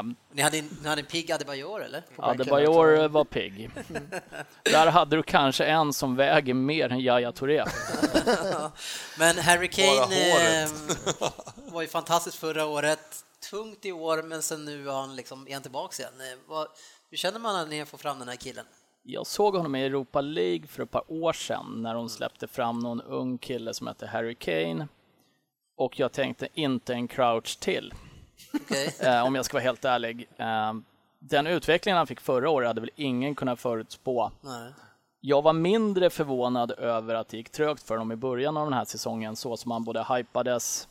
Um, 0.00 0.16
Ni 0.32 0.42
hade, 0.42 0.62
ni 0.62 0.88
hade 0.88 1.00
en 1.02 1.06
pigg 1.06 1.32
Adebayor 1.32 1.82
eller? 1.84 2.02
Adebayor 2.16 3.08
var 3.08 3.24
pigg. 3.24 3.70
Där 4.62 4.86
hade 4.86 5.16
du 5.16 5.22
kanske 5.22 5.64
en 5.64 5.92
som 5.92 6.16
väger 6.16 6.54
mer 6.54 6.92
än 6.92 7.00
Yahya 7.00 7.32
Touré. 7.32 7.64
Men 9.18 9.38
Harry 9.38 9.68
Kane 9.68 9.88
håret. 9.88 10.72
eh, 11.20 11.72
var 11.72 11.82
ju 11.82 11.88
fantastisk 11.88 12.38
förra 12.38 12.66
året. 12.66 13.24
Tungt 13.50 13.84
i 13.84 13.92
år, 13.92 14.22
men 14.22 14.42
sen 14.42 14.64
nu 14.64 14.88
är 14.88 14.92
han, 14.92 15.16
liksom, 15.16 15.48
är 15.48 15.52
han 15.52 15.62
tillbaka 15.62 16.02
igen. 16.02 16.38
Hur 17.10 17.16
känner 17.16 17.38
man 17.38 17.54
när 17.54 17.66
ni 17.66 17.86
får 17.86 17.98
fram 17.98 18.18
den 18.18 18.28
här 18.28 18.36
killen? 18.36 18.64
Jag 19.02 19.26
såg 19.26 19.56
honom 19.56 19.74
i 19.74 19.84
Europa 19.84 20.20
League 20.20 20.66
för 20.66 20.82
ett 20.82 20.90
par 20.90 21.02
år 21.08 21.32
sedan 21.32 21.82
när 21.82 21.94
de 21.94 22.08
släppte 22.08 22.46
fram 22.46 22.78
någon 22.78 23.00
ung 23.00 23.38
kille 23.38 23.74
som 23.74 23.86
hette 23.86 24.06
Harry 24.06 24.34
Kane. 24.34 24.88
Och 25.76 25.98
jag 25.98 26.12
tänkte 26.12 26.48
inte 26.54 26.94
en 26.94 27.08
crouch 27.08 27.58
till, 27.60 27.94
Okej. 28.54 28.96
eh, 29.00 29.24
om 29.24 29.34
jag 29.34 29.44
ska 29.44 29.56
vara 29.56 29.62
helt 29.62 29.84
ärlig. 29.84 30.28
Eh, 30.36 30.72
den 31.18 31.46
utvecklingen 31.46 31.96
han 31.96 32.06
fick 32.06 32.20
förra 32.20 32.50
året 32.50 32.66
hade 32.66 32.80
väl 32.80 32.90
ingen 32.96 33.34
kunnat 33.34 33.60
förutspå. 33.60 34.30
Nej. 34.40 34.72
Jag 35.20 35.42
var 35.42 35.52
mindre 35.52 36.10
förvånad 36.10 36.70
över 36.70 37.14
att 37.14 37.28
det 37.28 37.36
gick 37.36 37.50
trögt 37.50 37.82
för 37.82 37.94
honom 37.94 38.12
i 38.12 38.16
början 38.16 38.56
av 38.56 38.66
den 38.66 38.72
här 38.72 38.84
säsongen, 38.84 39.36
så 39.36 39.56
som 39.56 39.70
han 39.70 39.84
både 39.84 40.06
hypades 40.16 40.88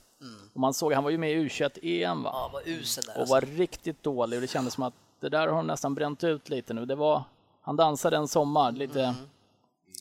och 0.53 0.59
man 0.59 0.73
såg, 0.73 0.93
han 0.93 1.03
var 1.03 1.11
ju 1.11 1.17
med 1.17 1.31
i 1.31 1.35
U21-EM 1.35 2.23
va? 2.23 2.29
Ja, 2.33 2.49
vad 2.53 2.67
usel 2.67 3.03
där 3.03 3.13
och 3.13 3.19
alltså. 3.19 3.33
var 3.33 3.41
riktigt 3.41 4.03
dålig 4.03 4.37
och 4.37 4.41
det 4.41 4.47
kändes 4.47 4.73
som 4.73 4.83
att 4.83 4.93
det 5.21 5.29
där 5.29 5.47
har 5.47 5.53
hon 5.55 5.67
nästan 5.67 5.95
bränt 5.95 6.23
ut 6.23 6.49
lite 6.49 6.73
nu. 6.73 6.85
Det 6.85 6.95
var, 6.95 7.23
han 7.65 7.75
dansade 7.75 8.17
en 8.17 8.27
sommar, 8.27 8.71
lite... 8.71 9.15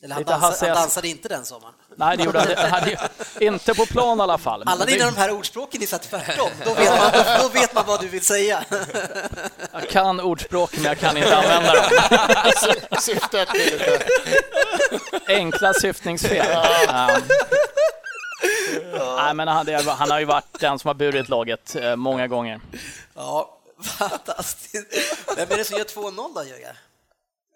Eller 0.03 0.15
han, 0.15 0.23
dansade, 0.23 0.71
han 0.71 0.81
dansade 0.81 1.07
inte 1.07 1.27
den 1.27 1.45
sommaren. 1.45 1.73
Nej, 1.95 2.17
det 2.17 2.23
gjorde 2.23 2.39
han, 2.39 2.47
det- 2.47 2.99
han 2.99 3.43
inte 3.43 3.73
på 3.73 3.85
plan 3.85 4.19
i 4.19 4.21
alla 4.21 4.37
fall. 4.37 4.63
Alla 4.65 4.85
dina 4.85 5.05
de 5.05 5.15
här 5.17 5.31
ordspråken 5.31 5.81
ni 5.81 5.87
sa 5.87 5.97
tvärtom, 5.97 6.49
då 6.65 6.73
vet, 6.73 6.89
man, 6.99 7.11
då, 7.13 7.43
då 7.43 7.49
vet 7.49 7.73
man 7.73 7.83
vad 7.87 7.99
du 8.01 8.07
vill 8.07 8.25
säga. 8.25 8.63
Jag 9.73 9.89
kan 9.89 10.19
ordspråken, 10.19 10.81
men 10.81 10.89
jag 10.89 10.99
kan 10.99 11.17
inte 11.17 11.37
använda 11.37 11.73
dem. 11.73 11.83
Syftet 13.01 13.49
är 13.49 13.53
lite... 13.55 14.05
Enkla 15.27 15.73
syftningsfel. 15.73 16.45
Um, 16.89 17.21
nej, 19.17 19.33
men 19.33 19.47
han, 19.47 19.65
det, 19.65 19.81
han 19.91 20.11
har 20.11 20.19
ju 20.19 20.25
varit 20.25 20.59
den 20.59 20.79
som 20.79 20.87
har 20.87 20.93
burit 20.95 21.29
laget 21.29 21.75
eh, 21.75 21.95
många 21.95 22.27
gånger. 22.27 22.59
Ja, 23.15 23.58
fantastiskt. 23.83 24.87
Vem 25.37 25.51
är 25.51 25.57
det 25.57 25.65
som 25.65 25.77
gör 25.77 25.85
2-0 25.85 26.33
då, 26.35 26.43
Jörgen? 26.43 26.75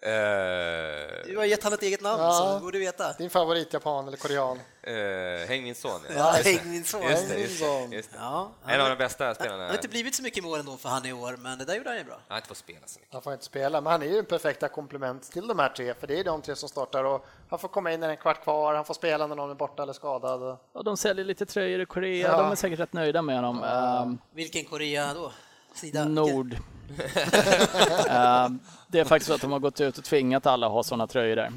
Eh, 0.06 1.26
Du 1.26 1.36
har 1.36 1.44
gett 1.44 1.64
han 1.64 1.72
ett 1.72 1.82
eget 1.82 2.00
namn, 2.00 2.22
Ja. 2.22 2.32
så 2.32 2.54
du 2.54 2.60
borde 2.60 2.78
veta. 2.78 3.12
Din 3.12 3.30
favoritjapan 3.30 4.08
eller 4.08 4.16
korean? 4.16 4.60
eh, 4.82 5.48
häng 5.48 5.62
min 5.62 5.74
son. 5.74 6.00
Ja, 6.16 6.34
det. 6.44 6.50
häng 6.50 6.70
min 6.70 6.84
son. 6.84 7.02
Just 7.02 7.28
det, 7.28 7.34
Häng 7.34 7.42
just 7.42 7.60
min 7.60 7.68
det, 7.68 7.74
son. 7.82 7.92
just 7.92 8.10
det. 8.12 8.16
Ja, 8.20 8.50
En 8.66 8.80
av 8.80 8.88
de 8.88 8.96
bästa 8.96 9.28
Det 9.28 9.34
spelarna. 9.34 9.66
har 9.66 9.72
inte 9.74 9.88
blivit 9.88 10.14
så 10.14 10.22
mycket 10.22 10.44
mål 10.44 10.58
ändå 10.60 10.76
för 10.76 10.88
han 10.88 11.06
i 11.06 11.12
år, 11.12 11.36
men 11.36 11.58
det 11.58 11.64
där 11.64 11.74
gjorde 11.74 11.88
han 11.90 11.98
ju 11.98 12.04
bra. 12.04 12.14
Han 12.14 12.22
har 12.28 12.36
inte 12.36 12.48
fått 12.48 12.56
spela 12.56 12.86
så 12.86 12.98
mycket. 13.00 13.12
Han 13.12 13.22
får 13.22 13.32
inte 13.32 13.44
spela, 13.44 13.80
men 13.80 13.90
han 13.92 14.02
är 14.02 14.06
ju 14.06 14.18
en 14.18 14.24
perfekta 14.24 14.68
komplement 14.68 15.32
till 15.32 15.46
de 15.46 15.58
här 15.58 15.68
tre, 15.68 15.94
för 15.94 16.06
det 16.06 16.20
är 16.20 16.24
de 16.24 16.42
tre 16.42 16.56
som 16.56 16.68
startar 16.68 17.04
och 17.04 17.26
han 17.50 17.58
får 17.58 17.68
komma 17.68 17.92
in 17.92 18.00
när 18.00 18.06
det 18.06 18.10
är 18.10 18.16
en 18.16 18.22
kvart 18.22 18.42
kvar, 18.42 18.74
han 18.74 18.84
får 18.84 18.94
spela 18.94 19.26
när 19.26 19.36
någon 19.36 19.50
är 19.50 19.54
borta 19.54 19.82
eller 19.82 19.92
skadad. 19.92 20.56
Och 20.72 20.84
de 20.84 20.96
säljer 20.96 21.24
lite 21.24 21.46
tröjor 21.46 21.80
i 21.80 21.86
Korea, 21.86 22.28
Ja. 22.30 22.36
de 22.36 22.50
är 22.52 22.56
säkert 22.56 22.78
rätt 22.80 22.92
nöjda 22.92 23.22
med 23.22 23.36
honom. 23.36 23.62
Um, 24.02 24.18
Vilken 24.34 24.64
Korea 24.64 25.14
då? 25.14 25.32
Sida? 25.74 26.04
Nord. 26.04 26.56
Ehm, 28.08 28.58
det 28.88 29.00
är 29.00 29.04
faktiskt 29.04 29.28
så 29.28 29.34
att 29.34 29.40
de 29.40 29.52
har 29.52 29.58
gått 29.58 29.80
ut 29.80 29.98
och 29.98 30.04
tvingat 30.04 30.46
alla 30.46 30.66
att 30.66 30.72
ha 30.72 30.82
sådana 30.82 31.06
tröjor 31.06 31.36
där. 31.36 31.52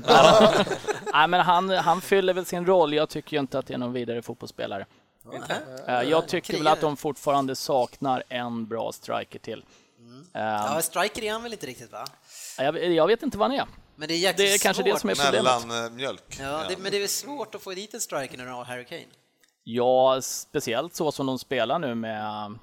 Nej, 1.14 1.28
men 1.28 1.40
han, 1.42 1.70
han 1.70 2.02
fyller 2.02 2.34
väl 2.34 2.46
sin 2.46 2.66
roll. 2.66 2.94
Jag 2.94 3.10
tycker 3.10 3.38
ju 3.38 3.40
inte 3.40 3.60
att 3.60 3.68
det 3.68 3.74
är 3.74 3.78
någon 3.78 3.94
vidare 3.94 4.22
fotbollsspelare. 4.22 4.86
Eh, 5.88 6.02
jag 6.02 6.28
tycker 6.28 6.58
väl 6.58 6.68
att 6.68 6.82
de 6.82 6.98
fortfarande 6.98 7.56
saknar 7.56 8.24
en 8.30 8.68
bra 8.68 8.92
striker 8.92 9.40
till. 9.40 9.64
Ehm, 10.00 10.26
Ja, 10.34 10.82
striker 10.82 11.24
är 11.24 11.32
han 11.32 11.44
väl 11.44 11.54
inte 11.54 11.68
riktigt 11.68 11.92
va? 11.92 12.06
jag, 12.58 12.94
jag 12.94 13.08
vet 13.08 13.24
inte 13.24 13.38
vad 13.38 13.52
han 13.52 13.60
är. 13.60 13.66
Men 13.96 14.08
det 14.08 14.14
är 14.14 14.34
Det 14.34 14.54
är 14.54 14.58
kanske 14.58 14.84
det 14.84 15.00
som 15.00 15.10
är 15.10 15.16
problemet. 15.16 15.44
Mellan 15.68 15.86
eh, 15.86 15.92
mjölk. 15.92 16.38
Ja, 16.40 16.64
det, 16.70 16.78
men 16.78 16.92
det 16.92 16.98
är 16.98 17.02
väl 17.02 17.10
svårt 17.10 17.56
att 17.56 17.62
få 17.62 17.72
dit 17.72 17.94
en 17.94 18.02
striker 18.02 18.38
när 18.38 18.46
du 18.46 18.52
har 18.52 18.66
Harry 18.66 18.86
Kane? 18.86 19.06
Ja, 19.64 20.20
speciellt 20.22 20.96
så 20.96 21.12
som 21.12 21.26
de 21.26 21.40
spelar 21.40 21.80
nu 21.80 21.96
med 21.96 22.58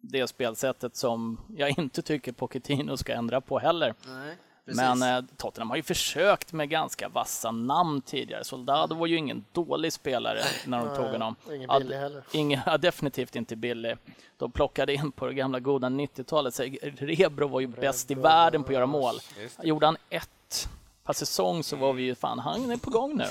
det 0.00 0.26
spelsättet 0.26 0.96
som 0.96 1.40
jag 1.56 1.78
inte 1.78 2.02
tycker 2.02 2.32
Pochettino 2.32 2.96
ska 2.96 3.12
ändra 3.12 3.40
på 3.40 3.58
heller. 3.58 3.94
Nej. 4.06 4.36
Men 4.64 5.02
eh, 5.02 5.24
Tottenham 5.36 5.70
har 5.70 5.76
ju 5.76 5.82
försökt 5.82 6.52
med 6.52 6.68
ganska 6.68 7.08
vassa 7.08 7.50
namn 7.50 8.00
tidigare. 8.00 8.44
Soldado 8.44 8.94
var 8.94 9.06
ju 9.06 9.16
ingen 9.16 9.44
dålig 9.52 9.92
spelare 9.92 10.40
när 10.66 10.78
de 10.86 10.96
tog 10.96 11.06
honom. 11.06 11.36
ingen 11.52 11.70
billig 11.78 11.96
heller. 11.96 12.22
Ingen, 12.32 12.60
ja, 12.66 12.78
definitivt 12.78 13.36
inte 13.36 13.56
billig. 13.56 13.96
De 14.36 14.50
plockade 14.50 14.94
in 14.94 15.12
på 15.12 15.26
det 15.26 15.34
gamla 15.34 15.60
goda 15.60 15.88
90-talet. 15.88 16.54
Så 16.54 16.62
Rebro 16.96 17.48
var 17.48 17.60
ju 17.60 17.66
bäst 17.66 18.10
i 18.10 18.14
världen 18.14 18.62
på 18.62 18.68
att 18.68 18.74
göra 18.74 18.86
mål. 18.86 19.14
Gjorde 19.62 19.86
han 19.86 19.96
ett 20.10 20.68
per 21.04 21.12
säsong 21.12 21.62
så 21.62 21.76
var 21.76 21.92
vi 21.92 22.02
ju 22.02 22.14
fan, 22.14 22.38
han 22.38 22.70
är 22.70 22.76
på 22.76 22.90
gång 22.90 23.16
nu. 23.16 23.24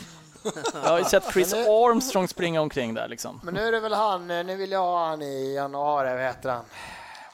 Jag 0.74 0.90
har 0.90 1.00
ju 1.00 1.06
sett 1.06 1.34
Chris 1.34 1.54
Armstrong 1.54 2.28
springa 2.28 2.62
omkring 2.62 2.94
där 2.94 3.08
liksom. 3.08 3.40
Men 3.44 3.54
nu 3.54 3.68
är 3.68 3.72
det 3.72 3.80
väl 3.80 3.94
han, 3.94 4.32
eh, 4.32 4.46
nu 4.46 4.56
vill 4.56 4.72
jag 4.72 4.80
ha 4.80 5.08
han 5.08 5.22
i 5.22 5.54
januari, 5.56 6.10
vad 6.10 6.22
heter 6.22 6.50
han? 6.50 6.64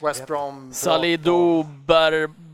West 0.01 0.27
Brom. 0.27 0.73
Salido. 0.73 1.63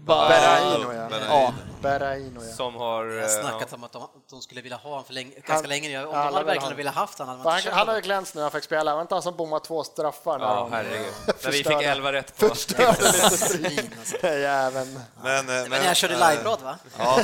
Berahino, 0.05 0.93
ja. 0.93 1.09
Ja, 1.29 1.53
Berahino, 1.81 2.43
ja. 2.43 2.55
Som 2.55 2.75
har... 2.75 3.05
Jag 3.05 3.15
eh, 3.17 3.21
har 3.21 3.41
snackat 3.41 3.73
om 3.73 3.83
att 3.83 3.91
de, 3.91 4.03
att 4.03 4.09
de 4.29 4.41
skulle 4.41 4.61
vilja 4.61 4.77
ha 4.77 4.89
honom 4.89 5.05
för 5.05 5.13
länge, 5.13 5.31
ganska 5.47 5.67
länge. 5.67 5.89
Jag- 5.89 6.07
Om 6.07 6.13
de 6.13 6.17
hade 6.19 6.43
verkligen 6.45 6.71
ha- 6.71 6.75
velat 6.77 6.95
haft 6.95 7.19
honom 7.19 7.29
hade 7.37 7.43
man 7.43 7.51
Han, 7.51 7.59
inte 7.59 7.71
han 7.71 7.87
har 7.87 7.95
ju 7.95 7.97
köpt 7.99 8.05
glänst 8.05 8.35
nu, 8.35 8.41
han 8.41 8.51
fick 8.51 8.63
spela. 8.63 8.95
Var 8.95 9.01
inte 9.01 9.15
han 9.15 9.21
som 9.21 9.35
bommade 9.35 9.65
två 9.65 9.83
straffar? 9.83 10.39
när 10.39 10.45
Ja, 10.45 10.69
herregud. 10.71 11.13
När 11.43 11.51
vi 11.51 11.57
fick 11.63 11.81
11 11.81 12.13
rätt 12.13 12.37
på... 12.37 12.47
Förstörde 12.49 13.01
lite. 13.11 13.37
Svin, 13.37 13.95
alltså. 13.99 14.27
Jäveln. 14.27 14.99
Men, 15.23 15.49
eh, 15.49 15.69
Men 15.69 15.83
jag 15.85 15.95
körde 15.95 16.13
liveblad 16.29 16.61
va? 16.61 16.77
Ja, 16.97 17.19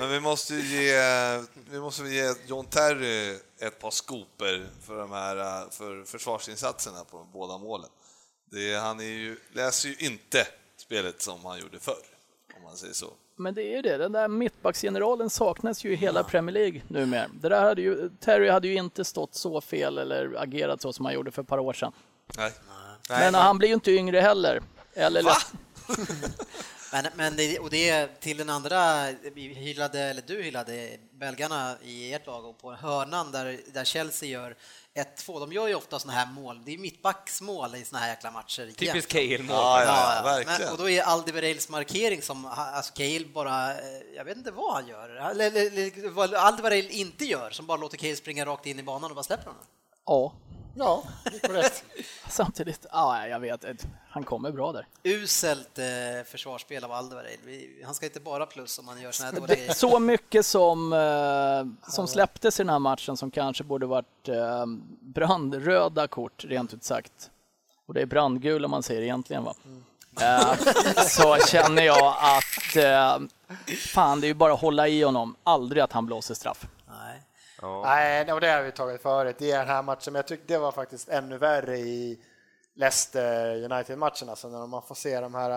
men 0.00 0.08
vi 0.10 0.20
måste 0.20 0.54
ju 0.54 0.82
ge, 0.82 1.00
vi 1.70 1.80
måste 1.80 2.02
ge 2.02 2.34
John 2.46 2.66
Terry 2.66 3.38
ett 3.60 3.80
par 3.80 3.90
skoper 3.90 4.66
för 4.86 4.96
de 4.98 5.12
här 5.12 5.36
eh, 5.36 5.70
för 5.70 6.04
försvarsinsatserna 6.04 7.04
på 7.10 7.24
båda 7.32 7.58
målen. 7.58 7.90
Det, 8.50 8.74
han 8.74 9.00
är 9.00 9.04
ju, 9.04 9.36
läser 9.52 9.88
ju 9.88 9.96
inte 9.96 10.46
spelet 10.86 11.22
som 11.22 11.44
han 11.44 11.58
gjorde 11.58 11.78
förr, 11.78 12.04
om 12.56 12.62
man 12.62 12.76
säger 12.76 12.94
så. 12.94 13.12
men 13.36 13.54
det 13.54 13.62
är 13.62 13.76
ju 13.76 13.82
det. 13.82 13.96
Den 13.96 14.12
där 14.12 14.28
mittbacksgeneralen 14.28 15.30
saknas 15.30 15.84
ju 15.84 15.92
i 15.92 15.96
hela 15.96 16.24
Premier 16.24 16.54
League 16.54 16.82
numera. 16.88 17.26
Det 17.40 17.48
där 17.48 17.62
hade 17.62 17.82
ju, 17.82 18.10
Terry 18.20 18.48
hade 18.48 18.68
ju 18.68 18.74
inte 18.74 19.04
stått 19.04 19.34
så 19.34 19.60
fel 19.60 19.98
eller 19.98 20.34
agerat 20.42 20.82
så 20.82 20.92
som 20.92 21.04
han 21.04 21.14
gjorde 21.14 21.30
för 21.30 21.42
ett 21.42 21.48
par 21.48 21.58
år 21.58 21.72
sedan. 21.72 21.92
Nej. 22.36 22.52
Men 23.08 23.34
han 23.34 23.58
blir 23.58 23.68
ju 23.68 23.74
inte 23.74 23.90
yngre 23.92 24.20
heller. 24.20 24.62
Eller 24.94 25.22
Va? 25.22 25.36
Men, 26.92 27.06
men 27.14 27.36
det, 27.36 27.58
och 27.58 27.70
det 27.70 27.88
är 27.88 28.08
till 28.20 28.36
den 28.36 28.50
andra, 28.50 29.06
vi 29.34 29.54
hyllade, 29.54 30.00
eller 30.00 30.22
du 30.26 30.42
hyllade 30.42 30.98
belgarna 31.10 31.76
i 31.82 32.12
ert 32.12 32.26
lag 32.26 32.44
och 32.44 32.58
på 32.58 32.72
hörnan 32.72 33.32
där, 33.32 33.60
där 33.72 33.84
Chelsea 33.84 34.28
gör 34.28 34.56
1-2. 34.94 35.40
De 35.40 35.52
gör 35.52 35.68
ju 35.68 35.74
ofta 35.74 35.98
såna 35.98 36.12
här 36.12 36.26
mål. 36.26 36.60
Det 36.64 36.74
är 36.74 36.78
mittbacksmål 36.78 37.74
i 37.74 37.84
såna 37.84 37.98
här 37.98 38.08
jäkla 38.08 38.30
matcher. 38.30 38.70
Typiskt 38.76 39.12
Cahill-mål. 39.12 39.56
Ja, 39.56 39.84
ja, 39.84 40.14
Ja, 40.16 40.22
verkligen. 40.24 40.60
Men, 40.60 40.72
och 40.72 40.78
då 40.78 40.90
är 40.90 41.02
Alderweirelds 41.02 41.68
markering 41.68 42.22
som, 42.22 42.46
alltså 42.46 42.92
Cahill 42.94 43.26
bara, 43.26 43.72
eh, 43.72 43.78
jag 44.16 44.24
vet 44.24 44.36
inte 44.36 44.50
vad 44.50 44.74
han 44.74 44.88
gör, 44.88 45.08
eller, 45.30 45.46
eller, 45.46 46.10
vad 46.10 46.34
Alderweireld 46.34 46.90
inte 46.90 47.24
gör, 47.24 47.50
som 47.50 47.66
bara 47.66 47.78
låter 47.78 47.96
Cahill 47.96 48.16
springa 48.16 48.46
rakt 48.46 48.66
in 48.66 48.78
i 48.78 48.82
banan 48.82 49.10
och 49.10 49.14
bara 49.14 49.22
släpper 49.22 49.46
honom. 49.46 49.62
Ja, 50.06 50.32
Ja, 50.78 51.02
det 51.24 51.44
är 51.44 51.48
korrekt. 51.48 51.84
samtidigt, 52.28 52.86
ja, 52.92 53.26
jag 53.26 53.40
vet, 53.40 53.86
han 54.08 54.24
kommer 54.24 54.50
bra 54.50 54.72
där. 54.72 54.86
Uselt 55.02 55.78
eh, 55.78 55.84
försvarsspel 56.26 56.84
av 56.84 56.92
Alderweireld. 56.92 57.84
Han 57.84 57.94
ska 57.94 58.06
inte 58.06 58.20
bara 58.20 58.46
plus 58.46 58.78
om 58.78 58.88
han 58.88 59.00
gör 59.00 59.12
såna 59.12 59.30
här 59.30 59.40
dåliga 59.40 59.56
grejer. 59.56 59.72
Så 59.72 59.98
mycket 59.98 60.46
som, 60.46 60.92
eh, 60.92 61.90
som 61.92 62.06
släpptes 62.08 62.60
i 62.60 62.62
den 62.62 62.70
här 62.70 62.78
matchen 62.78 63.16
som 63.16 63.30
kanske 63.30 63.64
borde 63.64 63.86
varit 63.86 64.28
eh, 64.28 64.66
brandröda 65.00 66.08
kort, 66.08 66.44
rent 66.44 66.74
ut 66.74 66.84
sagt. 66.84 67.30
Och 67.86 67.94
det 67.94 68.00
är 68.02 68.06
brandgula 68.06 68.68
man 68.68 68.82
säger 68.82 69.02
egentligen 69.02 69.44
va? 69.44 69.54
Eh, 70.20 70.54
så 71.08 71.36
känner 71.36 71.82
jag 71.82 72.16
att 72.18 72.76
eh, 72.76 73.18
fan, 73.94 74.20
det 74.20 74.26
är 74.26 74.28
ju 74.28 74.34
bara 74.34 74.52
att 74.52 74.60
hålla 74.60 74.88
i 74.88 75.02
honom, 75.02 75.36
aldrig 75.44 75.82
att 75.82 75.92
han 75.92 76.06
blåser 76.06 76.34
straff. 76.34 76.66
Nej. 77.62 78.24
Nej, 78.24 78.32
och 78.32 78.40
det 78.40 78.48
har 78.50 78.62
vi 78.62 78.72
tagit 78.72 79.02
förut. 79.02 79.36
Det 79.38 79.50
är 79.50 79.58
den 79.58 79.68
här 79.68 79.82
matchen, 79.82 80.12
men 80.12 80.14
jag 80.14 80.26
tycker 80.26 80.44
det 80.46 80.58
var 80.58 80.72
faktiskt 80.72 81.08
ännu 81.08 81.38
värre 81.38 81.76
i 81.78 82.20
Leicester 82.74 83.64
United-matchen, 83.72 84.28
alltså 84.28 84.48
när 84.48 84.66
man 84.66 84.82
får 84.82 84.94
se 84.94 85.20
de 85.20 85.34
här 85.34 85.50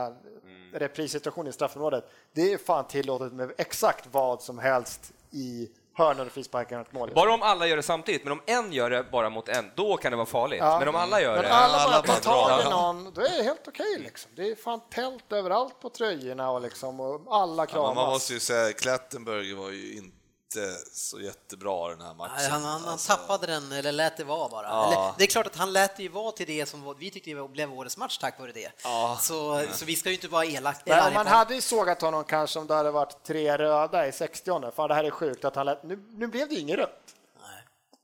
Mm. 0.43 0.79
reprissituationerna 0.79 1.49
i 1.49 1.53
straffområdet. 1.53 2.09
Det 2.33 2.53
är 2.53 2.57
fan 2.57 2.87
tillåtet 2.87 3.33
med 3.33 3.51
exakt 3.57 4.05
vad 4.11 4.41
som 4.41 4.59
helst 4.59 5.11
i 5.31 5.69
hörnor 5.93 6.25
och 6.25 6.31
frisparkar 6.31 6.79
och 6.79 6.87
ett 6.87 6.93
mål. 6.93 7.11
Bara 7.15 7.33
om 7.33 7.41
alla 7.41 7.67
gör 7.67 7.75
det 7.77 7.83
samtidigt, 7.83 8.23
men 8.23 8.31
om 8.33 8.41
en 8.45 8.73
gör 8.73 8.89
det 8.89 9.03
bara 9.11 9.29
mot 9.29 9.49
en, 9.49 9.71
då 9.75 9.97
kan 9.97 10.11
det 10.11 10.15
vara 10.15 10.25
farligt. 10.25 10.59
Ja. 10.61 10.79
Men 10.79 10.87
om 10.87 10.95
alla 10.95 11.21
gör 11.21 11.33
Men 11.35 11.43
det... 11.43 11.49
alla 11.53 11.77
alla 11.77 12.01
bara 12.07 12.13
tar 12.15 12.47
tag 12.47 12.61
i 12.61 12.69
någon, 12.69 13.13
då 13.13 13.21
är 13.21 13.37
det 13.37 13.43
helt 13.43 13.67
okej 13.67 13.99
liksom. 13.99 14.31
Det 14.35 14.51
är 14.51 14.55
fan 14.55 14.79
tält 14.91 15.31
överallt 15.31 15.79
på 15.81 15.89
tröjorna 15.89 16.51
och 16.51 16.61
liksom, 16.61 16.99
och 16.99 17.21
alla 17.29 17.63
Ja, 17.63 17.65
kramas. 17.65 17.95
man 17.95 18.09
måste 18.09 18.33
ju 18.33 18.39
säga, 18.39 18.73
Klettenberg 18.73 19.53
var 19.53 19.69
ju 19.69 19.97
inte 19.97 20.17
så 20.93 21.19
jättebra 21.21 21.89
den 21.89 22.01
här 22.01 22.13
matchen. 22.13 22.33
Nej, 22.37 22.49
Han, 22.49 22.63
han, 22.63 22.81
han 22.81 22.89
Alltså, 22.91 23.13
tappade 23.15 23.47
den, 23.47 23.71
eller 23.71 23.91
lät 23.91 24.17
det 24.17 24.23
vara 24.23 24.49
bara. 24.49 24.67
Ja. 24.67 24.87
Eller, 24.87 25.13
det 25.17 25.23
är 25.23 25.27
klart 25.27 25.47
att 25.47 25.55
han 25.55 25.73
lät 25.73 25.97
det 25.97 26.03
ju 26.03 26.09
vara 26.09 26.31
till 26.31 26.47
det 26.47 26.65
som 26.65 26.95
vi 26.99 27.11
tyckte 27.11 27.47
blev 27.47 27.73
årets 27.73 27.97
match 27.97 28.17
tack 28.17 28.39
vare 28.39 28.51
det. 28.51 28.71
Ja. 28.83 29.17
Så, 29.21 29.61
så 29.73 29.85
vi 29.85 29.95
ska 29.95 30.09
ju 30.09 30.15
inte 30.15 30.27
vara 30.27 30.45
elaka. 30.45 30.95
Arga 30.95 31.13
man 31.13 31.25
på- 31.25 31.31
hade 31.31 31.55
ju 31.55 31.61
sågat 31.61 32.01
honom 32.01 32.23
kanske 32.23 32.59
om 32.59 32.67
det 32.67 32.73
hade 32.73 32.91
varit 32.91 33.23
tre 33.23 33.57
röda 33.57 34.07
i 34.07 34.11
60 34.11 34.71
Fan, 34.75 34.89
det 34.89 34.95
här 34.95 35.03
är 35.03 35.11
sjukt 35.11 35.45
att 35.45 35.55
han 35.55 35.65
lät... 35.65 35.83
nu, 35.83 36.03
nu 36.09 36.27
blev 36.27 36.49
det 36.49 36.55
ju 36.55 36.61
inget 36.61 36.77
rött. 36.77 37.15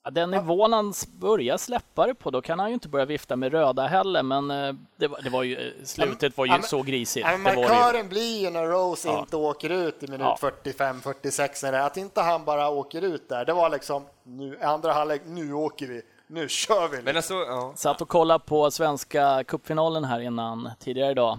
Ja, 0.07 0.11
den 0.11 0.31
nivån 0.31 0.73
han 0.73 0.93
börjar 1.19 1.57
släppa 1.57 2.07
det 2.07 2.13
på, 2.15 2.31
då 2.31 2.41
kan 2.41 2.59
han 2.59 2.67
ju 2.67 2.73
inte 2.73 2.87
börja 2.89 3.05
vifta 3.05 3.35
med 3.35 3.51
röda 3.51 3.87
heller, 3.87 4.23
men 4.23 4.51
eh, 4.51 4.73
det 4.97 5.07
var, 5.07 5.21
det 5.21 5.29
var 5.29 5.43
ju, 5.43 5.55
eh, 5.67 5.73
slutet 5.83 6.37
var 6.37 6.45
ju 6.45 6.51
Ja, 6.51 6.57
men- 6.57 6.67
så 6.67 6.81
grisigt. 6.81 7.25
Ja, 7.25 7.31
det 7.31 7.37
men 7.37 7.55
var 7.55 7.63
det 7.63 7.67
ju. 7.73 7.79
markören 7.79 8.09
blir 8.09 8.41
ju 8.41 8.49
när 8.49 8.65
Rose 8.65 9.07
Ja. 9.07 9.19
inte 9.19 9.37
åker 9.37 9.69
ut 9.69 10.03
i 10.03 10.07
minut 10.07 10.21
Ja. 10.21 10.37
45-46. 10.39 11.63
när 11.63 11.71
det 11.71 11.77
är- 11.77 11.85
Att 11.85 11.97
inte 11.97 12.21
han 12.21 12.45
bara 12.45 12.69
åker 12.69 13.01
ut 13.01 13.29
där, 13.29 13.45
det 13.45 13.53
var 13.53 13.69
liksom 13.69 14.05
nu, 14.23 14.57
andra 14.61 14.93
halvlek, 14.93 15.21
nu 15.25 15.53
åker 15.53 15.87
vi, 15.87 16.01
nu 16.27 16.49
kör 16.49 16.87
vi. 16.87 17.01
Men 17.01 17.15
alltså, 17.15 17.33
ja. 17.33 17.73
Satt 17.75 18.01
och 18.01 18.09
kollade 18.09 18.43
på 18.45 18.71
svenska 18.71 19.43
cupfinalen 19.43 20.03
här 20.03 20.19
innan, 20.19 20.69
tidigare 20.79 21.11
idag, 21.11 21.37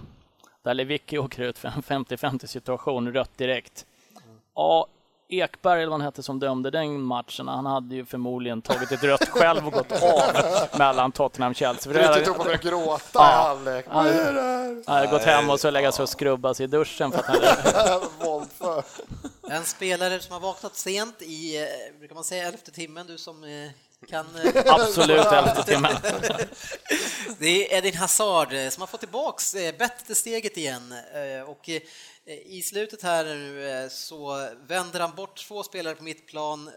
där 0.63 0.73
Lewicki 0.73 1.17
åker 1.17 1.43
ut 1.43 1.57
för 1.57 1.67
en 1.67 1.83
50-50 1.83 2.47
situation, 2.47 3.13
rött 3.13 3.37
direkt. 3.37 3.85
Ja, 4.55 4.87
Ekberg, 5.29 5.81
eller 5.81 5.89
vad 5.89 5.99
han 5.99 6.05
hette, 6.05 6.23
som 6.23 6.39
dömde 6.39 6.71
den 6.71 7.01
matchen, 7.01 7.47
han 7.47 7.65
hade 7.65 7.95
ju 7.95 8.05
förmodligen 8.05 8.61
tagit 8.61 8.91
ett 8.91 9.03
rött 9.03 9.29
själv 9.29 9.67
och 9.67 9.73
gått 9.73 9.91
av 9.91 10.21
mellan 10.79 11.11
Tottenham 11.11 11.49
och 11.51 11.55
Chelsea. 11.55 11.93
För 11.93 11.99
det 11.99 12.07
Riktigt 12.09 12.27
upp 12.27 12.39
och 12.39 12.45
började 12.45 12.69
gråta 12.69 13.03
i 13.03 13.09
Ja. 13.13 13.21
halvlek. 13.23 13.85
Ja, 13.89 13.93
Vad 13.95 14.07
är 14.07 14.33
det 14.33 14.41
här? 14.41 14.83
Han 14.87 14.95
hade 14.95 15.07
gått 15.07 15.21
hem 15.23 15.49
och 15.49 15.59
så 15.59 15.69
lägga 15.71 15.91
sig 15.91 16.03
och 16.03 16.09
skrubba 16.09 16.53
sig 16.53 16.63
i 16.63 16.67
duschen 16.67 17.11
för 17.11 17.19
att 17.19 17.25
han. 17.25 18.83
En 19.51 19.63
spelare 19.63 20.19
som 20.19 20.33
har 20.33 20.39
vaknat 20.39 20.75
sent 20.75 21.21
i, 21.21 21.57
eh, 21.57 21.99
brukar 21.99 22.15
man 22.15 22.23
säga, 22.23 22.47
elfte 22.47 22.71
timmen, 22.71 23.07
du 23.07 23.17
som 23.17 23.43
eh, 23.43 23.49
kan... 24.05 24.35
eh, 24.35 24.63
absolut 24.73 25.25
elfte 25.25 25.63
timmen. 25.63 25.95
Det 27.39 27.73
är 27.73 27.77
Edin 27.77 27.95
Hazard 27.95 28.53
eh, 28.53 28.69
som 28.69 28.81
har 28.81 28.87
fått 28.87 28.99
tillbaks 28.99 29.53
eh, 29.55 29.77
bättre 29.77 30.15
steget 30.15 30.57
igen 30.57 30.93
och 31.47 31.69
i 32.45 32.61
slutet 32.61 33.03
här 33.03 33.25
nu 33.25 33.87
så 33.91 34.49
vänder 34.67 34.99
han 34.99 35.15
bort 35.15 35.47
två 35.47 35.63
spelare 35.63 35.95
på 35.95 36.03
mittplan, 36.03 36.69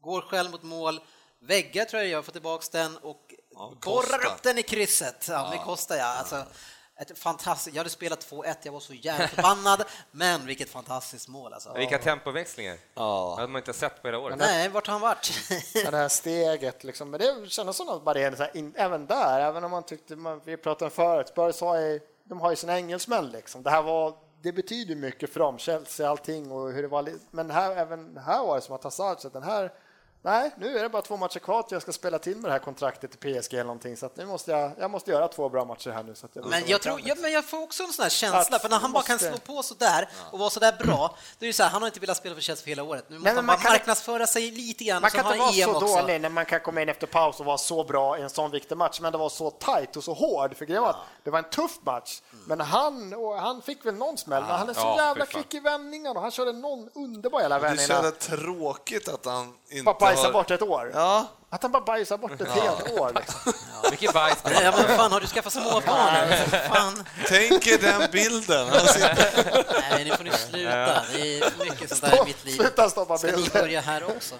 går 0.00 0.20
själv 0.20 0.50
mot 0.50 0.62
mål, 0.62 1.00
väggar 1.40 1.84
tror 1.84 2.02
jag 2.02 2.10
jag 2.10 2.24
får 2.24 2.32
tillbaks 2.32 2.68
den 2.68 2.96
och 2.96 3.34
borrar 3.84 4.18
Costa. 4.18 4.34
upp 4.34 4.42
den 4.42 4.58
i 4.58 4.62
krysset. 4.62 5.26
Ja, 5.28 5.50
med 5.50 5.60
Costa 5.60 5.96
ja. 5.96 6.04
Alltså, 6.04 6.44
ett 6.98 7.18
fantastiskt, 7.18 7.76
jag 7.76 7.80
hade 7.80 7.90
spelat 7.90 8.30
2-1, 8.30 8.54
jag 8.62 8.72
var 8.72 8.80
så 8.80 8.94
jävla 8.94 9.28
förbannad, 9.28 9.84
men 10.10 10.46
vilket 10.46 10.70
fantastiskt 10.70 11.28
mål 11.28 11.52
alltså. 11.52 11.74
Vilka 11.74 11.98
tempoväxlingar. 11.98 12.76
Ja. 12.94 13.32
Det 13.36 13.40
hade 13.40 13.52
man 13.52 13.60
inte 13.60 13.72
sett 13.72 14.02
på 14.02 14.08
hela 14.08 14.18
året. 14.18 14.38
Nej, 14.38 14.68
vart 14.68 14.86
har 14.86 14.92
han 14.92 15.00
varit? 15.00 15.32
Det 15.72 15.96
här 15.96 16.08
steget 16.08 16.84
liksom. 16.84 17.10
Men 17.10 17.20
det 17.20 17.50
kändes 17.50 17.76
som 17.76 17.88
att 17.88 18.04
bara 18.04 18.14
det 18.14 18.50
även 18.76 19.06
där, 19.06 19.40
även 19.40 19.64
om 19.64 19.70
man 19.70 19.82
tyckte, 19.82 20.16
man, 20.16 20.40
vi 20.44 20.56
pratade 20.56 20.84
om 20.84 20.90
förut, 20.90 21.28
Spurs 21.28 21.60
har 21.60 21.76
ju, 21.76 22.00
de 22.24 22.40
har 22.40 22.50
ju 22.50 22.56
sina 22.56 22.76
engelsmän 22.76 23.28
liksom. 23.28 23.62
Det 23.62 23.70
här 23.70 23.82
var, 23.82 24.14
det 24.42 24.52
betyder 24.52 24.94
mycket 24.94 25.32
för 25.32 25.40
dem, 25.40 25.58
Chelsea 25.58 26.10
allting 26.10 26.52
och 26.52 26.72
hur 26.72 26.82
det 26.82 26.88
var, 26.88 27.10
men 27.30 27.50
här, 27.50 27.76
även 27.76 28.16
här 28.16 28.42
var 28.44 28.54
det 28.54 28.60
som 28.60 28.74
att 28.74 28.84
Hazard, 28.84 29.20
så 29.20 29.26
att 29.26 29.32
den 29.32 29.42
här, 29.42 29.72
nej, 30.22 30.50
nu 30.58 30.78
är 30.78 30.82
det 30.82 30.88
bara 30.88 31.02
två 31.02 31.16
matcher 31.16 31.38
kvar 31.38 31.62
till 31.62 31.74
jag 31.74 31.82
ska 31.82 31.92
spela 31.92 32.18
till 32.18 32.36
med 32.36 32.44
det 32.48 32.52
här 32.52 32.58
kontraktet 32.58 33.14
i 33.14 33.18
PSG 33.40 33.54
eller 33.54 33.64
någonting, 33.64 33.96
så 33.96 34.06
att 34.06 34.16
nu 34.16 34.26
måste 34.26 34.50
jag, 34.50 34.70
jag 34.78 34.90
måste 34.90 35.10
göra 35.10 35.28
två 35.28 35.48
bra 35.48 35.64
matcher 35.64 35.90
här 35.90 36.02
nu. 36.02 36.14
Så 36.14 36.26
att 36.26 36.36
jag 36.36 36.46
Men 36.46 36.62
jag, 36.66 36.82
tror, 36.82 37.00
ja, 37.04 37.14
men 37.18 37.32
jag 37.32 37.44
får 37.44 37.62
också 37.62 37.82
en 37.82 37.92
sån 37.92 38.02
här 38.02 38.10
känsla, 38.10 38.56
Att 38.56 38.62
för 38.62 38.68
när 38.68 38.78
han 38.78 38.92
bara 38.92 39.02
kan 39.02 39.14
måste- 39.14 39.28
slå 39.28 39.38
på 39.56 39.62
så 39.62 39.74
där 39.74 40.08
och 40.32 40.38
vara 40.38 40.50
så 40.50 40.60
där 40.60 40.72
bra, 40.72 41.16
då 41.38 41.44
är 41.44 41.46
det 41.46 41.52
så 41.52 41.62
här, 41.62 41.70
han 41.70 41.82
har 41.82 41.86
inte 41.86 42.00
velat 42.00 42.16
spela 42.16 42.34
för 42.34 42.42
Chelsea 42.42 42.62
för 42.64 42.68
hela 42.68 42.82
året. 42.82 43.04
Nu 43.08 43.18
måste 43.18 43.28
han 43.28 43.36
man 43.36 43.46
bara 43.46 43.56
kan- 43.62 43.72
marknadsföra 43.72 44.26
sig 44.26 44.50
lite 44.50 44.84
grann, 44.84 45.02
Man 45.02 45.10
så 45.10 45.16
kan 45.16 45.26
inte 45.26 45.38
han 45.38 45.46
vara 45.46 45.56
EM 45.56 45.68
så 45.70 45.76
också. 45.86 46.00
dålig 46.02 46.20
när 46.20 46.28
man 46.28 46.44
kan 46.46 46.60
komma 46.60 46.82
in 46.82 46.88
efter 46.88 47.06
paus 47.06 47.40
och 47.40 47.46
vara 47.46 47.58
så 47.58 47.84
bra 47.84 48.18
i 48.18 48.22
en 48.22 48.30
sån 48.30 48.50
viktig 48.50 48.76
match, 48.76 49.00
men 49.00 49.12
det 49.12 49.18
var 49.18 49.28
så 49.28 49.50
tajt 49.50 49.96
och 49.96 50.04
så 50.04 50.12
hård. 50.14 50.56
För 50.56 50.64
grejen 50.64 50.82
var 50.82 50.90
att 50.90 50.96
det 51.24 51.30
var 51.30 51.38
en 51.38 51.50
tuff 51.50 51.78
match, 51.82 52.20
men 52.46 52.60
han, 52.60 53.14
och 53.14 53.34
han 53.34 53.62
fick 53.62 53.86
väl 53.86 53.94
någon 53.94 54.18
smäll, 54.18 54.42
men 54.42 54.50
han 54.58 54.68
är 54.68 54.74
så 54.74 54.80
Ja, 54.80 54.96
jävla 54.96 55.26
kvick 55.26 55.54
i 55.54 55.60
vändningarna 55.60 56.14
och 56.14 56.22
han 56.22 56.30
körde 56.30 56.52
någon 56.52 56.88
underbar 56.94 57.40
jävla 57.40 57.58
Det 57.58 57.66
är 57.66 57.68
vändning. 57.68 57.86
så 57.86 57.92
jävla 57.92 58.10
tråkigt 58.10 59.08
att 59.08 59.24
han 59.24 59.54
inte 59.68 59.84
Bara 59.84 59.94
bajsar 60.08 60.24
har... 60.24 60.32
bort 60.32 60.50
ett 60.50 60.62
år. 60.62 60.90
Ja, 60.94 61.26
Att 61.50 61.62
han 61.62 61.72
bara 61.72 61.82
bajsar 61.84 62.18
bort 62.18 62.40
ett 62.40 62.48
helt 62.48 62.90
år. 62.98 63.12
Liksom. 63.16 63.52
Mycket 63.90 64.12
bajs. 64.12 64.38
Nej, 64.44 64.64
Ja, 64.64 64.72
men 64.76 64.96
fan, 64.96 65.12
har 65.12 65.20
du 65.20 65.26
skaffat 65.26 65.52
småbarn? 65.52 66.14
eller? 66.14 66.68
Fan. 66.68 67.04
tänk 67.28 67.66
er 67.66 67.78
den 67.78 68.10
bilden. 68.12 68.70
Sitter... 68.88 69.80
Nej, 69.90 70.04
nu 70.04 70.16
får 70.16 70.24
ni 70.24 70.30
sluta. 70.30 71.02
Det 71.12 71.38
är 71.38 71.64
mycket 71.70 71.88
sånt 71.90 72.02
där 72.02 72.22
i 72.22 72.24
mitt 72.24 72.44
liv. 72.44 72.56
Sluta 72.56 72.90
stoppa 72.90 73.18
Ska 73.18 73.26
ni 73.26 73.32
bilder. 73.32 73.60
börja 73.60 73.80
här 73.80 74.04
också? 74.16 74.34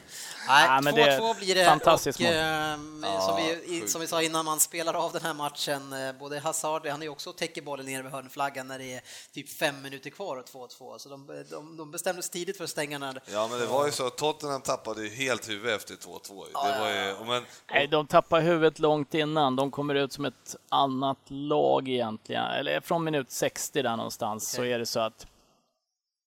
Nej, 0.48 0.68
Nej, 0.68 0.82
men 0.82 0.94
det 0.94 1.02
är 1.02 1.20
2-2 1.20 1.36
blir 1.38 1.54
det. 1.54 1.64
fantastiskt 1.64 2.18
och, 2.18 2.24
mål. 2.24 2.34
ehm, 2.34 3.04
som, 3.26 3.36
vi, 3.36 3.84
som 3.88 4.00
vi 4.00 4.06
sa 4.06 4.22
innan 4.22 4.44
man 4.44 4.60
spelar 4.60 4.94
av 4.94 5.12
den 5.12 5.22
här 5.22 5.34
matchen, 5.34 5.92
eh, 5.92 6.12
både 6.12 6.38
Hazard, 6.38 6.86
han 6.86 7.02
är 7.02 7.08
också 7.08 7.32
täcker 7.32 7.62
bollen 7.62 7.86
nere 7.86 8.02
vid 8.02 8.12
hörnflaggan 8.12 8.68
när 8.68 8.78
det 8.78 8.94
är 8.94 9.00
typ 9.34 9.58
fem 9.58 9.82
minuter 9.82 10.10
kvar 10.10 10.36
och 10.36 10.44
2-2. 10.44 10.98
Så 10.98 11.08
de, 11.08 11.44
de, 11.50 11.76
de 11.76 11.90
bestämde 11.90 12.22
sig 12.22 12.30
tidigt 12.32 12.56
för 12.56 12.64
att 12.64 12.70
stänga 12.70 12.98
den. 12.98 13.18
Ja, 13.26 13.48
men 13.48 13.58
det 13.60 13.66
var 13.66 13.86
ju 13.86 13.92
så 13.92 14.06
att 14.06 14.16
Tottenham 14.16 14.60
tappade 14.62 15.02
ju 15.02 15.08
helt 15.14 15.48
huvud 15.48 15.74
efter 15.74 15.94
2-2. 15.94 16.44
Det 16.72 16.78
var 16.80 16.88
ju... 16.88 16.97
Men, 17.26 17.44
Nej, 17.70 17.86
de 17.86 18.06
tappar 18.06 18.40
huvudet 18.40 18.78
långt 18.78 19.14
innan. 19.14 19.56
De 19.56 19.70
kommer 19.70 19.94
ut 19.94 20.12
som 20.12 20.24
ett 20.24 20.56
annat 20.68 21.18
lag 21.28 21.88
egentligen. 21.88 22.44
Eller 22.44 22.80
från 22.80 23.04
minut 23.04 23.30
60 23.30 23.82
där 23.82 23.96
någonstans 23.96 24.50
så 24.50 24.64
är 24.64 24.78
det 24.78 24.86
så 24.86 25.00
att 25.00 25.26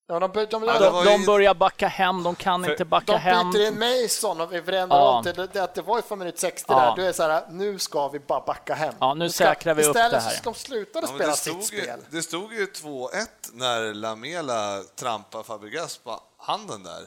Ja, 0.08 0.20
de, 0.20 0.32
de, 0.34 0.46
de, 0.46 0.64
Ja, 0.64 0.80
de, 0.80 1.06
de 1.06 1.20
ju- 1.22 1.26
börjar 1.26 1.54
backa 1.54 1.88
hem. 1.88 2.24
De 2.24 2.36
kan 2.36 2.66
inte 2.72 2.86
backa 2.86 3.18
hem. 3.18 3.52
byter 3.52 3.68
in 3.68 3.80
Mason 4.04 4.42
och 4.42 4.54
vi 4.54 4.62
förändrar 4.62 4.98
Ja. 4.98 5.18
om 5.18 5.24
till 5.24 5.34
det, 5.34 5.48
det, 5.54 5.64
att 5.64 5.76
det 5.76 5.82
var 5.82 5.96
ju 5.98 6.02
från 6.02 6.20
minut 6.20 6.40
60 6.40 6.66
Ja. 6.74 6.80
där. 6.80 6.96
Då 6.96 7.02
är 7.02 7.12
så 7.12 7.24
här, 7.24 7.44
nu 7.52 7.80
ska 7.80 8.08
vi 8.08 8.20
bara 8.20 8.40
backa 8.42 8.74
hem. 8.74 8.94
Ja, 9.00 9.14
nu 9.14 9.30
ska- 9.30 9.44
säkrar 9.46 9.74
vi 9.74 9.84
upp 9.84 9.88
istället 9.96 10.12
det 10.12 10.20
här. 10.20 10.30
så 10.36 10.44
de 10.44 10.54
slutade 10.54 11.08
ja, 11.08 11.12
men 11.12 11.18
spela 11.20 11.32
det, 11.32 11.38
sitt 11.38 11.64
stod 11.66 11.80
ju, 11.80 11.82
spel. 11.84 12.00
det 12.10 12.22
stod 12.22 12.54
ju 12.54 12.66
2-1 12.66 13.10
när 13.54 13.94
Lamela 13.94 14.82
trampade 14.96 15.44
Fabregas 15.44 15.98
på 15.98 16.20
handen 16.38 16.84
där. 16.84 17.02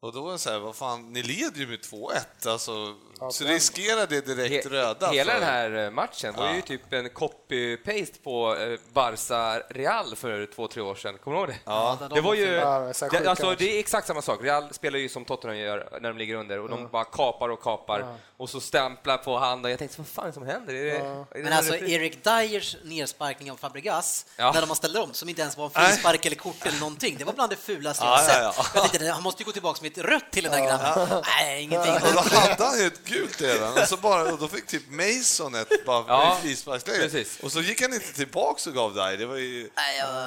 Och 0.00 0.12
då 0.12 0.22
var 0.22 0.32
det 0.32 0.38
så 0.38 0.50
här, 0.50 0.58
vad 0.58 0.76
fan, 0.76 1.12
ni 1.12 1.22
leder 1.22 1.60
ju 1.60 1.66
med 1.66 1.80
2-1, 1.80 2.48
alltså, 2.48 2.96
så 3.30 3.44
riskerar 3.44 4.06
det 4.06 4.26
direkt 4.26 4.66
He- 4.66 4.70
röda. 4.70 5.10
Hela 5.10 5.32
för- 5.32 5.40
den 5.40 5.48
här 5.48 5.84
eh, 5.84 5.90
matchen 5.90 6.34
var 6.36 6.52
ju 6.54 6.62
typ 6.62 6.92
en 6.92 7.08
copy-paste 7.10 8.22
på 8.24 8.56
eh, 8.56 8.78
Barca 8.92 9.58
Real 9.70 10.16
för 10.16 10.46
två, 10.54 10.68
tre 10.68 10.82
år 10.82 10.94
sedan. 10.94 11.18
Kommer 11.24 11.36
du 11.36 11.40
ihåg 11.40 11.48
det? 11.48 11.58
Ja. 11.64 11.98
Det 12.14 12.20
var 12.20 12.34
ju... 12.34 12.46
Det 12.46 12.60
här 12.66 13.20
det, 13.22 13.30
alltså, 13.30 13.54
det 13.58 13.76
är 13.76 13.78
exakt 13.78 14.06
samma 14.06 14.22
sak. 14.22 14.42
Real 14.42 14.74
spelar 14.74 14.98
ju 14.98 15.08
som 15.08 15.24
Tottenham 15.24 15.58
gör 15.58 15.98
när 16.00 16.08
de 16.12 16.18
ligger 16.18 16.34
under 16.34 16.58
och 16.60 16.68
de 16.68 16.88
bara 16.88 17.04
kapar 17.04 17.48
och 17.48 17.62
kapar 17.62 18.16
och 18.36 18.50
så 18.50 18.60
stämplar 18.60 19.16
på 19.16 19.38
handen. 19.38 19.70
Jag 19.70 19.78
tänkte, 19.78 19.98
vad 19.98 20.06
fan 20.06 20.24
är 20.24 20.28
det 20.28 20.32
som 20.34 20.46
händer? 20.46 20.74
Är 20.74 20.84
det, 20.84 20.90
är 20.90 21.24
det 21.34 21.42
Men 21.44 21.52
alltså 21.52 21.72
någon- 21.74 21.86
Erik 21.90 22.24
Dyers 22.24 22.76
nersparkning 22.84 23.50
av 23.52 23.56
Fabregas, 23.56 24.26
Ja. 24.36 24.52
när 24.52 24.60
de 24.60 24.68
har 24.70 24.76
ställt 24.76 24.96
om, 24.96 25.14
som 25.14 25.28
inte 25.28 25.40
ens 25.42 25.56
var 25.56 25.64
en 25.64 25.70
frispark 25.70 26.26
eller 26.26 26.36
kort 26.36 26.66
eller 26.66 26.78
någonting, 26.80 27.16
det 27.18 27.24
var 27.24 27.32
bland 27.32 27.50
det 27.52 27.56
fulaste 27.56 28.04
jag 28.04 28.20
sett. 28.20 28.34
ja, 28.42 28.52
ja. 28.56 28.64
Jag 28.74 28.90
tänkte, 28.90 29.10
han 29.10 29.22
måste 29.22 29.42
ju 29.42 29.46
gå 29.46 29.52
tillbaka 29.52 29.78
med 29.82 29.92
ett 29.92 30.04
rött 30.04 30.30
till 30.30 30.44
den 30.44 30.52
där 30.52 30.66
grabben. 30.68 31.22
Nej, 31.40 31.62
ingenting. 31.62 31.94
Då 32.14 32.20
hade 32.20 32.64
han 32.64 32.78
ju 32.78 32.86
ett 32.86 33.04
gult 33.08 33.40
redan 33.40 33.72
och, 33.72 33.78
så 33.78 33.96
bara, 33.96 34.32
och 34.32 34.38
då 34.38 34.48
fick 34.48 34.66
typ 34.66 34.82
Mason 34.90 35.54
ett 35.54 35.86
bara 35.86 36.04
Ja, 36.08 36.38
i 36.38 36.42
frisparksläge. 36.42 37.24
Och 37.42 37.52
så 37.52 37.60
gick 37.60 37.82
han 37.82 37.94
inte 37.94 38.12
tillbaks 38.12 38.66
och 38.66 38.74
gav 38.74 38.94
dig. 38.94 39.16
Det 39.16 39.26
var 39.26 39.36
ju... 39.36 39.70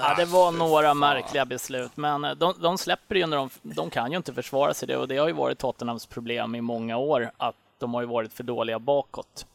Ja, 0.02 0.14
det 0.18 0.26
var 0.26 0.52
några 0.52 0.94
märkliga 0.94 1.46
beslut, 1.46 1.92
men 1.98 2.24
eh, 2.26 2.32
de, 2.32 2.54
de 2.60 2.78
släpper 2.78 3.16
ju 3.16 3.28
när 3.28 3.38
de, 3.38 3.50
de 3.62 3.90
kan 3.90 4.12
ju 4.12 4.18
inte 4.18 4.34
försvara 4.34 4.74
sig 4.74 4.88
det 4.88 4.98
och 4.98 5.08
det 5.08 5.18
har 5.18 5.28
ju 5.28 5.34
varit 5.34 5.60
Tottenhams 5.60 6.06
problem 6.06 6.56
i 6.56 6.62
många 6.62 6.98
år 6.98 7.32
att 7.38 7.56
de 7.80 7.94
har 7.94 8.02
ju 8.02 8.08
varit 8.08 8.34
för 8.34 8.44
dåliga 8.44 8.80
bakåt. 8.80 9.46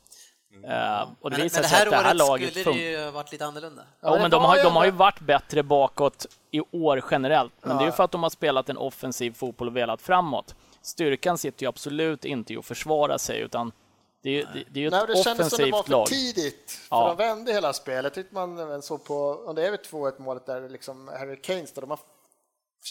Eh, 0.65 1.09
och 1.21 1.31
det 1.31 1.37
Men, 1.37 1.43
visar 1.45 1.57
men 1.57 1.63
det 1.63 1.69
sig 1.69 1.79
här 1.79 1.87
att 1.87 1.91
det 1.91 1.97
här 1.97 2.05
året 2.05 2.17
laget 2.17 2.51
skulle 2.51 2.73
det 2.73 2.91
ju 2.91 3.05
ha 3.05 3.11
varit 3.11 3.33
lite 3.33 3.47
annorlunda. 3.47 3.83
Ja, 4.01 4.19
men 4.19 4.31
de 4.31 4.45
har, 4.45 4.57
ju 4.57 4.63
de 4.63 4.77
har 4.77 4.85
ju 4.85 4.91
varit 4.91 5.21
bättre 5.21 5.63
bakåt 5.63 6.27
i 6.51 6.61
år 6.71 7.05
generellt, 7.11 7.53
men 7.63 7.77
det 7.77 7.83
är 7.85 7.87
ju 7.87 7.93
för 7.93 8.05
att 8.05 8.13
de 8.13 8.23
har 8.23 8.31
spelat 8.31 8.69
en 8.69 8.77
offensiv 8.77 9.33
fotboll 9.33 9.69
och 9.69 9.77
velat 9.77 10.03
framåt. 10.03 10.55
Styrkan 10.87 11.39
sitter 11.39 11.63
ju 11.63 11.69
absolut 11.69 12.25
inte 12.25 12.53
i 12.53 12.57
att 12.57 12.65
försvara 12.65 13.19
sig, 13.19 13.41
utan 13.41 13.73
det 14.23 14.31
är 14.43 14.47
det, 14.55 14.65
det 14.71 14.81
är 14.81 14.85
ju 14.85 14.91
Nej, 14.91 15.01
ett 15.01 15.07
det 15.09 15.23
kändes 15.23 15.51
som 15.51 15.65
det 15.65 15.71
var 15.71 15.79
offensivt 15.79 15.85
för 15.87 15.91
lag. 15.93 16.07
tidigt, 16.07 16.71
för 16.71 16.97
Ja. 16.97 17.09
de 17.09 17.17
vände 17.17 17.53
hela 17.53 17.73
spelet. 17.73 18.15
Tyckte 18.15 18.35
man 18.35 18.59
även 18.59 18.83
så 18.83 18.99
på, 18.99 19.15
och 19.17 19.55
det 19.55 19.67
är 19.67 19.71
väl 19.71 19.81
2-1 19.81 20.13
målet 20.19 20.47
där 20.47 20.69
liksom 20.69 21.09
Harry 21.09 21.37
Kane 21.43 21.67
står, 21.67 21.83
de 21.83 21.91
har 21.91 21.99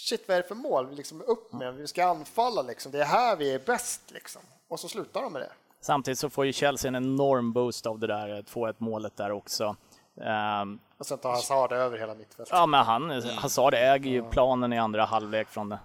shit 0.08 0.24
vad 0.28 0.36
är 0.36 0.42
det 0.42 0.48
för 0.48 0.54
mål? 0.54 0.94
Liksom 0.94 1.22
upp 1.22 1.52
med, 1.52 1.74
vi 1.74 1.86
ska 1.86 2.04
anfalla 2.06 2.62
liksom, 2.62 2.92
det 2.92 3.00
är 3.00 3.04
här 3.04 3.36
vi 3.36 3.54
är 3.54 3.58
bäst 3.58 4.00
liksom. 4.10 4.42
Och 4.68 4.80
så 4.80 4.88
slutar 4.88 5.22
de 5.22 5.32
med 5.32 5.42
det. 5.42 5.52
Samtidigt 5.80 6.18
så 6.18 6.30
får 6.30 6.46
ju 6.46 6.52
Chelsea 6.52 6.88
en 6.88 6.94
enorm 6.96 7.52
boost 7.52 7.86
av 7.86 7.98
det 7.98 8.06
där 8.06 8.42
2-1 8.42 8.74
målet 8.78 9.16
där 9.16 9.32
också. 9.32 9.76
Ehm, 10.24 10.78
Och 10.98 11.06
sen 11.06 11.18
tar 11.18 11.30
Hazard 11.30 11.72
över 11.72 11.98
hela 11.98 12.14
mittfältet. 12.14 12.48
ja, 12.52 12.66
men 12.66 12.84
han, 12.84 13.22
Hazard 13.22 13.74
äger 13.74 14.10
ju 14.10 14.22
planen 14.22 14.72
i 14.72 14.78
andra 14.78 15.04
halvlek 15.04 15.48
från 15.48 15.68
det. 15.68 15.78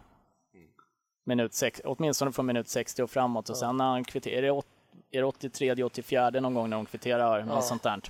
Minut 1.23 1.53
sex, 1.53 1.81
åtminstone 1.85 2.31
från 2.31 2.45
minut 2.45 2.69
60 2.69 3.03
och 3.03 3.09
framåt 3.11 3.49
och 3.49 3.57
sen 3.57 3.77
när 3.77 3.85
han 3.85 4.03
kvitterar, 4.03 4.37
är 4.37 4.41
det, 4.41 4.51
åt- 4.51 4.65
är 5.11 5.19
det 5.19 5.25
83, 5.25 5.83
84 5.83 6.29
någon 6.29 6.53
gång 6.53 6.69
när 6.69 6.77
de 6.77 6.85
kvitterar, 6.85 7.43
något 7.43 7.65
sånt 7.65 7.83
där. 7.83 8.01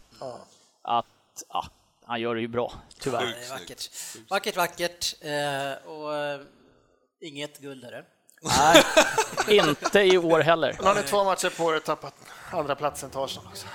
Att, 0.82 1.06
ja, 1.50 1.66
han 2.06 2.22
gör 2.22 2.36
det 2.36 2.42
ju 2.42 2.48
bra, 2.48 2.74
tyvärr. 3.00 3.26
Det 3.26 3.46
är 3.46 3.50
vackert. 3.50 3.90
Vackert, 4.30 4.58
vackert. 4.58 5.16
Eh, 5.22 5.90
och 5.92 6.16
eh, 6.18 6.42
inget 7.22 7.60
guld 7.60 7.84
är 7.84 7.92
det. 7.92 8.06
Nej, 8.44 8.84
inte 9.58 10.00
i 10.02 10.18
år 10.18 10.40
heller. 10.40 10.76
Nu 10.80 10.88
har 10.88 10.96
ni 10.96 11.02
två 11.04 11.24
matcher 11.24 11.58
på 11.58 11.76
er 11.76 11.80
tappat 11.80 12.16
andra 12.52 12.76
platsen 12.76 13.10
till 13.10 13.20
Arsenal 13.20 13.48
också. 13.52 13.68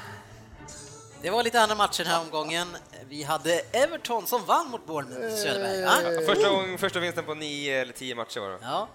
Det 1.27 1.31
var 1.31 1.43
lite 1.43 1.61
andra 1.61 1.75
matcher 1.77 2.05
den 2.05 2.13
här 2.13 2.21
omgången. 2.21 2.77
Vi 3.09 3.23
hade 3.23 3.61
Everton 3.73 4.27
som 4.27 4.45
vann 4.45 4.71
mot 4.71 4.87
Bournemouth, 4.87 5.37
Söderberg. 5.37 5.83
va? 5.83 6.27
Första, 6.27 6.49
gång- 6.51 6.79
första 6.79 7.01
vinsten 7.01 7.25
på 7.25 7.35
nio 7.35 7.81
eller 7.81 7.93
tio 7.93 8.15
matcher 8.15 8.41
var 8.41 8.51
det. 8.51 8.59
Ja, 8.63 8.89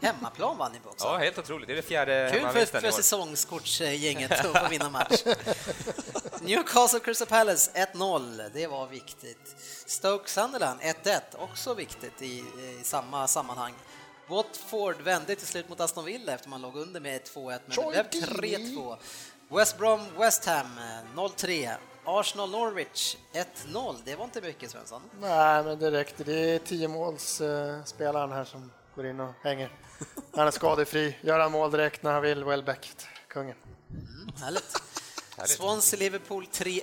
hemmaplan 0.00 0.58
vann 0.58 0.72
ni 0.72 0.78
på 0.80 0.88
också. 0.88 1.06
Ja, 1.06 1.16
helt 1.16 1.38
otroligt. 1.38 1.66
Det 1.66 1.72
är 1.72 1.76
det 1.76 1.82
fjärde 1.82 2.30
Kul 2.32 2.48
för, 2.48 2.80
för 2.80 2.90
säsongskortsgänget 2.90 4.32
att 4.32 4.46
få 4.46 4.68
vinna 4.68 4.90
match. 4.90 5.22
Newcastle 6.40 7.00
Crystal 7.00 7.28
Palace 7.28 7.70
1-0, 7.94 8.50
det 8.54 8.66
var 8.66 8.86
viktigt. 8.86 9.56
Stoke 9.86 10.30
Sunderland 10.30 10.80
1-1, 10.80 11.20
också 11.38 11.74
viktigt 11.74 12.22
i, 12.22 12.26
i 12.80 12.80
samma 12.82 13.26
sammanhang. 13.28 13.74
Watford 14.28 15.00
vände 15.00 15.34
till 15.34 15.46
slut 15.46 15.68
mot 15.68 15.80
Aston 15.80 16.04
Villa 16.04 16.32
efter 16.32 16.48
man 16.48 16.62
låg 16.62 16.76
under 16.76 17.00
med 17.00 17.20
2-1, 17.22 17.60
men 17.66 17.92
det 17.92 18.10
blev 18.10 18.22
3-2. 18.22 18.96
West 19.48 19.78
Brom 19.78 20.00
West 20.18 20.44
Ham 20.44 20.66
eh, 20.78 21.18
0-3. 21.20 21.74
Arsenal 22.04 22.50
Norwich 22.50 23.16
1-0, 23.32 23.96
det 24.04 24.16
var 24.16 24.24
inte 24.24 24.40
mycket 24.40 24.70
Svensson. 24.70 25.02
Nej, 25.20 25.64
men 25.64 25.78
det 25.78 25.90
räckte. 25.90 26.24
Det 26.24 26.50
är 26.54 26.58
tiomålsspelaren 26.58 28.32
här 28.32 28.44
som 28.44 28.72
går 28.94 29.06
in 29.06 29.20
och 29.20 29.32
hänger. 29.42 29.70
Han 30.34 30.46
är 30.46 30.50
skadefri, 30.50 31.16
gör 31.20 31.38
han 31.38 31.52
mål 31.52 31.70
direkt 31.70 32.02
när 32.02 32.12
han 32.12 32.22
vill. 32.22 32.44
Welbeck, 32.44 32.90
kungen. 33.28 33.56
Härligt. 34.40 34.82
Swansea 35.44 35.98
Liverpool 35.98 36.44
3-1. 36.52 36.82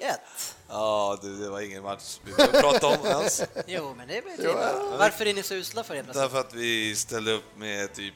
Ja, 0.69 1.19
du, 1.21 1.37
det 1.37 1.49
var 1.49 1.61
ingen 1.61 1.83
match 1.83 2.19
vi 2.25 2.33
behöver 2.33 2.61
prata 2.61 2.87
om 2.87 3.05
ens. 3.05 3.43
Jo, 3.67 3.93
men 3.97 4.07
det 4.07 4.17
är 4.17 4.21
väl. 4.21 4.97
Varför 4.97 5.25
är 5.25 5.33
ni 5.33 5.43
så 5.43 5.53
usla 5.53 5.83
för 5.83 5.95
det? 5.95 6.01
Därför 6.01 6.39
att 6.39 6.53
vi 6.53 6.95
ställde 6.95 7.31
upp 7.31 7.57
med 7.57 7.93
typ 7.93 8.13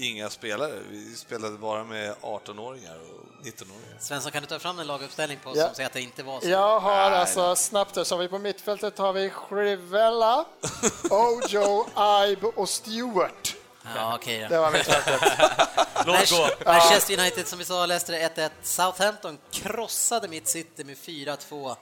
inga 0.00 0.30
spelare. 0.30 0.72
Vi 0.90 1.16
spelade 1.16 1.58
bara 1.58 1.84
med 1.84 2.14
18-åringar 2.22 2.96
och 2.96 3.44
19-åringar. 3.46 3.98
Svensson, 4.00 4.32
kan 4.32 4.42
du 4.42 4.48
ta 4.48 4.58
fram 4.58 4.78
en 4.78 4.86
laguppställning 4.86 5.38
på 5.44 5.52
Ja. 5.56 5.66
som 5.66 5.74
säger 5.74 5.86
att 5.86 5.92
det 5.92 6.00
inte 6.00 6.22
var 6.22 6.40
så? 6.40 6.48
Jag 6.48 6.80
har 6.80 7.10
alltså 7.10 7.56
snabbt 7.56 7.96
här, 7.96 8.04
så 8.04 8.14
har 8.14 8.22
vi 8.22 8.28
på 8.28 8.38
mittfältet 8.38 8.98
har 8.98 9.12
vi 9.12 9.30
Shrivella, 9.30 10.44
Ojo, 11.10 11.86
Ibe 12.26 12.46
och 12.46 12.68
Stewart. 12.68 13.54
Ja, 13.96 14.14
okej 14.14 14.38
Det 14.48 14.54
då. 14.56 14.60
var 14.62 14.70
mittfältet. 14.70 15.22
Låt 16.06 16.30
gå. 16.30 16.48
Manchester 16.64 17.18
United, 17.20 17.46
som 17.46 17.58
vi 17.58 17.64
sa, 17.64 17.86
Leicester 17.86 18.14
1-1. 18.14 18.50
Southampton 18.62 19.38
krossade 19.50 20.28
mitt 20.28 20.48
City 20.48 20.84
med 20.84 20.96
4-2. 20.96 21.76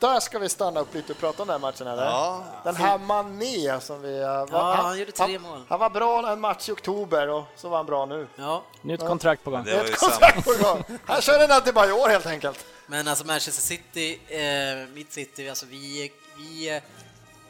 Där 0.00 0.20
ska 0.20 0.38
vi 0.38 0.48
stanna 0.48 0.80
upp 0.80 0.94
lite 0.94 1.12
och 1.12 1.18
prata 1.18 1.42
om 1.42 1.48
den 1.48 1.54
här 1.54 1.68
matchen. 1.70 1.86
Eller? 1.86 2.04
Ja. 2.04 2.44
Den 2.64 2.76
här 2.76 2.98
Mané 2.98 3.80
som 3.80 4.02
vi... 4.02 4.20
uh, 4.20 4.26
var- 4.26 4.46
Ja, 4.52 4.74
han 4.74 4.98
gjorde 4.98 5.12
tre 5.12 5.32
han, 5.32 5.42
mål. 5.42 5.64
Han 5.68 5.80
var 5.80 5.90
bra 5.90 6.32
en 6.32 6.40
match 6.40 6.68
i 6.68 6.72
oktober 6.72 7.28
och 7.28 7.44
så 7.56 7.68
var 7.68 7.76
han 7.76 7.86
bra 7.86 8.06
nu. 8.06 8.26
Ja, 8.36 8.62
Nytt 8.82 9.00
kontrakt 9.00 9.44
på 9.44 9.50
gång. 9.50 9.64
Det 9.64 9.96
samma. 9.98 10.10
kontrakt 10.12 10.44
på 10.44 10.64
gång. 10.64 10.84
Han 11.06 11.20
kör 11.20 11.44
en 11.44 11.52
Adebayor 11.52 12.08
helt 12.08 12.26
enkelt. 12.26 12.64
men 12.86 13.08
alltså 13.08 13.26
Manchester 13.26 13.62
City, 13.62 14.20
eh, 14.28 14.94
mitt 14.94 15.12
City, 15.12 15.48
alltså 15.48 15.66
vi... 15.66 16.12
vi 16.38 16.76
eh, 16.76 16.82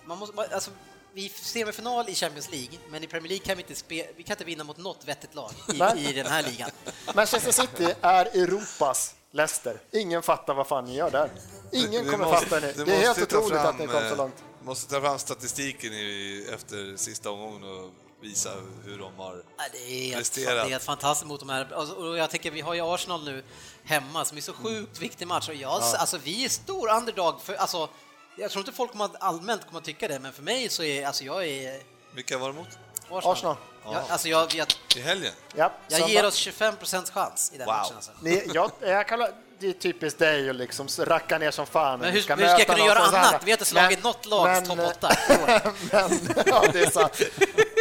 man 0.05 0.19
måste, 0.19 0.55
alltså, 0.55 0.71
vi 1.13 1.29
semifinal 1.29 2.09
i 2.09 2.15
Champions 2.15 2.51
League, 2.51 2.79
men 2.91 3.05
i 3.05 3.07
Premier 3.07 3.29
League 3.29 3.47
kan 3.47 3.57
vi 3.57 3.63
inte, 3.63 3.75
spe, 3.75 4.07
vi 4.17 4.23
kan 4.23 4.35
inte 4.35 4.45
vinna 4.45 4.65
mot 4.65 4.77
något 4.77 5.05
vettigt 5.05 5.35
lag 5.35 5.51
i, 5.97 6.09
i 6.09 6.13
den 6.13 6.27
här 6.27 6.43
ligan. 6.43 6.71
Manchester 7.15 7.53
City 7.53 7.95
är 8.01 8.25
Europas 8.25 9.15
Leicester. 9.31 9.81
Ingen 9.93 10.23
fattar 10.23 10.55
vad 10.55 10.67
fan 10.67 10.85
ni 10.85 10.95
gör 10.97 11.11
där. 11.11 11.31
Ingen 11.73 12.05
kommer 12.11 12.25
måste- 12.25 12.47
fatta 12.47 12.61
det. 12.61 12.73
du 12.73 12.85
Det 12.85 12.95
är 12.97 13.01
helt 13.01 13.23
otroligt 13.23 13.49
fram, 13.49 13.67
att 13.67 13.79
ni 13.79 13.87
kom 13.87 14.01
så 14.01 14.07
eh, 14.07 14.17
långt. 14.17 14.35
måste 14.63 14.95
ta 14.95 15.01
fram 15.01 15.19
statistiken 15.19 15.93
i, 15.93 16.47
efter 16.55 16.97
sista 16.97 17.31
omgången 17.31 17.65
och 17.65 17.91
visa 18.21 18.51
hur 18.85 18.99
de 18.99 19.15
har... 19.17 19.45
Ja, 19.57 19.65
det, 19.73 19.79
är 19.79 20.03
helt, 20.05 20.17
Presterat. 20.17 20.55
det 20.65 20.69
är 20.69 20.71
helt 20.71 20.83
fantastiskt 20.83 21.29
mot 21.29 21.41
de 21.41 21.49
här. 21.49 21.73
Alltså, 21.75 21.95
Och 21.95 22.19
jag 22.19 22.31
tänker, 22.31 22.51
vi 22.51 22.61
har 22.61 22.75
ju 22.75 22.81
Arsenal 22.95 23.25
nu 23.25 23.43
hemma 23.85 24.25
som 24.25 24.37
är 24.37 24.41
så 24.43 24.53
sjukt 24.53 24.99
viktig 25.01 25.27
match. 25.29 25.49
Och 25.49 25.55
jag, 25.55 25.71
alltså, 25.83 26.19
vi 26.19 26.45
är 26.45 26.49
stor 26.49 26.91
underdog. 26.91 27.41
För, 27.41 27.55
alltså, 27.55 27.89
jag 28.37 28.51
tror 28.51 28.61
inte 28.61 28.73
folk 28.73 28.91
kommer, 28.91 29.11
allmänt 29.21 29.67
kommer 29.67 29.79
att 29.79 29.85
tycka 29.85 30.09
det, 30.09 30.19
men 30.19 30.33
för 30.33 30.43
mig 30.43 30.69
så 30.69 30.83
är 30.83 31.07
alltså, 31.07 31.25
jag 31.25 31.47
är 31.47 31.83
Vilka 32.15 32.39
var 32.39 32.49
det 32.49 32.55
mot? 32.55 32.69
Arsenal. 33.11 33.33
Arsenal. 33.33 33.57
Jag, 33.93 34.03
alltså, 34.09 34.29
jag, 34.29 34.55
jag, 34.55 34.67
I 34.97 35.01
helgen? 35.01 35.33
Ja, 35.55 35.73
jag 35.89 35.99
söndag. 36.01 36.13
ger 36.13 36.27
oss 36.27 36.35
25 36.35 36.77
procents 36.77 37.11
chans 37.11 37.53
i 37.55 37.59
den 37.59 37.67
Wow. 37.67 37.75
matchen. 37.77 37.97
Alltså. 37.97 38.11
Ni, 38.23 38.43
jag, 38.55 38.71
jag 38.81 39.09
kallar, 39.09 39.31
det 39.61 39.69
är 39.69 39.73
typiskt 39.73 40.19
dig 40.19 40.51
att 40.51 40.57
liksom 40.57 40.89
racka 40.99 41.39
ner 41.39 41.51
som 41.51 41.67
fan. 41.67 41.99
Men 42.01 42.09
hur, 42.09 42.15
hur 42.15 42.21
ska 42.23 42.41
jag 42.41 42.67
kunna 42.67 42.79
göra 42.79 42.99
annat? 42.99 43.43
Vi 43.45 43.51
har 43.51 43.57
inte 43.57 43.65
slagit 43.65 43.99
Men- 44.03 44.11
något 44.13 44.27
lags 44.27 44.69
men- 44.69 44.79
topp 44.79 44.97
8 44.97 45.11
i 45.29 45.33
år. 45.33 45.73
men, 45.93 46.45
ja, 46.47 46.65
det 46.73 46.81
är 46.81 46.91
sant. 46.91 47.23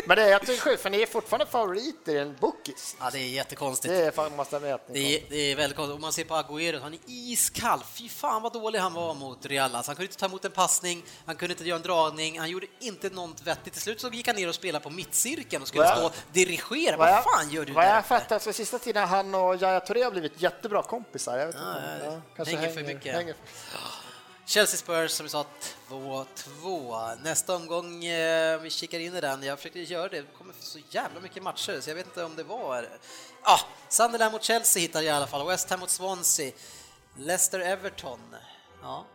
Men 0.05 0.17
det 0.17 0.23
är, 0.23 0.27
jag 0.29 0.41
tycker 0.41 0.61
sjukt, 0.61 0.81
för 0.81 0.89
ni 0.89 1.01
är 1.01 1.05
fortfarande 1.05 1.45
favoriter 1.45 2.15
i 2.15 2.17
en 2.17 2.35
bookies. 2.39 2.95
Ja, 2.99 3.09
det 3.11 3.19
är 3.19 3.27
jättekonstigt. 3.29 3.93
Det 3.93 4.05
är 4.05 4.11
fan, 4.11 4.35
måste. 4.35 4.59
Det 4.59 4.69
är, 4.69 5.23
det 5.29 5.35
är 5.51 5.55
väldigt 5.55 5.77
konstigt. 5.77 5.95
Om 5.95 6.01
man 6.01 6.13
ser 6.13 6.23
på 6.23 6.33
Agüero, 6.35 6.81
han 6.81 6.93
är 6.93 6.99
iskall. 7.07 7.79
Fy 7.93 8.09
fan 8.09 8.41
vad 8.41 8.53
dålig 8.53 8.79
han 8.79 8.93
var 8.93 9.13
mot 9.13 9.45
Real. 9.45 9.75
Alltså, 9.75 9.89
han 9.89 9.95
kunde 9.95 10.05
inte 10.05 10.17
ta 10.17 10.25
emot 10.25 10.45
en 10.45 10.51
passning, 10.51 11.03
han 11.25 11.35
kunde 11.35 11.53
inte 11.53 11.63
göra 11.63 11.75
en 11.77 11.83
dragning, 11.83 12.39
han 12.39 12.49
gjorde 12.49 12.67
inte 12.79 13.09
något 13.09 13.41
vettigt. 13.41 13.73
Till 13.73 13.81
slut 13.81 14.01
så 14.01 14.09
gick 14.09 14.27
han 14.27 14.35
ner 14.35 14.49
och 14.49 14.55
spelade 14.55 14.83
på 14.83 14.89
mittcirkeln 14.89 15.61
och 15.61 15.67
skulle 15.67 15.87
stå 15.95 16.05
och 16.05 16.13
dirigera. 16.33 16.97
Vad 16.97 17.09
Vad 17.09 17.23
fan 17.23 17.49
gör 17.49 17.65
du 17.65 17.73
Vad 17.73 17.83
där 17.83 17.89
jag 17.89 17.99
uppe? 17.99 18.07
fattat 18.07 18.43
så 18.43 18.53
sista 18.53 18.79
tiden 18.79 19.07
han 19.07 19.35
och 19.35 19.61
Yahya 19.61 19.79
Touré 19.79 20.03
har 20.03 20.11
blivit 20.11 20.41
jättebra 20.41 20.83
kompisar. 20.83 21.37
Jag 21.37 21.45
vet 21.47 21.55
inte. 21.55 21.66
Ja, 22.03 22.21
kanske 22.35 22.55
hänger 22.55 22.73
för 22.73 22.83
mycket. 22.83 23.15
Hänger. 23.15 23.35
Chelsea 24.45 24.77
Spurs 24.77 25.11
som 25.11 25.23
vi 25.23 25.29
sa 25.29 25.45
2-2. 25.89 27.15
Nästa 27.23 27.55
omgång, 27.55 28.05
eh, 28.05 28.59
vi 28.59 28.69
kikar 28.69 28.99
in 28.99 29.15
i 29.15 29.21
den. 29.21 29.43
Jag 29.43 29.57
försökte 29.57 29.79
göra 29.79 30.07
det, 30.07 30.21
det 30.21 30.27
kommer 30.37 30.53
så 30.59 30.79
jävla 30.89 31.19
mycket 31.19 31.43
matcher 31.43 31.81
så 31.81 31.89
jag 31.89 31.95
vet 31.95 32.05
inte 32.05 32.23
om 32.23 32.35
det 32.35 32.43
var... 32.43 32.89
Ah, 33.43 33.59
Sunderland 33.89 34.31
mot 34.31 34.43
Chelsea 34.43 34.81
hittar 34.81 35.01
jag 35.01 35.13
i 35.13 35.17
alla 35.17 35.27
fall. 35.27 35.47
West 35.47 35.69
Ham 35.69 35.79
mot 35.79 35.89
Swansea. 35.89 36.51
Leicester 37.17 37.59
Everton. 37.59 38.35
Ja. 38.81 39.05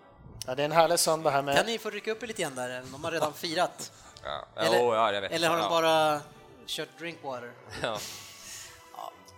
Ja, 0.47 0.55
det 0.55 0.63
är 0.63 0.65
en 0.65 0.73
härlig 0.73 0.99
söndag 0.99 1.31
här 1.31 1.43
med... 1.43 1.57
Kan 1.57 1.67
ni 1.67 1.79
få 1.79 1.91
rycka 1.91 2.13
upp 2.13 2.23
er 2.23 2.27
lite 2.27 2.43
igen 2.43 2.55
där? 2.55 2.83
De 2.93 3.05
har 3.05 3.13
redan 3.13 3.33
firat. 3.33 3.93
Ja. 4.25 4.47
Eller, 4.57 4.79
oh, 4.79 4.95
ja, 4.95 5.13
jag 5.13 5.21
vet. 5.21 5.33
eller 5.33 5.49
har 5.49 5.59
de 5.59 5.69
bara 5.69 6.21
kört 6.67 6.99
drinkwater? 6.99 7.53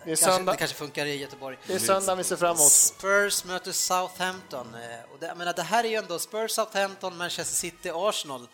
Det, 0.05 0.13
är 0.13 0.17
Kanske, 0.17 0.43
det 0.53 0.57
kanske 0.57 0.77
funkar 0.77 1.07
i 1.07 1.17
Göteborg. 1.17 1.57
det 1.67 1.75
är 1.75 1.79
söndag 1.79 2.15
vi 2.15 2.25
ser 2.25 2.37
fram 2.37 2.57
emot. 2.57 2.73
Spurs 2.73 3.45
möter 3.45 3.73
Southampton. 3.73 4.75
eh, 4.75 5.13
Och 5.13 5.19
det, 5.21 5.27
jag 5.27 5.37
menar, 5.37 5.53
det 5.53 5.63
här 5.63 5.85
är 5.85 5.89
ju 5.89 5.95
ändå 5.95 6.19
Spurs, 6.19 6.51
Southampton, 6.51 7.17
Manchester 7.17 7.55
City, 7.55 7.91
Arsenal. 7.95 8.49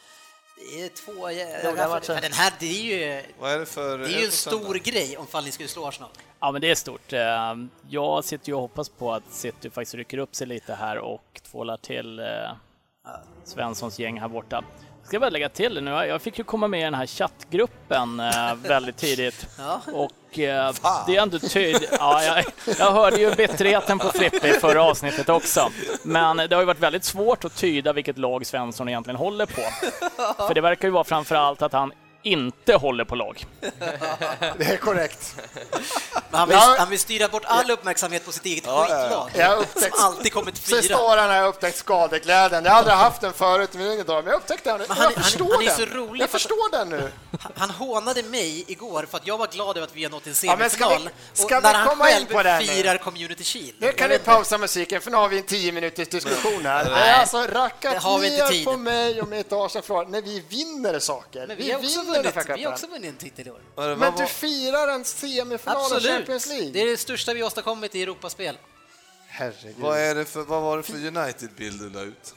Det 0.56 0.82
är 0.84 0.88
två... 0.88 1.30
Ja, 1.30 2.00
för 2.00 2.20
den 2.20 2.32
här, 2.32 2.52
det 2.58 2.66
är 2.66 2.82
ju, 2.82 3.22
Vad 3.38 3.52
är 3.52 3.58
det 3.58 3.66
för... 3.66 3.98
det 3.98 4.04
är 4.14 4.18
ju 4.18 4.24
en 4.24 4.30
stor 4.32 4.74
grej 4.74 5.16
om 5.16 5.26
fall 5.26 5.44
ni 5.44 5.52
skulle 5.52 5.68
slå 5.68 5.86
Arsenal. 5.86 6.10
Ja, 6.40 6.52
men 6.52 6.60
det 6.60 6.70
är 6.70 6.74
stort. 6.74 7.12
Eh, 7.12 7.54
Jag 7.88 8.24
sitter 8.24 8.48
ju 8.48 8.54
och 8.54 8.60
hoppas 8.60 8.88
på 8.88 9.12
att 9.14 9.22
City 9.30 9.70
faktiskt 9.70 9.94
rycker 9.94 10.18
upp 10.18 10.34
sig 10.34 10.46
lite 10.46 10.74
här 10.74 10.98
och 10.98 11.40
tvålar 11.50 11.76
till 11.76 12.18
eh, 12.18 12.24
Svenssons 13.44 13.98
gäng 13.98 14.20
här 14.20 14.28
borta. 14.28 14.64
Ska 15.04 15.14
jag 15.14 15.20
bara 15.20 15.30
lägga 15.30 15.48
till 15.48 15.82
nu, 15.82 15.90
jag 15.90 16.22
fick 16.22 16.38
ju 16.38 16.44
komma 16.44 16.68
med 16.68 16.80
i 16.80 16.84
den 16.84 16.94
här 16.94 17.06
chattgruppen 17.06 18.20
eh, 18.20 18.54
väldigt 18.54 18.96
tidigt. 18.96 19.46
Ja. 19.58 19.80
Och 19.92 20.38
eh, 20.38 20.74
det 21.06 21.16
är 21.16 21.22
ändå 21.22 21.38
tydligt. 21.38 21.92
Ja, 21.98 22.22
jag, 22.24 22.44
jag 22.78 22.92
hörde 22.92 23.16
ju 23.16 23.34
bitterheten 23.34 23.98
på 23.98 24.08
Frippe 24.08 24.48
i 24.48 24.52
förra 24.52 24.82
avsnittet 24.82 25.28
också. 25.28 25.70
Men 26.02 26.36
det 26.36 26.52
har 26.52 26.60
ju 26.62 26.66
varit 26.66 26.80
väldigt 26.80 27.04
svårt 27.04 27.44
att 27.44 27.56
tyda 27.56 27.92
vilket 27.92 28.18
lag 28.18 28.46
Svensson 28.46 28.88
egentligen 28.88 29.16
håller 29.16 29.46
på. 29.46 29.62
För 30.46 30.54
det 30.54 30.60
verkar 30.60 30.88
ju 30.88 30.92
vara 30.92 31.04
framför 31.04 31.34
allt 31.34 31.62
att 31.62 31.72
han 31.72 31.92
inte 32.22 32.74
håller 32.74 33.04
på 33.04 33.14
lag. 33.14 33.46
Det 34.58 34.64
är 34.64 34.76
korrekt. 34.76 35.34
Men 36.30 36.38
han, 36.40 36.48
vill, 36.48 36.56
Ja. 36.60 36.76
han 36.78 36.90
vill 36.90 36.98
styra 36.98 37.28
bort 37.28 37.42
all 37.46 37.70
uppmärksamhet 37.70 38.24
på 38.24 38.32
sitt 38.32 38.44
eget 38.46 38.64
Ja, 38.66 38.86
ja, 38.88 38.96
ja. 38.96 39.02
skitlag. 39.04 39.30
Jag 39.34 39.48
har 39.48 39.54
Som 39.56 39.62
upptäckt... 39.64 39.96
alltid 39.98 40.32
kommit 40.32 40.56
Så 40.56 40.70
fyra. 40.70 40.82
står 40.82 41.16
han 41.16 41.30
här 41.30 41.42
och 41.42 41.48
upptäckt 41.48 41.76
skadeglädjen. 41.78 42.64
Jag 42.64 42.72
har 42.72 42.78
aldrig 42.78 42.96
haft 42.96 43.20
den 43.20 43.32
förut 43.32 43.74
i 43.74 43.78
mina 43.78 44.02
dagar, 44.04 44.22
men 44.22 44.30
jag 44.32 44.36
upptäckte 44.40 44.70
den. 44.70 44.78
Men 44.78 44.86
jag 44.88 44.94
han- 44.94 45.12
han- 45.14 45.22
förstår 45.24 45.52
han 45.54 45.62
är 45.66 45.76
den. 45.86 45.88
rolig 45.96 46.22
jag 46.22 46.30
förstår 46.30 46.70
den 46.70 46.88
nu. 46.88 47.12
Han- 47.40 47.52
Han 47.56 47.70
hånade 47.70 48.22
mig 48.22 48.64
igår 48.68 49.06
för 49.10 49.18
att 49.18 49.26
jag 49.26 49.38
var 49.38 49.46
glad 49.46 49.76
över 49.76 49.86
att 49.86 49.96
vi 49.96 50.02
har 50.04 50.10
nått 50.10 50.26
en 50.26 50.34
Ja, 50.42 50.56
men 50.56 50.70
ska 50.70 50.88
vi- 50.88 50.94
semifinal. 50.94 51.12
ska 51.32 51.44
och 51.58 51.64
vi 51.64 51.68
när 51.68 51.74
han 51.74 51.88
komma 51.88 52.08
in 52.10 52.14
själv 52.16 52.26
på 52.26 52.42
det 52.42 52.50
här 52.50 52.60
nu? 52.60 52.66
firar 52.66 52.96
Community 52.98 53.44
Shield. 53.44 53.74
Nu 53.78 53.92
kan 53.92 54.10
vi 54.10 54.18
pausa 54.18 54.58
musiken 54.58 55.00
för 55.00 55.10
nu 55.10 55.16
har 55.16 55.28
vi 55.28 55.36
en 55.38 55.42
tio 55.46 55.72
minuters 55.72 56.08
diskussion 56.08 56.66
här. 56.66 56.84
Det 56.84 56.90
är 56.90 57.20
alltså 57.20 57.40
det 57.46 57.54
rackat 57.54 58.02
har 58.02 58.18
vi 58.18 58.26
inte 58.32 58.44
ner 58.44 58.50
tid. 58.50 58.64
på 58.64 58.76
mig 58.76 59.20
och 59.20 59.28
mitt 59.28 59.52
Arsenal 59.52 60.08
när 60.08 60.22
vi 60.22 60.40
vinner 60.48 60.98
saker. 60.98 61.46
Men 61.46 61.56
vi 61.56 61.70
har 61.72 61.78
också 61.78 62.00
vinner 62.00 62.09
vunnit, 62.10 62.36
vi 62.56 62.64
har 62.64 62.72
också 62.72 62.86
vunnit 62.86 63.10
en 63.10 63.16
titel 63.16 63.46
i 63.46 63.50
år. 63.50 63.60
Men 63.76 63.98
vad 63.98 64.12
du 64.12 64.18
var- 64.18 64.26
firar 64.26 64.88
en 64.88 65.04
semifinal 65.04 65.76
Absolut. 65.76 66.02
Champions 66.12 66.46
League. 66.46 66.70
Det 66.70 66.82
är 66.82 66.86
det 66.86 66.96
största 66.96 67.34
vi 67.34 67.42
åstadkommit 67.42 67.94
i 67.94 68.02
Europaspel. 68.02 68.58
Herregud. 69.28 69.76
Vad, 69.78 69.98
är 69.98 70.14
det 70.14 70.24
för, 70.24 70.42
vad 70.42 70.62
var 70.62 70.76
det 70.76 70.82
för 70.82 70.92
United-bild 71.06 71.80
du 71.80 71.90
la 71.90 72.00
ut? 72.00 72.34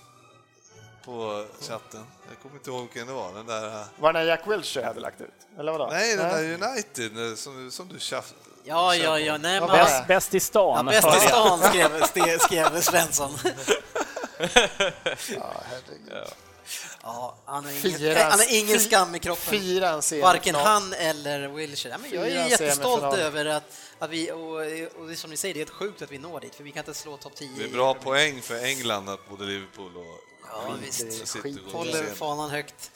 på 1.05 1.45
chatten. 1.61 2.05
Jag 2.29 2.39
kommer 2.41 2.55
inte 2.55 2.69
ihåg 2.69 2.81
vilken 2.81 3.07
det 3.07 3.13
var. 3.13 3.33
Den 3.33 3.45
där... 3.45 3.85
Var 3.99 4.13
det 4.13 4.19
när 4.19 4.25
Jack 4.25 4.47
Wilshere 4.47 4.85
hade 4.85 4.99
lagt 4.99 5.21
ut? 5.21 5.29
Eller 5.59 5.71
vadå? 5.71 5.87
Nej, 5.91 6.15
den 6.15 6.29
där 6.29 6.67
United 6.67 7.29
eh, 7.29 7.35
som, 7.35 7.71
som 7.71 7.87
du 7.87 7.99
tjaff... 7.99 8.33
Ja, 8.63 8.95
ja, 8.95 9.19
ja, 9.19 9.37
nej, 9.37 9.59
men... 9.59 9.69
bäst- 9.69 10.07
Bäst, 10.07 10.33
i 10.33 10.39
stan. 10.39 10.85
Ja, 10.91 11.01
bäst 11.01 11.23
i 11.23 11.27
stan 11.27 11.59
skrev, 11.59 12.37
skrev 12.39 12.81
Svensson. 12.81 13.37
Ja, 15.29 15.53
herregud. 15.69 16.11
Ja, 16.11 16.25
han 17.45 17.63
har 17.65 17.71
ingen, 17.71 17.81
Fira- 17.99 18.23
han 18.29 18.39
har 18.39 18.53
ingen 18.55 18.79
skam 18.79 19.15
i 19.15 19.19
kroppen. 19.19 19.43
Varken 20.21 20.55
han 20.55 20.93
eller 20.93 21.47
Wilshire. 21.47 21.91
Ja, 21.91 21.97
men 21.97 22.11
jag 22.11 22.27
är 22.27 22.47
jättestolt 22.49 23.01
över 23.19 23.45
att, 23.45 23.63
att 23.99 24.09
vi, 24.09 24.31
och, 24.31 25.01
och 25.01 25.07
det 25.09 25.15
som 25.15 25.29
ni 25.29 25.37
säger, 25.37 25.53
det 25.53 25.57
är 25.57 25.61
helt 25.61 25.69
sjukt 25.77 26.01
att 26.01 26.11
vi 26.11 26.17
når 26.17 26.39
dit, 26.39 26.55
för 26.55 26.63
vi 26.63 26.71
kan 26.71 26.79
inte 26.79 26.93
slå 26.93 27.17
topp 27.17 27.35
10. 27.35 27.49
Det 27.57 27.63
är 27.63 27.69
bra 27.69 27.93
poäng 27.93 28.41
för 28.41 28.63
England 28.63 29.09
att 29.09 29.29
både 29.29 29.43
Liverpool 29.45 29.97
och 29.97 30.19
Ja, 30.51 30.75
visst. 30.81 31.35
Håller 31.73 32.03
fanan 32.15 32.49
högt. 32.49 32.91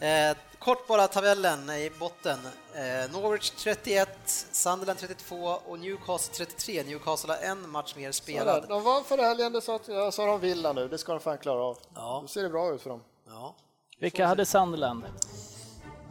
Eh, 0.00 0.36
kort 0.58 0.86
bara 0.86 1.08
tabellen 1.08 1.70
i 1.70 1.90
botten. 1.98 2.38
Eh, 2.74 3.10
Norwich 3.12 3.50
31, 3.50 4.08
Sunderland 4.52 4.98
32 4.98 5.36
och 5.66 5.78
Newcastle 5.78 6.34
33. 6.46 6.82
Newcastle 6.82 7.32
har 7.32 7.40
en 7.42 7.70
match 7.70 7.94
mer 7.96 8.12
spelad. 8.12 8.68
De 8.68 8.82
var 8.82 9.02
förra 9.02 9.22
helgen, 9.22 9.52
det 9.52 9.60
sa, 9.62 9.76
att, 9.76 9.88
ja, 9.88 10.12
sa 10.12 10.26
de 10.26 10.40
Villa 10.40 10.72
nu, 10.72 10.88
det 10.88 10.98
ska 10.98 11.12
de 11.12 11.20
fan 11.20 11.38
klara 11.38 11.62
av. 11.62 11.78
Ja. 11.94 12.18
Då 12.22 12.28
ser 12.28 12.42
det 12.42 12.48
bra 12.48 12.74
ut 12.74 12.82
för 12.82 12.90
dem. 12.90 13.00
Ja. 13.32 13.54
Vilka 13.98 14.26
hade 14.26 14.46
Sunderland? 14.46 15.04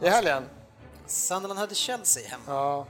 I 0.02 0.08
helgen? 0.08 0.48
Sunderland 1.06 1.60
hade 1.60 1.74
Chelsea 1.74 2.28
hemma. 2.28 2.42
Ja. 2.46 2.86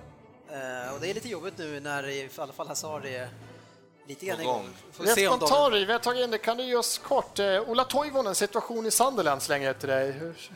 Eh, 0.49 0.95
och 0.95 1.01
det 1.01 1.11
är 1.11 1.15
lite 1.15 1.29
jobbigt 1.29 1.59
nu 1.59 1.81
när 1.81 2.09
i 2.09 2.29
alla 2.37 2.53
fall 2.53 2.69
Hazard 2.69 3.05
är 3.05 3.29
lite 4.07 4.27
grann 4.27 4.41
igång. 4.41 4.55
gång. 4.55 4.71
Får 4.93 5.05
Rent 5.05 5.15
se 5.15 5.29
om 5.29 5.39
de... 5.39 5.47
spontant, 5.47 5.75
vi 5.75 5.93
har 5.93 5.99
tagit 5.99 6.25
in 6.25 6.31
det, 6.31 6.39
kan 6.39 6.57
du 6.57 6.65
ge 6.65 6.77
oss 6.77 6.99
kort? 6.99 7.39
Eh, 7.39 7.61
Ola 7.61 7.85
Toivonen, 7.85 8.35
situation 8.35 8.87
i 8.87 8.91
Sunderland 8.91 9.43
slänger 9.43 9.67
jag 9.67 9.79
till 9.79 9.89
dig. 9.89 10.13
Hur, 10.13 10.51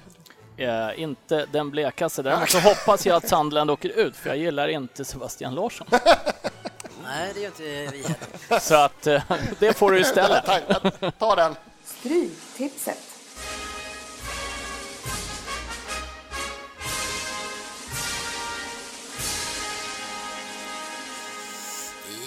Eh, 0.58 1.00
inte 1.00 1.46
den 1.52 1.70
blekaste. 1.70 2.22
Däremot 2.22 2.50
så 2.50 2.58
hoppas 2.58 3.06
jag 3.06 3.16
att 3.16 3.28
Sunderland 3.28 3.70
åker 3.70 3.88
ut, 3.88 4.16
för 4.16 4.28
jag 4.28 4.38
gillar 4.38 4.68
inte 4.68 5.04
Sebastian 5.04 5.54
Larsson. 5.54 5.86
Nej, 7.04 7.30
det 7.34 7.40
gör 7.40 7.46
inte 7.46 7.62
vi 7.62 7.86
heller. 7.86 8.60
Så 8.60 8.74
att 8.74 9.06
eh, 9.06 9.22
det 9.58 9.72
får 9.72 9.90
du 9.90 10.00
istället. 10.00 10.44
Ta 11.18 11.36
den. 11.36 11.56
Stryktipset. 11.84 12.98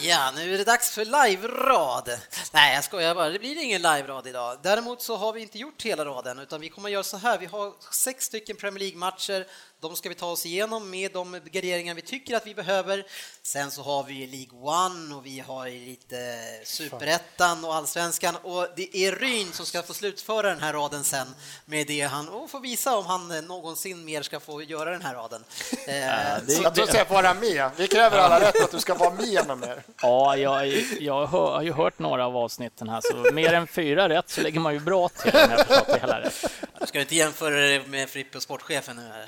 Ja, 0.02 0.32
nu 0.36 0.54
är 0.54 0.58
det 0.58 0.64
dags 0.64 0.92
för 0.92 1.06
live-rad. 1.06 2.10
Nej, 2.54 2.76
jag 2.76 2.84
skojar 2.84 3.16
bara, 3.16 3.30
det 3.30 3.40
blir 3.40 3.64
ingen 3.64 3.82
live-rad 3.82 4.28
idag. 4.28 4.58
Däremot 4.64 5.02
så 5.02 5.16
har 5.16 5.34
vi 5.34 5.42
inte 5.42 5.58
gjort 5.58 5.82
hela 5.82 6.06
raden, 6.06 6.40
utan 6.40 6.62
vi 6.62 6.70
kommer 6.70 6.90
att 6.90 6.94
göra 6.94 7.04
så 7.04 7.18
här. 7.18 7.38
Vi 7.38 7.46
har 7.46 7.74
sex 7.92 8.26
stycken 8.26 8.56
Premier 8.56 8.80
League-matcher. 8.80 9.48
De 9.82 9.96
ska 9.96 10.10
vi 10.10 10.16
ta 10.16 10.26
oss 10.26 10.46
igenom 10.46 10.90
med 10.90 11.12
de 11.12 11.40
garderingar 11.52 11.94
vi 11.96 12.02
tycker 12.02 12.36
att 12.36 12.48
vi 12.48 12.56
behöver. 12.56 13.04
Sen 13.42 13.72
så 13.72 13.82
har 13.82 14.04
vi 14.04 14.28
League 14.28 14.60
One 14.88 15.16
och 15.16 15.26
vi 15.26 15.40
har 15.40 15.70
lite 15.70 16.40
Superettan 16.64 17.66
och 17.66 17.76
Allsvenskan 17.76 18.36
och 18.44 18.68
det 18.76 18.98
är 18.98 19.12
Ryn 19.12 19.52
som 19.54 19.66
ska 19.66 19.82
få 19.84 19.94
slutföra 19.94 20.50
den 20.50 20.60
här 20.62 20.74
raden 20.74 21.04
sen 21.04 21.28
med 21.66 21.88
det 21.88 22.02
han 22.02 22.30
och 22.30 22.50
få 22.50 22.60
visa 22.60 22.98
om 22.98 23.06
han 23.06 23.28
någonsin 23.46 24.06
mer 24.06 24.22
ska 24.22 24.40
få 24.40 24.62
göra 24.64 24.92
den 24.92 25.02
här 25.02 25.14
raden. 25.14 25.44
Eh, 25.88 25.96
det- 26.46 26.52
så- 26.52 26.64
Jag 26.64 26.76
tror 26.76 27.02
att 27.02 27.10
vara 27.10 27.34
med. 27.34 27.70
Vi 27.78 27.88
kräver 27.88 28.18
alla 28.18 28.40
rätt 28.40 28.64
att 28.64 28.72
du 28.72 28.80
ska 28.80 28.94
vara 28.96 29.12
med 29.14 29.48
någon 29.48 29.60
mer. 29.60 29.84
Ja, 30.02 30.36
jag, 30.38 30.68
jag 31.00 31.28
hör, 31.28 31.52
har 31.52 31.62
ju 31.62 31.72
hört 31.74 32.00
några 32.00 32.26
av 32.26 32.38
avsnitten 32.38 32.90
här, 32.90 33.02
så 33.04 33.34
mer 33.34 33.54
än 33.54 33.68
fyra 33.68 34.10
rätt 34.10 34.30
så 34.30 34.42
ligger 34.42 34.60
man 34.60 34.74
ju 34.74 34.80
bra 34.80 35.10
till 35.10 35.32
om 35.36 35.40
jag 35.40 35.58
har 35.58 35.64
förstått 35.64 35.88
det 35.88 36.00
hela 36.00 36.22
rätt. 36.22 36.46
Du 36.80 36.88
ska 36.88 37.00
inte 37.00 37.16
jämföra 37.16 37.56
det 37.56 37.88
med 37.88 38.10
Frippe 38.10 38.38
och 38.38 38.44
sportchefen 38.44 38.96
nu 38.96 39.02
här. 39.02 39.28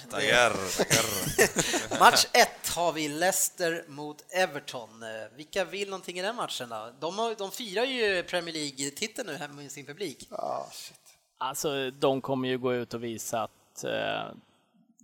Tackar, 0.50 0.78
tackar. 0.78 2.00
Match 2.00 2.26
1 2.34 2.68
har 2.76 2.92
vi 2.92 3.08
Leicester 3.08 3.86
mot 3.88 4.24
Everton. 4.30 5.04
Eh, 5.04 5.10
Vilka 5.36 5.66
vill 5.66 5.90
någonting 5.90 6.20
i 6.20 6.22
den 6.22 6.36
matchen 6.36 6.70
då? 6.70 6.94
De, 7.00 7.18
har, 7.20 7.36
de 7.36 7.52
firar 7.52 7.84
ju 7.84 8.24
Premier 8.24 8.54
League-titeln 8.56 9.28
nu 9.28 9.36
här 9.36 9.48
med 9.48 9.72
sin 9.72 9.86
publik. 9.86 10.28
Ah, 10.32 10.66
shit. 10.72 10.98
Alltså, 11.38 11.92
de 11.92 12.22
kommer 12.22 12.48
ju 12.48 12.58
gå 12.58 12.74
ut 12.74 12.94
och 12.94 13.04
visa 13.04 13.44
att 13.44 13.84
eh, 13.84 14.32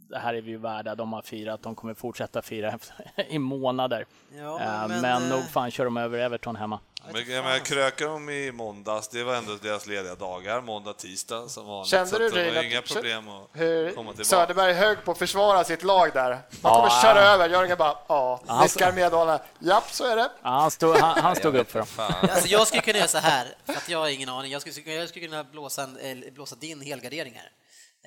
det 0.10 0.18
här 0.20 0.34
är 0.34 0.42
vi 0.42 0.52
ju 0.52 0.58
värda. 0.58 0.96
De 0.96 1.14
har 1.14 1.22
firat, 1.22 1.62
de 1.64 1.76
kommer 1.76 1.94
fortsätta 1.94 2.42
fira 2.42 2.80
i 3.30 3.40
månader. 3.40 4.06
Ja, 4.38 4.60
Eh, 4.62 4.88
men, 4.88 5.02
men 5.02 5.24
eh, 5.24 5.30
nog 5.30 5.50
fan 5.50 5.72
kör 5.72 5.86
de 5.86 5.98
över 5.98 6.20
Everton 6.20 6.56
hemma. 6.56 6.80
Men 7.12 7.32
jag 7.32 7.44
menar, 7.44 7.60
krökade 7.60 8.12
de 8.12 8.30
i 8.30 8.52
måndags, 8.52 9.08
det 9.08 9.24
var 9.24 9.36
ändå 9.36 9.56
deras 9.62 9.88
lediga 9.88 10.16
dagar, 10.16 10.62
måndag, 10.62 10.94
tisdag 10.94 11.48
som 11.50 11.66
vanligt. 11.68 11.90
Kände 11.90 12.18
du 12.20 12.30
det 12.30 12.66
inga 12.66 12.82
problem 12.82 13.30
att 13.30 13.48
Hur 13.54 13.92
komma 13.92 14.10
tillbaka. 14.12 14.24
Söderberg 14.24 14.72
är 14.72 14.76
hög 14.76 15.04
på 15.06 15.12
att 15.12 15.18
försvara 15.18 15.64
sitt 15.64 15.84
lag 15.84 16.10
där. 16.14 16.30
Man 16.30 16.40
Ja, 16.62 16.76
kommer 16.76 16.88
ja. 16.90 17.02
köra 17.02 17.20
över. 17.20 17.50
Jörgen 17.50 17.78
bara, 17.78 17.98
ja, 18.08 18.42
nickar 18.62 18.92
medhållande. 18.92 19.44
Japp, 19.60 19.92
så 19.92 20.04
är 20.06 20.16
det. 20.16 20.30
Ja, 20.44 20.50
han 20.50 20.72
stod, 20.72 20.96
han, 20.98 21.18
han 21.24 21.36
stod 21.36 21.56
upp 21.56 21.72
för 21.72 21.80
dem. 21.80 21.88
Alltså 22.22 22.48
jag 22.48 22.68
skulle 22.68 22.82
kunna 22.82 22.98
göra 22.98 23.08
så 23.08 23.18
här, 23.18 23.48
för 23.66 23.74
att 23.74 23.90
jag 23.90 24.00
har 24.00 24.08
ingen 24.10 24.30
aning. 24.30 24.52
Jag 24.52 24.62
skulle, 24.62 24.94
jag 24.96 25.10
skulle 25.10 25.28
kunna 25.28 25.44
blåsa, 25.44 25.84
en, 25.84 25.98
eller 25.98 26.32
blåsa 26.32 26.56
din 26.56 26.82
helgardering 26.82 27.34
här. 27.36 27.50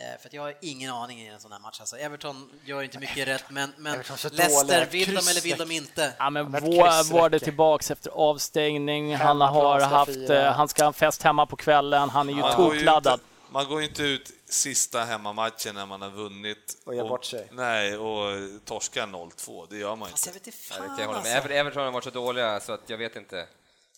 Eh, 0.01 0.21
För 0.21 0.29
att 0.29 0.33
jag 0.33 0.43
har 0.43 0.55
ingen 0.61 0.91
aning 0.91 1.21
i 1.21 1.27
en 1.27 1.41
sån 1.41 1.53
här 1.53 1.59
match. 1.59 1.81
Alltså, 1.81 1.97
Everton 1.97 2.51
gör 2.65 2.83
inte 2.83 2.99
mycket 2.99 3.29
rätt, 3.29 3.45
men, 3.51 3.73
men 3.79 3.95
Everton 3.95 4.17
är 4.25 4.31
Leicester, 4.37 4.87
vill 4.91 5.07
de 5.09 5.15
Kryss 5.17 5.31
eller 5.31 5.41
vill 5.41 5.59
de 5.69 5.71
inte? 5.75 6.13
Ja, 6.19 6.31
men 6.31 6.53
det 6.53 6.59
räcker. 6.61 7.39
tillbaks 7.39 7.91
efter 7.91 8.11
avstängning. 8.11 9.17
Han 9.17 9.41
har 9.41 9.81
haft, 9.81 10.31
eh, 10.31 10.43
han 10.53 10.69
ska 10.69 10.85
ha 10.85 10.93
fest 10.93 11.23
hemma 11.23 11.47
på 11.47 11.57
kvällen. 11.57 12.11
Han 12.11 12.29
är 12.29 12.33
ju 12.33 12.43
tokladdad. 12.57 13.21
Man 13.53 13.69
går 13.69 13.81
ju 13.81 13.87
inte 13.89 14.03
ut 14.03 14.31
sista 14.49 15.05
hemmamatchen 15.05 15.75
när 15.75 15.87
man 15.87 16.03
har 16.03 16.11
vunnit 16.11 16.77
Och 16.85 16.95
gör 16.95 17.09
bort 17.09 17.25
sig. 17.25 17.49
Nej, 17.53 17.97
och 17.97 18.31
torskar 18.65 19.07
0-2. 19.07 19.67
Det 19.71 19.77
gör 19.79 19.97
man 19.97 20.09
Fast 20.09 20.27
inte. 20.27 20.29
jag 20.29 20.35
vet 20.41 20.47
inte 20.47 20.59
det 20.69 20.75
fan 20.75 20.87
kan 20.89 20.99
jag 20.99 21.07
hålla 21.07 21.23
med. 21.23 21.35
alltså. 21.37 21.49
Ever- 21.49 21.55
Everton 21.61 21.85
har 21.85 21.91
varit 21.91 22.05
så 22.05 22.11
dåliga 22.11 22.61
så 22.61 22.73
att 22.73 22.81
jag 22.87 22.99
vet 22.99 23.17
inte 23.17 23.47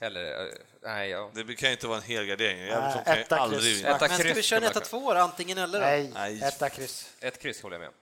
heller. 0.02 0.46
Eh, 0.46 0.52
Nej, 0.82 1.10
ja. 1.10 1.30
Det 1.34 1.54
kan 1.56 1.68
ju 1.68 1.72
inte 1.72 1.86
vara 1.86 1.98
en 1.98 2.04
helgardering. 2.04 2.58
Ju 2.58 2.70
etta, 3.06 3.36
aldrig 3.36 3.62
kryss. 3.62 3.84
Etta, 3.84 4.08
Men 4.08 4.18
ska 4.18 4.34
vi 4.34 4.42
köra 4.42 4.66
en 4.66 4.72
man 4.74 4.82
1-2 4.82 5.14
antingen 5.16 5.58
eller 5.58 5.80
då? 5.80 5.86
Nej, 5.86 6.10
Nej. 6.14 6.42
etta 6.42 6.70
kryss. 6.70 7.10
Ett 7.20 7.38
kryss 7.42 7.62
håller 7.62 7.74
jag 7.76 7.80
med 7.80 7.88
om. 7.88 7.94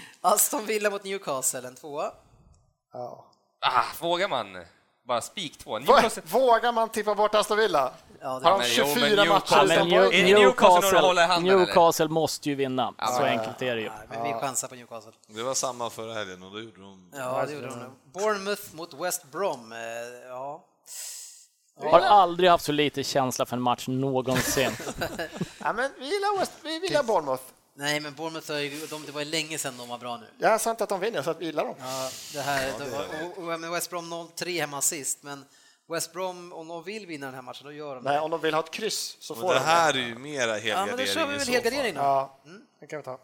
Aston 0.20 0.66
Villa 0.66 0.90
mot 0.90 1.04
Newcastle, 1.04 1.68
en 1.68 1.74
tvåa. 1.74 2.12
Ja. 2.92 3.26
Ah, 3.60 3.84
vågar 4.00 4.28
man? 4.28 4.64
Bara 5.10 5.20
spik 5.20 5.58
två. 5.58 5.78
Vå- 5.78 5.80
Newcastle... 5.80 6.22
Vågar 6.26 6.72
man 6.72 6.88
tippa 6.88 7.14
bort 7.14 7.34
Aston 7.34 7.58
Villa? 7.58 7.92
Ja, 8.20 8.28
Har 8.28 8.40
de 8.40 8.58
men 8.58 8.66
jo, 8.70 8.84
men 8.86 8.94
24 8.94 9.24
matcher 9.24 9.56
Newcastle- 9.56 9.66
Ja, 9.68 9.74
utan 9.74 9.90
poäng? 9.90 10.24
Newcastle 10.24 10.38
Newcastle, 10.40 11.20
handen, 11.26 11.50
eller? 11.52 11.58
Newcastle 11.66 12.08
måste 12.08 12.48
ju 12.48 12.54
vinna. 12.54 12.92
Så 13.16 13.22
enkelt 13.22 13.62
är 13.62 13.74
det 13.76 13.80
ju. 13.82 13.90
Men 14.08 14.22
vi 14.22 14.32
chansar 14.40 14.68
på 14.68 14.74
Newcastle. 14.74 15.12
Det 15.26 15.42
var 15.42 15.54
samma 15.54 15.90
förra 15.90 16.14
helgen 16.14 16.42
och 16.42 16.50
då 16.52 16.60
gjorde 16.60 16.80
de... 16.80 17.10
Ja, 17.12 17.44
det 17.46 17.52
gjorde 17.52 17.66
de. 17.66 17.96
Bournemouth 18.20 18.62
mot 18.74 18.94
West 18.94 19.24
Brom. 19.32 19.72
eh, 19.72 19.78
Ja. 20.28 20.64
Har 21.90 22.00
aldrig 22.00 22.50
haft 22.50 22.64
så 22.64 22.72
lite 22.72 23.04
känsla 23.04 23.46
för 23.46 23.56
en 23.56 23.62
match 23.62 23.88
någonsin. 23.88 24.70
Ja, 25.58 25.72
men 25.72 25.90
vi 25.98 26.04
gillar, 26.04 26.38
West, 26.38 26.52
vi 26.62 26.78
gillar 26.86 27.02
Bournemouth. 27.02 27.42
Nej, 27.80 28.00
men 28.00 28.14
Bournemouth, 28.14 28.46
de, 28.90 29.06
det 29.06 29.12
var 29.12 29.20
ju 29.20 29.30
länge 29.30 29.58
sedan 29.58 29.76
de 29.78 29.88
var 29.88 29.98
bra 29.98 30.16
nu. 30.16 30.26
Jag 30.38 30.60
sa 30.60 30.70
inte 30.70 30.84
att 30.84 30.90
de 30.90 31.00
vinner, 31.00 31.22
så 31.22 31.30
att 31.30 31.40
vi 31.40 31.44
gillar 31.44 31.64
dem. 31.64 31.74
Ja, 31.78 32.10
det 32.32 32.40
här, 32.40 32.78
det 32.78 32.84
var, 32.84 33.06
och, 33.22 33.64
och, 33.68 33.74
West 33.74 33.90
Brom 33.90 34.12
0-3 34.12 34.60
hemma 34.60 34.82
sist, 34.82 35.22
men 35.22 35.44
West 35.88 36.12
Brom, 36.12 36.52
om 36.52 36.68
de 36.68 36.82
vill 36.82 37.06
vinna 37.06 37.26
den 37.26 37.34
här 37.34 37.42
matchen, 37.42 37.64
då 37.64 37.72
gör 37.72 37.94
de 37.94 38.04
Nej, 38.04 38.14
det. 38.14 38.20
om 38.20 38.30
de 38.30 38.40
vill 38.40 38.54
ha 38.54 38.60
ett 38.60 38.70
kryss 38.70 39.16
så 39.20 39.34
Och 39.34 39.40
får 39.40 39.54
det 39.54 39.60
de 39.60 39.64
här 39.64 39.94
är 39.94 39.98
ju 39.98 40.14
mera 40.14 40.58
Ja, 40.58 40.86
men 40.86 40.96
då 40.96 41.04
kör 41.04 41.26
vi 41.26 41.32
helgardering 41.32 41.34
i 41.34 41.38
väl 41.38 41.48
helgardering 41.48 41.94
då. 41.94 42.00
Ja, 42.00 42.38
det 42.80 42.86
kan 42.86 42.96
vi 42.98 43.02
ta. 43.02 43.20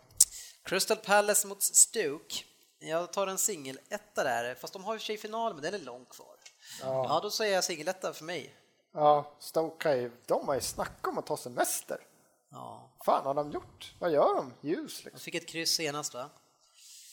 Crystal 0.64 0.96
Palace 0.96 1.46
mot 1.46 1.62
Stoke. 1.62 2.34
Jag 2.78 3.12
tar 3.12 3.26
en 3.26 3.38
singel 3.38 3.78
etta 3.88 4.24
där, 4.24 4.54
fast 4.54 4.72
de 4.72 4.84
har 4.84 4.94
ju 4.94 5.00
sig 5.00 5.16
final, 5.16 5.54
men 5.54 5.62
den 5.62 5.74
är 5.74 5.78
långt 5.78 6.08
kvar. 6.08 6.36
Ja, 6.80 7.20
då 7.22 7.30
säger 7.30 7.54
jag 7.54 7.64
singel 7.64 7.88
etta 7.88 8.12
för 8.12 8.24
mig. 8.24 8.54
Ja, 8.94 9.36
Stoke, 9.40 10.10
de 10.26 10.48
har 10.48 10.54
ju 10.54 10.60
snackat 10.60 11.06
om 11.06 11.18
att 11.18 11.26
ta 11.26 11.36
semester. 11.36 11.98
Ja, 12.56 12.90
fan 13.04 13.26
har 13.26 13.34
de 13.34 13.50
gjort? 13.52 13.94
Vad 13.98 14.12
gör 14.12 14.34
de? 14.36 14.52
Ljus 14.60 14.98
de 14.98 15.04
liksom. 15.04 15.20
fick 15.20 15.34
ett 15.34 15.48
kryss 15.48 15.70
senast, 15.70 16.14
va? 16.14 16.30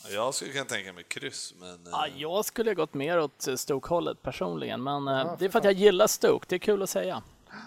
Jag 0.10 0.34
skulle 0.34 0.52
kunna 0.52 0.66
tänka 0.66 0.94
mig 0.94 1.04
kryss, 1.04 1.54
men... 1.58 1.74
eh, 1.88 1.92
Ja, 1.92 2.08
jag 2.16 2.46
skulle 2.46 2.70
ha 2.70 2.76
gått 2.76 2.94
mer 2.94 3.20
åt 3.20 3.48
Stoke-hållet 3.58 4.22
personligen, 4.22 4.84
men 4.84 5.08
eh, 5.08 5.36
det 5.40 5.46
är 5.46 5.50
för 5.50 5.60
att 5.60 5.66
jag 5.66 5.74
gillar 5.74 6.08
Stoke. 6.08 6.46
Det 6.50 6.56
är 6.56 6.60
kul 6.60 6.84
att 6.84 6.90
säga. 6.90 7.22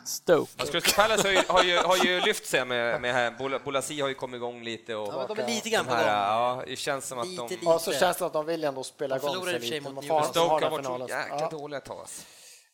Stoke. 0.06 0.52
Alltså, 0.56 0.72
Crystal 0.80 1.08
Palace 1.08 1.28
har 1.28 1.32
ju, 1.32 1.42
har 1.48 1.62
ju, 1.64 1.76
har 1.78 1.96
ju 1.96 2.20
lyft 2.20 2.46
sig 2.46 2.64
med, 2.64 3.00
med 3.00 3.14
här. 3.14 3.30
Bola- 3.30 3.58
Bolasi 3.64 4.00
har 4.00 4.08
ju 4.08 4.14
kommit 4.14 4.38
igång 4.38 4.62
lite 4.64 4.94
och 4.94 5.08
Ja, 5.14 5.26
de 5.34 5.38
är 5.42 5.46
lite 5.46 5.68
grann 5.70 5.84
de 5.84 5.90
på 5.90 5.96
gång. 5.96 6.04
ja, 6.06 6.62
det 6.66 6.76
känns 6.76 7.06
som 7.08 7.18
att 7.18 7.26
Lite, 7.26 7.42
de... 7.42 7.48
lite. 7.48 7.64
Ja, 7.64 7.78
så 7.78 7.92
känns 7.92 8.16
det 8.16 8.26
att 8.26 8.32
de 8.32 8.46
vill 8.46 8.64
ändå 8.64 8.82
spela 8.84 9.18
De 9.18 9.32
igång 9.32 9.44
sig 9.44 9.58
lite. 9.58 9.80
mot 9.80 9.94
De 10.02 10.08
de 10.08 10.22
Stoke 10.24 10.64
har 10.64 10.70
varit 10.70 10.86
så 10.86 11.06
jäkla 11.08 11.26
Ja. 11.40 11.48
dåliga 11.50 11.78
ett 11.78 11.84
tag. 11.84 11.98
alltså. 12.00 12.22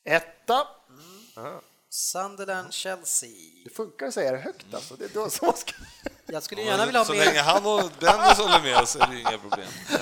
Etta. 0.04 0.66
Sunderland, 1.34 1.60
Chelsea. 2.70 3.31
Det 3.64 3.70
funkar 3.70 4.06
att 4.06 4.14
säga 4.14 4.32
det 4.32 4.39
högt 4.39 4.74
alltså. 4.74 4.97
Det 4.97 5.05
är 5.05 5.09
då 5.14 5.28
man 5.43 5.56
ska... 5.56 5.73
Jag 6.32 6.42
skulle 6.42 6.62
gärna 6.62 6.86
vilja 6.86 7.00
ha 7.00 7.04
Så 7.04 7.12
mer... 7.12 7.24
länge 7.24 7.40
han 7.40 7.66
och 7.66 7.90
Dennis 7.98 8.38
håller 8.38 8.60
med 8.62 8.88
så 8.88 8.98
är 8.98 9.06
det 9.06 9.14
ju 9.14 9.20
inga 9.20 9.38
problem. 9.38 9.66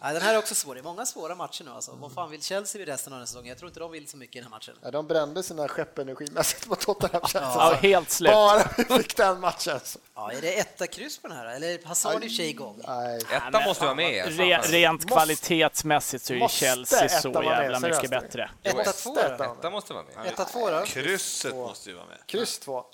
Ja, 0.00 0.12
den 0.12 0.22
här 0.22 0.34
är 0.34 0.38
också 0.38 0.54
svår. 0.54 0.74
Det 0.74 0.80
är 0.80 0.82
många 0.82 1.06
svåra 1.06 1.34
matcher 1.34 1.64
nu. 1.64 1.70
Alltså. 1.70 1.92
Vad 2.00 2.12
fan 2.12 2.30
vill 2.30 2.42
Chelsea 2.42 2.78
vid 2.78 2.88
resten 2.88 3.12
av 3.12 3.18
den 3.18 3.26
säsongen? 3.26 3.48
Jag 3.48 3.58
tror 3.58 3.68
inte 3.68 3.80
de 3.80 3.90
vill 3.92 4.08
så 4.08 4.16
mycket 4.16 4.36
i 4.36 4.38
den 4.38 4.44
här 4.44 4.50
matchen. 4.50 4.74
Ja, 4.82 4.90
de 4.90 5.06
brände 5.06 5.42
sina 5.42 5.68
skepp 5.68 5.98
energimässigt 5.98 6.68
på 6.68 6.74
Tottenham 6.76 7.20
känns 7.20 7.32
det 7.32 7.40
Ja, 7.40 7.70
som. 7.70 7.78
helt 7.88 8.10
slut. 8.10 8.32
Bara 8.32 8.62
vi 8.76 8.84
fick 8.84 9.16
den 9.16 9.40
matchen. 9.40 9.80
så. 9.84 9.98
Ja, 10.14 10.32
är 10.32 10.40
det 10.40 10.58
etta 10.58 10.86
kryss 10.86 11.18
på 11.18 11.28
den 11.28 11.36
här? 11.36 11.46
Eller 11.46 11.86
Hazard 11.86 12.14
i 12.14 12.16
och 12.16 12.22
för 12.22 12.28
sig 12.28 12.48
igång? 12.48 12.80
Nej. 12.88 13.20
Etta 13.30 13.60
måste 13.66 13.84
vara 13.84 13.94
med. 13.94 14.38
Re, 14.38 14.58
rent 14.62 15.02
Måste- 15.02 15.12
kvalitetsmässigt 15.14 16.24
så 16.24 16.32
är 16.32 16.36
ju 16.38 16.48
Chelsea 16.48 17.04
etta 17.04 17.20
så 17.20 17.30
med, 17.32 17.44
jävla 17.44 17.80
mycket 17.80 17.96
seriöst. 17.96 18.10
bättre. 18.26 18.50
Etta 18.62 18.92
två 18.92 19.18
ettan. 19.18 19.56
Etta 19.58 19.70
måste 19.70 19.92
vara 19.92 20.04
med. 20.16 20.26
Etta 20.26 20.44
två 20.44 20.70
då? 20.70 20.82
Krysset 20.86 21.54
måste 21.54 21.90
ju 21.90 21.96
vara 21.96 22.06
med. 22.06 22.18
Kryss 22.26 22.58
två. 22.58 22.84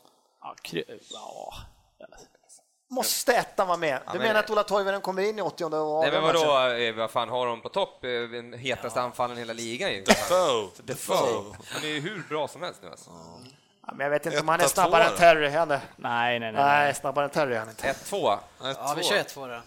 Ja, 0.40 0.54
kry, 0.62 0.84
ja. 1.10 1.54
Måste 2.92 3.32
ettan 3.32 3.66
vara 3.68 3.76
med? 3.76 4.00
Du 4.06 4.18
men- 4.18 4.26
menar 4.26 4.40
att 4.40 4.50
Ola 4.50 4.62
Toivonen 4.62 5.00
kommer 5.00 5.22
in 5.22 5.38
i 5.38 5.42
80 5.42 5.64
och 5.64 6.02
Nej 6.02 6.12
men 6.12 6.22
vadå, 6.22 6.74
eh, 6.74 6.94
vad 6.94 7.10
fan 7.10 7.28
har 7.28 7.46
de 7.46 7.60
på 7.60 7.68
topp? 7.68 8.04
Eh, 8.04 8.10
Den 8.10 8.52
hetaste 8.52 9.00
anfallen 9.00 9.36
i 9.36 9.40
hela 9.40 9.52
ligan 9.52 9.92
ju. 9.92 10.04
Foe. 10.04 10.70
Defoe. 10.82 11.56
Han 11.68 11.82
är 11.82 11.88
ju 11.88 12.00
hur 12.00 12.22
bra 12.28 12.48
som 12.48 12.62
helst 12.62 12.80
nu 12.82 12.88
alltså. 12.88 13.10
Ja, 13.86 13.92
men 13.94 14.04
jag 14.04 14.10
vet 14.10 14.26
inte 14.26 14.40
om 14.40 14.48
han 14.48 14.60
är 14.60 14.66
snabbare 14.66 15.04
än? 15.04 15.16
Terry. 15.16 15.46
Är... 15.46 15.66
Nej, 15.66 15.80
nej, 15.96 16.40
nej. 16.40 16.52
Nej, 16.52 16.94
snabbare 16.94 17.24
än 17.24 17.30
Terry 17.30 17.54
är 17.54 17.58
han 17.58 17.68
inte. 17.68 17.92
1-2. 17.92 18.38
Ja, 18.62 18.94
vi 18.96 19.02
kör 19.02 19.16
ett 19.16 19.28
två 19.28 19.46
då. 19.46 19.62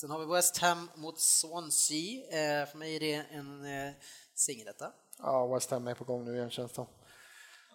Sen 0.00 0.10
har 0.10 0.18
vi 0.18 0.26
West 0.34 0.58
Ham 0.58 0.90
mot 0.94 1.20
Swansea. 1.20 2.22
Eh, 2.30 2.68
för 2.68 2.78
mig 2.78 2.96
är 2.96 3.00
det 3.00 3.14
en 3.14 3.64
eh, 3.64 3.92
singeletta. 4.34 4.90
Ja, 5.18 5.46
West 5.46 5.70
Ham 5.70 5.88
är 5.88 5.94
på 5.94 6.04
gång 6.04 6.24
nu 6.24 6.36
igen 6.36 6.50
känns 6.50 6.72
det. 6.72 6.86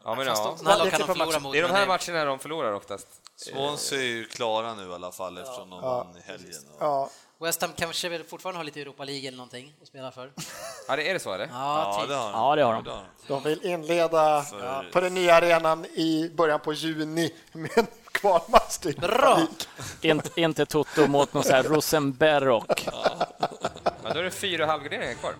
Ja 0.03 0.15
men 0.15 0.25
Fast 0.25 0.43
ja. 0.45 0.55
de- 0.57 0.65
lag 0.65 0.87
Det 0.87 0.91
kan 0.91 1.01
är 1.01 1.07
de 1.07 1.13
typ 1.13 1.17
förlora 1.17 1.39
mot. 1.39 1.53
Det 1.53 1.59
är 1.59 1.61
de 1.63 1.67
men 1.67 1.77
här 1.77 1.87
matcherna 1.87 2.25
de 2.25 2.39
förlorar 2.39 2.73
oftast. 2.73 3.07
Swansea 3.35 3.99
är 3.99 4.03
ju 4.03 4.25
klara 4.25 4.73
nu 4.73 4.89
i 4.89 4.93
alla 4.93 5.11
fall 5.11 5.37
eftersom 5.37 5.69
de 5.69 5.81
vann 5.81 6.17
i 6.17 6.21
helgen. 6.31 6.61
Ja, 6.79 7.09
West 7.39 7.61
Ham 7.61 7.71
kanske 7.77 8.09
väl 8.09 8.23
fortfarande 8.23 8.59
har 8.59 8.63
lite 8.63 8.81
Europa 8.81 9.03
League 9.03 9.27
eller 9.27 9.37
någonting 9.37 9.73
att 9.81 9.87
spela 9.87 10.11
för. 10.11 10.31
Ja, 10.87 10.95
det 10.95 11.09
är 11.09 11.13
det 11.13 11.19
så 11.19 11.33
eller? 11.33 11.45
Ja, 11.51 11.93
Ja, 11.93 11.99
typ. 11.99 12.09
det 12.09 12.15
har 12.15 12.31
de. 12.31 12.31
Ja, 12.33 12.55
det 12.55 12.63
har 12.63 12.73
de. 12.73 12.83
De. 12.83 12.99
de 13.27 13.43
vill 13.43 13.65
inleda 13.65 14.45
på 14.93 14.99
den 14.99 15.13
nya 15.13 15.35
arenan 15.35 15.85
i 15.85 16.31
början 16.35 16.59
på 16.59 16.73
juni 16.73 17.33
med 17.51 17.77
en 17.77 17.87
kvalmatch 18.11 18.77
till 18.77 18.95
Bra! 18.99 19.39
Inte, 20.01 20.41
inte 20.41 20.65
Toto 20.65 21.07
mot 21.07 21.33
någon 21.33 21.43
sån 21.43 21.53
här 21.55 21.63
Rosenberg. 21.63 22.45
Ja, 22.85 24.13
då 24.13 24.19
är 24.19 24.23
det 24.23 24.31
fyra 24.31 24.65
halvgarderingar 24.65 25.13
kvar. 25.13 25.33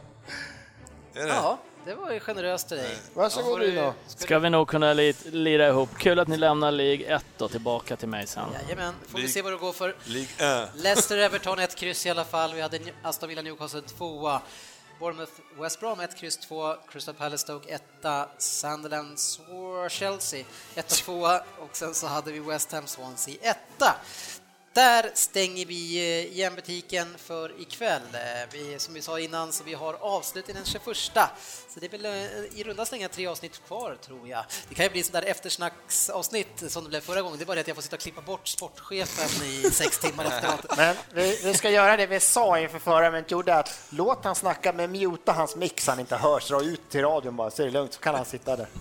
Är 1.14 1.24
det? 1.28 1.28
Ja, 1.28 1.58
det 1.88 1.96
var 1.96 2.12
ju 2.12 2.20
generöst 2.20 2.68
till 2.68 2.78
dig. 2.78 2.98
Varsågod 3.14 3.62
Rino. 3.62 3.94
Ska 4.08 4.40
vi 4.40 4.50
nog 4.50 4.68
kunna 4.68 4.94
li, 4.94 5.16
lira 5.26 5.68
ihop. 5.68 5.90
Kul 5.98 6.20
att 6.20 6.28
ni 6.28 6.38
lämnar 6.38 6.72
League 6.72 7.16
1 7.16 7.42
och 7.42 7.52
tillbaka 7.52 7.96
till 7.96 8.08
mig 8.08 8.28
sen. 8.28 8.44
Jajamän, 8.54 8.94
får 9.08 9.20
vi 9.20 9.28
se 9.28 9.42
vad 9.42 9.54
det 9.54 9.58
går 9.58 9.74
för. 9.74 9.96
League 10.06 10.64
1. 10.64 10.70
Leicester 10.76 11.18
Everton 11.18 11.60
ett 11.60 11.76
kryss 11.76 12.06
i 12.06 12.10
alla 12.10 12.26
fall. 12.26 12.54
Vi 12.54 12.62
hade 12.62 12.80
Aston 13.04 13.30
Villa 13.30 13.42
Newcastle 13.42 13.82
tvåa. 13.82 14.42
Bournemouth 15.00 15.32
West 15.60 15.80
Brom 15.80 16.00
ett 16.00 16.18
kryss 16.18 16.38
två. 16.38 16.76
Crystal 16.92 17.16
Palace 17.16 17.38
Stoke 17.38 17.74
etta. 17.74 18.30
Sunderland 18.38 19.20
Swar 19.20 19.90
Chelsea 19.90 20.46
etta 20.76 20.96
tvåa. 20.96 21.38
Och 21.38 21.78
sen 21.78 21.94
så 21.94 22.08
hade 22.08 22.32
vi 22.32 22.40
West 22.40 22.72
Ham 22.72 22.88
Swansea 22.88 23.36
etta. 23.42 23.96
Där 24.78 25.12
stänger 25.14 25.66
vi 25.66 25.96
eh, 25.98 26.34
igen 26.34 26.56
butiken 26.56 27.16
för 27.18 27.62
ikväll. 27.62 28.02
Eh, 28.14 28.20
Vi, 28.52 28.80
som 28.80 28.94
vi 28.94 29.02
sa 29.02 29.20
innan 29.20 29.54
så 29.54 29.64
vi 29.64 29.74
har 29.74 29.94
avslut 29.94 30.50
i 30.50 30.54
den 30.54 30.66
21. 30.66 30.84
Så 31.70 31.80
det 31.80 31.86
är 31.86 31.90
väl 31.90 32.06
eh, 32.06 32.60
i 32.60 32.64
runda 32.64 32.86
slängar 32.86 33.08
tre 33.08 33.28
avsnitt 33.28 33.62
kvar 33.68 33.98
tror 34.02 34.28
jag. 34.28 34.46
Det 34.70 34.76
kan 34.76 34.86
ju 34.86 34.90
bli 34.92 35.04
sådär 35.04 35.22
eftersnacksavsnitt 35.22 36.64
som 36.72 36.84
det 36.84 36.90
blev 36.90 37.02
förra 37.02 37.22
gången. 37.22 37.38
Det 37.38 37.44
är 37.44 37.46
bara 37.46 37.56
det 37.56 37.62
att 37.62 37.68
jag 37.68 37.76
får 37.76 37.82
sitta 37.84 37.96
och 37.96 38.02
klippa 38.02 38.22
bort 38.22 38.48
sportchefen 38.48 39.46
i 39.48 39.72
sex 39.72 40.00
timmar 40.00 40.26
efteråt. 40.36 40.78
Men 40.78 40.96
vi, 41.14 41.40
vi 41.44 41.54
ska 41.54 41.70
göra 41.70 41.98
det 41.98 42.08
vi 42.08 42.20
sa 42.20 42.60
inför 42.60 42.80
förra, 42.80 43.12
men 43.12 43.24
gjorde 43.28 43.56
att 43.56 43.80
låt 43.90 44.24
han 44.24 44.36
snacka, 44.36 44.74
men 44.74 44.92
muta 44.92 45.32
hans 45.32 45.56
mix 45.56 45.84
så 45.86 45.92
han 45.92 46.00
inte 46.00 46.16
hörs. 46.16 46.48
Dra 46.48 46.62
ut 46.64 46.90
till 46.90 47.02
radion 47.02 47.36
bara, 47.36 47.52
så 47.52 47.62
är 47.62 47.66
det 47.66 47.72
lugnt, 47.72 47.94
så 47.94 48.00
kan 48.00 48.16
han 48.16 48.26
sitta 48.26 48.56
där. 48.56 48.68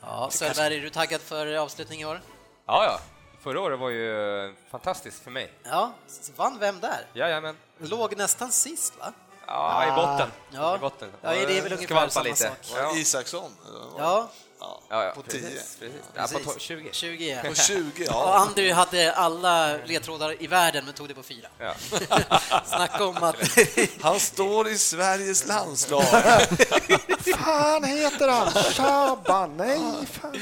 Ja, 0.00 0.28
Söderberg, 0.30 0.76
är 0.76 0.80
du 0.80 0.90
taggad 0.90 1.20
för 1.20 1.56
avslutning 1.56 2.00
i 2.00 2.04
år? 2.04 2.20
Ja, 2.66 2.84
ja. 2.84 3.00
Förra 3.46 3.60
året 3.60 3.78
var 3.80 3.90
ju 3.90 4.54
fantastiskt 4.70 5.22
för 5.24 5.30
mig. 5.30 5.52
Ja, 5.62 5.92
vann 6.36 6.58
vem 6.58 6.80
där? 6.80 7.06
Jajamän. 7.12 7.56
Låg 7.78 8.16
nästan 8.16 8.52
sist, 8.52 8.92
va? 8.98 9.12
Ja, 9.46 9.84
i 9.86 9.90
botten. 9.90 10.28
Ja. 10.50 10.76
I 10.76 10.78
botten. 10.78 11.08
Ja, 11.22 11.30
det 11.30 11.58
är 11.58 11.62
väl 11.62 11.72
ungefär 11.72 11.84
Skvalpa 11.84 12.10
samma 12.10 12.24
lite. 12.24 12.36
sak. 12.36 12.58
Ja. 12.76 12.96
Isaksson? 12.96 13.50
Ja, 13.98 14.28
Ja. 14.60 14.80
Ja, 14.88 15.12
På 15.14 15.22
precis, 15.22 15.42
10. 15.78 15.88
Precis. 15.88 16.02
Ja, 16.14 16.22
på 16.32 16.38
to- 16.50 16.58
20. 16.58 16.88
20 16.92 17.30
ja. 17.42 17.48
På 17.48 17.54
20, 17.54 18.04
Och 18.08 18.14
ja. 18.14 18.34
Andrew 18.34 18.74
hade 18.74 19.12
alla 19.12 19.76
ledtrådar 19.76 20.42
i 20.42 20.46
världen 20.46 20.84
men 20.84 20.94
tog 20.94 21.08
det 21.08 21.14
på 21.14 21.22
fyra. 21.22 21.48
Ja. 21.58 21.74
Snacka 22.64 23.04
om 23.04 23.16
att... 23.22 23.36
Han 24.02 24.20
står 24.20 24.68
i 24.68 24.78
Sveriges 24.78 25.46
landslag. 25.46 26.02
Fan 27.36 27.84
heter 27.84 28.28
han? 28.28 28.52
Shaban? 28.52 29.56
Nej, 29.56 29.80
fan. 30.12 30.36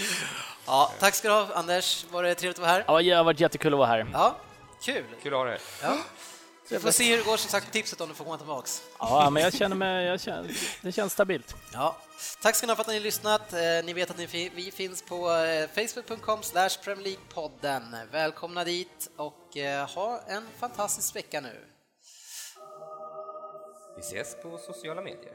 Ja, 0.67 0.93
tack 0.99 1.15
ska 1.15 1.29
du 1.29 1.35
ha, 1.35 1.55
Anders. 1.55 2.07
Var 2.11 2.23
det 2.23 2.35
trevligt 2.35 2.59
att 2.59 2.63
vara 2.63 2.73
här? 2.73 2.85
Ja, 2.87 3.03
det 3.03 3.11
har 3.11 3.25
varit 3.25 3.41
jättekul 3.41 3.73
att 3.73 3.79
vara 3.79 3.89
här. 3.89 4.07
Ja, 4.13 4.37
kul. 4.83 5.05
Kul 5.23 5.35
att 5.35 5.39
ha 5.39 5.45
dig 5.45 5.59
här. 5.83 5.99
Vi 6.69 6.79
får 6.79 6.91
se 6.91 7.11
hur 7.11 7.19
det 7.19 7.25
går 7.25 7.37
som 7.37 7.51
sagt 7.51 7.73
tipset 7.73 8.01
om 8.01 8.09
du 8.09 8.15
får 8.15 8.25
komma 8.25 8.37
tillbaks. 8.37 8.83
Ja, 8.99 9.31
men 9.31 9.43
jag 9.43 9.55
känner 9.55 9.77
mig, 9.77 10.07
jag 10.07 10.21
känner, 10.21 10.55
det 10.83 10.93
känns 10.93 11.13
stabilt. 11.13 11.57
Ja. 11.73 11.97
Tack 12.43 12.57
ska 12.57 12.67
ni 12.67 12.71
ha 12.71 12.77
för 12.77 12.83
att 12.83 12.89
ni 12.89 12.95
har 12.95 13.01
lyssnat. 13.01 13.53
Eh, 13.53 13.59
ni 13.85 13.93
vet 13.93 14.11
att 14.11 14.19
ni, 14.19 14.51
vi 14.55 14.71
finns 14.71 15.03
på 15.03 15.31
eh, 15.31 15.69
facebook.com 15.69 16.41
podden. 17.35 17.97
Välkomna 18.13 18.65
dit 18.65 19.11
och 19.17 19.57
eh, 19.57 19.89
ha 19.89 20.21
en 20.29 20.47
fantastisk 20.59 21.17
vecka 21.17 21.41
nu. 21.41 21.65
Vi 23.97 24.01
ses 24.01 24.43
på 24.43 24.59
sociala 24.59 25.03
medier. 25.03 25.35